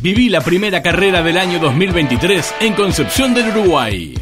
[0.00, 4.14] Viví la primera carrera del año 2023 en Concepción del Uruguay.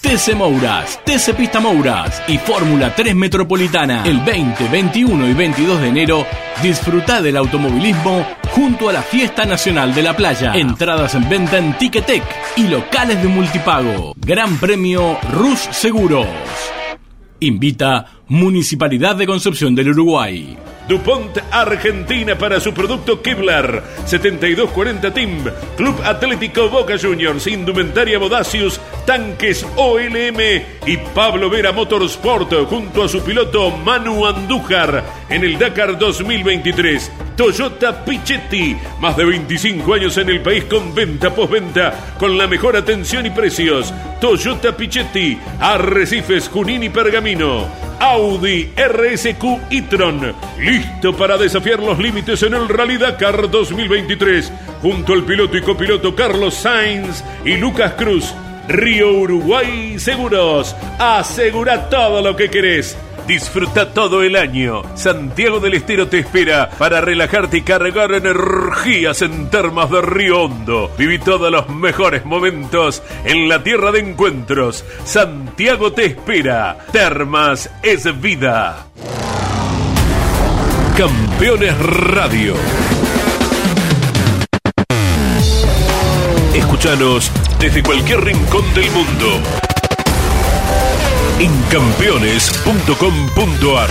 [0.00, 4.02] TC Mouras, TC Pista Mouras y Fórmula 3 Metropolitana.
[4.06, 6.26] El 20, 21 y 22 de enero,
[6.62, 10.54] disfruta del automovilismo junto a la Fiesta Nacional de la Playa.
[10.54, 12.24] Entradas en venta en Ticketek
[12.56, 14.14] y locales de multipago.
[14.16, 16.26] Gran Premio Rus Seguros.
[17.40, 20.56] Invita Municipalidad de Concepción del Uruguay.
[20.88, 23.82] DuPont Argentina para su producto Kevlar.
[24.06, 25.44] 7240 Team.
[25.76, 27.46] Club Atlético Boca Juniors.
[27.46, 28.80] Indumentaria Bodacius.
[29.06, 30.40] Tanques OLM.
[30.86, 37.29] Y Pablo Vera Motorsport junto a su piloto Manu Andújar en el Dakar 2023.
[37.40, 38.76] Toyota Pichetti.
[39.00, 42.14] Más de 25 años en el país con venta postventa.
[42.18, 43.94] Con la mejor atención y precios.
[44.20, 45.38] Toyota Pichetti.
[45.58, 47.66] Arrecifes, Junín y Pergamino.
[47.98, 54.52] Audi RSQ e-tron, listo para desafiar los límites en el Rally Dakar 2023,
[54.82, 58.34] junto al piloto y copiloto Carlos Sainz y Lucas Cruz.
[58.68, 62.96] Río Uruguay Seguros, asegura todo lo que querés.
[63.26, 64.82] Disfruta todo el año.
[64.96, 70.90] Santiago del Estero te espera para relajarte y cargar energías en termas de Río Hondo.
[70.98, 74.84] Viví todos los mejores momentos en la tierra de encuentros.
[75.04, 76.78] Santiago te espera.
[76.92, 78.86] Termas es vida.
[80.96, 82.54] Campeones Radio.
[86.54, 89.69] Escúchanos desde cualquier rincón del mundo
[91.40, 93.88] en campeones.com.ar.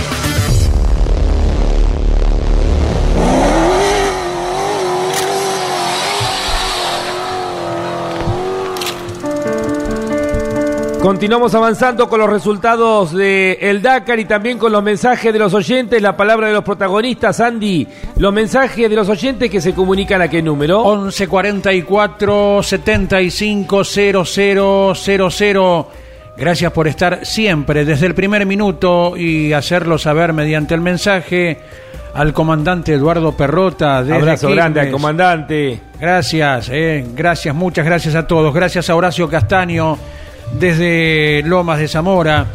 [11.00, 15.52] Continuamos avanzando con los resultados de el Dakar y también con los mensajes de los
[15.52, 20.22] oyentes, la palabra de los protagonistas, Andy, los mensajes de los oyentes que se comunican
[20.22, 20.84] a qué número?
[20.84, 23.82] 1144 75
[26.40, 31.58] Gracias por estar siempre desde el primer minuto y hacerlo saber mediante el mensaje
[32.14, 34.02] al comandante Eduardo Perrota.
[34.02, 35.78] De Abrazo grande al comandante.
[36.00, 38.54] Gracias, eh, gracias, muchas gracias a todos.
[38.54, 39.98] Gracias a Horacio Castaño
[40.58, 42.46] desde Lomas de Zamora.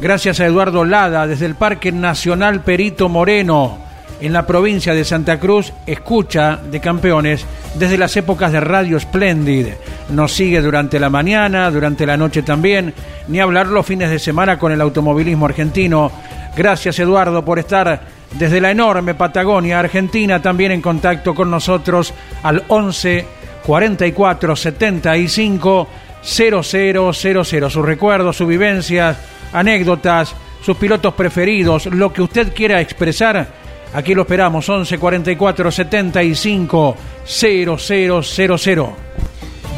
[0.00, 3.83] Gracias a Eduardo Lada desde el Parque Nacional Perito Moreno
[4.20, 9.66] en la provincia de Santa Cruz, escucha de campeones desde las épocas de Radio Splendid.
[10.10, 12.94] Nos sigue durante la mañana, durante la noche también,
[13.28, 16.10] ni hablar los fines de semana con el automovilismo argentino.
[16.56, 18.00] Gracias Eduardo por estar
[18.32, 22.12] desde la enorme Patagonia Argentina también en contacto con nosotros
[22.42, 23.26] al 11
[23.64, 25.88] 44 75
[26.22, 27.70] 0000.
[27.70, 29.16] Sus recuerdos, sus vivencias,
[29.52, 33.63] anécdotas, sus pilotos preferidos, lo que usted quiera expresar
[33.94, 38.86] Aquí lo esperamos, 11 44 75 0000.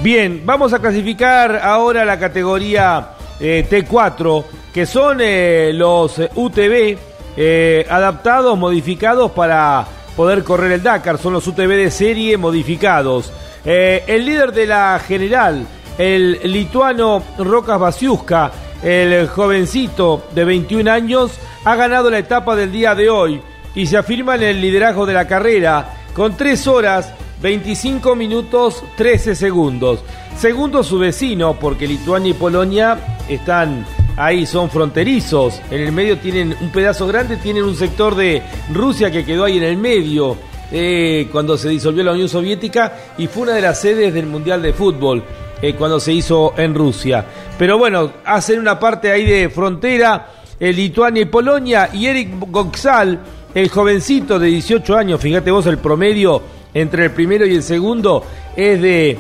[0.03, 6.97] Bien, vamos a clasificar ahora la categoría eh, T4, que son eh, los UTV
[7.37, 9.87] eh, adaptados, modificados para
[10.17, 11.19] poder correr el Dakar.
[11.19, 13.31] Son los UTV de serie modificados.
[13.67, 15.67] el líder de la general,
[15.99, 18.51] el lituano Rocas Basiuska,
[18.83, 21.33] el jovencito de 21 años,
[21.65, 23.43] ha ganado la etapa del día de hoy
[23.77, 27.13] y se afirma en el liderazgo de la carrera con 3 horas
[27.43, 30.01] 25 minutos 13 segundos.
[30.37, 33.87] Segundo su vecino, porque Lituania y Polonia están
[34.17, 35.61] ahí, son fronterizos.
[35.71, 38.43] En el medio tienen un pedazo grande, tienen un sector de
[38.73, 40.37] Rusia que quedó ahí en el medio.
[40.73, 44.61] Eh, cuando se disolvió la Unión Soviética y fue una de las sedes del Mundial
[44.63, 45.23] de Fútbol
[45.63, 47.25] eh, cuando se hizo en Rusia.
[47.57, 50.27] Pero bueno, hacen una parte ahí de frontera
[50.59, 53.21] eh, Lituania y Polonia y Eric Goxal
[53.57, 56.43] el jovencito de 18 años, fíjate vos, el promedio
[56.75, 58.23] entre el primero y el segundo
[58.55, 59.19] es de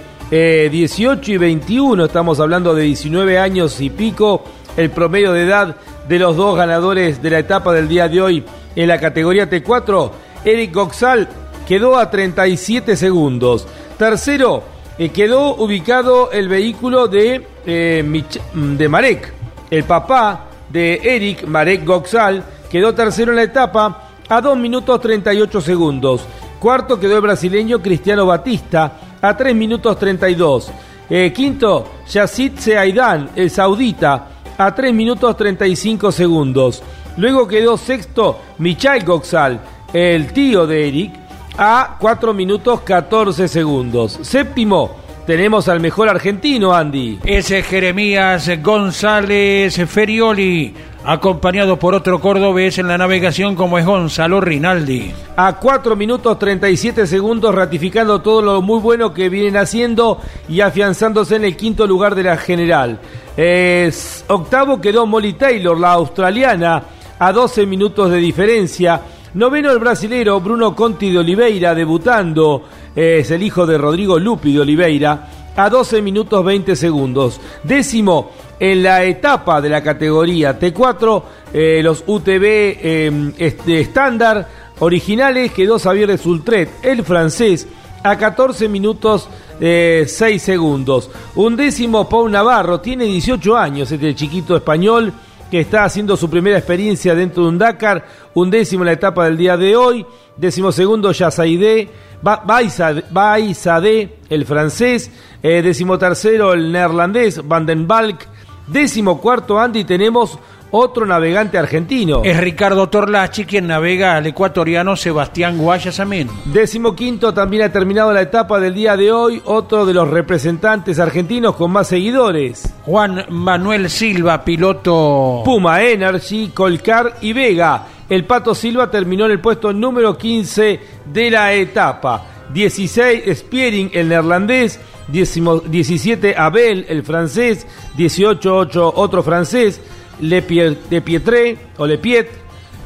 [0.71, 4.45] 18 eh, y 21, estamos hablando de 19 años y pico,
[4.77, 8.45] el promedio de edad de los dos ganadores de la etapa del día de hoy
[8.77, 10.11] en la categoría T4.
[10.45, 11.29] Eric Goxal
[11.67, 13.67] quedó a 37 segundos.
[13.97, 14.65] Tercero,
[14.99, 19.33] eh, quedó ubicado el vehículo de, eh, de Marek.
[19.71, 25.61] El papá de Eric, Marek Goxal, quedó tercero en la etapa a 2 minutos 38
[25.61, 26.23] segundos.
[26.59, 30.71] Cuarto quedó el brasileño Cristiano Batista a 3 minutos 32.
[31.09, 36.83] Eh, quinto, Yacid Seaidan, el saudita, a 3 minutos 35 segundos.
[37.17, 39.61] Luego quedó sexto Michael Goxal,
[39.93, 41.15] el tío de Eric,
[41.57, 44.19] a 4 minutos 14 segundos.
[44.23, 44.97] Séptimo,
[45.27, 47.19] tenemos al mejor argentino, Andy.
[47.25, 50.73] Ese Jeremías González Ferioli
[51.05, 55.13] acompañado por otro cordobés en la navegación como es Gonzalo Rinaldi.
[55.37, 61.37] A 4 minutos 37 segundos ratificando todo lo muy bueno que vienen haciendo y afianzándose
[61.37, 62.99] en el quinto lugar de la general.
[63.37, 66.83] Es, octavo quedó Molly Taylor, la australiana,
[67.19, 69.01] a 12 minutos de diferencia.
[69.35, 72.65] Noveno el brasilero Bruno Conti de Oliveira, debutando,
[72.97, 77.41] es el hijo de Rodrigo Lupi de Oliveira, a 12 minutos 20 segundos.
[77.63, 83.35] Décimo en la etapa de la categoría T4, eh, los UTV eh,
[83.67, 87.67] estándar originales quedó Xavier de Sultret, el francés,
[88.03, 89.29] a 14 minutos
[89.61, 91.11] eh, 6 segundos.
[91.35, 95.13] Un décimo Pau Navarro, tiene 18 años, este chiquito español
[95.51, 99.25] que está haciendo su primera experiencia dentro de un Dakar, un décimo en la etapa
[99.25, 101.89] del día de hoy, décimo segundo Yazaide,
[102.23, 105.11] Baizade, el francés,
[105.43, 108.27] eh, el neerlandés Van den Balk,
[108.67, 110.39] décimo cuarto Andy tenemos
[110.71, 112.23] otro navegante argentino.
[112.25, 116.29] Es Ricardo Torlachi quien navega al ecuatoriano Sebastián Guayasamín.
[116.47, 120.99] Décimo quinto también ha terminado la etapa del día de hoy, otro de los representantes
[120.99, 122.75] argentinos con más seguidores.
[122.85, 127.87] Juan Manuel Silva, piloto Puma Energy, Colcar y Vega.
[128.09, 130.81] El Pato Silva terminó en el puesto número 15
[131.13, 132.25] de la etapa.
[132.53, 134.81] 16 Spiering, el neerlandés.
[135.09, 137.67] 17 Abel, el francés.
[137.97, 139.81] 18 8, otro francés.
[140.21, 142.29] Le, Pietré o Le Piet,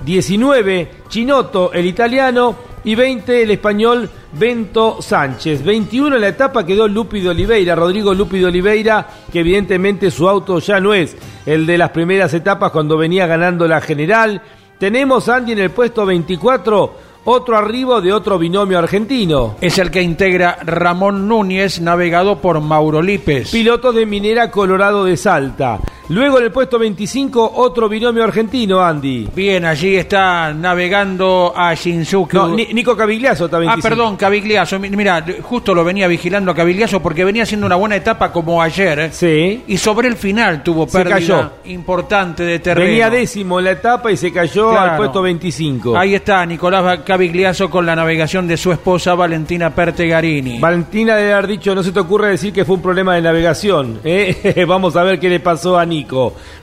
[0.05, 5.65] 19 Chinotto, el italiano, y 20 el español Bento Sánchez.
[5.65, 10.29] 21 en la etapa quedó Lupi de Oliveira, Rodrigo Lupi de Oliveira, que evidentemente su
[10.29, 14.41] auto ya no es el de las primeras etapas cuando venía ganando la general.
[14.79, 19.57] Tenemos Andy en el puesto 24 otro arribo de otro binomio argentino.
[19.61, 23.51] Es el que integra Ramón Núñez, navegado por Mauro Lípez.
[23.51, 25.79] Piloto de Minera Colorado de Salta.
[26.11, 29.29] Luego en el puesto 25, otro binomio argentino, Andy.
[29.33, 32.35] Bien, allí está navegando a Shinsuke.
[32.35, 33.73] No, Nico Cavigliazo también.
[33.73, 34.81] Ah, perdón, Cavigliazo.
[34.81, 38.99] Mira, justo lo venía vigilando a Cavigliazo porque venía haciendo una buena etapa como ayer.
[38.99, 39.11] ¿eh?
[39.13, 39.63] Sí.
[39.69, 42.89] Y sobre el final tuvo pérdida importante de terreno.
[42.89, 45.97] Venía décimo en la etapa y se cayó al puesto 25.
[45.97, 50.59] Ahí está Nicolás Cavigliazo con la navegación de su esposa Valentina Pertegarini.
[50.59, 54.01] Valentina debe haber dicho, no se te ocurre decir que fue un problema de navegación.
[54.03, 54.65] ¿eh?
[54.67, 56.00] Vamos a ver qué le pasó a Nico.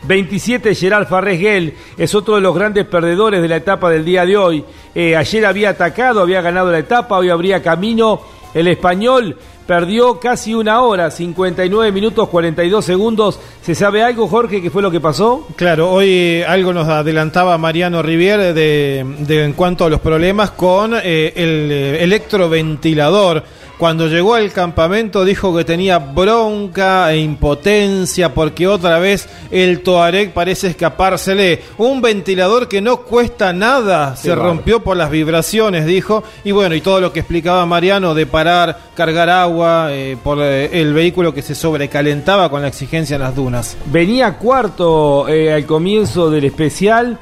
[0.04, 4.38] 27 Gerard Farresguel es otro de los grandes perdedores de la etapa del día de
[4.38, 4.66] hoy.
[4.96, 8.22] Eh, ayer había atacado, había ganado la etapa, hoy habría camino.
[8.54, 13.40] El español perdió casi una hora, 59 minutos 42 segundos.
[13.62, 15.46] ¿Se sabe algo, Jorge, qué fue lo que pasó?
[15.58, 21.34] Claro, hoy algo nos adelantaba Mariano Rivier de, en cuanto a los problemas con eh,
[21.36, 23.44] el eh, electroventilador
[23.78, 30.34] cuando llegó al campamento dijo que tenía bronca e impotencia porque otra vez el Toareg
[30.34, 31.62] parece escapársele.
[31.78, 36.24] Un ventilador que no cuesta nada se rompió por las vibraciones, dijo.
[36.44, 40.82] Y bueno, y todo lo que explicaba Mariano de parar, cargar agua eh, por eh,
[40.82, 43.78] el vehículo que se sobrecalentaba con la exigencia en las dunas.
[43.86, 47.20] Venía cuarto eh, al comienzo del especial.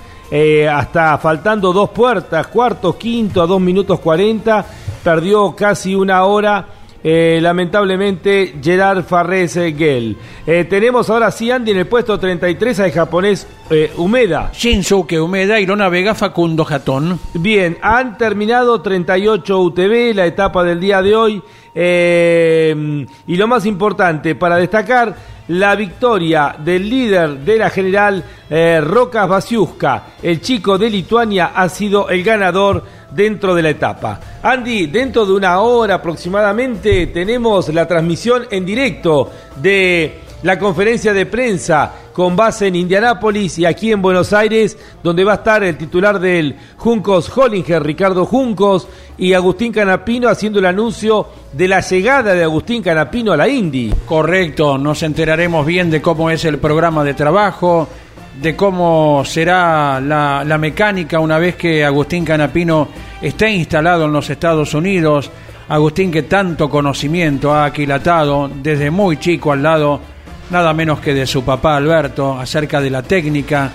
[0.71, 4.65] Hasta faltando dos puertas, cuarto, quinto a dos minutos cuarenta
[5.05, 6.65] perdió casi una hora.
[7.07, 10.17] Eh, lamentablemente Gerard Farrés Gel.
[10.47, 14.49] Eh, tenemos ahora sí Andy en el puesto 33 al japonés eh, Humeda.
[14.51, 17.19] Shinsuke Humeda y lo navega Facundo Jatón.
[17.35, 21.43] Bien, han terminado 38 UTV la etapa del día de hoy.
[21.75, 25.15] y lo más importante, para destacar
[25.49, 32.09] la victoria del líder de la general Rocas Basiuska, el chico de Lituania, ha sido
[32.09, 34.19] el ganador dentro de la etapa.
[34.43, 41.25] Andy, dentro de una hora aproximadamente tenemos la transmisión en directo de la conferencia de
[41.25, 45.75] prensa con base en Indianápolis y aquí en Buenos Aires, donde va a estar el
[45.75, 52.35] titular del Juncos Hollinger, Ricardo Juncos, y Agustín Canapino haciendo el anuncio de la llegada
[52.35, 53.91] de Agustín Canapino a la Indy.
[54.05, 57.87] Correcto, nos enteraremos bien de cómo es el programa de trabajo,
[58.39, 62.87] de cómo será la, mecánica una vez que Agustín Canapino
[63.19, 65.31] esté instalado en los Estados Unidos.
[65.67, 69.99] Agustín que tanto conocimiento ha aquilatado desde muy chico al lado,
[70.49, 73.71] nada menos que de su papá Alberto, acerca de la técnica,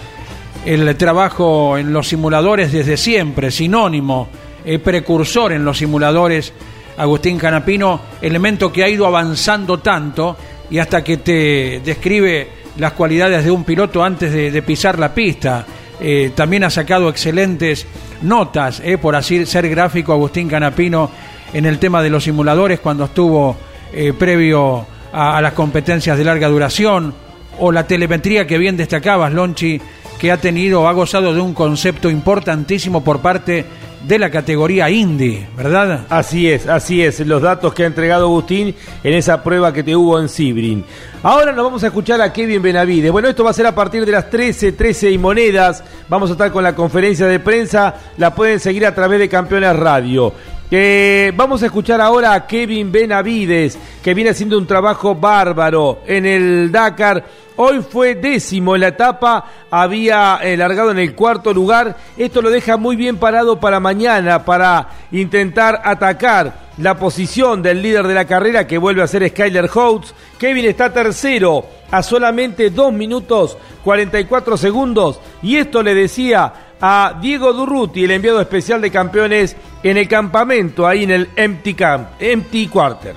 [0.65, 4.29] el trabajo en los simuladores desde siempre, sinónimo,
[4.65, 6.53] eh, precursor en los simuladores.
[6.97, 10.37] Agustín Canapino, elemento que ha ido avanzando tanto
[10.71, 15.65] y hasta que te describe las cualidades de un piloto antes de, pisar la pista.
[16.01, 17.87] Eh, también ha sacado excelentes
[18.23, 21.11] notas, eh, por así ser gráfico, Agustín Canapino
[21.53, 23.57] en el tema de los simuladores cuando estuvo
[23.93, 27.15] eh, previo a, las competencias de larga duración,
[27.59, 29.81] o la telemetría que bien destacabas, Lonchi,
[30.19, 33.65] que ha tenido, ha gozado de un concepto importantísimo por parte
[34.07, 36.07] de la categoría Indy, ¿verdad?
[36.09, 38.75] Así es, así es, los datos que ha entregado Agustín
[39.05, 40.85] en esa prueba que te hubo en Sibrin.
[41.23, 43.13] Ahora nos vamos a escuchar a Kevin Benavides.
[43.13, 45.85] Bueno, esto va a ser a partir de las 13, 13 y monedas.
[46.09, 49.77] Vamos a estar con la conferencia de prensa, la pueden seguir a través de Campeones
[49.77, 50.33] Radio.
[50.73, 56.25] Eh, vamos a escuchar ahora a Kevin Benavides, que viene haciendo un trabajo bárbaro en
[56.25, 57.25] el Dakar
[57.63, 61.95] Hoy fue décimo en la etapa, había eh, largado en el cuarto lugar.
[62.17, 68.07] Esto lo deja muy bien parado para mañana, para intentar atacar la posición del líder
[68.07, 70.15] de la carrera que vuelve a ser Skyler Holtz.
[70.39, 77.53] Kevin está tercero a solamente 2 minutos 44 segundos y esto le decía a Diego
[77.53, 82.69] Durruti, el enviado especial de campeones en el campamento ahí en el Empty Camp, Empty
[82.69, 83.15] Quarter.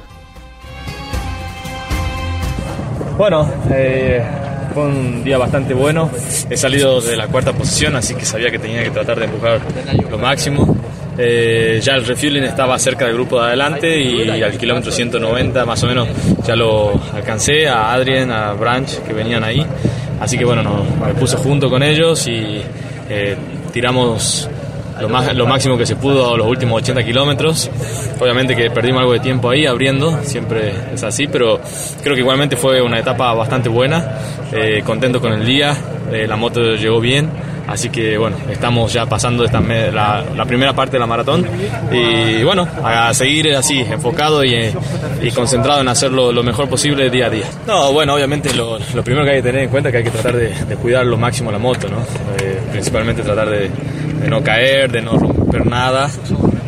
[3.17, 4.23] Bueno, eh,
[4.73, 6.09] fue un día bastante bueno.
[6.49, 9.61] He salido de la cuarta posición, así que sabía que tenía que tratar de empujar
[10.09, 10.75] lo máximo.
[11.15, 15.83] Eh, ya el refueling estaba cerca del grupo de adelante y al kilómetro 190 más
[15.83, 16.07] o menos
[16.43, 19.63] ya lo alcancé a Adrien, a Branch que venían ahí.
[20.19, 20.63] Así que bueno,
[21.05, 22.61] me puse junto con ellos y
[23.09, 23.35] eh,
[23.71, 24.49] tiramos
[24.99, 27.69] lo, más, lo máximo que se pudo los últimos 80 kilómetros.
[28.19, 31.59] Obviamente que perdimos algo de tiempo ahí abriendo, siempre es así, pero
[32.01, 34.17] creo que igualmente fue una etapa bastante buena.
[34.51, 35.75] Eh, contento con el día,
[36.11, 37.29] la moto llegó bien
[37.67, 41.45] Así que bueno, estamos ya pasando esta la, primera parte de la maratón
[41.91, 44.73] y bueno, a seguir así, enfocado y,
[45.33, 47.45] concentrado en hacerlo lo mejor posible día a día.
[47.65, 50.11] No, bueno, obviamente lo, primero que hay que tener en cuenta es que hay que
[50.11, 51.97] tratar de, cuidar lo máximo la moto, ¿no?
[52.43, 53.69] Eh, principalmente tratar de,
[54.21, 56.09] de no caer, de no romper nada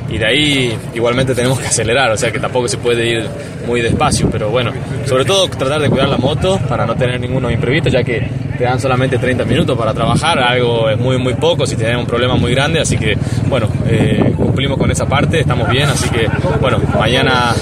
[0.10, 3.28] y de ahí igualmente tenemos que acelerar, o sea que tampoco se puede ir
[3.68, 4.72] muy despacio, pero bueno,
[5.06, 8.26] sobre todo tratar de cuidar la moto para no tener ninguno imprevisto, ya que
[8.58, 12.08] te dan solamente 30 minutos para trabajar, algo es muy muy poco si tenemos un
[12.08, 13.18] problema muy grande, así que
[13.48, 16.28] bueno, eh, cumplimos con esa parte, estamos bien, así que
[16.60, 17.54] bueno, mañana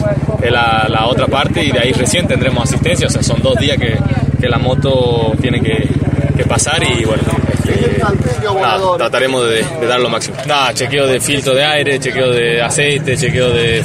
[0.42, 3.78] es la, otra parte y de ahí recién tendremos asistencia, o sea, son dos días
[3.78, 3.98] que,
[4.44, 5.88] la moto tiene que,
[6.36, 7.24] que pasar y bueno,
[8.98, 10.38] trataremos de, dar lo máximo.
[10.48, 13.84] Nada, chequeo de filtro de aire, chequeo de aceite, chequeo de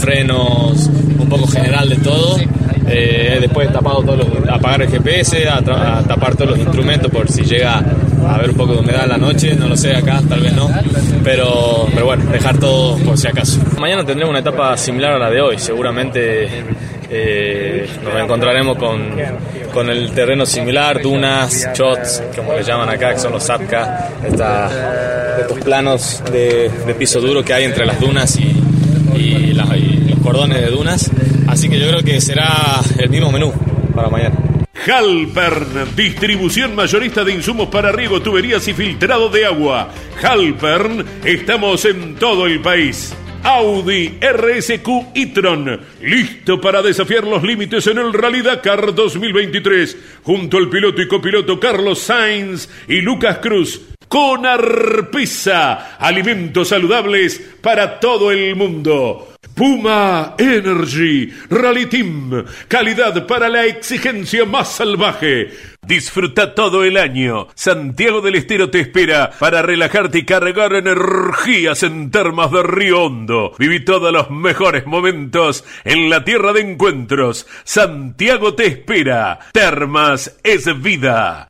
[0.00, 0.86] frenos,
[1.18, 2.38] un poco general de todo.
[2.88, 7.42] Eh, después tapado todos los, apagar el GPS, a, tapar todos los instrumentos por si
[7.42, 7.82] llega
[8.26, 10.52] a haber un poco de humedad en la noche, no lo sé acá, tal vez
[10.52, 10.70] no,
[11.24, 13.60] pero, bueno, dejar todo por si acaso.
[13.78, 16.48] Mañana tendremos una etapa similar a la de hoy, seguramente
[17.10, 19.10] eh, nos encontraremos con,
[19.72, 25.58] con, el terreno similar, dunas, shots, como le llaman acá, que son los zapka, estos
[25.60, 28.54] planos de, piso duro que hay entre las dunas y,
[29.52, 31.10] los cordones de dunas.
[31.56, 33.50] Así que yo creo que será el mismo menú
[33.94, 34.36] para mañana.
[34.86, 39.88] Halpern, distribución mayorista de insumos para riego, tuberías y filtrado de agua.
[40.22, 43.16] Halpern, estamos en todo el país.
[43.42, 50.68] Audi RSQ e-tron, listo para desafiar los límites en el Rally Dakar 2023, junto al
[50.68, 53.80] piloto y copiloto Carlos Sainz y Lucas Cruz.
[54.08, 59.35] Con Arpisa, alimentos saludables para todo el mundo.
[59.56, 65.48] Puma Energy Rally Team, calidad para la exigencia más salvaje.
[65.80, 67.48] Disfruta todo el año.
[67.54, 73.54] Santiago del Estero te espera para relajarte y cargar energías en termas de Río Hondo.
[73.58, 77.46] Viví todos los mejores momentos en la tierra de encuentros.
[77.64, 79.38] Santiago te espera.
[79.52, 81.48] Termas es vida.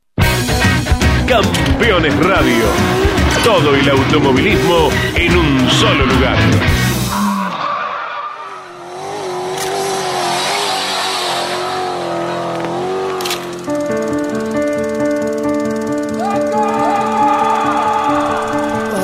[1.27, 2.65] Campeones Radio.
[3.43, 6.76] Todo el automovilismo en un solo lugar.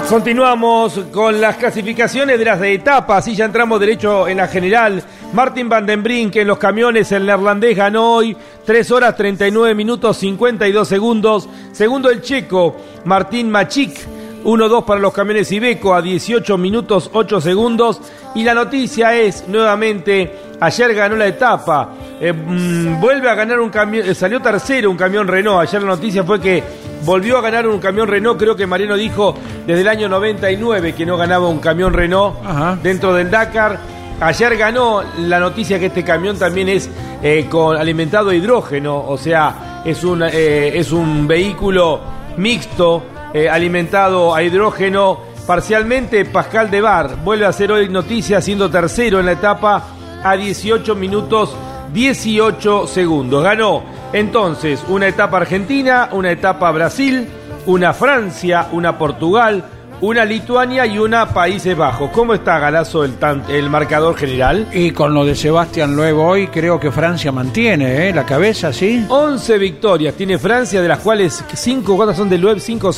[0.10, 5.02] Continuamos con las clasificaciones de las de etapas y ya entramos derecho en la general.
[5.32, 10.18] Martin Van den Brink en los camiones, el neerlandés ganó hoy 3 horas 39 minutos
[10.18, 11.50] 52 segundos.
[11.72, 12.76] Segundo el checo,
[13.06, 13.98] Martín Machik
[14.44, 18.02] 1-2 para los camiones Ibeco a 18 minutos 8 segundos.
[18.36, 20.32] Y la noticia es, nuevamente,
[20.64, 21.90] ayer ganó la etapa.
[22.20, 25.62] Eh, mm, vuelve a ganar un camión, eh, salió tercero un camión Renault.
[25.62, 26.64] Ayer la noticia fue que
[27.04, 28.40] volvió a ganar un camión Renault.
[28.40, 29.36] Creo que Mariano dijo
[29.68, 32.36] desde el año 99 que no ganaba un camión Renault
[32.82, 33.78] dentro del Dakar.
[34.22, 36.90] Ayer ganó la noticia que este camión también es
[37.22, 42.00] eh, con alimentado a hidrógeno, o sea, es un, es un vehículo
[42.38, 43.04] mixto
[43.52, 46.24] alimentado a hidrógeno parcialmente.
[46.24, 49.84] Pascal de Bar vuelve a hacer hoy noticia siendo tercero en la etapa
[50.24, 51.56] a 18 minutos
[51.94, 53.44] 18 segundos.
[53.44, 57.28] Ganó entonces una etapa Argentina, una etapa Brasil,
[57.66, 59.64] una Francia, una Portugal,
[60.02, 62.10] una Lituania y una Países Bajos.
[62.12, 63.14] ¿Cómo está Galazo el,
[63.48, 64.68] el marcador general?
[64.74, 68.14] Y con lo de Sebastián luego hoy, creo que Francia mantiene ¿eh?
[68.14, 69.06] la cabeza, ¿sí?
[69.08, 72.60] 11 victorias tiene Francia, de las cuales 5 ¿cuántas son del web?
[72.60, 72.92] 5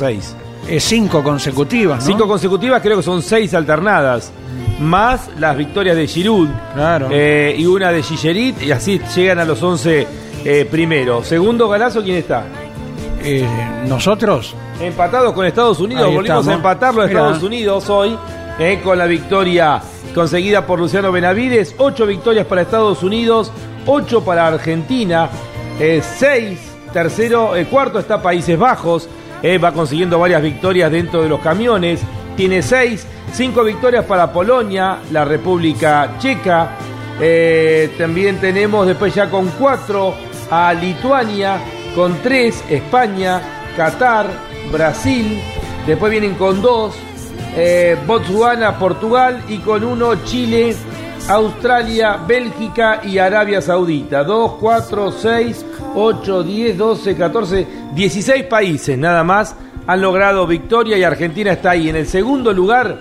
[0.66, 0.78] o 6.
[0.78, 2.06] Es 5 consecutivas, ¿no?
[2.06, 4.32] 5 consecutivas, creo que son 6 alternadas.
[4.80, 7.08] Más las victorias de Giroud claro.
[7.12, 10.08] Eh, y una de Gillerit, y así llegan a los 11
[10.44, 11.24] eh, primero.
[11.24, 12.44] Segundo galazo, ¿quién está?
[13.24, 13.48] Eh,
[13.88, 14.54] ¿Nosotros?
[14.82, 16.48] Empatados con Estados Unidos, Ahí volvimos estamos.
[16.48, 17.06] a empatarlo a.
[17.06, 18.18] Estados Unidos hoy,
[18.60, 19.82] eh, con la victoria
[20.14, 21.76] conseguida por Luciano Benavides.
[21.78, 23.52] Ocho victorias para Estados Unidos,
[23.86, 25.30] ocho para Argentina,
[25.80, 26.60] eh, seis,
[26.94, 29.08] tercero, eh, cuarto está Países Bajos,
[29.46, 32.02] eh, va consiguiendo varias victorias dentro de los camiones,
[32.36, 36.72] tiene seis, cinco victorias para Polonia, la República Checa,
[37.22, 40.16] eh, también tenemos después ya con cuatro
[40.50, 41.60] a Lituania,
[41.94, 43.40] con tres España,
[43.78, 44.26] Qatar,
[44.72, 45.40] Brasil,
[45.86, 46.96] después vienen con dos
[47.56, 50.76] eh, Botswana, Portugal y con uno Chile,
[51.30, 54.24] Australia, Bélgica y Arabia Saudita.
[54.24, 55.66] 2, 4, 6,
[55.96, 59.56] 8, 10, 12, 14, 16 países nada más
[59.88, 62.98] han logrado victoria y Argentina está ahí en el segundo lugar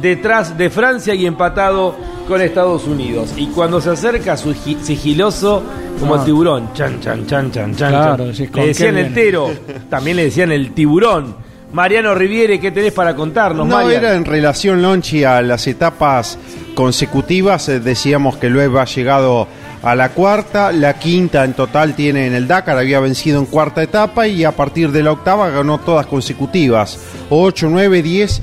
[0.00, 1.96] detrás de Francia y empatado
[2.28, 3.32] con Estados Unidos.
[3.36, 5.62] Y cuando se acerca su gi- sigiloso
[5.98, 6.24] como Ah.
[6.24, 7.90] tiburón, chan, chan, chan, chan, chan.
[7.90, 8.26] Claro, chan.
[8.32, 9.50] decís, ¿con Le decían el tero,
[9.88, 11.36] también le decían el tiburón.
[11.72, 14.06] Mariano Riviere, ¿qué tenés para contarnos, No, Mariano?
[14.06, 16.38] era en relación, Lonchi, a las etapas
[16.74, 17.68] consecutivas.
[17.68, 19.48] Eh, Decíamos que Loeb ha llegado
[19.82, 23.82] a la cuarta, la quinta en total tiene en el Dakar, había vencido en cuarta
[23.82, 26.98] etapa y a partir de la octava ganó todas consecutivas.
[27.30, 28.42] 8, 9, 10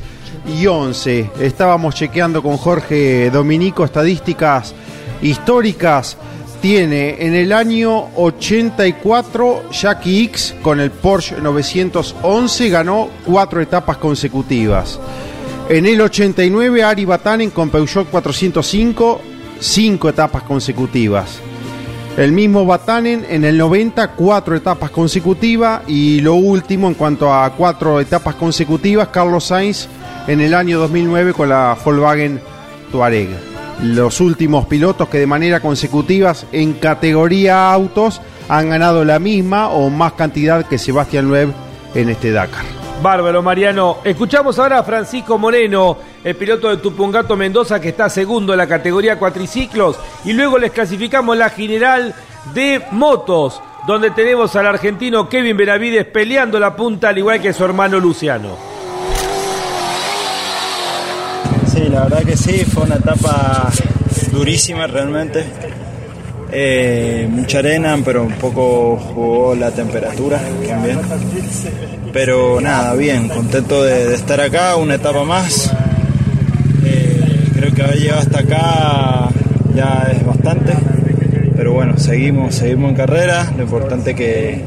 [0.59, 1.31] y 11.
[1.39, 4.73] Estábamos chequeando con Jorge Dominico estadísticas
[5.21, 6.17] históricas.
[6.61, 14.97] Tiene en el año 84 Jackie X con el Porsche 911 ganó cuatro etapas consecutivas.
[15.67, 19.32] En el 89 Ari Batanen con Peugeot 405
[19.64, 21.40] cinco etapas consecutivas.
[22.17, 27.50] El mismo Batanen en el 90 cuatro etapas consecutivas y lo último en cuanto a
[27.51, 29.88] cuatro etapas consecutivas Carlos Sainz
[30.27, 32.40] en el año 2009 con la Volkswagen
[32.92, 33.30] Touareg.
[33.82, 39.90] Los últimos pilotos que de manera consecutiva en categoría autos han ganado la misma o
[39.90, 41.51] más cantidad que Sebastián Loeb
[41.95, 42.66] en este Dakar.
[43.01, 43.98] Bárbaro, Mariano.
[44.03, 48.68] Escuchamos ahora a Francisco Moreno, el piloto de Tupungato Mendoza, que está segundo en la
[48.68, 49.98] categoría cuatriciclos.
[50.26, 52.16] Y luego les clasificamos la general
[52.53, 57.66] de motos, donde tenemos al argentino Kevin Benavides peleando la punta, al igual que su
[57.66, 58.58] hermano Luciano.
[61.74, 63.69] Sí, la verdad que sí, fue una etapa
[64.32, 65.45] durísima realmente.
[66.56, 71.02] Eh, mucha arena, pero un poco jugó la temperatura también.
[72.14, 75.74] Pero nada, bien, contento de, de estar acá, una etapa más.
[77.83, 79.29] Que haber llegado hasta acá
[79.75, 80.73] ya es bastante.
[81.53, 83.51] Pero bueno, seguimos, seguimos en carrera.
[83.57, 84.63] Lo importante que,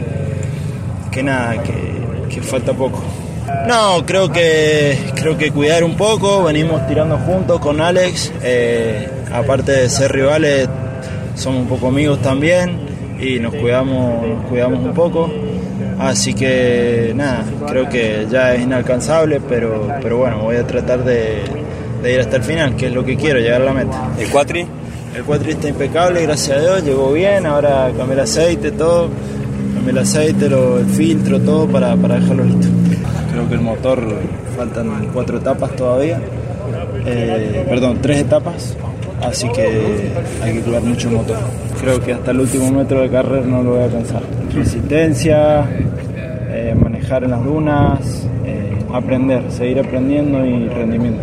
[1.10, 3.02] que nada, que, falta poco.
[3.66, 9.72] No, creo que creo que cuidar un poco, venimos tirando juntos con Alex, eh, aparte
[9.72, 10.68] de ser rivales,
[11.34, 12.80] somos un poco amigos también
[13.18, 15.32] y nos cuidamos, cuidamos un poco.
[15.98, 21.65] Así que nada, creo que ya es inalcanzable, pero, pero bueno, voy a tratar de,
[22.02, 24.08] de ir hasta el final, que es lo que quiero, llegar a la meta.
[24.18, 24.66] ¿El cuatri?
[25.16, 29.08] El cuatri está impecable, gracias a Dios, llegó bien, ahora cambié el aceite, todo,
[29.75, 32.68] cambié el aceite, lo- el filtro, todo para, para dejarlo listo.
[33.33, 34.00] Creo que el motor
[34.57, 36.18] faltan cuatro etapas todavía,
[37.07, 38.76] eh, perdón, tres etapas,
[39.23, 40.10] así que
[40.42, 41.36] hay que cuidar mucho el motor.
[41.81, 44.23] Creo que hasta el último metro de carrera no lo voy a alcanzar.
[44.55, 45.65] Resistencia,
[46.50, 51.23] eh, manejar en las dunas, eh, aprender, seguir aprendiendo y rendimiento.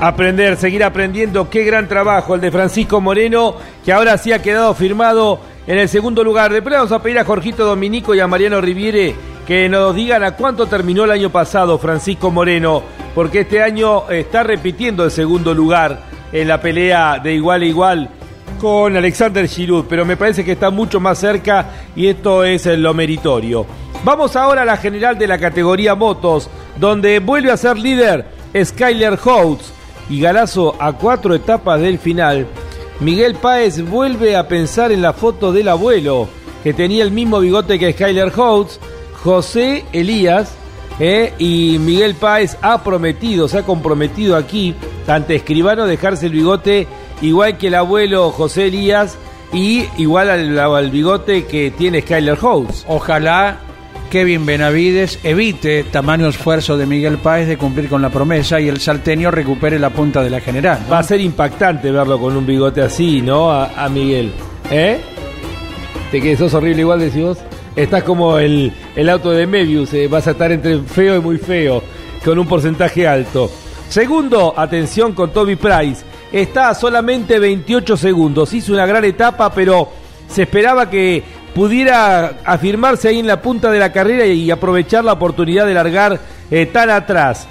[0.00, 1.48] Aprender, seguir aprendiendo.
[1.48, 5.88] Qué gran trabajo el de Francisco Moreno, que ahora sí ha quedado firmado en el
[5.88, 6.52] segundo lugar.
[6.52, 9.14] Después vamos a pedir a Jorgito Dominico y a Mariano Riviere
[9.46, 12.82] que nos digan a cuánto terminó el año pasado Francisco Moreno,
[13.14, 16.00] porque este año está repitiendo el segundo lugar
[16.32, 18.10] en la pelea de igual a igual
[18.60, 22.92] con Alexander Giroud, pero me parece que está mucho más cerca y esto es lo
[22.92, 23.64] meritorio.
[24.04, 28.26] Vamos ahora a la general de la categoría motos, donde vuelve a ser líder
[28.62, 29.75] Skyler Holtz
[30.08, 32.46] y Galazo a cuatro etapas del final.
[33.00, 36.28] Miguel Páez vuelve a pensar en la foto del abuelo,
[36.62, 38.80] que tenía el mismo bigote que Skyler Holtz,
[39.22, 40.54] José Elías,
[40.98, 44.74] eh, y Miguel Páez ha prometido, se ha comprometido aquí,
[45.06, 46.86] ante Escribano, dejarse el bigote
[47.20, 49.18] igual que el abuelo José Elías
[49.52, 52.84] y igual al, al bigote que tiene Skyler Holtz.
[52.88, 53.60] Ojalá
[54.10, 58.80] Kevin Benavides evite tamaño esfuerzo de Miguel Páez de cumplir con la promesa y el
[58.80, 60.80] salteño recupere la punta de la general.
[60.90, 63.50] Va a ser impactante verlo con un bigote así, ¿no?
[63.50, 64.32] A, Miguel.
[64.70, 64.98] ¿Eh?
[66.10, 67.38] ¿Te que sos horrible igual, decís vos?
[67.74, 71.38] Estás como el, el auto de Mebius, eh, vas a estar entre feo y muy
[71.38, 71.82] feo,
[72.24, 73.50] con un porcentaje alto.
[73.88, 76.04] Segundo, atención con Toby Price.
[76.32, 78.52] Está a solamente 28 segundos.
[78.52, 79.88] Hizo una gran etapa, pero
[80.28, 81.22] se esperaba que
[81.56, 86.20] pudiera afirmarse ahí en la punta de la carrera y aprovechar la oportunidad de largar
[86.50, 87.48] eh, tan atrás.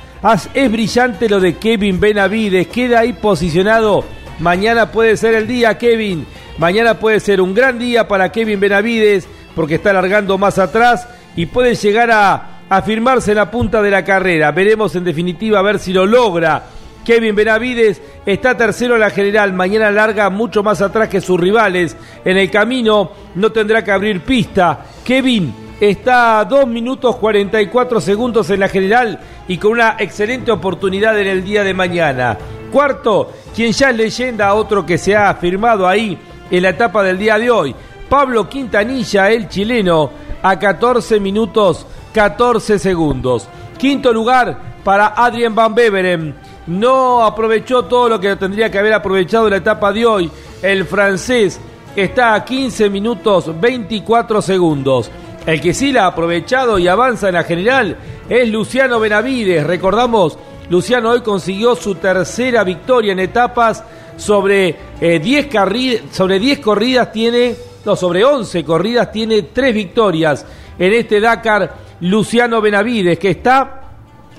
[0.53, 4.05] Es brillante lo de Kevin Benavides, queda ahí posicionado.
[4.37, 6.27] Mañana puede ser el día, Kevin.
[6.59, 11.47] Mañana puede ser un gran día para Kevin Benavides porque está largando más atrás y
[11.47, 14.51] puede llegar a afirmarse en la punta de la carrera.
[14.51, 16.61] Veremos en definitiva a ver si lo logra.
[17.05, 21.95] Kevin Benavides está tercero en la general, mañana larga mucho más atrás que sus rivales.
[22.25, 24.85] En el camino no tendrá que abrir pista.
[25.03, 31.17] Kevin está a 2 minutos 44 segundos en la general y con una excelente oportunidad
[31.19, 32.37] en el día de mañana.
[32.71, 36.17] Cuarto, quien ya es leyenda, otro que se ha firmado ahí
[36.49, 37.75] en la etapa del día de hoy.
[38.09, 40.09] Pablo Quintanilla, el chileno,
[40.41, 43.47] a 14 minutos 14 segundos.
[43.77, 46.35] Quinto lugar para Adrien Van Beveren.
[46.67, 50.31] No aprovechó todo lo que tendría que haber aprovechado en la etapa de hoy.
[50.61, 51.59] El francés
[51.95, 55.11] está a 15 minutos 24 segundos.
[55.45, 57.95] El que sí la ha aprovechado y avanza en la general
[58.27, 59.65] es Luciano Benavides.
[59.65, 63.83] Recordamos, Luciano hoy consiguió su tercera victoria en etapas
[64.17, 67.53] sobre eh, 10 carri- sobre 10 corridas tiene
[67.85, 70.43] no, sobre 11 corridas tiene 3 victorias
[70.79, 73.81] en este Dakar Luciano Benavides que está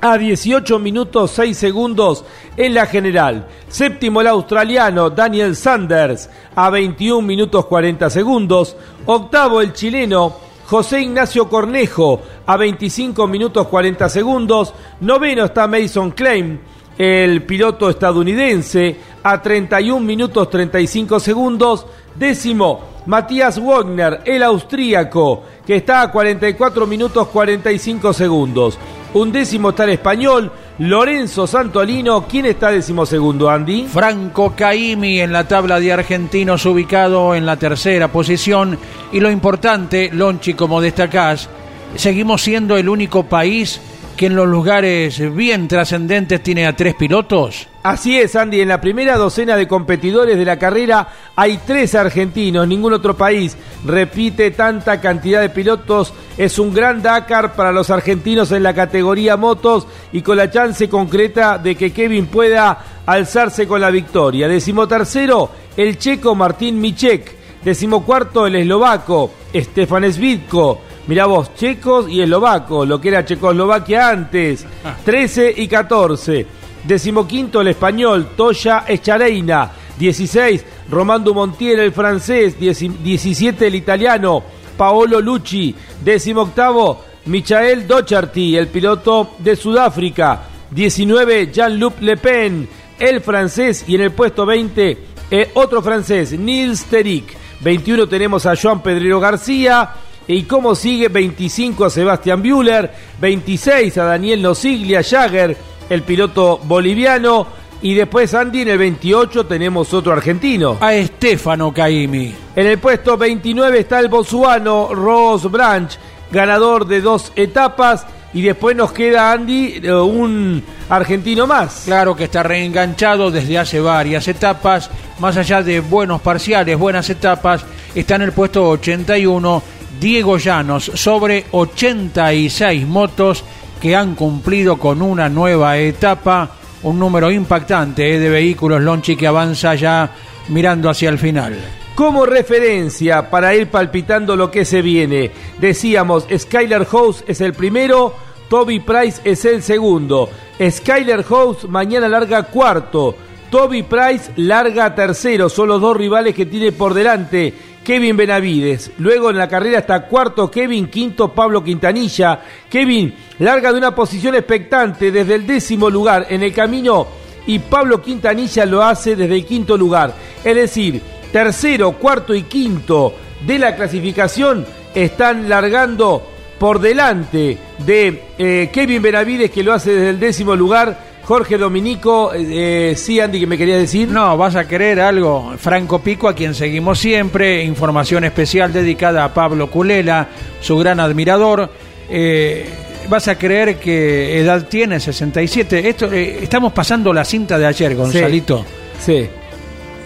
[0.00, 2.24] a 18 minutos 6 segundos
[2.56, 3.46] en la general.
[3.68, 8.76] Séptimo el australiano Daniel Sanders a 21 minutos 40 segundos.
[9.06, 14.74] Octavo el chileno José Ignacio Cornejo a 25 minutos 40 segundos.
[15.00, 16.60] Noveno está Mason Klein,
[16.98, 21.86] el piloto estadounidense, a 31 minutos 35 segundos.
[22.16, 28.78] Décimo, Matías Wagner, el austríaco, que está a 44 minutos 45 segundos.
[29.16, 32.26] Un décimo está el español, Lorenzo Santolino.
[32.26, 33.86] ¿Quién está décimo segundo, Andy?
[33.86, 38.78] Franco Caimi en la tabla de argentinos ubicado en la tercera posición.
[39.12, 41.48] Y lo importante, Lonchi, como destacás,
[41.94, 43.80] seguimos siendo el único país
[44.18, 47.68] que en los lugares bien trascendentes tiene a tres pilotos.
[47.86, 48.60] Así es, Andy.
[48.60, 51.06] En la primera docena de competidores de la carrera
[51.36, 52.66] hay tres argentinos.
[52.66, 56.12] Ningún otro país repite tanta cantidad de pilotos.
[56.36, 60.88] Es un gran Dakar para los argentinos en la categoría motos y con la chance
[60.88, 64.48] concreta de que Kevin pueda alzarse con la victoria.
[64.48, 67.36] Decimotercero, el checo Martín Michek.
[67.62, 70.80] Decimocuarto, el eslovaco Stefan Svitko.
[71.06, 74.66] Mirá vos, checos y eslovaco, lo que era Checoslovaquia antes.
[75.04, 76.65] 13 y 14.
[76.86, 79.72] Decimoquinto el español Toya Echareina.
[79.98, 82.56] 16 Romando Montiel el francés.
[82.58, 84.42] 17 el italiano
[84.76, 85.74] Paolo Lucci.
[86.04, 90.42] Decimoctavo Michael Docherty el piloto de Sudáfrica.
[90.70, 93.84] 19 Jean-Luc Le Pen el francés.
[93.88, 94.98] Y en el puesto 20
[95.30, 97.36] eh, otro francés Nils Terik.
[97.60, 99.90] 21 tenemos a Joan Pedrero García.
[100.28, 101.08] ¿Y cómo sigue?
[101.08, 105.56] 25 a Sebastián Bueller, 26 a Daniel Nosiglia Jagger,
[105.88, 107.46] el piloto boliviano.
[107.82, 110.78] Y después, Andy, en el 28 tenemos otro argentino.
[110.80, 112.34] A Estefano Caimi.
[112.54, 115.96] En el puesto 29 está el bosuano Ross Branch,
[116.30, 118.06] ganador de dos etapas.
[118.32, 121.82] Y después nos queda, Andy, eh, un argentino más.
[121.84, 124.90] Claro que está reenganchado desde hace varias etapas.
[125.20, 129.62] Más allá de buenos parciales, buenas etapas, está en el puesto 81
[130.00, 133.44] Diego Llanos sobre 86 motos
[133.80, 136.50] que han cumplido con una nueva etapa,
[136.82, 140.10] un número impactante eh, de vehículos Lonchi que avanza ya
[140.48, 141.56] mirando hacia el final.
[141.94, 148.14] Como referencia para ir palpitando lo que se viene, decíamos Skyler House es el primero,
[148.50, 150.28] Toby Price es el segundo.
[150.60, 153.14] Skyler House mañana larga cuarto,
[153.50, 157.54] Toby Price larga tercero, son los dos rivales que tiene por delante.
[157.86, 158.90] Kevin Benavides.
[158.98, 162.40] Luego en la carrera está cuarto Kevin, quinto Pablo Quintanilla.
[162.68, 167.06] Kevin larga de una posición expectante desde el décimo lugar en el camino
[167.46, 170.12] y Pablo Quintanilla lo hace desde el quinto lugar.
[170.42, 171.00] Es decir,
[171.30, 173.14] tercero, cuarto y quinto
[173.46, 177.56] de la clasificación están largando por delante
[177.86, 181.15] de eh, Kevin Benavides que lo hace desde el décimo lugar.
[181.26, 184.08] Jorge Dominico, eh, sí, Andy, que me querías decir.
[184.08, 185.54] No, vas a querer algo.
[185.58, 187.64] Franco Pico, a quien seguimos siempre.
[187.64, 190.28] Información especial dedicada a Pablo Culela,
[190.60, 191.68] su gran admirador.
[192.08, 192.64] Eh,
[193.08, 195.88] vas a creer que edad tiene 67.
[195.88, 198.64] Esto, eh, estamos pasando la cinta de ayer, Gonzalito.
[199.04, 199.28] Sí.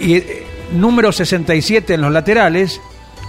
[0.00, 0.42] Y eh,
[0.72, 2.80] número 67 en los laterales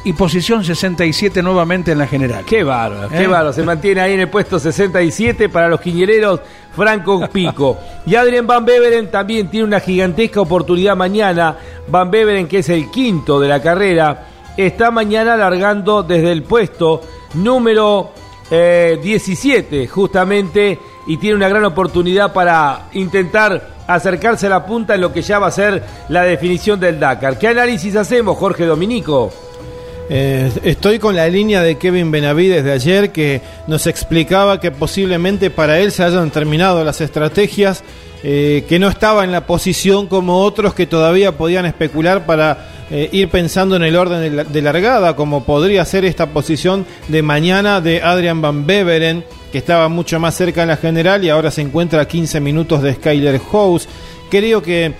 [0.03, 2.43] y posición 67 nuevamente en la general.
[2.45, 3.27] Qué bárbaro, qué ¿Eh?
[3.27, 3.53] bárbaro.
[3.53, 6.39] Se mantiene ahí en el puesto 67 para los quiñereros
[6.75, 7.77] Franco Pico.
[8.05, 11.55] Y Adrien Van Beveren también tiene una gigantesca oportunidad mañana.
[11.87, 17.01] Van Beveren, que es el quinto de la carrera, está mañana largando desde el puesto
[17.35, 18.11] número
[18.49, 25.01] eh, 17, justamente, y tiene una gran oportunidad para intentar acercarse a la punta en
[25.01, 27.37] lo que ya va a ser la definición del Dakar.
[27.37, 29.31] ¿Qué análisis hacemos, Jorge Dominico?
[30.09, 35.49] Eh, estoy con la línea de Kevin Benavides de ayer que nos explicaba que posiblemente
[35.49, 37.81] para él se hayan terminado las estrategias,
[38.23, 43.07] eh, que no estaba en la posición como otros que todavía podían especular para eh,
[43.13, 47.21] ir pensando en el orden de, la- de largada, como podría ser esta posición de
[47.21, 49.23] mañana de Adrian Van Beveren,
[49.53, 52.81] que estaba mucho más cerca en la general y ahora se encuentra a 15 minutos
[52.83, 53.87] de Skyler House.
[54.29, 54.91] Creo que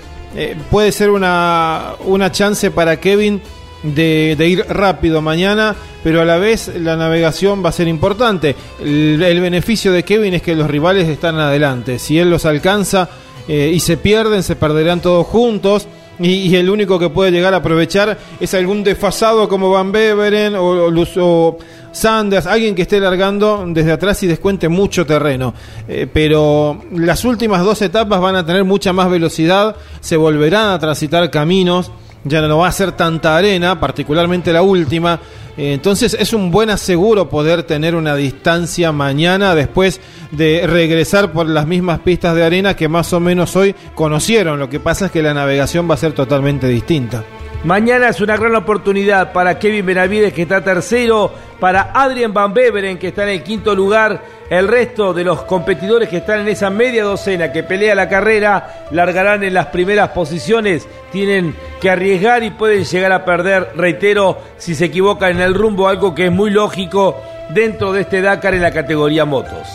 [0.70, 3.42] puede ser una, una chance para Kevin
[3.84, 8.56] de, ir rápido mañana, pero a la vez la navegación va a ser importante.
[8.80, 12.00] El, beneficio de Kevin es que los rivales están adelante.
[12.00, 13.10] Si él los alcanza
[13.48, 15.88] eh, y se pierden, se perderán todos juntos.
[16.20, 20.54] Y, y el único que puede llegar a aprovechar es algún desfasado como Van Beveren
[20.56, 21.58] o, o Luz- o
[21.92, 25.54] Sanders, alguien que esté largando desde atrás y descuente mucho terreno.
[25.88, 30.80] Eh, pero las últimas dos etapas van a tener mucha más velocidad, se volverán a
[30.80, 31.92] transitar caminos
[32.24, 35.20] ya no va a ser tanta arena, particularmente la última.
[35.58, 40.00] Eh, Entonces es un buen aseguro poder tener una distancia mañana después
[40.32, 44.60] de regresar por las mismas pistas de arena que más o menos hoy conocieron.
[44.60, 47.24] Lo que pasa es que la navegación va a ser totalmente distinta.
[47.64, 52.98] Mañana es una gran oportunidad para Kevin Benavides que está tercero, para Adrian Van Beveren
[52.98, 54.42] que está en el quinto lugar.
[54.50, 58.88] El resto de los competidores que están en esa media docena que pelea la carrera
[58.90, 60.88] largarán en las primeras posiciones.
[61.12, 65.88] Tienen que arriesgar y pueden llegar a perder, reitero, si se equivocan en el rumbo,
[65.88, 69.68] algo que es muy lógico dentro de este Dakar en la categoría motos.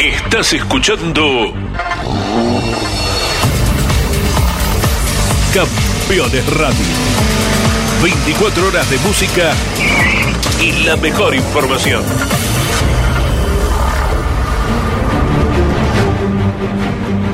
[0.00, 1.52] Estás escuchando
[5.54, 6.84] Campeones Radio.
[8.02, 9.54] 24 horas de música
[10.60, 12.02] y la mejor información.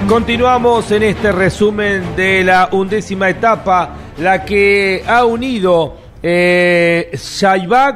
[0.08, 7.18] Continuamos en este resumen de la undécima etapa, la que ha unido eh,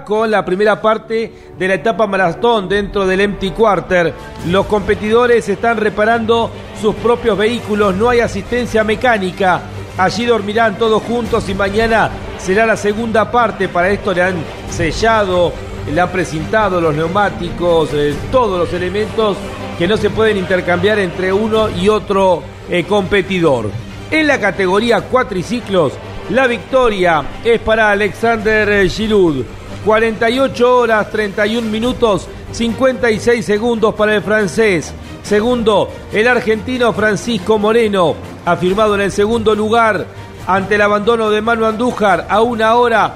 [0.07, 4.15] con la primera parte de la etapa maratón dentro del Empty Quarter.
[4.48, 6.50] Los competidores están reparando
[6.81, 9.60] sus propios vehículos, no hay asistencia mecánica.
[9.99, 13.68] Allí dormirán todos juntos y mañana será la segunda parte.
[13.68, 14.36] Para esto le han
[14.70, 15.52] sellado,
[15.93, 19.36] le han precintado los neumáticos, eh, todos los elementos
[19.77, 23.73] que no se pueden intercambiar entre uno y otro eh, competidor.
[24.09, 25.94] En la categoría cuatriciclos,
[26.31, 29.44] la victoria es para Alexander eh, Giroud.
[29.89, 34.92] 48 horas, 31 minutos, 56 segundos para el francés.
[35.23, 40.05] Segundo, el argentino Francisco Moreno, afirmado en el segundo lugar
[40.47, 43.15] ante el abandono de Manu Andújar a una hora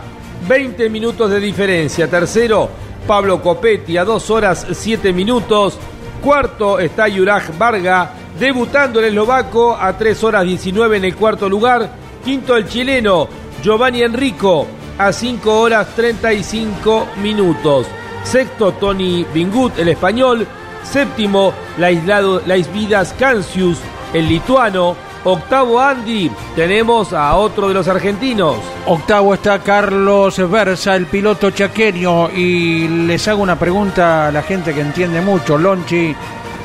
[0.49, 2.09] 20 minutos de diferencia.
[2.09, 2.71] Tercero,
[3.07, 5.77] Pablo Copetti a 2 horas 7 minutos.
[6.23, 11.91] Cuarto está Yuraj Varga, debutando el eslovaco a 3 horas 19 en el cuarto lugar.
[12.25, 13.29] Quinto el chileno
[13.63, 14.67] Giovanni Enrico
[14.99, 17.87] a 5 horas 35 minutos.
[18.25, 20.47] Sexto Tony Bingut, el español.
[20.83, 23.79] Séptimo Laislado- Laisvidas Cancius,
[24.13, 24.97] el lituano.
[25.25, 28.57] Octavo Andy, tenemos a otro de los argentinos.
[28.87, 32.29] Octavo está Carlos Versa, el piloto chaqueño.
[32.31, 35.57] Y les hago una pregunta a la gente que entiende mucho.
[35.57, 36.13] Lonchi,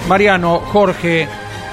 [0.07, 1.27] Mariano, Jorge,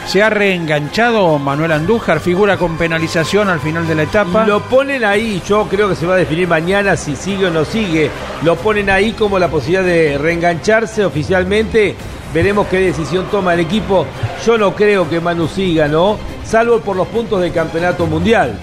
[0.06, 2.20] ¿se ha reenganchado Manuel Andújar?
[2.20, 4.46] ¿Figura con penalización al final de la etapa?
[4.46, 7.64] Lo ponen ahí, yo creo que se va a definir mañana si sigue o no
[7.64, 8.10] sigue.
[8.42, 11.94] Lo ponen ahí como la posibilidad de reengancharse oficialmente.
[12.32, 14.06] Veremos qué decisión toma el equipo.
[14.44, 16.18] Yo no creo que Manu siga, ¿no?
[16.44, 18.58] Salvo por los puntos del campeonato mundial.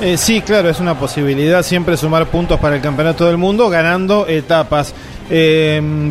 [0.00, 4.26] Eh, sí, claro, es una posibilidad siempre sumar puntos para el campeonato del mundo ganando
[4.26, 4.92] etapas.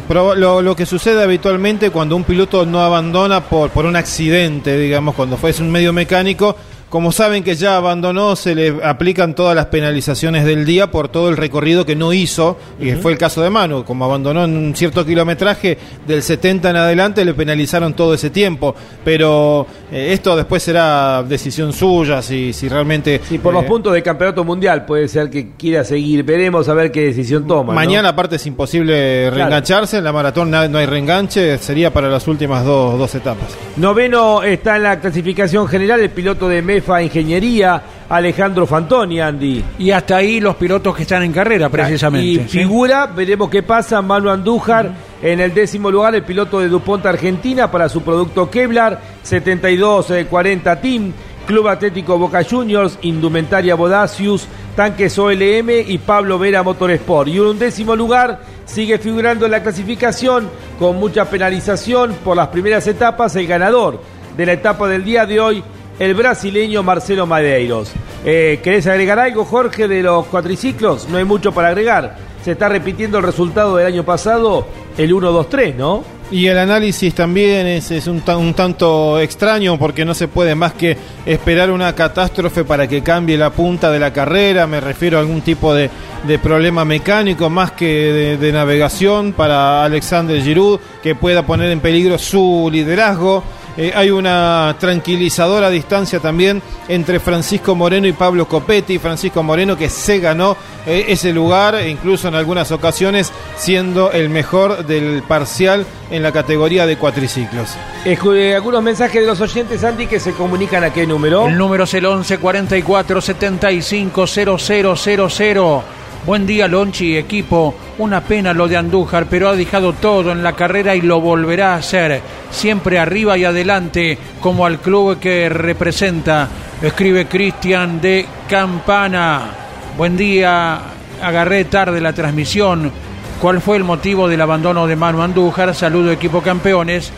[0.07, 4.77] Proba- lo, lo que sucede habitualmente cuando un piloto no abandona por, por un accidente,
[4.77, 6.55] digamos, cuando fue es un medio mecánico,
[6.95, 11.27] como saben que ya abandonó, se le aplican todas las penalizaciones del día por todo
[11.27, 14.75] el recorrido que no hizo, y fue el caso de Manu, como abandonó en un
[14.77, 20.63] cierto kilometraje del 70 en adelante, le penalizaron todo ese tiempo, pero eh, esto después
[20.63, 23.19] será decisión suya, si, si realmente...
[23.29, 26.23] Y por los eh, puntos del campeonato mundial puede ser que quiera seguir.
[26.23, 27.73] Veremos a ver qué decisión toma.
[27.73, 27.75] ¿no?
[27.75, 32.63] Mañana aparte es imposible reengancharse, en la maratón no hay reenganche, sería para las últimas
[32.63, 33.49] dos, dos etapas.
[33.75, 36.61] Noveno está en la clasificación general el piloto de
[37.01, 39.63] Ingeniería, Alejandro Fantoni, Andy.
[39.79, 42.27] Y hasta ahí los pilotos que están en carrera, precisamente.
[42.27, 42.59] Y ¿sí?
[42.59, 47.71] figura, veremos qué pasa, Manu Andújar en el décimo lugar, el piloto de DuPont Argentina
[47.71, 51.13] para su producto Kevlar, 72-40 Team,
[51.47, 57.29] Club Atlético Boca Juniors, Indumentaria Bodacius, Tanques OLM y Pablo Vera Motorsport.
[57.29, 62.85] Y un décimo lugar sigue figurando en la clasificación con mucha penalización por las primeras
[62.87, 64.01] etapas, el ganador
[64.35, 65.63] de la etapa del día de hoy,
[65.99, 67.91] el brasileño Marcelo Madeiros.
[68.25, 71.07] Eh, ¿Querés agregar algo, Jorge, de los cuatriciclos?
[71.09, 72.17] No hay mucho para agregar.
[72.43, 74.67] Se está repitiendo el resultado del año pasado,
[74.97, 76.03] el 1-2-3, ¿no?
[76.31, 80.73] Y el análisis también es, es un, un tanto extraño porque no se puede más
[80.73, 84.65] que esperar una catástrofe para que cambie la punta de la carrera.
[84.65, 85.89] Me refiero a algún tipo de,
[86.27, 91.79] de problema mecánico más que de, de navegación para Alexander Giroud que pueda poner en
[91.79, 93.43] peligro su liderazgo.
[93.77, 98.99] Eh, hay una tranquilizadora distancia también entre Francisco Moreno y Pablo Copetti.
[98.99, 100.55] Francisco Moreno que se ganó
[100.85, 106.31] eh, ese lugar, e incluso en algunas ocasiones siendo el mejor del parcial en la
[106.31, 107.75] categoría de cuatriciclos.
[108.05, 111.47] Eh, algunos mensajes de los oyentes, Andy, que se comunican a qué número.
[111.47, 115.94] El número es el 11 44 75 0000.
[116.25, 117.75] Buen día, Lonchi, equipo.
[117.99, 121.73] Una pena lo de Andújar, pero ha dejado todo en la carrera y lo volverá
[121.73, 122.19] a hacer.
[122.49, 126.49] Siempre arriba y adelante, como al club que representa.
[126.81, 129.51] Escribe Cristian de Campana.
[129.95, 130.79] Buen día,
[131.21, 132.91] agarré tarde la transmisión.
[133.39, 135.75] ¿Cuál fue el motivo del abandono de Manu Andújar?
[135.75, 137.11] Saludo, equipo campeones.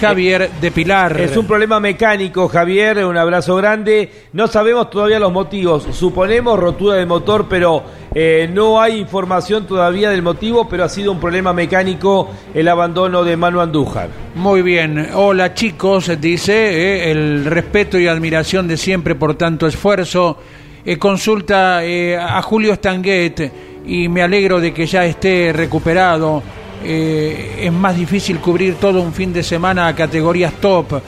[0.00, 1.20] Javier de Pilar.
[1.20, 4.10] Es un problema mecánico, Javier, un abrazo grande.
[4.32, 5.86] No sabemos todavía los motivos.
[5.92, 7.82] Suponemos rotura del motor, pero
[8.14, 13.24] eh, no hay información todavía del motivo, pero ha sido un problema mecánico el abandono
[13.24, 14.08] de Manu Andújar.
[14.34, 20.38] Muy bien, hola chicos, dice, eh, el respeto y admiración de siempre por tanto esfuerzo.
[20.84, 23.52] Eh, consulta eh, a Julio Stanguet
[23.86, 26.42] y me alegro de que ya esté recuperado.
[26.84, 31.00] Eh, es más difícil cubrir todo un fin de semana a categorías top.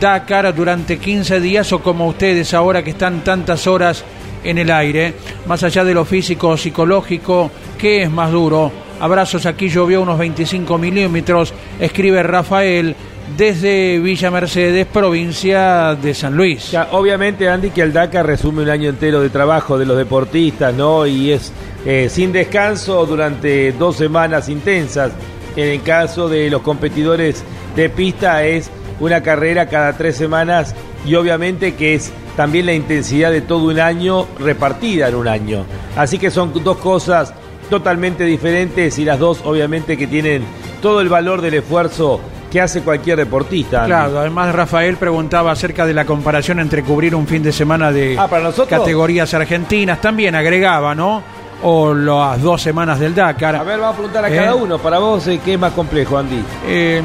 [0.00, 4.04] Dakar durante 15 días o como ustedes ahora que están tantas horas
[4.44, 5.14] en el aire.
[5.46, 8.70] Más allá de lo físico o psicológico, ¿qué es más duro?
[9.00, 12.96] Abrazos, aquí llovió unos 25 milímetros, escribe Rafael
[13.36, 16.74] desde Villa Mercedes, provincia de San Luis.
[16.92, 21.06] Obviamente, Andy, que el Dakar resume un año entero de trabajo de los deportistas, ¿no?
[21.06, 21.52] Y es
[21.84, 25.12] eh, sin descanso durante dos semanas intensas.
[25.56, 27.42] En el caso de los competidores
[27.74, 30.74] de pista es una carrera cada tres semanas
[31.04, 35.64] y obviamente que es también la intensidad de todo un año repartida en un año.
[35.96, 37.34] Así que son dos cosas
[37.70, 40.42] totalmente diferentes y las dos obviamente que tienen
[40.80, 42.20] todo el valor del esfuerzo
[42.50, 43.78] que hace cualquier deportista.
[43.80, 43.88] Andy.
[43.90, 48.16] Claro, además Rafael preguntaba acerca de la comparación entre cubrir un fin de semana de
[48.18, 48.28] Ah,
[48.68, 51.22] categorías argentinas, también agregaba, ¿no?
[51.62, 53.56] O las dos semanas del Dakar.
[53.56, 54.36] A ver, vamos a preguntar a ¿Eh?
[54.36, 54.78] cada uno.
[54.78, 56.40] Para vos, eh, ¿qué es más complejo, Andy?
[56.66, 57.02] Eh,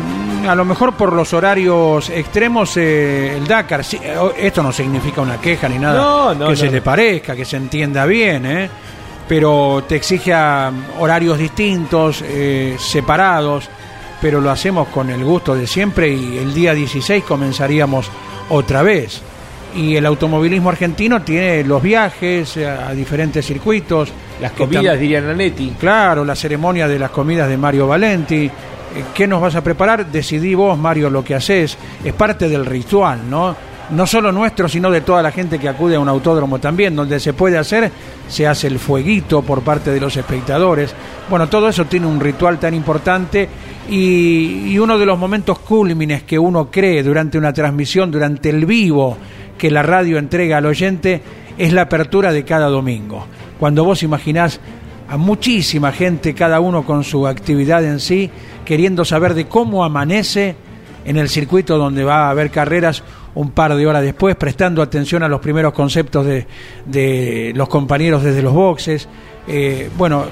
[0.47, 5.21] a lo mejor por los horarios extremos, eh, el Dakar, sí, eh, esto no significa
[5.21, 8.45] una queja ni nada No, no, que no, se le parezca, que se entienda bien,
[8.45, 8.69] ¿eh?
[9.27, 13.69] pero te exige a horarios distintos, eh, separados,
[14.23, 18.09] pero lo hacemos con el gusto de siempre y el día 16 comenzaríamos
[18.49, 19.21] otra vez.
[19.75, 24.11] Y el automovilismo argentino tiene los viajes eh, a diferentes circuitos.
[24.41, 25.73] Las comidas, tam- diría Nanetti.
[25.79, 28.45] Claro, la ceremonia de las comidas de Mario Valenti.
[28.45, 28.51] Eh,
[29.13, 30.05] ¿Qué nos vas a preparar?
[30.05, 31.77] Decidí vos, Mario, lo que haces.
[32.03, 33.55] Es parte del ritual, ¿no?
[33.91, 36.95] No solo nuestro, sino de toda la gente que acude a un autódromo también.
[36.95, 37.91] Donde se puede hacer,
[38.27, 40.95] se hace el fueguito por parte de los espectadores.
[41.29, 43.49] Bueno, todo eso tiene un ritual tan importante
[43.89, 49.17] y, uno de los momentos cúlmines que uno cree durante una transmisión, durante el vivo
[49.57, 51.21] que la radio entrega al oyente,
[51.57, 53.25] es la apertura de cada domingo.
[53.59, 54.59] Cuando vos imaginás
[55.07, 58.29] a muchísima gente, cada uno con su actividad en sí,
[58.65, 60.55] queriendo saber de cómo amanece
[61.05, 63.03] en el circuito donde va a haber carreras
[63.35, 66.45] un par de horas después, prestando atención a los primeros conceptos de,
[66.85, 69.07] de los compañeros desde los boxes.
[69.47, 70.25] Eh, bueno,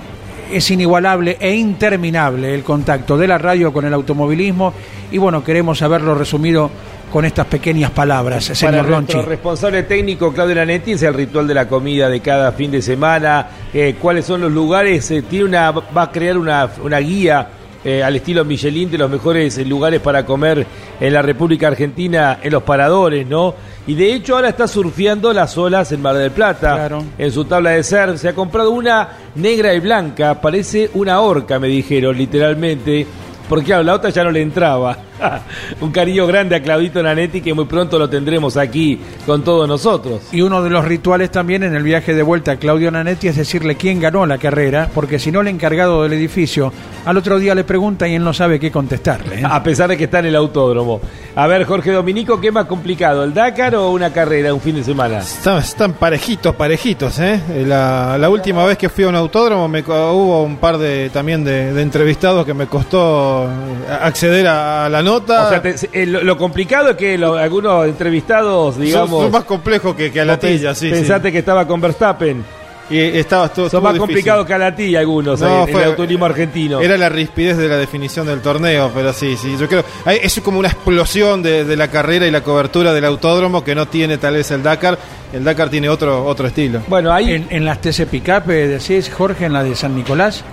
[0.52, 4.74] es inigualable e interminable el contacto de la radio con el automovilismo
[5.12, 6.70] y bueno, queremos haberlo resumido
[7.12, 9.14] con estas pequeñas palabras, señor Para Ronchi.
[9.14, 12.82] nuestro responsable técnico, Claudio Lanetti, es el ritual de la comida de cada fin de
[12.82, 13.48] semana.
[13.74, 15.12] Eh, ¿Cuáles son los lugares?
[15.12, 17.48] Eh, tiene una, va a crear una, una guía
[17.84, 20.66] eh, al estilo Michelin de los mejores eh, lugares para comer
[21.00, 23.56] en la República Argentina, en los paradores, ¿no?
[23.88, 27.04] Y de hecho ahora está surfeando las olas en Mar del Plata, Claro.
[27.18, 28.20] en su tabla de surf.
[28.22, 33.08] Se ha comprado una negra y blanca, parece una orca, me dijeron, literalmente.
[33.52, 34.98] Porque claro, la otra ya no le entraba.
[35.82, 40.22] Un cariño grande a Claudito Nanetti que muy pronto lo tendremos aquí con todos nosotros.
[40.32, 43.36] Y uno de los rituales también en el viaje de vuelta a Claudio Nanetti es
[43.36, 46.72] decirle quién ganó la carrera, porque si no el encargado del edificio
[47.06, 49.42] al otro día le pregunta y él no sabe qué contestarle.
[49.42, 49.44] ¿eh?
[49.50, 51.02] A pesar de que está en el autódromo.
[51.36, 53.26] A ver, Jorge Dominico, ¿qué más complicado?
[53.26, 55.18] ¿El Dakar o una carrera, un fin de semana?
[55.18, 57.66] Están, están parejitos, parejitos, ¿eh?
[57.66, 61.44] La, la última vez que fui a un autódromo me, hubo un par de también
[61.44, 65.46] de, de entrevistados que me costó eh, acceder a, la nota.
[65.48, 69.24] O sea, te- eh, lo, lo complicado es que lo- algunos entrevistados, digamos...
[69.24, 70.90] son más complejos que, que a la tilla, sí.
[70.90, 71.32] Pensaste sí.
[71.34, 72.44] que estaba con Verstappen.
[72.90, 76.26] Y estaba todo, Son más complicados que a la tilla algunos ahí, en el autorismo
[76.26, 76.82] argentino.
[76.82, 79.86] Era la rispidez de la definición del torneo, pero sí, sí, yo creo.
[80.06, 83.88] Es como una explosión de, de la carrera y la cobertura del autódromo que no
[83.88, 84.98] tiene tal vez el Dakar.
[85.32, 86.82] El Dakar tiene otro, otro estilo.
[86.90, 87.32] Bueno, ahí.
[87.32, 90.44] En, en las TC Pickup, eh, decís, Jorge, en la de San Nicolás.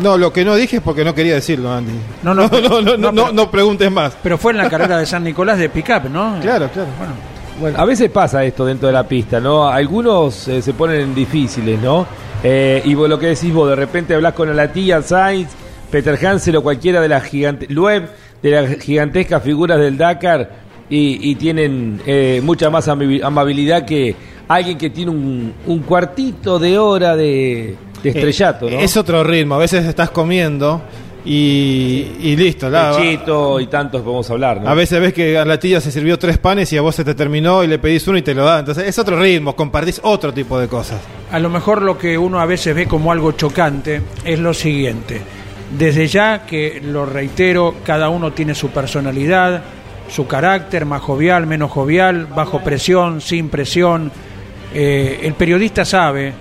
[0.00, 1.92] No, lo que no dije es porque no quería decirlo, Andy.
[2.22, 4.16] No, no, no, no, no, no, no, no preguntes más.
[4.22, 6.38] Pero fue en la carrera de San Nicolás de Pickup, ¿no?
[6.40, 6.88] Claro, claro.
[6.98, 7.12] Bueno,
[7.60, 9.68] Bueno, a veces pasa esto dentro de la pista, ¿no?
[9.68, 12.06] Algunos eh, se ponen difíciles, ¿no?
[12.42, 15.48] Eh, y vos lo que decís vos, de repente hablas con la tía Sainz,
[15.90, 18.08] Peter Hansel o cualquiera de las gigantes, Loeb,
[18.42, 20.50] de las gigantescas figuras del Dakar
[20.90, 24.14] y, y tienen eh, mucha más amabi- amabilidad que
[24.48, 27.76] alguien que tiene un, un cuartito de hora de,
[28.12, 28.78] de estrellato, ¿no?
[28.78, 29.54] Eh, Es otro ritmo.
[29.56, 30.82] A veces estás comiendo
[31.24, 32.68] y, y listo.
[32.68, 34.68] la- Pechito y tantos podemos hablar, ¿no?
[34.68, 37.04] A veces ves que a la tía se sirvió tres panes y a vos se
[37.04, 38.58] te terminó y le pedís uno y te lo da.
[38.60, 41.00] Entonces es otro ritmo, compartís otro tipo de cosas.
[41.32, 45.20] a lo mejor lo que uno a veces ve como algo chocante es lo siguiente.
[45.76, 49.62] Desde ya que, lo reitero, cada uno tiene su personalidad,
[50.08, 54.12] su carácter, más jovial, menos jovial, bajo presión, sin presión.
[54.72, 56.32] Eh, el periodista sabe, eh,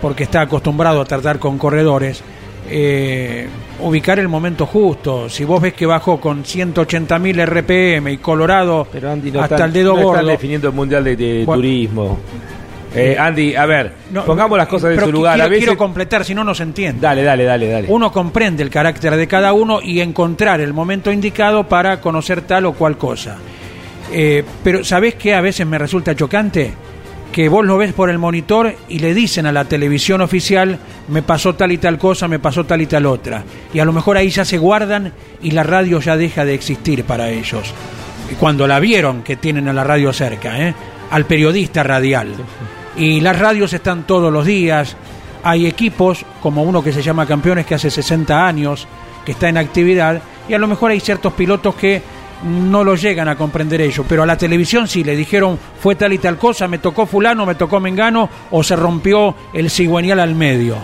[0.00, 2.22] porque está acostumbrado a tratar con corredores,
[2.68, 3.46] eh,
[3.80, 5.28] ubicar el momento justo.
[5.28, 9.68] Si vos ves que bajó con 180.000 RPM y Colorado Pero Andy, no hasta están-
[9.68, 10.26] el dedo no están gordo.
[10.28, 11.60] definiendo el Mundial de, de Bueno.
[11.62, 12.18] Turismo.
[12.94, 15.34] Eh, Andy, a ver, No, pongamos las cosas en su lugar.
[15.34, 15.64] Quiero, a veces...
[15.64, 17.00] quiero completar, si no, no se entiende.
[17.02, 17.86] Dale, dale, dale, dale.
[17.90, 22.64] Uno comprende el carácter de cada uno y encontrar el momento indicado para conocer tal
[22.64, 23.36] o cual cosa.
[24.12, 26.72] Eh, pero ¿sabés qué a veces me resulta chocante?
[27.32, 31.22] Que vos lo ves por el monitor y le dicen a la televisión oficial, me
[31.22, 33.44] pasó tal y tal cosa, me pasó tal y tal otra.
[33.74, 37.04] Y a lo mejor ahí ya se guardan y la radio ya deja de existir
[37.04, 37.74] para ellos.
[38.30, 40.74] Y Cuando la vieron que tienen a la radio cerca, ¿eh?
[41.10, 42.34] al periodista radial.
[42.96, 44.96] Y las radios están todos los días.
[45.44, 48.88] Hay equipos, como uno que se llama Campeones, que hace 60 años,
[49.24, 52.02] que está en actividad, y a lo mejor hay ciertos pilotos que
[52.44, 56.12] no lo llegan a comprender ello, pero a la televisión sí le dijeron fue tal
[56.12, 60.34] y tal cosa, me tocó fulano, me tocó mengano, o se rompió el cigüeñal al
[60.34, 60.76] medio.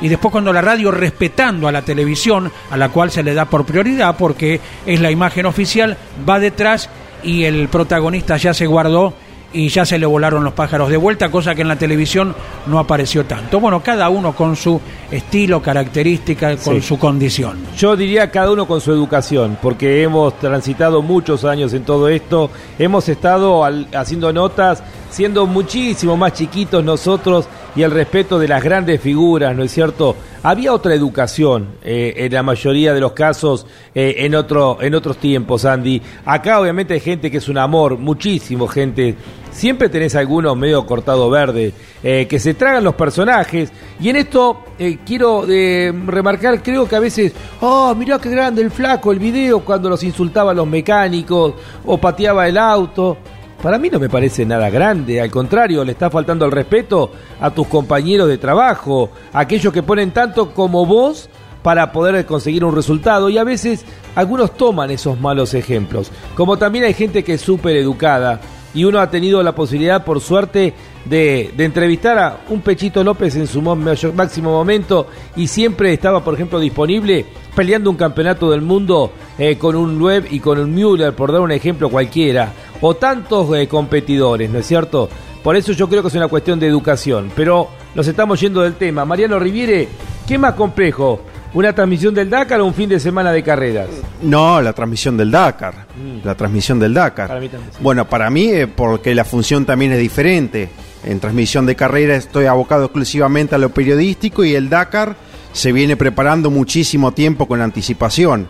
[0.00, 3.44] Y después cuando la radio, respetando a la televisión, a la cual se le da
[3.44, 5.96] por prioridad, porque es la imagen oficial,
[6.28, 6.88] va detrás
[7.22, 9.14] y el protagonista ya se guardó
[9.52, 12.34] y ya se le volaron los pájaros de vuelta, cosa que en la televisión
[12.66, 13.58] no apareció tanto.
[13.58, 14.80] Bueno, cada uno con su
[15.10, 16.82] estilo, característica, con Sí.
[16.86, 17.58] su condición.
[17.76, 22.50] Yo diría cada uno con su educación, porque hemos transitado muchos años en todo esto,
[22.78, 28.62] hemos estado al- haciendo notas, siendo muchísimo más chiquitos nosotros y el respeto de las
[28.62, 30.16] grandes figuras, ¿no es cierto?
[30.42, 35.18] Había otra educación eh, en la mayoría de los casos eh, en, otro, en otros
[35.18, 36.00] tiempos, Andy.
[36.24, 39.14] Acá obviamente hay gente que es un amor, muchísimo gente.
[39.50, 43.70] Siempre tenés algunos medio cortado verde, eh, que se tragan los personajes.
[44.00, 44.64] Y en esto
[45.04, 49.90] quiero remarcar, creo que a veces, oh, mirá qué grande el flaco, el video, cuando
[49.90, 53.18] los insultaba a los mecánicos o pateaba el auto.
[53.62, 57.50] Para mí no me parece nada grande, al contrario, le está faltando el respeto a
[57.50, 61.28] tus compañeros de trabajo, aquellos que ponen tanto como vos
[61.62, 66.10] para poder conseguir un resultado y a veces algunos toman esos malos ejemplos.
[66.34, 68.40] Como también hay gente que es súper educada
[68.72, 70.72] y uno ha tenido la posibilidad, por suerte,
[71.04, 75.06] de, de entrevistar a un Pechito López en su mayor- máximo momento
[75.36, 80.26] y siempre estaba, por ejemplo, disponible peleando un campeonato del mundo eh, con un Web
[80.30, 84.66] y con un Müller, por dar un ejemplo cualquiera, o tantos eh, competidores, ¿no es
[84.66, 85.08] cierto?
[85.42, 88.74] Por eso yo creo que es una cuestión de educación, pero nos estamos yendo del
[88.74, 89.04] tema.
[89.04, 89.88] Mariano Riviere,
[90.28, 91.22] ¿qué más complejo?
[91.52, 93.88] ¿Una transmisión del Dakar o un fin de semana de carreras?
[94.22, 95.74] No, la transmisión del Dakar.
[95.96, 96.24] Mm.
[96.24, 97.26] La transmisión del Dakar.
[97.26, 97.78] Para mí también, sí.
[97.82, 100.68] Bueno, para mí, eh, porque la función también es diferente.
[101.04, 105.16] En transmisión de carrera estoy abocado exclusivamente a lo periodístico y el Dakar
[105.52, 108.48] se viene preparando muchísimo tiempo con anticipación.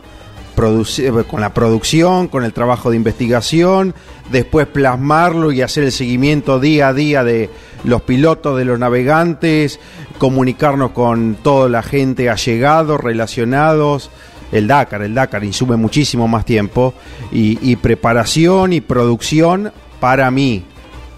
[0.63, 3.95] Eh, con la producción, con el trabajo de investigación,
[4.31, 7.49] después plasmarlo y hacer el seguimiento día a día de
[7.85, 9.81] los pilotos, de los navegantes,
[10.19, 14.11] comunicarnos con toda la gente allegados, relacionados.
[14.53, 16.93] El Dakar, el Dakar insume muchísimo más tiempo
[17.33, 20.65] y preparación y producción para mí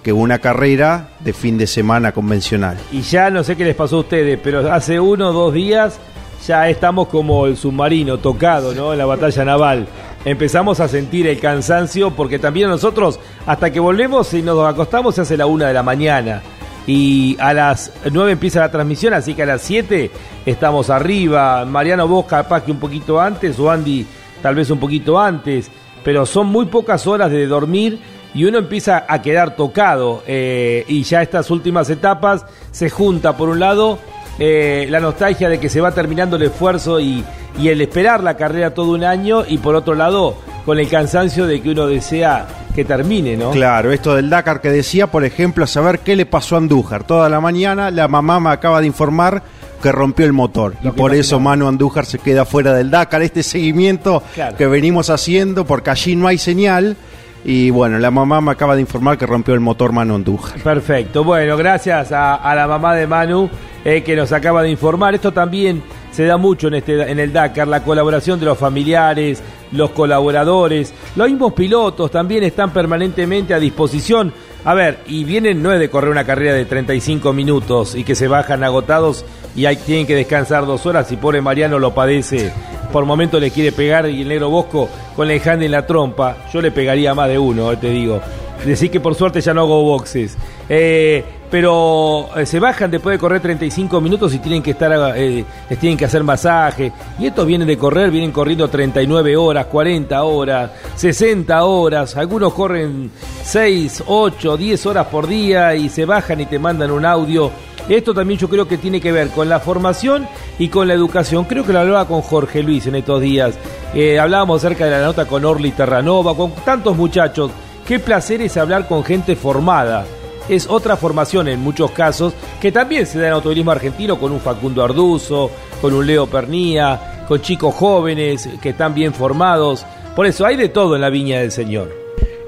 [0.03, 2.77] que una carrera de fin de semana convencional.
[2.91, 5.99] Y ya no sé qué les pasó a ustedes, pero hace uno o dos días
[6.47, 8.93] ya estamos como el submarino tocado, ¿no?
[8.93, 9.87] En la batalla naval.
[10.25, 15.23] Empezamos a sentir el cansancio porque también nosotros, hasta que volvemos y nos acostamos, se
[15.23, 16.43] hace la una de la mañana.
[16.87, 20.11] Y a las nueve empieza la transmisión, así que a las siete
[20.45, 21.65] estamos arriba.
[21.65, 24.05] Mariano, vos capaz que un poquito antes, o Andy
[24.43, 25.71] tal vez un poquito antes,
[26.03, 28.01] pero son muy pocas horas de dormir
[28.35, 33.49] y uno empieza a quedar tocado eh, y ya estas últimas etapas se junta por
[33.49, 33.99] un lado
[34.39, 37.23] eh, la nostalgia de que se va terminando el esfuerzo y,
[37.59, 41.47] y el esperar la carrera todo un año y por otro lado con el cansancio
[41.47, 43.51] de que uno desea que termine, ¿no?
[43.51, 47.05] Claro, esto del Dakar que decía, por ejemplo, a saber qué le pasó a Andújar.
[47.05, 49.43] Toda la mañana la mamá me acaba de informar
[49.83, 50.75] que rompió el motor.
[50.83, 53.21] Y por eso Manu Andújar se queda fuera del Dakar.
[53.21, 54.57] Este seguimiento Claro.
[54.57, 56.97] que venimos haciendo, porque allí no hay señal.
[57.45, 60.61] Y bueno, la mamá me acaba de informar que rompió el motor Manu Andújar.
[60.61, 61.25] Perfecto.
[61.25, 63.51] Bueno, gracias a, la mamá de Manu
[63.85, 65.15] eh, que nos acaba de informar.
[65.15, 69.43] Esto también se da mucho en, este, en el Dakar, la colaboración de los familiares,
[69.73, 74.33] los colaboradores, los mismos pilotos también están permanentemente a disposición.
[74.65, 78.15] A ver, y vienen no es de correr una carrera de 35 minutos y que
[78.15, 79.25] se bajan agotados
[79.55, 82.53] y hay, tienen que descansar dos horas y pobre Mariano lo padece.
[82.93, 86.37] Por momento le quiere pegar y el negro Bosco con el hand en la trompa.
[86.53, 88.21] Yo le pegaría más de uno, eh, te digo.
[88.65, 90.37] Decir que por suerte ya no hago boxes.
[90.69, 95.45] Eh, pero eh, se bajan después de correr 35 minutos y tienen que estar, eh,
[95.69, 96.93] les tienen que hacer masaje.
[97.19, 102.17] Y estos vienen de correr, vienen corriendo 39 horas, 40 horas, 60 horas.
[102.17, 103.11] Algunos corren
[103.45, 107.51] 6, 8, 10 horas por día y se bajan y te mandan un audio.
[107.89, 110.27] Esto también yo creo que tiene que ver con la formación
[110.59, 111.45] y con la educación.
[111.45, 113.55] Creo que lo hablaba con Jorge Luis en estos días.
[113.95, 117.51] Eh, hablábamos acerca de la nota con Orly Terranova, con tantos muchachos.
[117.87, 120.07] Qué placer es hablar con gente formada.
[120.49, 124.41] Es otra formación en muchos casos que también se da en automovilismo argentino con un
[124.41, 129.85] Facundo Arduzo, con un Leo Pernía, con chicos jóvenes que están bien formados.
[130.15, 131.93] Por eso hay de todo en la viña del Señor.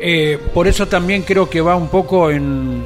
[0.00, 2.82] Eh, por eso también creo que va un poco en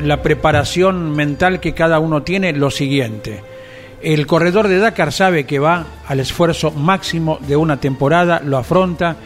[0.00, 3.42] la preparación mental que cada uno tiene lo siguiente.
[4.02, 9.16] El corredor de Dakar sabe que va al esfuerzo máximo de una temporada, lo afronta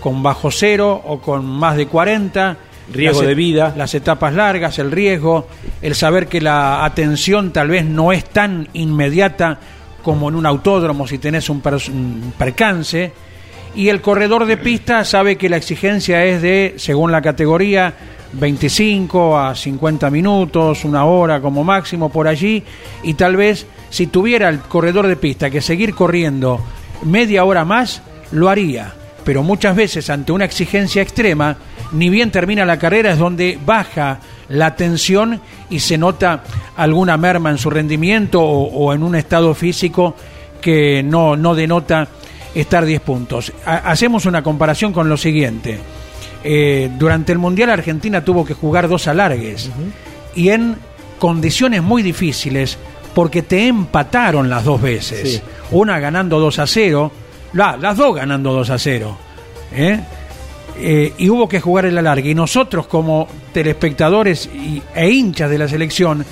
[0.00, 2.56] con bajo cero o con más de 40.
[2.92, 3.74] Riesgo Las de et- vida.
[3.76, 5.46] Las etapas largas, el riesgo,
[5.82, 9.58] el saber que la atención tal vez no es tan inmediata
[10.02, 11.60] como en un autódromo si tenés un
[12.38, 13.12] percance.
[13.74, 17.94] Y el corredor de pista sabe que la exigencia es de, según la categoría,
[18.32, 22.62] 25 a 50 minutos, una hora como máximo por allí.
[23.02, 26.60] Y tal vez si tuviera el corredor de pista que seguir corriendo
[27.04, 28.02] media hora más,
[28.32, 28.92] lo haría.
[29.24, 31.56] Pero muchas veces ante una exigencia extrema,
[31.92, 34.18] ni bien termina la carrera es donde baja
[34.48, 36.42] la tensión y se nota
[36.76, 40.14] alguna merma en su rendimiento o, o en un estado físico
[40.60, 42.08] que no, no denota
[42.54, 43.52] estar 10 puntos.
[43.66, 45.78] Ha- hacemos una comparación con lo siguiente.
[46.42, 49.70] Eh, durante el Mundial Argentina tuvo que jugar dos alargues
[50.34, 50.76] y en
[51.18, 52.78] condiciones muy difíciles
[53.14, 55.32] porque te empataron las dos veces.
[55.34, 55.42] Sí.
[55.72, 57.12] Una ganando 2 a 0,
[57.52, 59.16] la- las dos ganando 2 a 0.
[59.74, 60.00] ¿eh?
[60.78, 62.30] Eh, y hubo que jugar el alargue.
[62.30, 66.24] Y nosotros como telespectadores y- e hinchas de la selección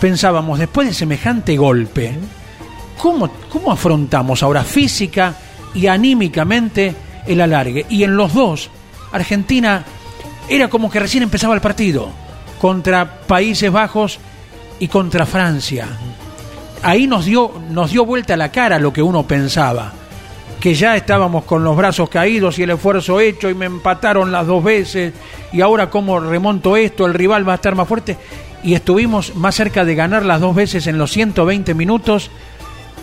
[0.00, 2.12] pensábamos, después de semejante golpe,
[3.00, 5.34] ¿cómo, cómo afrontamos ahora física
[5.74, 6.94] y anímicamente
[7.26, 7.86] el alargue?
[7.88, 8.70] Y en los dos,
[9.12, 9.84] Argentina
[10.48, 12.10] era como que recién empezaba el partido
[12.60, 14.18] contra Países Bajos
[14.78, 15.86] y contra Francia.
[16.82, 19.92] Ahí nos dio, nos dio vuelta la cara lo que uno pensaba,
[20.60, 24.46] que ya estábamos con los brazos caídos y el esfuerzo hecho y me empataron las
[24.46, 25.12] dos veces
[25.52, 28.16] y ahora cómo remonto esto, el rival va a estar más fuerte.
[28.62, 32.30] y estuvimos más cerca de ganar las dos veces en los 120 minutos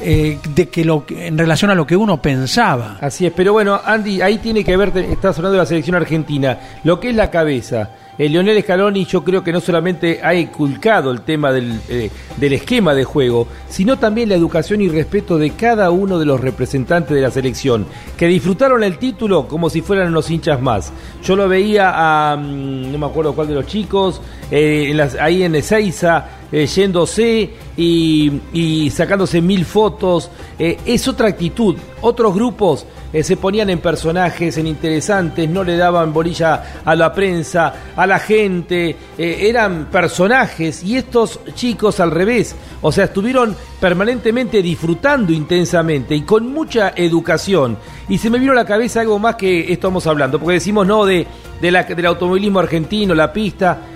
[0.02, 2.98] eh, de que lo en relación a lo que uno pensaba.
[3.02, 6.60] Así es, pero bueno, Andy, ahí tiene que ver, estás hablando de la selección argentina,
[6.84, 7.90] lo que es la cabeza.
[8.18, 12.54] El Lionel Scaloni yo creo que no solamente ha inculcado el tema del, eh, del,
[12.54, 17.14] esquema de juego, sino también la educación y respeto de cada uno de los representantes
[17.14, 20.94] de la selección, que disfrutaron el título como si fueran unos hinchas más.
[21.24, 25.56] Yo lo veía a, mm, no me acuerdo cuál de los chicos, eh, ahí en
[25.56, 26.26] Ezeiza,
[26.58, 30.32] eh, yéndose y, y, sacándose mil fotos.
[30.58, 31.76] Eh, es otra actitud.
[32.00, 37.14] Otros grupos eh, se ponían en personajes, en interesantes, no le daban bolilla a la
[37.14, 44.62] prensa, a la gente, eran personajes y estos chicos al revés, o sea, estuvieron permanentemente
[44.62, 47.78] disfrutando intensamente y con mucha educación.
[48.08, 51.06] Y se me vino a la cabeza algo más que estamos hablando, porque decimos no
[51.06, 51.28] de,
[51.60, 53.90] de la, del automovilismo argentino, la pista.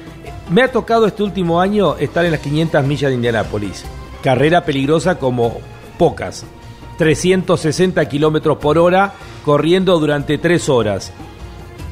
[0.50, 3.86] Me ha tocado este último año estar en las 500 millas de Indianápolis.
[4.24, 5.60] Carrera peligrosa como
[6.00, 6.44] pocas.
[6.98, 9.14] 360 kilómetros por hora,
[9.46, 11.14] corriendo durante tres horas.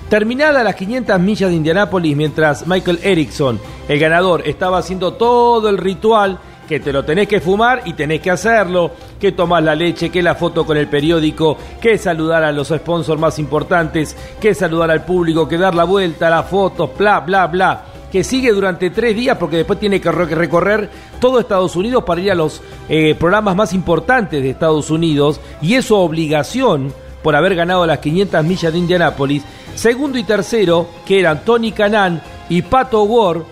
[0.09, 5.77] Terminada las 500 millas de Indianápolis, mientras Michael Erickson, el ganador, estaba haciendo todo el
[5.77, 10.09] ritual, que te lo tenés que fumar y tenés que hacerlo, que tomás la leche,
[10.09, 14.89] que la foto con el periódico, que saludar a los sponsors más importantes, que saludar
[14.89, 19.15] al público, que dar la vuelta, las fotos, bla, bla, bla que sigue durante tres
[19.15, 23.55] días porque después tiene que recorrer todo Estados Unidos para ir a los eh, programas
[23.55, 28.71] más importantes de Estados Unidos y es su obligación por haber ganado las 500 millas
[28.71, 29.43] de Indianápolis.
[29.75, 33.43] Segundo y tercero, que eran Tony Canan y Pato Ward,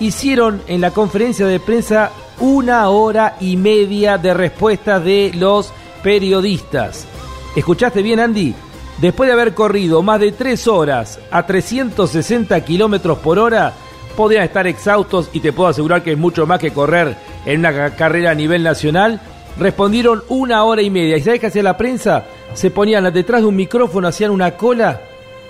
[0.00, 5.72] hicieron en la conferencia de prensa una hora y media de respuestas de los
[6.02, 7.06] periodistas.
[7.54, 8.54] ¿Escuchaste bien, Andy?
[9.00, 13.72] Después de haber corrido más de tres horas a 360 kilómetros por hora,
[14.12, 17.90] podrían estar exhaustos y te puedo asegurar que es mucho más que correr en una
[17.90, 19.20] carrera a nivel nacional.
[19.58, 21.16] Respondieron una hora y media.
[21.16, 22.24] ¿Y sabes qué hacía la prensa?
[22.54, 25.00] Se ponían detrás de un micrófono, hacían una cola.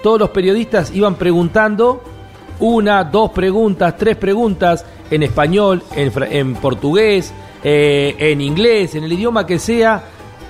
[0.02, 2.02] Todos los periodistas iban preguntando
[2.58, 7.32] una, dos preguntas, tres preguntas en español, en, portugués,
[7.62, 10.04] eh, en inglés, en el idioma que sea.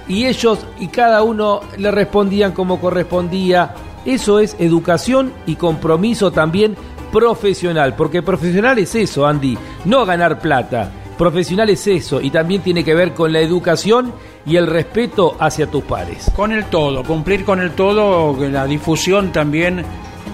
[0.09, 3.75] Y ellos y cada uno le respondían como correspondía.
[4.05, 6.77] Eso es educación y compromiso también
[7.13, 10.91] profesional, porque profesional es eso, Andy, no ganar plata.
[11.17, 14.13] Profesional es eso y también tiene que ver con la educación
[14.47, 16.33] y el respeto hacia tus pares.
[16.35, 19.85] Con el todo, cumplir con el todo, la difusión también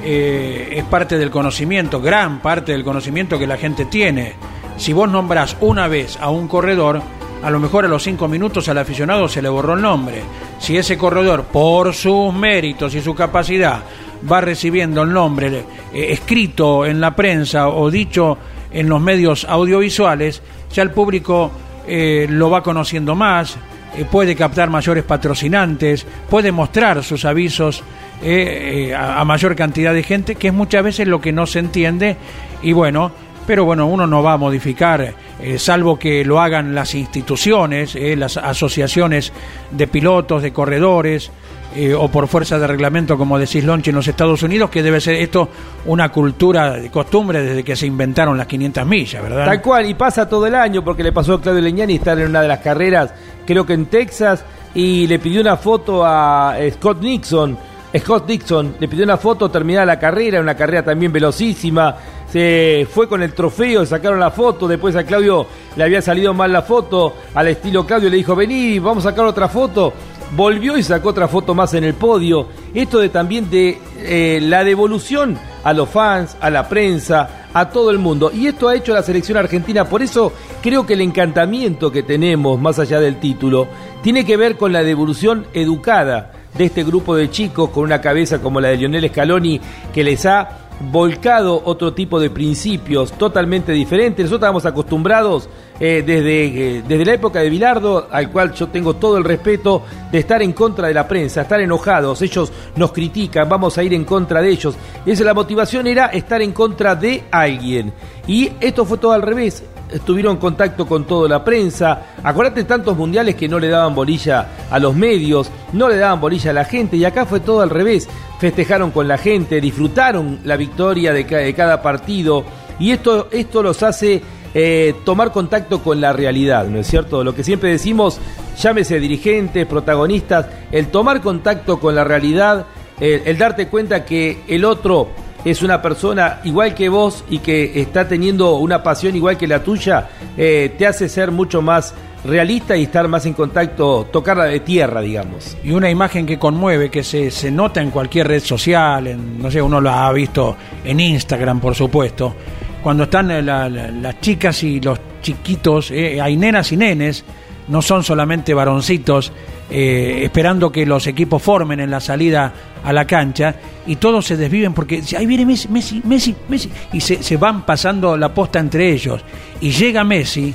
[0.03, 4.35] eh, es parte del conocimiento, gran parte del conocimiento que la gente tiene.
[4.77, 7.03] Si vos nombrás una vez a un corredor,
[7.43, 10.23] a lo mejor a los cinco minutos al aficionado se le borró el nombre.
[10.59, 13.83] Si ese corredor, por sus méritos y su capacidad,
[14.31, 18.37] va recibiendo el nombre eh, escrito en la prensa o dicho
[18.73, 20.43] en los medios audiovisuales,
[20.73, 21.51] ya el público
[21.87, 23.57] eh, lo va conociendo más,
[23.97, 27.83] eh, puede captar mayores patrocinantes, puede mostrar sus avisos
[28.21, 32.17] a, a mayor cantidad de gente, que es muchas veces lo que no se entiende
[32.63, 33.13] y bueno,
[33.49, 35.15] pero bueno, uno no va a modificar,
[35.57, 39.33] salvo que lo hagan las instituciones, las asociaciones
[39.71, 41.33] de pilotos, de corredores,
[41.77, 45.03] eh, o por fuerza de reglamento, como decís Lonchi, en los Estados Unidos, que debe
[45.03, 45.51] ser esto
[45.85, 49.45] una cultura de costumbre desde que se inventaron las 500 millas, ¿verdad?
[49.45, 52.29] Tal cual, y pasa todo el año, porque le pasó a Claudio Leñani estar en
[52.29, 53.13] una de las carreras,
[53.47, 54.45] creo que en Texas,
[54.75, 57.59] y le pidió una foto a Scott Nixon.
[57.99, 61.97] Scott Dixon le pidió una foto terminada la carrera, una carrera también velocísima.
[62.31, 64.69] Se fue con el trofeo, sacaron la foto.
[64.69, 67.15] Después a Claudio le había salido mal la foto.
[67.35, 69.93] Al estilo Claudio le dijo: Vení, vamos a sacar otra foto
[70.37, 72.47] volvió y sacó otra foto más en el podio.
[72.75, 77.91] Esto de también de eh, la devolución a los fans, a la prensa, a todo
[77.91, 78.31] el mundo.
[78.33, 79.85] Y esto ha hecho la selección argentina.
[79.85, 80.33] Por eso
[80.63, 83.69] creo que el encantamiento que tenemos, más allá del título,
[84.03, 88.41] tiene que ver con la devolución educada de este grupo de chicos con una cabeza
[88.41, 89.61] como la de Lionel Scaloni
[89.93, 94.25] que les ha volcado otro tipo de principios totalmente diferentes.
[94.25, 95.49] Nosotros estamos acostumbrados
[95.81, 99.83] eh, desde, eh, desde la época de Bilardo, al cual yo tengo todo el respeto,
[100.11, 103.95] de estar en contra de la prensa, estar enojados, ellos nos critican, vamos a ir
[103.95, 104.75] en contra de ellos.
[105.05, 107.93] Y esa la motivación era estar en contra de alguien.
[108.27, 112.15] Y esto fue todo al revés estuvieron en contacto con toda la prensa.
[112.23, 116.51] Acuérdate tantos mundiales que no le daban bolilla a los medios, no le daban bolilla
[116.51, 118.09] a la gente y acá fue todo al revés.
[118.39, 122.45] Festejaron con la gente, disfrutaron la victoria de cada, partido
[122.79, 124.23] y esto, esto los hace
[124.55, 127.25] eh, tomar contacto con la realidad, ¿no es cierto?
[127.25, 128.21] Lo que siempre decimos,
[128.59, 132.67] llámese dirigentes, protagonistas, el tomar contacto con la realidad,
[133.01, 135.09] el darte cuenta que el otro
[135.45, 139.63] es una persona igual que vos y que está teniendo una pasión igual que la
[139.63, 141.95] tuya, eh, te hace ser mucho más
[142.25, 145.57] realista y estar más en contacto, tocarla de tierra, digamos.
[145.63, 149.51] Y una imagen que conmueve, que se, se nota en cualquier red social, en, no
[149.51, 152.35] sé, uno lo ha visto en Instagram, por supuesto,
[152.83, 157.25] cuando están eh, la- la- las chicas y los chiquitos, eh, hay nenas y nenes,
[157.69, 159.31] no son solamente varoncitos,
[159.71, 162.53] eh, esperando que los equipos formen en la salida
[162.85, 163.55] a la cancha
[163.87, 167.67] y todos se desviven porque ahí viene Messi, Messi, Messi, Messi, y se, se van
[167.67, 169.21] pasando la posta entre ellos.
[169.61, 170.55] Y llega Messi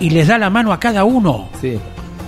[0.00, 1.48] y les da la mano a cada uno.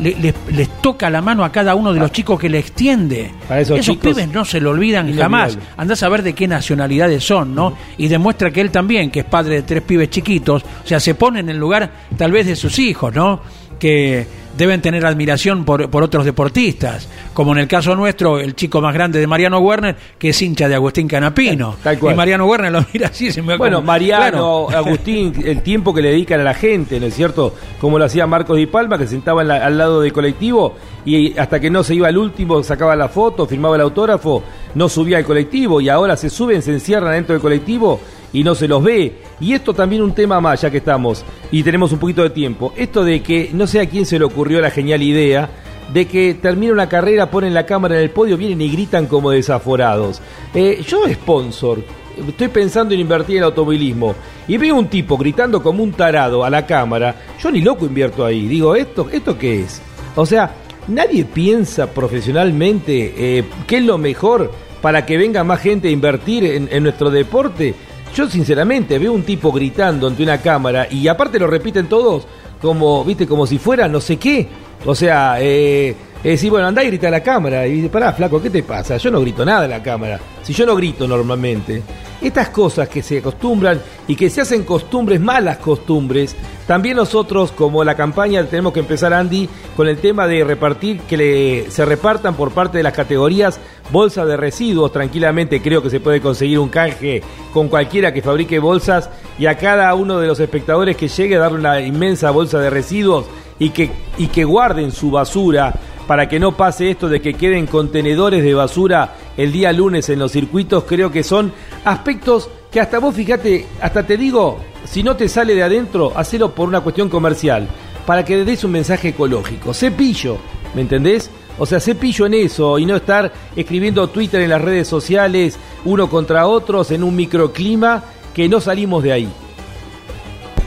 [0.00, 3.30] Le- les, les toca la mano a cada uno de los chicos que le extiende.
[3.46, 5.58] Para esos pibes no se lo olvidan jamás.
[5.76, 7.76] Andás a ver de qué nacionalidades son, ¿no?
[7.98, 11.14] Y demuestra que él también, que es padre de tres pibes chiquitos, o sea, se
[11.14, 13.40] pone en el lugar tal vez de sus hijos, ¿no?
[13.78, 18.80] Que deben tener admiración por, por otros deportistas, como en el caso nuestro, el chico
[18.80, 21.76] más grande de Mariano Werner, que es hincha de Agustín Canapino.
[21.98, 22.14] cual.
[22.14, 24.70] Y Mariano Werner lo mira así, se me Bueno, como- Mariano, Claro.
[24.86, 27.54] Agustín, el tiempo que le dedican a la gente, ¿no es cierto?
[27.80, 31.58] Como lo hacía Marcos Di Palma, que sentaba la- al lado del colectivo y hasta
[31.60, 34.42] que no se iba al último, sacaba la foto, firmaba el autógrafo,
[34.74, 38.00] no subía al colectivo y ahora se suben, se encierran dentro del colectivo
[38.32, 39.14] y no se los ve.
[39.40, 42.72] Y esto también un tema más, ya que estamos y tenemos un poquito de tiempo.
[42.76, 45.48] Esto de que no sé a quién se le ocurrió la genial idea
[45.92, 49.30] de que termina una carrera, ponen la cámara en el podio, vienen y gritan como
[49.30, 50.20] desaforados.
[50.54, 51.82] Eh, yo, sponsor,
[52.28, 54.14] estoy pensando en invertir en automovilismo
[54.46, 58.24] y veo un tipo gritando como un tarado a la cámara, yo ni loco invierto
[58.24, 58.46] ahí.
[58.46, 59.82] Digo, ¿esto, esto qué es?
[60.14, 60.54] O sea,
[60.86, 66.44] nadie piensa profesionalmente eh, qué es lo mejor para que venga más gente a invertir
[66.44, 67.74] en nuestro deporte.
[68.14, 72.26] Yo sinceramente veo un tipo gritando ante una cámara y aparte lo repiten todos
[72.60, 74.48] como, viste, como si fuera no sé qué.
[74.84, 77.66] O sea, eh, es decir, bueno, andá y grita a la cámara.
[77.66, 78.98] Y dice, pará, flaco, ¿qué te pasa?
[78.98, 80.20] Yo no grito nada a la cámara.
[80.42, 81.82] Si yo no grito normalmente.
[82.20, 87.82] Estas cosas que se acostumbran y que se hacen costumbres, malas costumbres, también nosotros, como
[87.82, 92.50] la campaña, tenemos que empezar, Andy, con el tema de repartir, que se repartan por
[92.50, 93.58] parte de las categorías
[93.90, 94.92] bolsas de residuos.
[94.92, 97.22] Tranquilamente creo que se puede conseguir un canje
[97.54, 99.08] con cualquiera que fabrique bolsas
[99.38, 102.68] y a cada uno de los espectadores que llegue a darle una inmensa bolsa de
[102.68, 103.24] residuos
[103.58, 105.74] y que, y que guarden su basura
[106.10, 110.18] para que no pase esto de que queden contenedores de basura el día lunes en
[110.18, 111.52] los circuitos, creo que son
[111.84, 116.52] aspectos que hasta vos, fíjate, hasta te digo, si no te sale de adentro, hacelo
[116.52, 117.68] por una cuestión comercial,
[118.06, 119.72] para que le des un mensaje ecológico.
[119.72, 120.38] Cepillo,
[120.74, 121.30] ¿me entendés?
[121.60, 126.10] O sea, cepillo en eso y no estar escribiendo Twitter en las redes sociales, uno
[126.10, 128.02] contra otros, en un microclima,
[128.34, 129.28] que no salimos de ahí.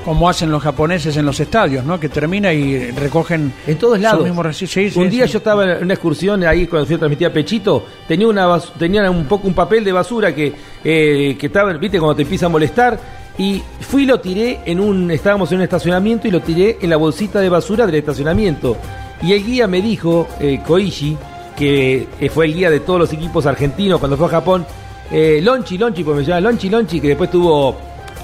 [0.04, 2.00] Como hacen los japoneses en los estadios, ¿no?
[2.00, 4.28] Que termina y recogen en todos lados.
[4.56, 5.34] Sí, sí, un día sí.
[5.34, 9.10] yo estaba en una excursión ahí cuando fui a transmitir a Pechito, tenía una tenía
[9.10, 12.50] un poco un papel de basura que, eh, que estaba, viste, cuando te empieza a
[12.50, 13.24] molestar.
[13.38, 16.90] Y fui y lo tiré en un, estábamos en un estacionamiento y lo tiré en
[16.90, 18.78] la bolsita de basura del estacionamiento.
[19.24, 21.18] Y el guía me dijo, eh, Koichi,
[21.56, 24.66] que eh, fue el guía de todos los equipos argentinos cuando fue a Japón,
[25.12, 27.78] eh, Lonchi, Lonchi, pues me llama Lonchi, Lonchi, que después tuvo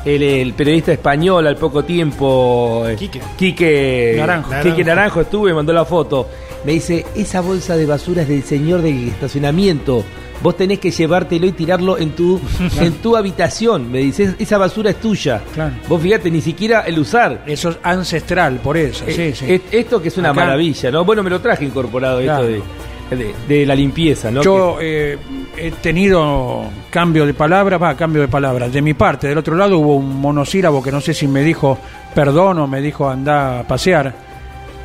[0.06, 2.96] el, el periodista español al poco tiempo, eh,
[3.38, 4.52] Quique Naranjo.
[4.64, 6.28] Quique Naranjo estuvo y mandó la foto.
[6.66, 10.04] Me dice, esa bolsa de basura es del señor del estacionamiento.
[10.42, 12.40] Vos tenés que llevártelo y tirarlo en tu,
[12.82, 13.92] en tu habitación.
[13.92, 15.42] Me dice, esa basura es tuya.
[15.88, 17.44] Vos fíjate, ni siquiera el usar.
[17.46, 19.46] Eso es ancestral, por eso, sí, Eh, sí.
[19.48, 21.04] eh, Esto que es una Acá- maravilla, ¿no?
[21.06, 22.48] Bueno, me lo traje incorporado Claro.
[22.48, 22.62] esto de,
[23.10, 24.42] de- de la limpieza, ¿no?
[24.42, 25.18] Yo eh,
[25.58, 28.72] he tenido cambio de palabras, va, cambio de palabras.
[28.72, 31.78] De mi parte, del otro lado hubo un monosílabo que no sé si me dijo
[32.14, 34.14] perdón o me dijo anda a pasear.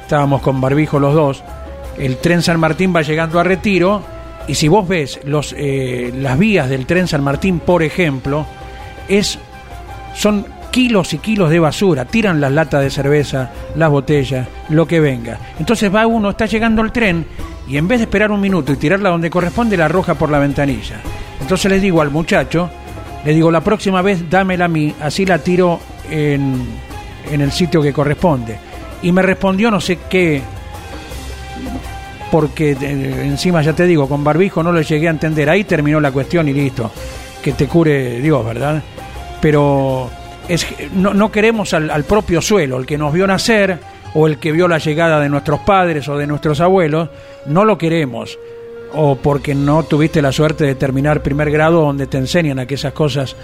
[0.02, 1.42] Estábamos con barbijo los dos.
[1.98, 4.02] El tren San Martín va llegando a retiro
[4.48, 8.46] y si vos ves los, eh, las vías del tren San Martín, por ejemplo,
[9.08, 9.38] es
[10.14, 14.98] son kilos y kilos de basura, tiran las latas de cerveza, las botellas, lo que
[14.98, 15.38] venga.
[15.60, 17.24] Entonces va uno, está llegando el tren
[17.68, 20.40] y en vez de esperar un minuto y tirarla donde corresponde, la arroja por la
[20.40, 20.96] ventanilla.
[21.40, 22.68] Entonces le digo al muchacho,
[23.24, 25.78] le digo, la próxima vez dámela a mí, así la tiro
[26.10, 26.66] en,
[27.30, 28.58] en el sitio que corresponde.
[29.00, 30.42] Y me respondió no sé qué,
[32.32, 35.48] porque eh, encima ya te digo, con barbijo no lo llegué a entender.
[35.48, 36.90] Ahí terminó la cuestión y listo.
[37.40, 38.82] Que te cure Dios, ¿verdad?
[39.40, 40.10] Pero
[40.48, 43.78] es, no, no queremos al, al propio suelo, el que nos vio nacer
[44.14, 47.08] o el que vio la llegada de nuestros padres o de nuestros abuelos,
[47.46, 48.38] no lo queremos.
[48.96, 52.74] O porque no tuviste la suerte de terminar primer grado donde te enseñan a que
[52.76, 53.34] esas cosas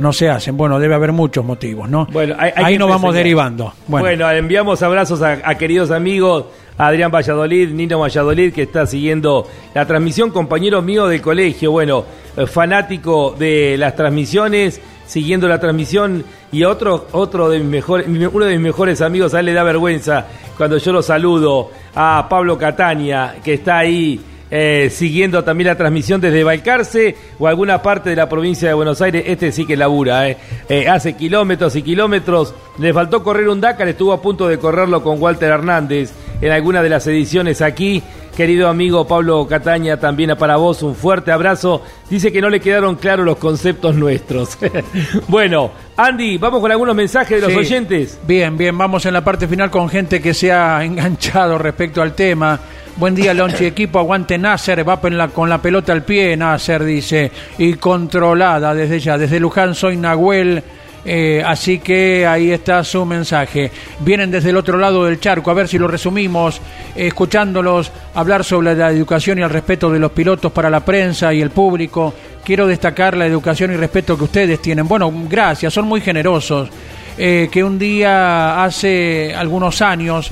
[0.00, 0.56] no se hacen.
[0.56, 2.06] Bueno, debe haber muchos motivos, ¿no?
[2.10, 3.72] Bueno, hay- hay Ahí nos vamos derivando.
[3.86, 6.46] Bueno, Bueno, enviamos abrazos a, a queridos amigos,
[6.76, 12.04] Adrián Valladolid, Nino Valladolid, que está siguiendo la transmisión, compañero mío de colegio, bueno,
[12.36, 18.44] eh, fanático de las transmisiones, siguiendo la transmisión, y otro, otro de mis mejores, uno
[18.44, 22.56] de mis mejores amigos, a él le da vergüenza cuando yo lo saludo, a Pablo
[22.56, 24.20] Catania, que está ahí
[24.50, 29.00] eh, siguiendo también la transmisión desde Balcarce o alguna parte de la provincia de Buenos
[29.02, 29.24] Aires.
[29.26, 30.36] Este sí que labura, eh.
[30.68, 32.54] Eh, hace kilómetros y kilómetros.
[32.78, 36.82] Le faltó correr un Dakar, estuvo a punto de correrlo con Walter Hernández en alguna
[36.82, 38.02] de las ediciones aquí.
[38.38, 41.82] Querido amigo Pablo Cataña, también para vos un fuerte abrazo.
[42.08, 44.56] Dice que no le quedaron claros los conceptos nuestros.
[45.26, 48.16] bueno, Andy, vamos con algunos mensajes de los oyentes.
[48.28, 52.14] Bien, bien, vamos en la parte final con gente que se ha enganchado respecto al
[52.14, 52.60] tema.
[52.94, 53.64] Buen día, Lonchi.
[53.66, 54.88] Equipo, aguante Nasser.
[54.88, 57.32] Va con la pelota al pie, Nasser, dice.
[57.58, 59.18] Y controlada desde ya.
[59.18, 60.62] Desde Luján soy Nahuel.
[61.04, 63.70] Eh, así que ahí está su mensaje.
[64.00, 66.60] Vienen desde el otro lado del charco, a ver si lo resumimos,
[66.94, 71.40] escuchándolos hablar sobre la educación y el respeto de los pilotos para la prensa y
[71.40, 72.12] el público.
[72.44, 74.88] Quiero destacar la educación y respeto que ustedes tienen.
[74.88, 76.68] Bueno, gracias, son muy generosos.
[77.16, 80.30] Eh, que un día hace algunos años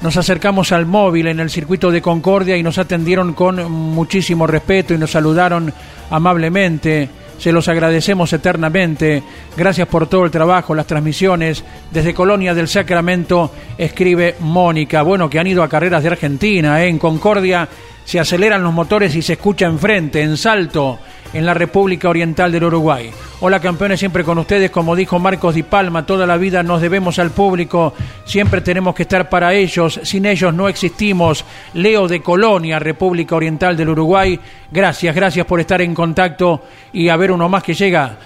[0.00, 4.94] nos acercamos al móvil en el circuito de Concordia y nos atendieron con muchísimo respeto
[4.94, 5.72] y nos saludaron
[6.10, 7.08] amablemente.
[7.38, 9.22] Se los agradecemos eternamente.
[9.56, 11.64] Gracias por todo el trabajo, las transmisiones.
[11.90, 15.02] Desde Colonia del Sacramento escribe Mónica.
[15.02, 16.82] Bueno, que han ido a carreras de Argentina.
[16.82, 16.88] ¿eh?
[16.88, 17.68] En Concordia
[18.04, 20.98] se aceleran los motores y se escucha enfrente, en Salto
[21.32, 23.10] en la República Oriental del Uruguay.
[23.40, 27.18] Hola campeones, siempre con ustedes, como dijo Marcos Di Palma, toda la vida nos debemos
[27.18, 31.44] al público, siempre tenemos que estar para ellos, sin ellos no existimos.
[31.74, 34.38] Leo de Colonia, República Oriental del Uruguay,
[34.70, 38.18] gracias, gracias por estar en contacto y a ver uno más que llega.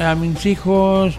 [0.00, 1.14] A mis hijos,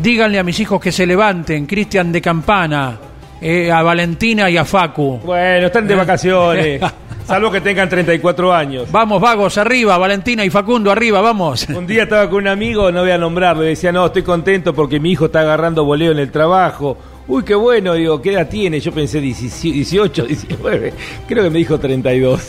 [0.00, 2.98] díganle a mis hijos que se levanten, Cristian de Campana.
[3.46, 5.20] Eh, a Valentina y a Facu.
[5.22, 6.80] Bueno, están de vacaciones.
[7.26, 8.90] Salvo que tengan 34 años.
[8.90, 11.68] Vamos, vagos, arriba, Valentina y Facundo, arriba, vamos.
[11.68, 14.72] Un día estaba con un amigo, no voy a nombrarlo, y decía, no, estoy contento
[14.72, 16.96] porque mi hijo está agarrando voleo en el trabajo.
[17.28, 18.80] Uy, qué bueno, digo, ¿qué edad tiene?
[18.80, 20.94] Yo pensé 18, 19,
[21.28, 22.48] creo que me dijo 32.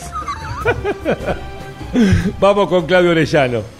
[2.40, 3.75] Vamos con Claudio Orellano.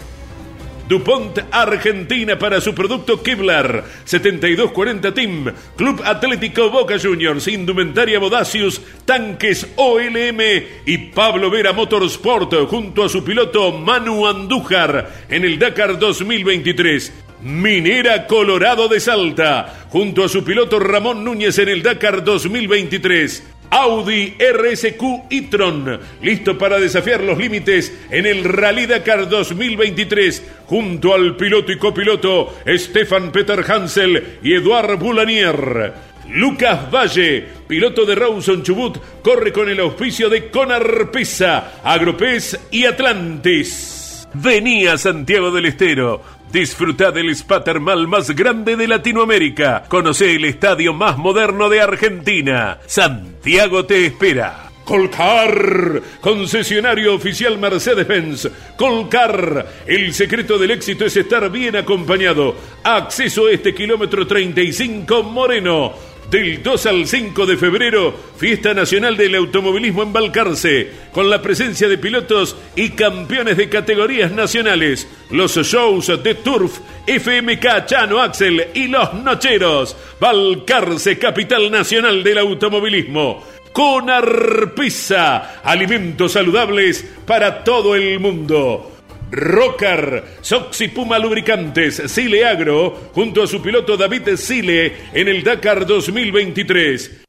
[0.87, 3.83] DuPont Argentina para su producto Kevlar.
[4.05, 5.53] 7240 Team.
[5.75, 7.47] Club Atlético Boca Juniors.
[7.47, 8.81] Indumentaria Bodacius.
[9.05, 10.39] Tanques OLM
[10.85, 18.25] y Pablo Vera Motorsport junto a su piloto Manu Andújar en el Dakar 2023 Minera
[18.25, 25.01] Colorado de Salta junto a su piloto Ramón Núñez en el Dakar 2023 Audi RSQ
[25.29, 31.77] e-tron, listo para desafiar los límites en el Rally Dakar 2023, junto al piloto y
[31.77, 35.93] copiloto Stefan Peter Hansel y Eduard Boulanier.
[36.29, 42.85] Lucas Valle, piloto de Rawson Chubut, corre con el auspicio de Conar Pesa, Agropez y
[42.85, 43.96] Atlantis.
[44.33, 49.83] Venía Santiago del Estero Disfruta del spa termal más grande de Latinoamérica.
[49.89, 52.79] Conoce el estadio más moderno de Argentina.
[52.85, 54.71] Santiago te espera.
[54.85, 58.49] Colcar, concesionario oficial Mercedes-Benz.
[58.77, 62.55] Colcar, el secreto del éxito es estar bien acompañado.
[62.81, 65.93] Acceso a este kilómetro 35 Moreno.
[66.29, 71.87] Del 2 al 5 de febrero, Fiesta Nacional del Automovilismo en Balcarce, con la presencia
[71.87, 78.89] de pilotos y campeones de categorías nacionales, los shows de Turf, FMK Chano Axel y
[78.89, 83.45] Los Nocheros, Balcarce, capital nacional del automovilismo.
[83.71, 88.96] Con Arpisa, alimentos saludables para todo el mundo.
[89.31, 95.85] Rocker, Soxy Puma Lubricantes, Sile Agro, junto a su piloto David Sile en el Dakar
[95.85, 97.25] 2023.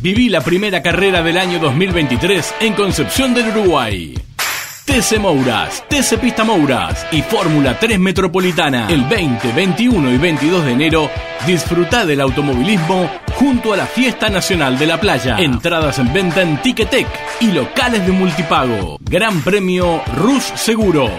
[0.00, 4.14] Viví la primera carrera del año 2023 en Concepción del Uruguay.
[4.84, 8.86] TC Mouras, TC Pista Mouras y Fórmula 3 Metropolitana.
[8.90, 11.10] El 20, 21 y 22 de enero,
[11.46, 15.38] disfruta del automovilismo junto a la Fiesta Nacional de la Playa.
[15.38, 17.08] Entradas en venta en Ticketek
[17.40, 18.98] y locales de multipago.
[19.00, 21.10] Gran Premio Rus Seguros.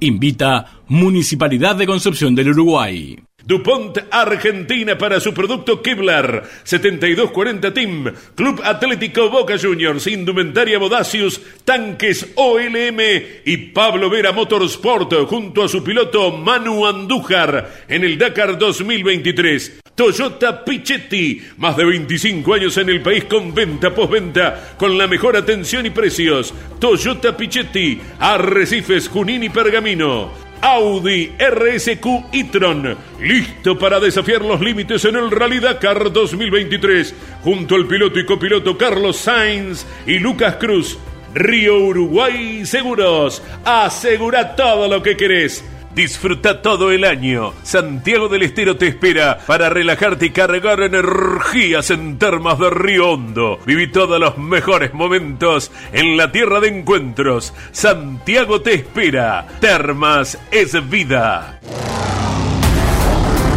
[0.00, 3.18] Invita Municipalidad de Concepción del Uruguay.
[3.44, 12.32] DuPont Argentina para su producto Kevlar 7240 Team Club Atlético Boca Juniors Indumentaria Bodacius Tanques
[12.34, 13.00] OLM
[13.44, 20.64] y Pablo Vera Motorsport junto a su piloto Manu Andújar en el Dakar 2023 Toyota
[20.64, 25.84] Pichetti más de 25 años en el país con venta postventa con la mejor atención
[25.84, 26.54] y precios.
[26.78, 35.16] Toyota Pichetti Arrecifes Junín y Pergamino Audi RSQ e-tron, listo para desafiar los límites en
[35.16, 40.98] el Rally Dakar 2023, junto al piloto y copiloto Carlos Sainz y Lucas Cruz.
[41.32, 45.64] Río Uruguay Seguros, asegura todo lo que querés.
[45.94, 47.52] Disfruta todo el año.
[47.64, 53.58] Santiago del Estero te espera para relajarte y cargar energías en termas de Río Hondo.
[53.66, 57.52] Viví todos los mejores momentos en la tierra de encuentros.
[57.72, 59.46] Santiago te espera.
[59.60, 61.58] Termas es vida.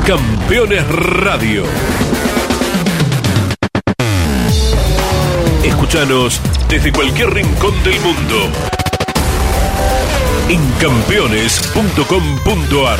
[0.07, 1.63] Campeones Radio.
[5.63, 8.82] Escúchanos desde cualquier rincón del mundo
[10.49, 12.99] en campeones.com.ar.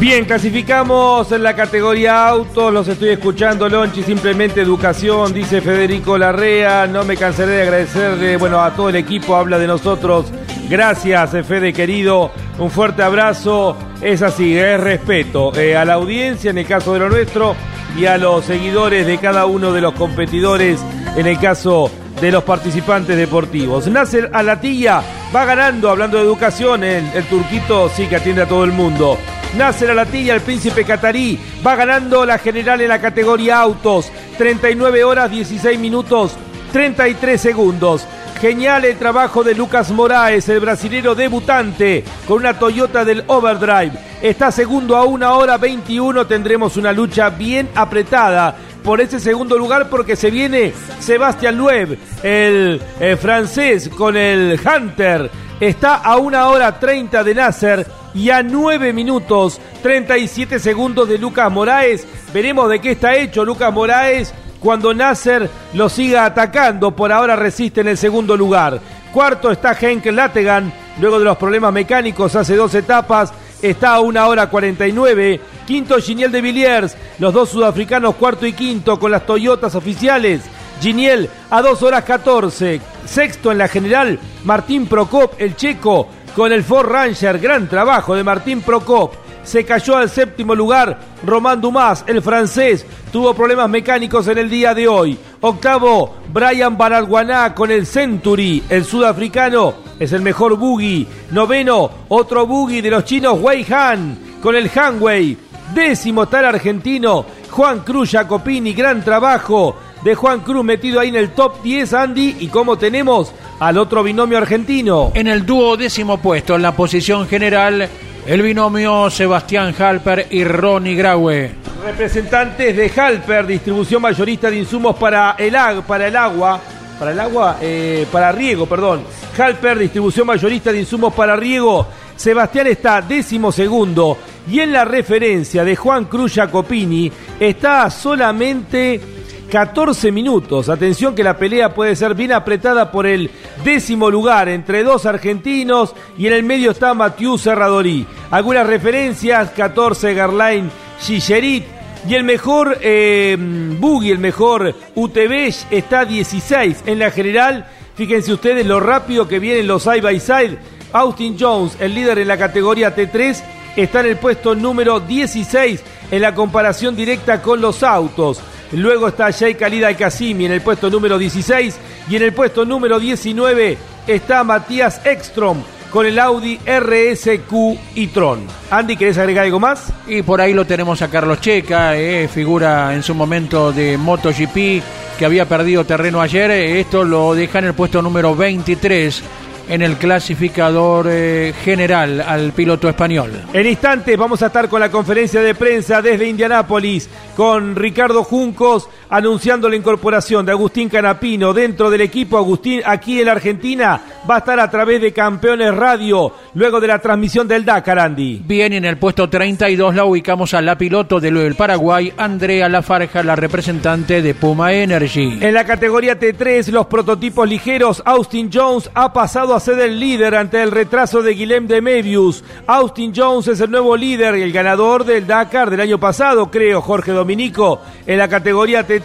[0.00, 6.86] Bien, clasificamos en la categoría autos, los estoy escuchando, Lonchi, simplemente educación, dice Federico Larrea,
[6.86, 10.26] no me cansaré de agradecerle, bueno, a todo el equipo, habla de nosotros,
[10.68, 16.58] gracias Fede querido, un fuerte abrazo, es así, es respeto eh, a la audiencia en
[16.58, 17.56] el caso de lo nuestro
[17.96, 20.80] y a los seguidores de cada uno de los competidores
[21.16, 21.90] en el caso
[22.20, 23.86] de los participantes deportivos.
[23.86, 25.02] Nasser Alatilla
[25.34, 29.18] va ganando, hablando de educación, el, el turquito sí que atiende a todo el mundo.
[29.56, 34.10] Nasser Alatilla, el príncipe catarí, va ganando la general en la categoría autos.
[34.36, 36.36] 39 horas, 16 minutos,
[36.72, 38.06] 33 segundos.
[38.40, 43.92] Genial el trabajo de Lucas Moraes, el brasilero debutante, con una Toyota del Overdrive.
[44.22, 46.24] Está segundo a una hora 21.
[46.26, 52.80] Tendremos una lucha bien apretada por ese segundo lugar porque se viene Sebastián Loeb, el,
[53.00, 55.30] el francés con el Hunter.
[55.60, 61.50] Está a una hora 30 de Nasser y a 9 minutos 37 segundos de Lucas
[61.50, 62.06] Moraes.
[62.32, 66.92] Veremos de qué está hecho Lucas Moraes cuando Nasser lo siga atacando.
[66.92, 68.80] Por ahora resiste en el segundo lugar.
[69.12, 73.32] Cuarto está Henk Lategan, luego de los problemas mecánicos hace dos etapas.
[73.62, 75.40] Está a una hora 49.
[75.68, 80.40] Quinto Giniel de Villiers, los dos sudafricanos cuarto y quinto con las Toyotas oficiales.
[80.80, 82.80] Giniel a 2 horas 14.
[83.04, 87.38] Sexto en la general, Martín Procop, el checo, con el Ford Ranger.
[87.38, 89.12] Gran trabajo de Martín Procop.
[89.42, 92.86] Se cayó al séptimo lugar Román Dumas, el francés.
[93.12, 95.18] Tuvo problemas mecánicos en el día de hoy.
[95.42, 98.62] Octavo, Brian Baralguaná con el Century.
[98.70, 101.06] El sudafricano es el mejor buggy.
[101.30, 105.47] Noveno, otro buggy de los chinos Wei Han con el Hanwei.
[105.74, 108.72] Décimo está el argentino Juan Cruz Jacopini.
[108.72, 112.36] Gran trabajo de Juan Cruz metido ahí en el top 10, Andy.
[112.40, 115.10] Y como tenemos al otro binomio argentino.
[115.14, 117.88] En el dúo décimo puesto, en la posición general,
[118.26, 121.52] el binomio Sebastián Halper y Ronnie Graue.
[121.84, 126.60] Representantes de Halper, distribución mayorista de insumos para el, ag- para el agua.
[126.98, 129.02] Para el agua, eh, para riego, perdón.
[129.38, 131.86] Halper, distribución mayorista de insumos para riego.
[132.18, 134.18] Sebastián está décimo segundo.
[134.50, 139.00] Y en la referencia de Juan Cruz Jacopini está solamente
[139.48, 140.68] 14 minutos.
[140.68, 143.30] Atención que la pelea puede ser bien apretada por el
[143.64, 148.04] décimo lugar entre dos argentinos y en el medio está Mathieu Serradori.
[148.32, 151.64] Algunas referencias, 14 Garlain Gillerit
[152.08, 157.68] y el mejor eh, el mejor UTV está 16 en la general.
[157.94, 160.58] Fíjense ustedes lo rápido que vienen los side by side.
[160.92, 163.42] Austin Jones, el líder en la categoría T3,
[163.76, 168.40] está en el puesto número 16 en la comparación directa con los autos.
[168.72, 171.76] Luego está Jay Khalid Al-Qasimi en el puesto número 16
[172.10, 178.40] y en el puesto número 19 está Matías Ekstrom con el Audi RSQ e-tron.
[178.70, 179.90] Andy, ¿querés agregar algo más?
[180.06, 184.82] Y por ahí lo tenemos a Carlos Checa, eh, figura en su momento de MotoGP
[185.18, 186.50] que había perdido terreno ayer.
[186.50, 189.22] Eh, Esto lo deja en el puesto número 23
[189.68, 193.30] en el clasificador eh, general al piloto español.
[193.52, 198.88] En instantes vamos a estar con la conferencia de prensa desde Indianápolis con Ricardo Juncos
[199.10, 202.38] anunciando la incorporación de Agustín Canapino dentro del equipo.
[202.38, 206.88] Agustín aquí en la Argentina va a estar a través de Campeones Radio luego de
[206.88, 208.42] la transmisión del Dakar, Andy.
[208.44, 213.36] Bien, en el puesto 32 la ubicamos a la piloto del Paraguay, Andrea Lafarja, la
[213.36, 215.38] representante de Puma Energy.
[215.40, 220.34] En la categoría T3, los prototipos ligeros, Austin Jones ha pasado a ser el líder
[220.34, 222.42] ante el retraso de Guilhem de Mebius.
[222.66, 226.80] Austin Jones es el nuevo líder y el ganador del Dakar del año pasado, creo,
[226.82, 227.80] Jorge Dominico.
[228.06, 228.97] En la categoría T3,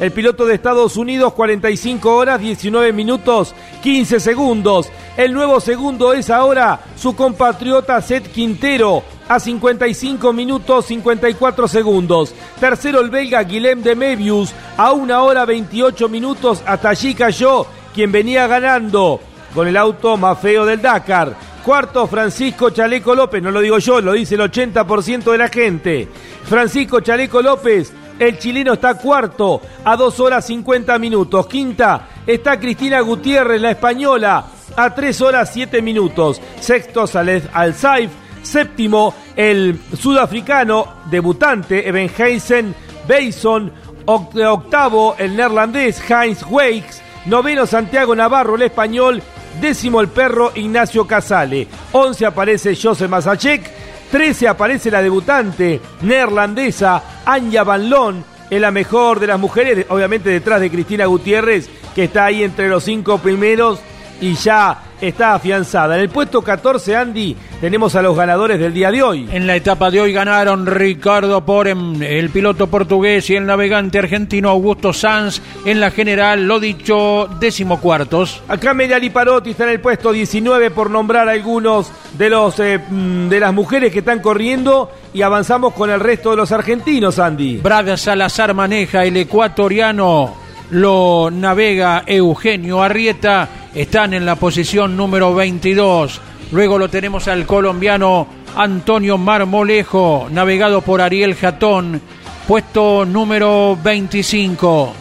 [0.00, 4.90] el piloto de Estados Unidos, 45 horas, 19 minutos, 15 segundos.
[5.16, 12.34] El nuevo segundo es ahora su compatriota Seth Quintero a 55 minutos 54 segundos.
[12.60, 16.62] Tercero el belga Guilhem de Mebius a 1 hora 28 minutos.
[16.66, 19.20] Hasta allí cayó quien venía ganando
[19.54, 21.36] con el auto más feo del Dakar.
[21.64, 26.08] Cuarto, Francisco Chaleco López, no lo digo yo, lo dice el 80% de la gente.
[26.44, 31.46] Francisco Chaleco López, el chileno está cuarto a 2 horas 50 minutos.
[31.46, 34.44] Quinta está Cristina Gutiérrez, la española,
[34.76, 36.40] a 3 horas 7 minutos.
[36.60, 38.10] Sexto, Saled Al-Saif.
[38.42, 42.74] Séptimo, el sudafricano debutante, Ebenheisen
[43.08, 43.72] Bason.
[44.04, 47.00] Octavo, el neerlandés Heinz Weix.
[47.26, 49.22] Noveno, Santiago Navarro, el español.
[49.60, 51.68] Décimo, el perro Ignacio Casale.
[51.92, 53.70] Once aparece José Masachek.
[54.12, 58.22] Trece aparece la debutante neerlandesa Anja Van Loon.
[58.50, 62.68] Es la mejor de las mujeres, obviamente detrás de Cristina Gutiérrez, que está ahí entre
[62.68, 63.80] los cinco primeros
[64.20, 65.96] y ya está afianzada.
[65.96, 69.28] En el puesto 14, Andy, tenemos a los ganadores del día de hoy.
[69.32, 74.48] En la etapa de hoy ganaron Ricardo Porem, el piloto portugués, y el navegante argentino
[74.48, 75.42] Augusto Sanz.
[75.66, 78.40] En la general, lo dicho, décimo cuartos.
[78.48, 83.28] Acá Mediali Parotti está en el puesto 19 por nombrar algunos de, los, eh, mm,
[83.28, 87.58] de las mujeres que están corriendo y avanzamos con el resto de los argentinos, Andy.
[87.58, 90.41] Braga Salazar maneja el ecuatoriano
[90.72, 96.20] lo navega Eugenio Arrieta, están en la posición número 22.
[96.50, 98.26] Luego lo tenemos al colombiano
[98.56, 102.00] Antonio Marmolejo, navegado por Ariel Jatón,
[102.48, 104.94] puesto número 25.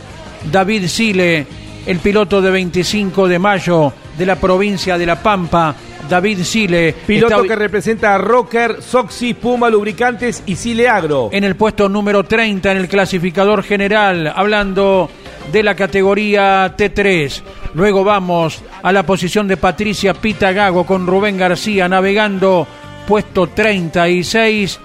[0.52, 1.48] David Sile,
[1.86, 5.74] el piloto de 25 de mayo de la provincia de La Pampa,
[6.10, 6.94] David Sile.
[7.08, 11.30] Piloto que representa a Rocker, Soxy, Puma Lubricantes y Sile Agro.
[11.32, 15.10] En el puesto número 30 en el clasificador general, hablando
[15.52, 17.42] de la categoría T3.
[17.74, 22.68] Luego vamos a la posición de Patricia Pitagago con Rubén García navegando
[23.08, 24.80] puesto 36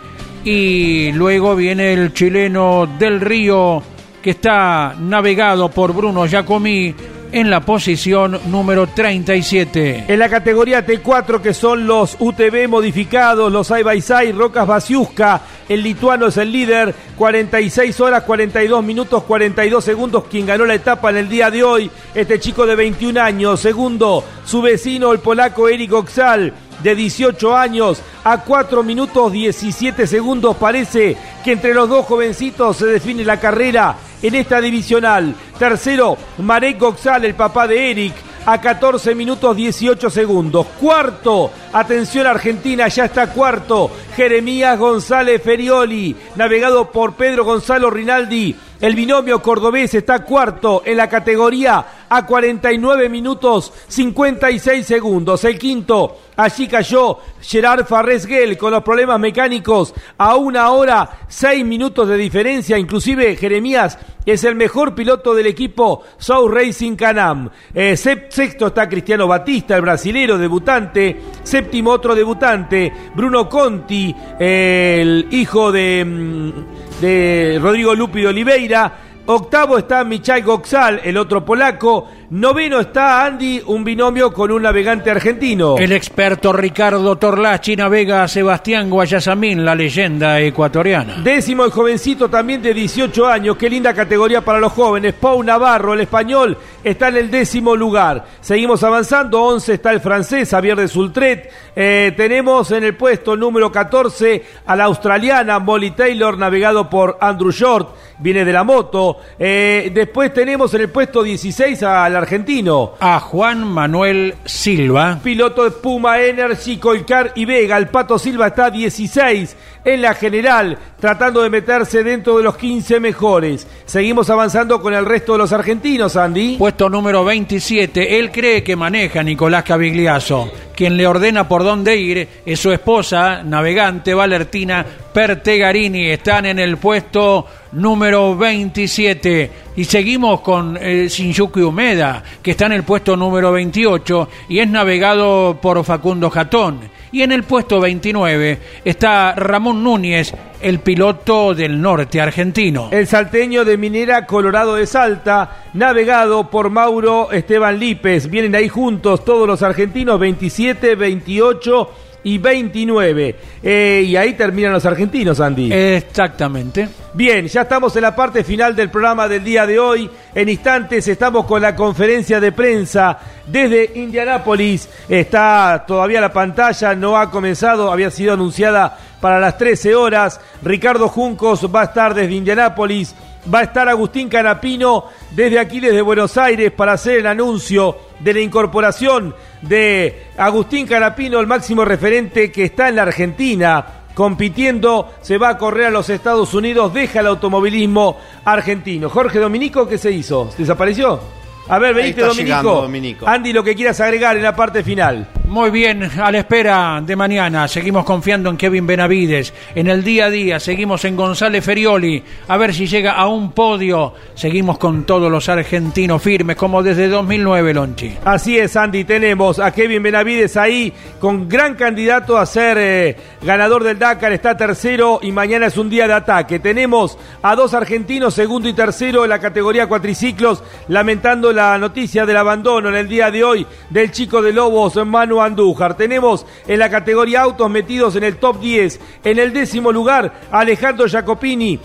[0.45, 3.83] y luego viene el chileno del Río
[4.23, 6.95] que está navegado por Bruno Giacomi
[7.32, 10.05] en la posición número 37.
[10.08, 16.26] En la categoría T4 que son los UTV modificados, los Side Rocas Basiuska, el lituano
[16.26, 21.28] es el líder, 46 horas, 42 minutos, 42 segundos, quien ganó la etapa en el
[21.28, 23.60] día de hoy, este chico de 21 años.
[23.60, 30.56] Segundo, su vecino, el polaco Eric Oxal, de 18 años, a 4 minutos 17 segundos.
[30.56, 35.34] Parece que entre los dos jovencitos se define la carrera en esta divisional.
[35.58, 38.14] Tercero, Marek Oxal, el papá de Eric,
[38.46, 40.66] a 14 minutos 18 segundos.
[40.80, 43.90] Cuarto, atención Argentina, ya está cuarto.
[44.14, 48.56] Jeremías González Ferioli, navegado por Pedro Gonzalo Rinaldi.
[48.78, 55.44] El binomio cordobés está cuarto en la categoría a 49 minutos 56 segundos.
[55.44, 62.06] El quinto, allí cayó Gerard Farresguel con los problemas mecánicos a una hora, seis minutos
[62.06, 62.76] de diferencia.
[62.76, 67.48] Inclusive Jeremías es el mejor piloto del equipo South Racing Canam.
[67.72, 71.16] Eh, sexto está Cristiano Batista, el brasilero debutante.
[71.42, 78.92] Séptimo otro debutante, Bruno Conti, el hijo de, mm, de Rodrigo Lupi de Oliveira.
[79.26, 82.08] Octavo está Michal Goxal, el otro polaco.
[82.28, 85.76] Noveno está Andy, un binomio con un navegante argentino.
[85.78, 91.18] El experto Ricardo Torlachi navega a Sebastián Guayasamín, la leyenda ecuatoriana.
[91.22, 95.14] Décimo el jovencito también de 18 años, qué linda categoría para los jóvenes.
[95.14, 98.24] Pau Navarro, el español, está en el décimo lugar.
[98.40, 101.48] Seguimos avanzando, 11 está el francés Javier de Sultret.
[101.76, 107.52] Eh, tenemos en el puesto número 14 a la australiana Molly Taylor, navegado por Andrew
[107.52, 109.18] Short, viene de la moto.
[109.38, 112.95] Eh, después tenemos en el puesto 16 a argentino.
[113.01, 115.20] A Juan Manuel Silva.
[115.23, 117.77] Piloto de Puma Energy, Colcar y Vega.
[117.77, 122.99] El Pato Silva está 16 en la general, tratando de meterse dentro de los 15
[122.99, 123.67] mejores.
[123.85, 126.57] Seguimos avanzando con el resto de los argentinos, Andy.
[126.57, 128.19] Puesto número 27.
[128.19, 130.51] Él cree que maneja Nicolás Cavigliazo.
[130.76, 136.10] Quien le ordena por dónde ir es su esposa, navegante Valertina Pertegarini.
[136.10, 139.50] Están en el puesto número 27.
[139.76, 144.68] Y seguimos con eh, Shinjuku Umeda, que está en el puesto número 28 y es
[144.68, 146.80] navegado por Facundo Jatón.
[147.12, 152.89] Y en el puesto 29 está Ramón Núñez, el piloto del norte argentino.
[152.91, 158.28] El salteño de Minera Colorado de Salta, navegado por Mauro Esteban Lípez.
[158.28, 161.91] Vienen ahí juntos todos los argentinos, 27, 28
[162.26, 163.36] y 29.
[163.62, 165.72] Eh, y ahí terminan los argentinos, Andy.
[165.72, 166.88] Exactamente.
[167.14, 170.10] Bien, ya estamos en la parte final del programa del día de hoy.
[170.34, 174.88] En instantes estamos con la conferencia de prensa desde Indianápolis.
[175.08, 180.40] Está todavía la pantalla, no ha comenzado, había sido anunciada para las 13 horas.
[180.62, 183.14] Ricardo Juncos va a estar desde Indianápolis
[183.52, 188.34] va a estar Agustín Canapino desde aquí, desde Buenos Aires, para hacer el anuncio de
[188.34, 195.36] la incorporación de Agustín Canapino, el máximo referente que está en la Argentina compitiendo, se
[195.36, 198.16] va a correr a los Estados Unidos, deja el automovilismo
[198.47, 199.10] argentino.
[199.10, 200.49] Jorge Dominico, ¿qué se hizo?
[200.57, 201.20] ¿Desapareció?
[201.69, 203.27] A ver, venite Dominico.
[203.27, 205.28] Andy, lo que quieras agregar en la parte final.
[205.47, 207.69] Muy bien, a la espera de mañana.
[207.69, 209.55] Seguimos confiando en Kevin Benavides.
[209.77, 212.23] En el día a día seguimos en González Ferioli.
[212.49, 214.12] A ver si llega a un podio.
[214.35, 218.17] Seguimos con todos los argentinos firmes, como desde 2009, Lonchi.
[218.25, 219.05] Así es, Andy.
[219.05, 224.33] Tenemos a Kevin Benavides ahí con gran candidato a ser eh, ganador del Dakar.
[224.33, 226.59] Está tercero y mañana es un día de ataque.
[226.59, 232.36] Tenemos a dos argentinos, segundo y tercero en la categoría cuatriciclos, lamentando la noticia del
[232.36, 235.97] abandono en el día de hoy del chico de Lobos, Manu Andújar.
[235.97, 239.01] Tenemos en la categoría autos metidos en el top 10.
[239.25, 241.81] En el décimo lugar, Alejandro Jacopini,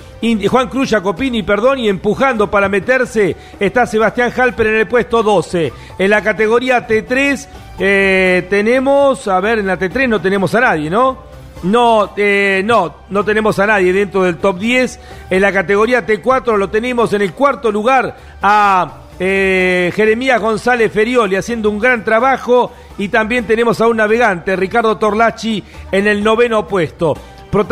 [0.48, 5.74] Juan Cruz Jacopini, perdón, y empujando para meterse está Sebastián Halper en el puesto 12.
[5.98, 7.48] En la categoría T3
[7.80, 11.32] eh, tenemos, a ver, en la T3 no tenemos a nadie, ¿no?
[11.64, 15.00] No, eh, no, no tenemos a nadie dentro del top 10.
[15.30, 21.36] En la categoría T4 lo tenemos en el cuarto lugar a eh, Jeremías González Ferioli
[21.36, 26.68] haciendo un gran trabajo y también tenemos a un navegante, Ricardo Torlachi, en el noveno
[26.68, 27.14] puesto.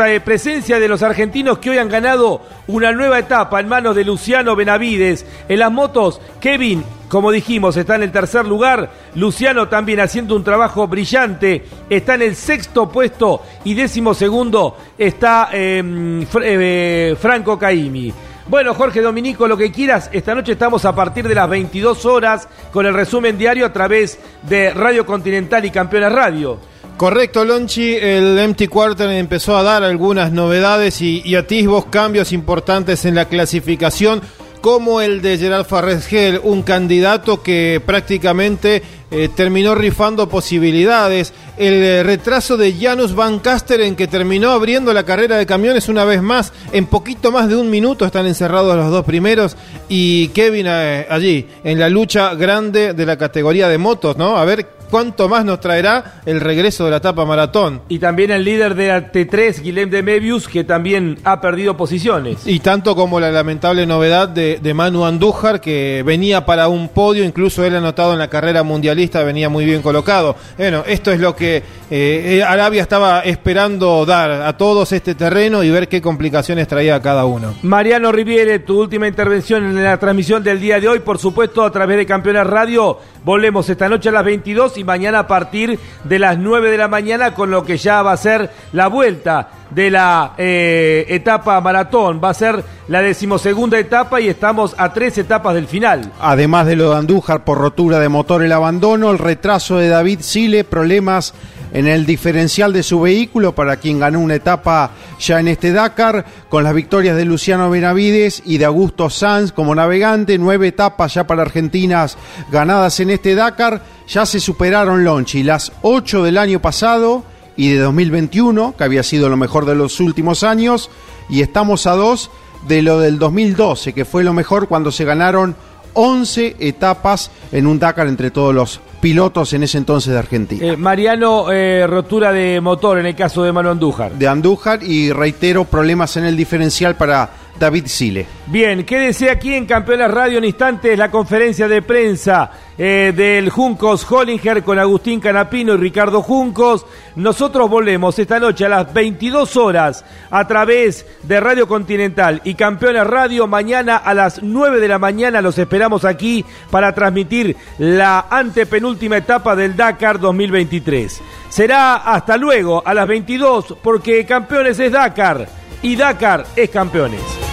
[0.06, 4.04] Eh, presencia de los argentinos que hoy han ganado una nueva etapa en manos de
[4.04, 5.26] Luciano Benavides.
[5.48, 8.92] En las motos, Kevin, como dijimos, está en el tercer lugar.
[9.16, 11.66] Luciano también haciendo un trabajo brillante.
[11.90, 18.14] Está en el sexto puesto y décimo segundo está em, eh, Franco Caimi.
[18.50, 22.48] Bueno, Jorge Dominico, lo que quieras, esta noche estamos a partir de las 22 horas
[22.74, 26.58] con el resumen diario a través de Radio Continental y Campeones Radio.
[26.98, 27.96] Correcto, Lonchi.
[27.96, 33.26] El Empty Quarter empezó a dar algunas novedades y, y atisbos, cambios importantes en la
[33.26, 34.20] clasificación
[34.62, 41.34] como el de Gerard Farresgel, un candidato que prácticamente eh, terminó rifando posibilidades.
[41.58, 46.06] El eh, retraso de Janus Van Casteren, que terminó abriendo la carrera de camiones una
[46.06, 46.54] vez más.
[46.72, 49.58] En poquito más de un minuto están encerrados los dos primeros.
[49.88, 54.38] Y Kevin eh, allí, en la lucha grande de la categoría de motos, ¿no?
[54.38, 57.82] A ver cuánto más nos traerá el regreso de la etapa maratón.
[57.90, 62.46] Y también el líder de la T3, Guilhem de Mebius, que también ha perdido posiciones.
[62.46, 67.24] Y tanto como la lamentable novedad de, de Manu Andújar, que venía para un podio,
[67.24, 70.36] incluso él anotado en la carrera mundialista, venía muy bien colocado.
[70.58, 75.70] Bueno, esto es lo que eh, Arabia estaba esperando dar a todos este terreno y
[75.70, 77.56] ver qué complicaciones traía a cada uno.
[77.64, 81.72] Mariano Riviere, tu última intervención en la transmisión del día de hoy, por supuesto, a
[81.72, 83.00] través de Campeones Radio.
[83.24, 86.88] Volvemos esta noche a las 22 y mañana a partir de las 9 de la
[86.88, 92.20] mañana con lo que ya va a ser la vuelta de la eh, etapa maratón.
[92.24, 96.12] Va a ser la decimosegunda etapa y estamos a tres etapas del final.
[96.20, 100.22] Además de lo de Andújar por rotura de motor el abandono, el retraso de David
[100.22, 101.34] Sile, problemas
[101.74, 106.26] en el diferencial de su vehículo para quien ganó una etapa ya en este Dakar,
[106.50, 111.28] con las victorias de Luciano Benavides y de Augusto Sanz como navegante, nueve etapas ya
[111.28, 112.18] para argentinas
[112.52, 117.24] ganadas en este Dakar, ya se superaron Lonchi, las ocho del año pasado
[117.56, 120.90] y de 2021, que había sido lo mejor de los últimos años,
[121.30, 122.32] y estamos a dos
[122.68, 125.56] de lo del 2012, que fue lo mejor cuando se ganaron
[125.94, 130.66] 11 etapas en un Dakar entre todos los pilotos en ese entonces de Argentina.
[130.66, 134.14] Eh, Mariano, eh, rotura de motor en el caso de Manu Andújar.
[134.14, 137.30] De Andújar y reitero, problemas en el diferencial para
[137.60, 138.26] David Sile.
[138.48, 144.10] Bien, quédese aquí en Campeones Radio en instantes la conferencia de prensa eh, del Juncos
[144.10, 146.86] Hollinger con Agustín Canapino y Ricardo Juncos.
[147.16, 153.06] Nosotros volvemos esta noche a las 22 horas a través de Radio Continental y Campeones
[153.06, 153.46] Radio.
[153.46, 159.56] Mañana a las 9 de la mañana los esperamos aquí para transmitir la antepenúltima etapa
[159.56, 161.22] del Dakar 2023.
[161.50, 165.48] Será hasta luego a las 22 porque Campeones es Dakar
[165.82, 167.49] y Dakar es Campeones.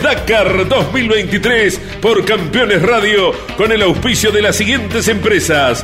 [0.00, 5.82] Dakar 2023 por Campeones Radio con el auspicio de las siguientes empresas.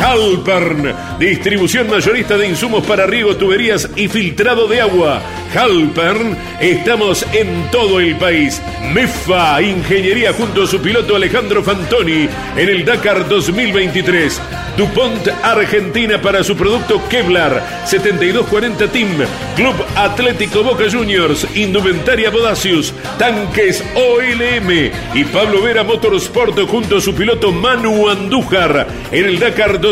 [0.00, 5.20] Halpern, distribución mayorista de insumos para riego, tuberías y filtrado de agua.
[5.54, 8.62] Halpern, estamos en todo el país.
[8.92, 14.40] MEFA, Ingeniería junto a su piloto Alejandro Fantoni en el Dakar 2023.
[14.78, 19.08] DuPont Argentina para su producto Kevlar 7240 Team,
[19.56, 24.70] Club Atlético Boca Juniors, Indumentaria Bodacius, Tanques OLM
[25.14, 29.87] y Pablo Vera Motorsport junto a su piloto Manu Andújar en el Dakar 2023.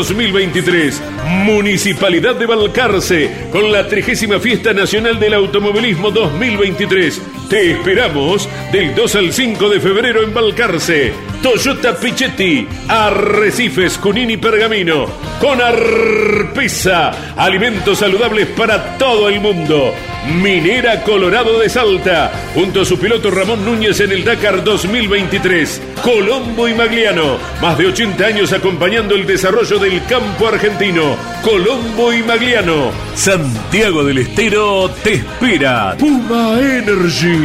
[1.45, 7.36] Municipalidad de Balcarce con la 30 Fiesta Nacional del Automovilismo 2023.
[7.49, 11.13] Te esperamos del 2 al 5 de febrero en Balcarce.
[11.43, 15.07] Toyota Pichetti, Arrecifes, Junín y Pergamino.
[15.41, 19.95] Con Arpesa, alimentos saludables para todo el mundo.
[20.43, 25.81] Minera Colorado de Salta, junto a su piloto Ramón Núñez en el Dakar 2023.
[26.03, 31.17] Colombo y Magliano, más de 80 años acompañando el desarrollo del campo argentino.
[31.43, 32.91] Colombo y Magliano.
[33.15, 35.95] Santiago del Estero te espera.
[35.97, 37.36] Puma Energy.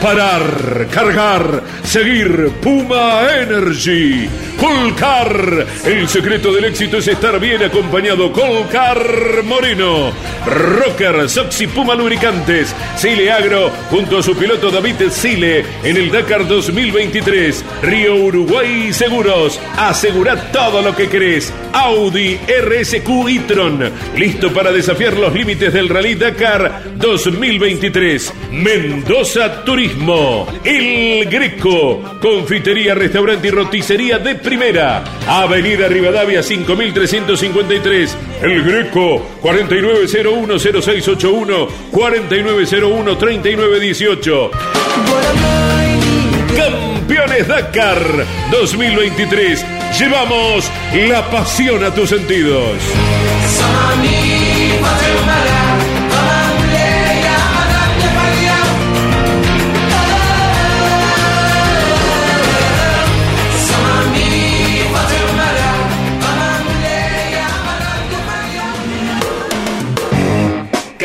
[0.00, 2.50] Parar, cargar, seguir.
[2.60, 4.28] Puma Energy.
[4.60, 5.66] Colcar.
[5.84, 8.30] El secreto del éxito es estar bien acompañado.
[8.30, 10.12] Colcar Moreno.
[10.46, 12.74] Rocker, Soxy Puma Lubricantes.
[12.96, 17.64] Sile Agro junto a su piloto David Sile en el Dakar 2023.
[17.82, 19.58] Río Uruguay Seguros.
[19.76, 21.52] Asegura todo lo que querés.
[21.72, 23.90] Audi RSQ e-tron.
[24.16, 28.32] Listo para desafiar los límites del Rally Dakar 2023.
[28.52, 29.23] Mendoza
[29.64, 30.46] Turismo.
[30.62, 32.18] El Greco.
[32.20, 35.02] Confitería, restaurante y roticería de primera.
[35.26, 38.16] Avenida Rivadavia 5353.
[38.42, 44.50] El Greco 49010681 49013918.
[46.54, 49.64] Campeones Dakar 2023.
[49.98, 50.70] Llevamos
[51.08, 52.76] la pasión a tus sentidos.